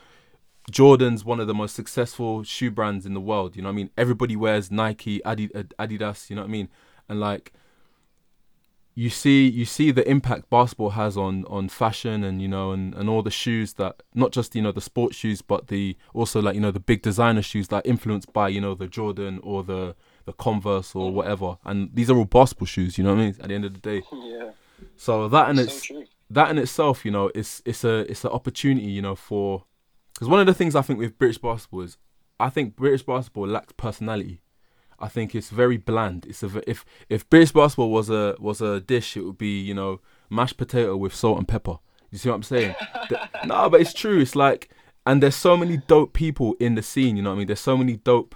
Jordan's 0.71 1.25
one 1.25 1.41
of 1.41 1.47
the 1.47 1.55
most 1.55 1.75
successful 1.75 2.43
shoe 2.45 2.71
brands 2.71 3.05
in 3.05 3.15
the 3.15 3.21
world. 3.21 3.57
You 3.57 3.63
know 3.63 3.69
what 3.69 3.75
I 3.75 3.77
mean? 3.77 3.91
Everybody 3.99 4.37
wears 4.37 4.71
Nike, 4.71 5.23
Adi- 5.25 5.49
Adidas. 5.49 6.31
You 6.31 6.37
know 6.37 6.43
what 6.43 6.49
I 6.49 6.53
mean? 6.53 6.69
And 7.09 7.19
like 7.21 7.53
you 8.95 9.09
see 9.09 9.49
you 9.49 9.65
see 9.65 9.91
the 9.91 10.09
impact 10.09 10.51
basketball 10.51 10.91
has 10.91 11.17
on 11.17 11.45
on 11.47 11.69
fashion 11.69 12.23
and 12.23 12.43
you 12.43 12.49
know 12.49 12.73
and, 12.73 12.95
and 12.95 13.09
all 13.09 13.23
the 13.23 13.31
shoes 13.31 13.75
that 13.75 14.03
not 14.15 14.33
just 14.33 14.55
you 14.55 14.61
know 14.61 14.73
the 14.73 14.81
sports 14.81 15.17
shoes 15.17 15.41
but 15.41 15.69
the 15.69 15.97
also 16.13 16.43
like 16.43 16.55
you 16.55 16.61
know 16.61 16.71
the 16.71 16.81
big 16.81 17.01
designer 17.01 17.41
shoes 17.41 17.69
that 17.69 17.77
are 17.77 17.89
influenced 17.89 18.33
by 18.33 18.49
you 18.49 18.61
know 18.61 18.75
the 18.75 18.87
Jordan 18.87 19.41
or 19.43 19.63
the 19.63 19.95
the 20.25 20.33
Converse 20.33 20.95
or 20.95 21.11
mm. 21.11 21.15
whatever. 21.15 21.59
And 21.65 21.91
these 21.95 22.09
are 22.11 22.17
all 22.17 22.25
basketball 22.25 22.67
shoes 22.67 22.99
you 22.99 23.05
know 23.05 23.15
what 23.15 23.21
I 23.21 23.25
mean 23.25 23.37
at 23.41 23.49
the 23.49 23.55
end 23.55 23.65
of 23.65 23.75
the 23.75 23.81
day. 23.81 24.03
Yeah, 24.13 24.51
so 24.97 25.29
that 25.29 25.49
and 25.49 25.59
so 25.59 25.65
it's 25.65 25.83
true. 25.83 26.05
that 26.31 26.51
in 26.51 26.59
itself 26.59 27.05
you 27.05 27.11
know 27.11 27.31
it's 27.35 27.63
it's 27.65 27.85
a 27.85 28.01
it's 28.11 28.25
an 28.25 28.31
opportunity 28.31 28.87
you 28.87 29.01
know 29.01 29.15
for 29.15 29.65
because 30.13 30.29
one 30.29 30.41
of 30.41 30.47
the 30.47 30.55
things 30.55 30.75
I 30.75 30.83
think 30.83 30.99
with 30.99 31.19
British 31.19 31.39
basketball 31.39 31.83
is 31.83 31.99
I 32.41 32.51
think 32.51 32.77
British 32.77 33.05
basketball 33.05 33.47
lacks 33.47 33.73
personality 33.77 34.41
I 35.03 35.09
think 35.09 35.35
it's 35.35 35.51
very 35.51 35.77
bland. 35.77 36.27
It's 36.27 36.43
a 36.43 36.63
if 36.71 36.85
if 37.09 37.29
British 37.29 37.53
basketball 37.53 37.91
was 37.91 38.09
a 38.09 38.37
was 38.39 38.61
a 38.61 38.81
dish, 38.81 39.17
it 39.17 39.25
would 39.25 39.39
be 39.39 39.61
you 39.61 39.75
know 39.75 40.01
mashed 40.31 40.57
potato 40.57 40.97
with 40.97 41.15
salt 41.15 41.39
and 41.39 41.47
pepper. 41.49 41.77
You 42.11 42.19
see 42.19 42.29
what 42.29 42.37
I'm 42.37 42.43
saying? 42.43 42.75
The- 43.11 43.21
no, 43.47 43.69
but 43.69 43.81
it's 43.81 43.93
true. 43.93 44.21
It's 44.21 44.37
like, 44.37 44.71
and 45.07 45.23
there's 45.23 45.35
so 45.35 45.57
many 45.57 45.77
dope 45.79 46.13
people 46.13 46.55
in 46.61 46.75
the 46.77 46.83
scene. 46.83 47.17
You 47.17 47.23
know 47.23 47.31
what 47.31 47.37
I 47.37 47.39
mean? 47.39 47.47
There's 47.49 47.61
so 47.61 47.77
many 47.77 47.97
dope. 47.97 48.35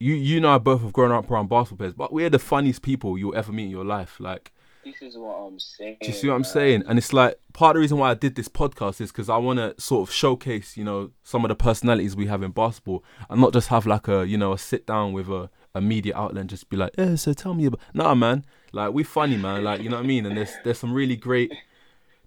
You 0.00 0.14
you 0.14 0.40
know 0.40 0.52
I 0.54 0.58
both 0.58 0.82
have 0.82 0.92
grown 0.92 1.12
up 1.12 1.30
around 1.30 1.48
basketball 1.48 1.78
players, 1.84 1.94
but 1.94 2.12
we're 2.12 2.30
the 2.30 2.38
funniest 2.40 2.82
people 2.82 3.16
you'll 3.16 3.36
ever 3.36 3.52
meet 3.52 3.64
in 3.66 3.70
your 3.70 3.84
life. 3.84 4.16
Like, 4.18 4.50
This 4.84 5.00
is 5.00 5.16
what 5.16 5.34
I'm 5.36 5.60
saying. 5.60 5.98
do 6.00 6.08
you 6.08 6.12
see 6.12 6.28
what 6.28 6.34
I'm 6.34 6.42
saying? 6.44 6.82
And 6.88 6.98
it's 6.98 7.12
like 7.12 7.38
part 7.52 7.70
of 7.70 7.74
the 7.76 7.80
reason 7.82 7.98
why 7.98 8.10
I 8.10 8.14
did 8.14 8.34
this 8.34 8.48
podcast 8.48 9.00
is 9.00 9.12
because 9.12 9.28
I 9.28 9.36
want 9.36 9.58
to 9.60 9.80
sort 9.80 10.08
of 10.08 10.12
showcase, 10.12 10.76
you 10.76 10.82
know, 10.82 11.10
some 11.22 11.44
of 11.44 11.50
the 11.50 11.54
personalities 11.54 12.16
we 12.16 12.26
have 12.26 12.42
in 12.42 12.50
basketball, 12.50 13.04
and 13.30 13.40
not 13.40 13.52
just 13.52 13.68
have 13.68 13.86
like 13.86 14.08
a, 14.08 14.26
you 14.26 14.36
know, 14.36 14.52
a 14.52 14.58
sit 14.58 14.86
down 14.86 15.12
with 15.12 15.28
a, 15.28 15.48
a 15.74 15.80
media 15.80 16.12
outlet 16.16 16.40
and 16.42 16.50
just 16.50 16.68
be 16.68 16.76
like, 16.76 16.92
yeah, 16.98 17.14
so 17.14 17.32
tell 17.32 17.54
me 17.54 17.66
about. 17.66 17.80
Nah, 17.94 18.14
man, 18.14 18.44
like 18.72 18.92
we're 18.92 19.04
funny, 19.04 19.36
man, 19.36 19.64
like 19.64 19.80
you 19.82 19.88
know 19.88 19.96
what 19.96 20.04
I 20.04 20.06
mean. 20.08 20.26
And 20.26 20.36
there's 20.36 20.52
there's 20.64 20.78
some 20.78 20.92
really 20.92 21.16
great. 21.16 21.52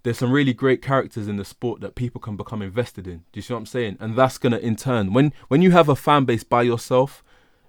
There's 0.03 0.19
some 0.19 0.31
really 0.31 0.53
great 0.53 0.83
characters 0.83 1.27
in 1.27 1.37
the 1.37 1.45
sport 1.45 1.81
that 1.81 1.95
people 1.95 2.21
can 2.21 2.35
become 2.37 2.61
invested 2.61 3.07
in. 3.07 3.17
Do 3.31 3.37
you 3.37 3.41
see 3.41 3.53
what 3.53 3.59
I'm 3.59 3.65
saying? 3.65 3.97
And 3.99 4.15
that's 4.15 4.37
gonna 4.37 4.57
in 4.57 4.75
turn, 4.75 5.13
when 5.13 5.33
when 5.47 5.61
you 5.63 5.71
have 5.71 5.89
a 5.89 5.95
fan 5.95 6.25
base 6.25 6.43
by 6.43 6.61
yourself, 6.61 7.23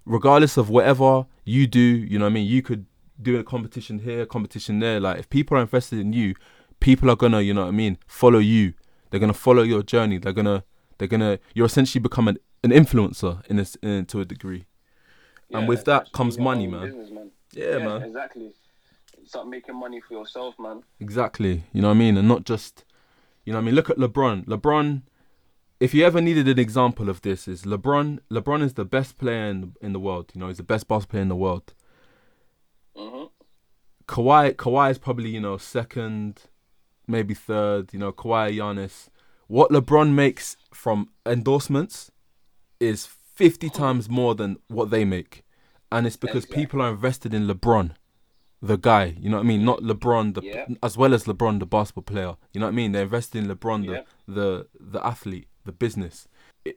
regardless 0.05 0.57
of 0.57 0.69
whatever 0.69 1.27
you 1.45 1.67
do, 1.67 1.81
you 1.81 2.19
know 2.19 2.27
what 2.27 2.31
I 2.31 2.35
mean. 2.35 2.47
You 2.47 2.61
could 2.63 2.87
do 3.21 3.39
a 3.39 3.45
competition 3.45 4.01
here, 4.01 4.27
competition 4.27 4.81
there. 4.81 5.01
Like 5.01 5.19
if 5.19 5.31
people 5.31 5.57
are 5.57 5.63
invested 5.63 5.99
in 5.99 6.13
you, 6.13 6.35
people 6.81 7.11
are 7.11 7.17
gonna, 7.17 7.41
you 7.41 7.55
know 7.55 7.63
what 7.63 7.69
I 7.69 7.73
mean, 7.73 7.97
follow 8.07 8.39
you. 8.39 8.75
They're 9.11 9.21
gonna 9.21 9.33
follow 9.33 9.63
your 9.63 9.83
journey. 9.83 10.19
They're 10.19 10.35
gonna, 10.35 10.65
they're 10.99 11.09
gonna. 11.09 11.39
You're 11.55 11.67
essentially 11.67 12.03
becoming 12.03 12.37
an 12.63 12.71
an 12.73 12.85
influencer 12.85 13.45
in 13.47 13.59
a, 13.59 13.63
s- 13.63 13.77
in, 13.83 14.05
to 14.07 14.21
a 14.21 14.25
degree. 14.27 14.67
And 15.53 15.69
with 15.69 15.85
that 15.85 16.13
comes 16.13 16.39
money, 16.39 16.67
man. 16.67 17.15
man. 17.15 17.31
Yeah, 17.53 17.79
man. 17.79 18.03
Exactly. 18.03 18.53
Start 19.25 19.49
making 19.49 19.77
money 19.77 20.01
for 20.01 20.15
yourself, 20.15 20.55
man. 20.59 20.83
Exactly. 21.01 21.65
You 21.73 21.83
know 21.83 21.89
what 21.89 21.95
I 21.95 21.99
mean? 21.99 22.17
And 22.17 22.29
not 22.29 22.45
just, 22.45 22.85
you 23.45 23.53
know 23.53 23.59
what 23.59 23.63
I 23.63 23.67
mean? 23.67 23.75
Look 23.75 23.91
at 23.91 23.97
LeBron. 23.97 24.45
LeBron, 24.47 25.03
if 25.81 25.95
you 25.95 26.05
ever 26.05 26.21
needed 26.21 26.49
an 26.49 26.59
example 26.59 27.09
of 27.09 27.23
this, 27.23 27.49
is 27.49 27.63
LeBron. 27.63 28.21
LeBron 28.31 28.63
is 28.63 28.75
the 28.75 28.85
best 28.85 29.19
player 29.19 29.47
in, 29.47 29.75
in 29.81 29.93
the 29.93 30.01
world. 30.01 30.31
You 30.35 30.41
know, 30.41 30.49
he's 30.49 30.59
the 30.59 30.63
best 30.63 30.87
basketball 30.89 31.11
player 31.11 31.23
in 31.23 31.29
the 31.29 31.37
world. 31.37 31.75
hmm 32.97 33.25
Kawhi, 34.07 34.55
Kawhi 34.55 34.93
is 34.93 34.99
probably, 34.99 35.31
you 35.31 35.41
know, 35.41 35.57
second, 35.57 36.43
maybe 37.09 37.35
third. 37.35 37.93
You 37.93 37.99
know, 37.99 38.13
Kawhi, 38.13 38.55
Giannis. 38.55 39.09
What 39.49 39.71
LeBron 39.71 40.13
makes 40.13 40.57
from 40.73 41.09
endorsements 41.25 42.13
is 42.79 43.09
50 43.37 43.71
times 43.71 44.09
more 44.09 44.35
than 44.35 44.57
what 44.69 44.91
they 44.91 45.05
make. 45.05 45.45
And 45.93 46.07
it's 46.07 46.17
because 46.17 46.45
Exactly. 46.45 46.63
people 46.65 46.83
are 46.83 46.91
invested 46.91 47.33
in 47.33 47.47
LeBron, 47.47 47.93
the 48.61 48.77
guy. 48.77 49.15
You 49.21 49.31
know 49.31 49.37
what 49.37 49.45
I 49.45 49.47
mean? 49.49 49.65
Not 49.65 49.81
LeBron, 49.83 50.35
the 50.35 50.43
Yeah. 50.43 50.67
as 50.83 50.97
well 50.97 51.15
as 51.15 51.25
LeBron, 51.25 51.61
the 51.61 51.67
basketball 51.67 52.03
player. 52.03 52.37
You 52.53 52.61
know 52.61 52.67
what 52.67 52.73
I 52.73 52.77
mean? 52.77 52.93
They're 52.93 53.05
invested 53.05 53.39
in 53.45 53.49
LeBron, 53.49 53.85
Yeah. 53.85 54.03
the 54.27 54.35
the 54.35 54.67
the 54.99 55.07
athlete, 55.07 55.47
the 55.65 55.73
business. 55.73 56.27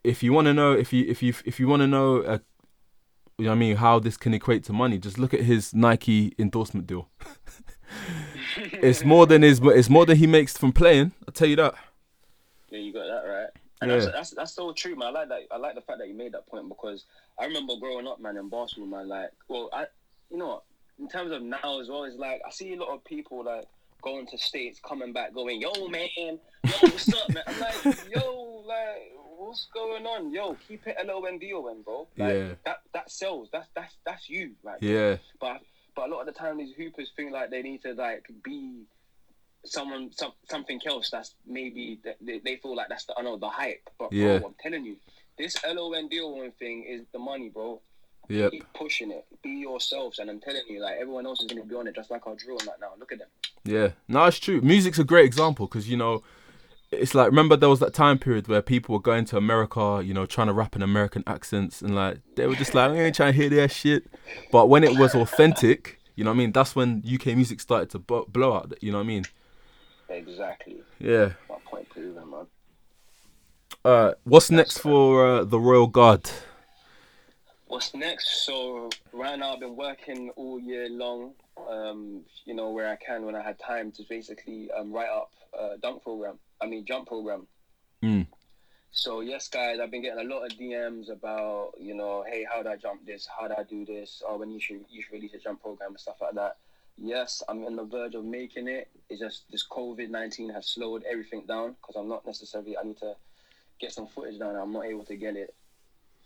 If 0.03 0.22
you 0.22 0.32
want 0.34 0.45
to 0.45 0.53
know, 0.53 0.74
if 0.74 0.93
you 0.93 1.05
if 1.07 1.24
you 1.24 1.34
if 1.45 1.60
you 1.60 1.68
want 1.68 1.82
to 1.82 1.88
know, 1.88 2.18
uh, 2.22 2.38
you 3.38 3.45
know 3.45 3.51
what 3.51 3.55
I 3.55 3.60
mean, 3.60 3.76
how 3.78 3.97
this 3.99 4.18
can 4.18 4.34
equate 4.34 4.64
to 4.66 4.74
money, 4.74 4.97
just 4.99 5.18
look 5.18 5.34
at 5.34 5.41
his 5.41 5.74
Nike 5.74 6.34
endorsement 6.38 6.86
deal. 6.88 7.10
it's 8.74 9.03
more 9.03 9.26
than 9.26 9.41
his, 9.41 9.60
it's 9.64 9.89
more 9.89 10.05
than 10.05 10.18
he 10.18 10.28
makes 10.28 10.57
from 10.57 10.72
playing. 10.74 11.14
I'll 11.28 11.34
tell 11.34 11.47
you 11.47 11.55
that. 11.55 11.74
Yeah, 12.70 12.80
you 12.80 12.93
got 12.93 13.05
that 13.07 13.28
right. 13.28 13.38
And 13.82 13.89
Yeah. 13.91 13.97
that's, 13.99 14.11
that's 14.11 14.30
that's 14.32 14.53
so 14.53 14.73
true, 14.73 14.95
man. 14.95 15.09
I 15.09 15.11
like 15.21 15.30
that. 15.30 15.41
I 15.51 15.57
like 15.57 15.75
the 15.75 15.82
fact 15.82 15.99
that 15.99 16.07
you 16.07 16.13
made 16.13 16.34
that 16.34 16.47
point 16.47 16.67
because 16.67 17.05
I 17.39 17.45
remember 17.45 17.75
growing 17.80 18.07
up, 18.07 18.19
man, 18.19 18.38
in 18.38 18.49
basketball, 18.49 18.88
man. 18.88 19.07
Like, 19.07 19.30
well, 19.47 19.69
I, 19.71 19.86
you 20.30 20.38
know, 20.38 20.47
what, 20.47 20.63
in 20.99 21.07
terms 21.07 21.32
of 21.32 21.41
now 21.41 21.80
as 21.80 21.88
well, 21.88 22.03
it's 22.03 22.17
like 22.17 22.41
I 22.45 22.51
see 22.51 22.73
a 22.73 22.77
lot 22.80 22.93
of 22.93 23.03
people 23.05 23.43
like 23.45 23.65
going 24.01 24.25
to 24.27 24.38
states, 24.38 24.80
coming 24.86 25.13
back, 25.13 25.34
going, 25.34 25.61
"Yo, 25.61 25.88
man, 25.88 26.07
yo, 26.17 26.38
what's 26.82 27.13
up, 27.13 27.32
man?" 27.32 27.43
I'm 27.47 27.57
like, 27.59 27.82
"Yo, 28.09 28.63
like, 28.67 29.11
what's 29.38 29.67
going 29.73 30.05
on? 30.05 30.34
Yo, 30.34 30.55
keep 30.67 30.86
it 30.86 30.95
L 30.99 31.11
O 31.11 31.21
N 31.23 31.39
D 31.39 31.53
O 31.53 31.65
N, 31.67 31.82
bro. 31.82 32.07
Like, 32.17 32.34
Yeah. 32.36 32.53
that 32.65 32.77
that 32.93 33.09
sells. 33.11 33.47
That's 33.53 33.67
that's 33.75 33.95
that's 34.05 34.30
you, 34.30 34.55
like, 34.63 34.80
Yeah, 34.82 35.17
but 35.39 35.61
but 35.95 36.09
a 36.09 36.11
lot 36.13 36.19
of 36.21 36.25
the 36.27 36.34
time 36.34 36.57
these 36.57 36.75
hoopers 36.75 37.11
think 37.15 37.32
like 37.32 37.49
they 37.49 37.61
need 37.61 37.82
to 37.84 37.93
like 37.93 38.25
be 38.43 38.84
someone 39.66 40.12
some, 40.14 40.32
something 40.49 40.80
else 40.86 41.10
that's 41.10 41.36
maybe 41.45 41.99
they, 42.22 42.39
they 42.39 42.55
feel 42.57 42.76
like 42.76 42.88
that's 42.89 43.05
the 43.05 43.14
I 43.18 43.22
know 43.22 43.38
the 43.38 43.49
hype. 43.49 43.89
But 43.97 44.12
Yeah. 44.14 44.39
bro, 44.39 44.47
I'm 44.49 44.55
telling 44.62 44.86
you, 44.86 44.97
this 45.38 45.55
LON 45.66 46.07
deal 46.07 46.49
thing 46.60 46.84
is 46.84 47.01
the 47.12 47.20
money, 47.20 47.49
bro. 47.49 47.82
Yep. 48.30 48.51
Keep 48.51 48.74
pushing 48.74 49.12
it. 49.12 49.26
Be 49.43 49.49
yourselves, 49.49 50.20
and 50.20 50.30
I'm 50.30 50.39
telling 50.39 50.62
you, 50.70 50.80
like 50.82 50.97
everyone 50.99 51.26
else 51.26 51.41
is 51.41 51.47
gonna 51.47 51.64
be 51.64 51.74
on 51.76 51.88
it, 51.88 51.95
just 51.95 52.12
like 52.12 52.28
our 52.28 52.36
drill 52.36 52.57
that 52.60 52.80
now. 52.80 52.91
Look 52.99 53.12
at 53.12 53.20
them. 53.20 53.28
Yeah, 53.64 53.89
no, 54.07 54.26
it's 54.26 54.38
true. 54.38 54.62
Music's 54.62 54.99
a 54.99 55.03
great 55.03 55.26
example 55.26 55.66
because 55.66 55.89
you 55.89 55.97
know, 55.97 56.22
it's 56.91 57.16
like 57.16 57.28
remember 57.28 57.55
there 57.55 57.70
was 57.70 57.80
that 57.80 57.93
time 57.93 58.20
period 58.20 58.47
where 58.47 58.62
people 58.62 58.93
were 58.93 59.01
going 59.01 59.26
to 59.26 59.38
America, 59.38 60.01
you 60.05 60.14
know, 60.14 60.28
trying 60.28 60.47
to 60.47 60.53
rap 60.53 60.76
in 60.76 60.84
American 60.84 61.24
accents, 61.26 61.82
and 61.82 61.95
like 61.95 62.20
they 62.36 62.45
were 62.45 62.55
just 62.55 62.76
like, 62.76 62.91
we 62.91 62.99
ain't 62.99 63.16
trying 63.16 63.34
to 63.34 63.38
hear 63.38 63.49
that 63.49 63.72
shit. 63.72 64.05
But 64.51 64.70
when 64.70 64.84
it 64.84 64.95
was 64.95 65.16
authentic, 65.16 65.99
you 66.16 66.24
know 66.24 66.30
what 66.30 66.36
I 66.36 66.38
mean? 66.38 66.51
That's 66.51 66.76
when 66.76 67.03
UK 67.12 67.28
music 67.28 67.60
started 67.62 67.89
to 67.91 67.99
blow 67.99 68.53
out. 68.53 68.74
You 68.82 68.91
know 68.91 68.99
what 68.99 69.05
I 69.05 69.07
mean? 69.07 69.26
Exactly. 70.10 70.82
Yeah. 70.99 71.34
My 71.49 71.57
point 71.66 71.89
proven, 71.89 72.30
man. 72.30 72.47
Uh, 73.86 74.14
what's 74.24 74.51
next 74.51 74.80
for 74.80 75.26
uh, 75.26 75.43
the 75.43 75.60
Royal 75.60 75.88
Guard? 75.88 76.30
What's 77.68 77.93
next? 77.93 78.45
So 78.45 78.89
right 79.14 79.38
now 79.38 79.53
I've 79.53 79.60
been 79.60 79.76
working 79.76 80.32
all 80.36 80.60
year 80.60 80.89
long. 80.89 81.34
Um, 81.70 82.22
you 82.45 82.55
know 82.55 82.72
where 82.72 82.89
I 82.89 82.95
can 82.95 83.26
when 83.26 83.36
I 83.36 83.43
had 83.43 83.60
time 83.60 83.91
to 83.93 84.03
basically 84.10 84.72
um, 84.72 84.91
write 84.91 85.10
up 85.10 85.32
a 85.57 85.78
dunk 85.78 86.03
program. 86.03 86.39
I 86.60 86.66
mean 86.66 86.84
jump 86.86 87.07
program. 87.07 87.47
Mm. 88.03 88.26
So 88.91 89.22
yes, 89.22 89.47
guys, 89.49 89.80
I've 89.80 89.91
been 89.91 90.01
getting 90.01 90.26
a 90.26 90.34
lot 90.36 90.45
of 90.45 90.57
DMs 90.57 91.12
about 91.12 91.74
you 91.80 91.93
know, 91.93 92.26
hey, 92.28 92.45
how 92.51 92.64
do 92.64 92.70
I 92.70 92.76
jump 92.76 93.05
this? 93.05 93.28
How 93.28 93.47
do 93.47 93.53
I 93.57 93.64
do 93.64 93.86
this? 93.86 94.24
Or 94.28 94.39
when 94.39 94.49
you 94.49 94.60
should 94.60 94.84
you 94.89 95.03
should 95.03 95.14
release 95.14 95.36
a 95.36 95.38
jump 95.38 95.62
program 95.62 95.91
and 95.91 95.99
stuff 95.99 96.18
like 96.22 96.34
that. 96.34 96.57
Yes, 97.01 97.41
I'm 97.47 97.63
on 97.65 97.77
the 97.77 97.85
verge 97.85 98.15
of 98.15 98.25
making 98.25 98.67
it. 98.67 98.89
It's 99.09 99.21
just 99.21 99.49
this 99.51 99.65
COVID 99.65 100.09
nineteen 100.09 100.49
has 100.49 100.67
slowed 100.67 101.03
everything 101.09 101.45
down 101.47 101.75
because 101.81 101.95
I'm 101.95 102.09
not 102.09 102.25
necessarily. 102.25 102.77
I 102.77 102.83
need 102.83 102.97
to 102.97 103.15
get 103.79 103.93
some 103.93 104.07
footage 104.07 104.37
down. 104.37 104.55
I'm 104.55 104.73
not 104.73 104.85
able 104.85 105.05
to 105.05 105.15
get 105.15 105.37
it 105.37 105.55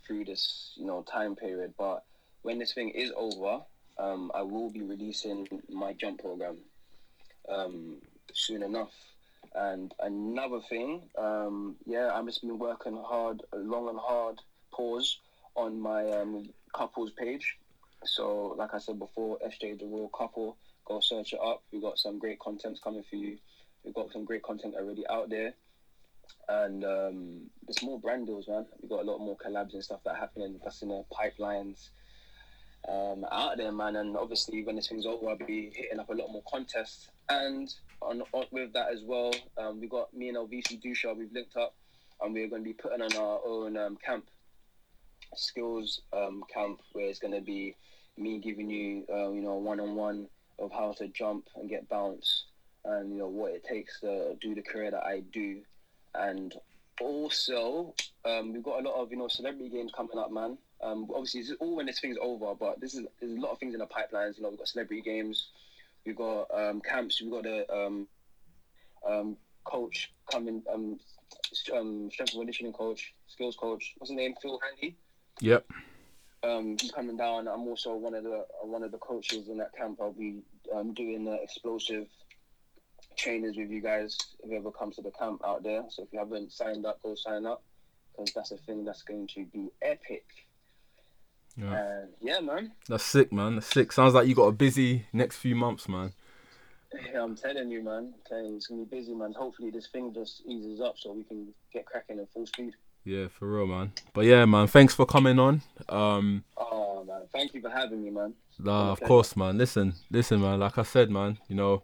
through 0.05 0.26
this 0.26 0.74
you 0.76 0.86
know 0.86 1.03
time 1.03 1.36
period. 1.36 1.74
But 1.78 2.03
when 2.41 2.57
this 2.57 2.74
thing 2.74 2.89
is 2.89 3.11
over, 3.15 3.61
um, 3.99 4.32
I 4.34 4.41
will 4.41 4.71
be 4.71 4.82
releasing 4.82 5.47
my 5.69 5.93
jump 5.93 6.21
program 6.21 6.57
um, 7.47 7.97
soon 8.34 8.63
enough. 8.63 8.91
And 9.55 9.93
another 9.99 10.59
thing, 10.67 11.03
um, 11.17 11.76
yeah, 11.86 12.11
I've 12.13 12.26
just 12.26 12.41
been 12.41 12.57
working 12.57 12.97
hard, 12.97 13.43
long 13.53 13.89
and 13.89 13.99
hard, 13.99 14.39
pause 14.71 15.19
on 15.55 15.80
my 15.80 16.09
um, 16.09 16.49
couples 16.74 17.11
page. 17.11 17.57
So, 18.06 18.56
like 18.58 18.74
I 18.74 18.80
said 18.80 18.99
before, 18.99 19.38
SJ 19.45 19.80
the 19.80 19.86
Royal 19.86 20.10
Couple, 20.10 20.58
go 20.86 20.99
search 20.99 21.34
it 21.34 21.39
up. 21.43 21.64
We've 21.72 21.82
got 21.82 21.97
some 21.97 22.20
great 22.20 22.39
content 22.39 22.80
coming 22.84 23.04
for 23.10 23.16
you. 23.16 23.38
We've 23.84 23.93
got 23.93 24.12
some 24.12 24.26
great 24.26 24.43
content 24.43 24.76
already 24.78 25.06
out 25.08 25.30
there. 25.30 25.54
And 26.47 26.84
um, 26.84 27.41
there's 27.66 27.82
more 27.84 27.99
brand 27.99 28.28
deals, 28.28 28.47
man. 28.47 28.66
We've 28.82 28.89
got 28.89 29.01
a 29.01 29.10
lot 29.10 29.20
more 29.20 29.38
collabs 29.38 29.74
and 29.74 29.84
stuff 29.84 30.01
that 30.04 30.12
are 30.12 30.20
happening 30.20 30.60
that's 30.64 30.82
in 30.82 30.89
the 30.89 31.04
pipelines 31.12 31.89
um, 32.88 33.26
out 33.32 33.58
there, 33.58 33.72
man. 33.72 33.95
And 33.95 34.18
obviously, 34.18 34.64
when 34.64 34.76
this 34.76 34.88
thing's 34.88 35.06
over, 35.06 35.30
I'll 35.30 35.38
be 35.38 35.72
hitting 35.74 35.99
up 35.99 36.10
a 36.10 36.14
lot 36.14 36.32
more 36.32 36.43
contests. 36.49 37.10
And 37.30 37.74
on, 38.01 38.22
on 38.34 38.45
with 38.51 38.74
that 38.74 38.91
as 38.91 39.01
well, 39.04 39.34
um, 39.58 39.80
we 39.80 39.88
got 39.88 40.14
me 40.14 40.30
and 40.30 40.38
LVC 40.38 40.82
Dusha. 40.84 41.16
We've 41.16 41.32
linked 41.32 41.56
up, 41.56 41.76
and 42.22 42.34
we're 42.34 42.49
going 42.49 42.64
to 42.64 42.70
be 42.70 42.74
putting 42.74 43.01
on 43.01 43.16
our 43.16 43.39
own 43.45 43.78
um, 43.78 43.97
camp, 44.04 44.26
skills 45.36 46.01
um, 46.12 46.43
camp, 46.54 46.82
where 46.91 47.06
it's 47.06 47.20
going 47.20 47.34
to 47.34 47.41
be 47.41 47.76
me 48.18 48.39
giving 48.39 48.70
you, 48.70 49.05
uh, 49.11 49.32
you 49.32 49.41
know, 49.41 49.55
one 49.55 49.80
on 49.80 49.95
one 49.95 50.28
of 50.59 50.72
how 50.72 50.93
to 50.93 51.07
jump 51.07 51.47
and 51.55 51.70
get 51.70 51.89
bounce, 51.89 52.45
and 52.86 53.11
you 53.11 53.18
know 53.18 53.28
what 53.28 53.51
it 53.51 53.64
takes 53.64 53.99
to 54.01 54.36
do 54.41 54.55
the 54.55 54.61
career 54.61 54.91
that 54.91 55.03
I 55.03 55.22
do, 55.32 55.61
and 56.16 56.53
also 57.01 57.93
um, 58.26 58.53
we've 58.53 58.64
got 58.64 58.84
a 58.84 58.89
lot 58.89 59.01
of 59.01 59.11
you 59.11 59.18
know 59.18 59.28
celebrity 59.28 59.70
games 59.70 59.91
coming 59.95 60.18
up, 60.18 60.32
man. 60.32 60.57
Um, 60.82 61.07
obviously, 61.14 61.41
it's 61.41 61.51
all 61.59 61.76
when 61.76 61.86
this 61.86 61.99
thing's 61.99 62.18
over, 62.22 62.53
but 62.55 62.80
this 62.80 62.93
is 62.93 63.05
there's 63.20 63.38
a 63.38 63.41
lot 63.41 63.51
of 63.51 63.59
things 63.59 63.74
in 63.74 63.80
the 63.80 63.88
pipelines. 63.88 64.38
You 64.38 64.43
know, 64.43 64.49
we've 64.49 64.59
got 64.59 64.68
celebrity 64.68 65.01
games, 65.01 65.47
we've 66.05 66.16
got 66.16 66.47
um, 66.53 66.82
camps, 66.82 67.22
we've 67.22 67.32
got 67.32 67.43
the 67.43 67.74
um, 67.74 68.07
um, 69.07 69.38
coach 69.64 70.11
coming, 70.32 70.61
um, 70.72 70.99
um, 71.74 72.09
strength 72.11 72.34
and 72.34 72.41
conditioning 72.41 72.74
coach, 72.74 73.14
skills 73.28 73.55
coach. 73.55 73.93
What's 73.97 74.11
his 74.11 74.18
name? 74.18 74.36
Phil 74.41 74.59
Handy. 74.61 74.97
Yep. 75.39 75.66
Um, 76.44 76.76
coming 76.94 77.16
down. 77.16 77.48
I'm 77.48 77.68
also 77.68 77.96
one 77.96 78.14
of 78.14 78.24
the 78.26 78.34
uh, 78.34 78.66
one 78.66 78.84
of 78.84 78.91
the 78.91 78.98
coaches 78.98 79.48
in 79.48 79.58
that 79.60 79.74
camp. 79.76 80.00
I'll 80.02 80.12
be 80.12 80.41
um, 80.76 80.94
doing 80.94 81.24
the 81.24 81.41
explosive 81.41 82.08
trainers 83.16 83.56
with 83.56 83.70
you 83.70 83.82
guys 83.82 84.18
if 84.44 84.52
you 84.52 84.58
ever 84.58 84.72
come 84.72 84.91
to 84.91 85.02
the 85.02 85.12
camp 85.12 85.41
out 85.46 85.64
there. 85.64 85.84
So 85.89 86.04
if 86.04 86.10
you 86.12 86.20
haven't 86.20 86.52
signed 86.52 86.86
up, 86.86 87.02
go 87.02 87.16
sign 87.16 87.46
up 87.46 87.64
because 88.12 88.34
that's 88.34 88.52
a 88.52 88.58
thing 88.58 88.84
that's 88.84 89.04
going 89.04 89.28
to 89.36 89.46
be 89.46 89.70
epic. 89.82 90.26
Yeah. 91.56 91.74
And 91.74 92.10
yeah, 92.22 92.39
man. 92.39 92.72
That's 92.89 93.04
sick, 93.04 93.32
man. 93.32 93.56
That's 93.56 93.68
sick. 93.68 93.91
Sounds 93.91 94.14
like 94.14 94.28
you 94.28 94.36
got 94.36 94.48
a 94.48 94.52
busy 94.52 95.06
next 95.14 95.38
few 95.38 95.56
months, 95.56 95.88
man. 95.88 96.14
Yeah, 97.12 97.24
I'm 97.24 97.36
telling 97.36 97.72
you, 97.72 97.84
man. 97.84 98.14
You, 98.30 98.56
it's 98.56 98.68
gonna 98.68 98.84
be 98.84 98.98
busy, 98.98 99.14
man. 99.14 99.34
Hopefully, 99.34 99.72
this 99.72 99.88
thing 99.88 100.14
just 100.14 100.44
eases 100.46 100.82
up 100.82 100.96
so 100.98 101.14
we 101.14 101.24
can 101.24 101.54
get 101.72 101.86
cracking 101.86 102.20
at 102.20 102.32
full 102.32 102.46
speed. 102.46 102.74
Yeah, 103.06 103.28
for 103.28 103.47
real, 103.47 103.68
man. 103.68 103.91
But 104.14 104.26
yeah, 104.26 104.45
man. 104.45 104.68
Thanks 104.68 104.93
for 104.95 105.06
coming 105.06 105.38
on. 105.39 105.62
Um, 105.89 106.43
Oh 106.58 107.04
man, 107.06 107.22
thank 107.34 107.54
you 107.54 107.62
for 107.62 107.70
having 107.70 108.01
me, 108.04 108.10
man. 108.10 108.34
Nah, 108.60 108.91
of 108.91 109.01
course, 109.01 109.36
man. 109.36 109.58
Listen, 109.58 109.93
listen, 110.10 110.41
man. 110.41 110.60
Like 110.60 110.78
I 110.78 110.84
said, 110.84 111.10
man. 111.10 111.38
You 111.49 111.56
know, 111.56 111.84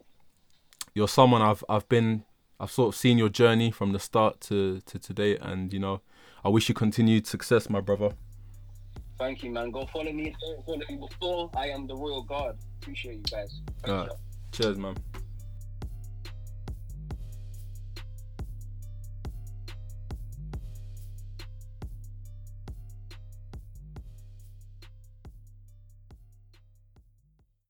you're 0.93 1.09
someone 1.09 1.41
I've 1.41 1.63
I've 1.67 1.88
been 1.89 2.24
I've 2.59 2.72
sort 2.72 2.93
of 2.93 2.99
seen 2.99 3.17
your 3.17 3.30
journey 3.30 3.72
from 3.72 3.91
the 3.91 3.99
start 3.99 4.39
to 4.41 4.80
to 4.82 4.97
today, 4.99 5.38
and 5.38 5.74
you 5.74 5.80
know, 5.80 6.01
I 6.43 6.49
wish 6.49 6.70
you 6.70 6.76
continued 6.76 7.28
success, 7.28 7.70
my 7.70 7.82
brother. 7.82 8.11
Thank 9.17 9.43
you, 9.43 9.51
man. 9.51 9.72
Go 9.72 9.86
follow 9.88 10.13
me. 10.13 10.34
Don't 10.39 10.65
follow 10.65 10.82
me 10.89 11.05
before 11.09 11.51
I 11.53 11.67
am 11.67 11.86
the 11.88 11.95
royal 11.95 12.24
guard. 12.24 12.55
Appreciate 12.82 13.15
you 13.15 13.24
guys. 13.30 13.59
Thanks, 13.84 14.13
Cheers, 14.53 14.78
man. 14.78 14.95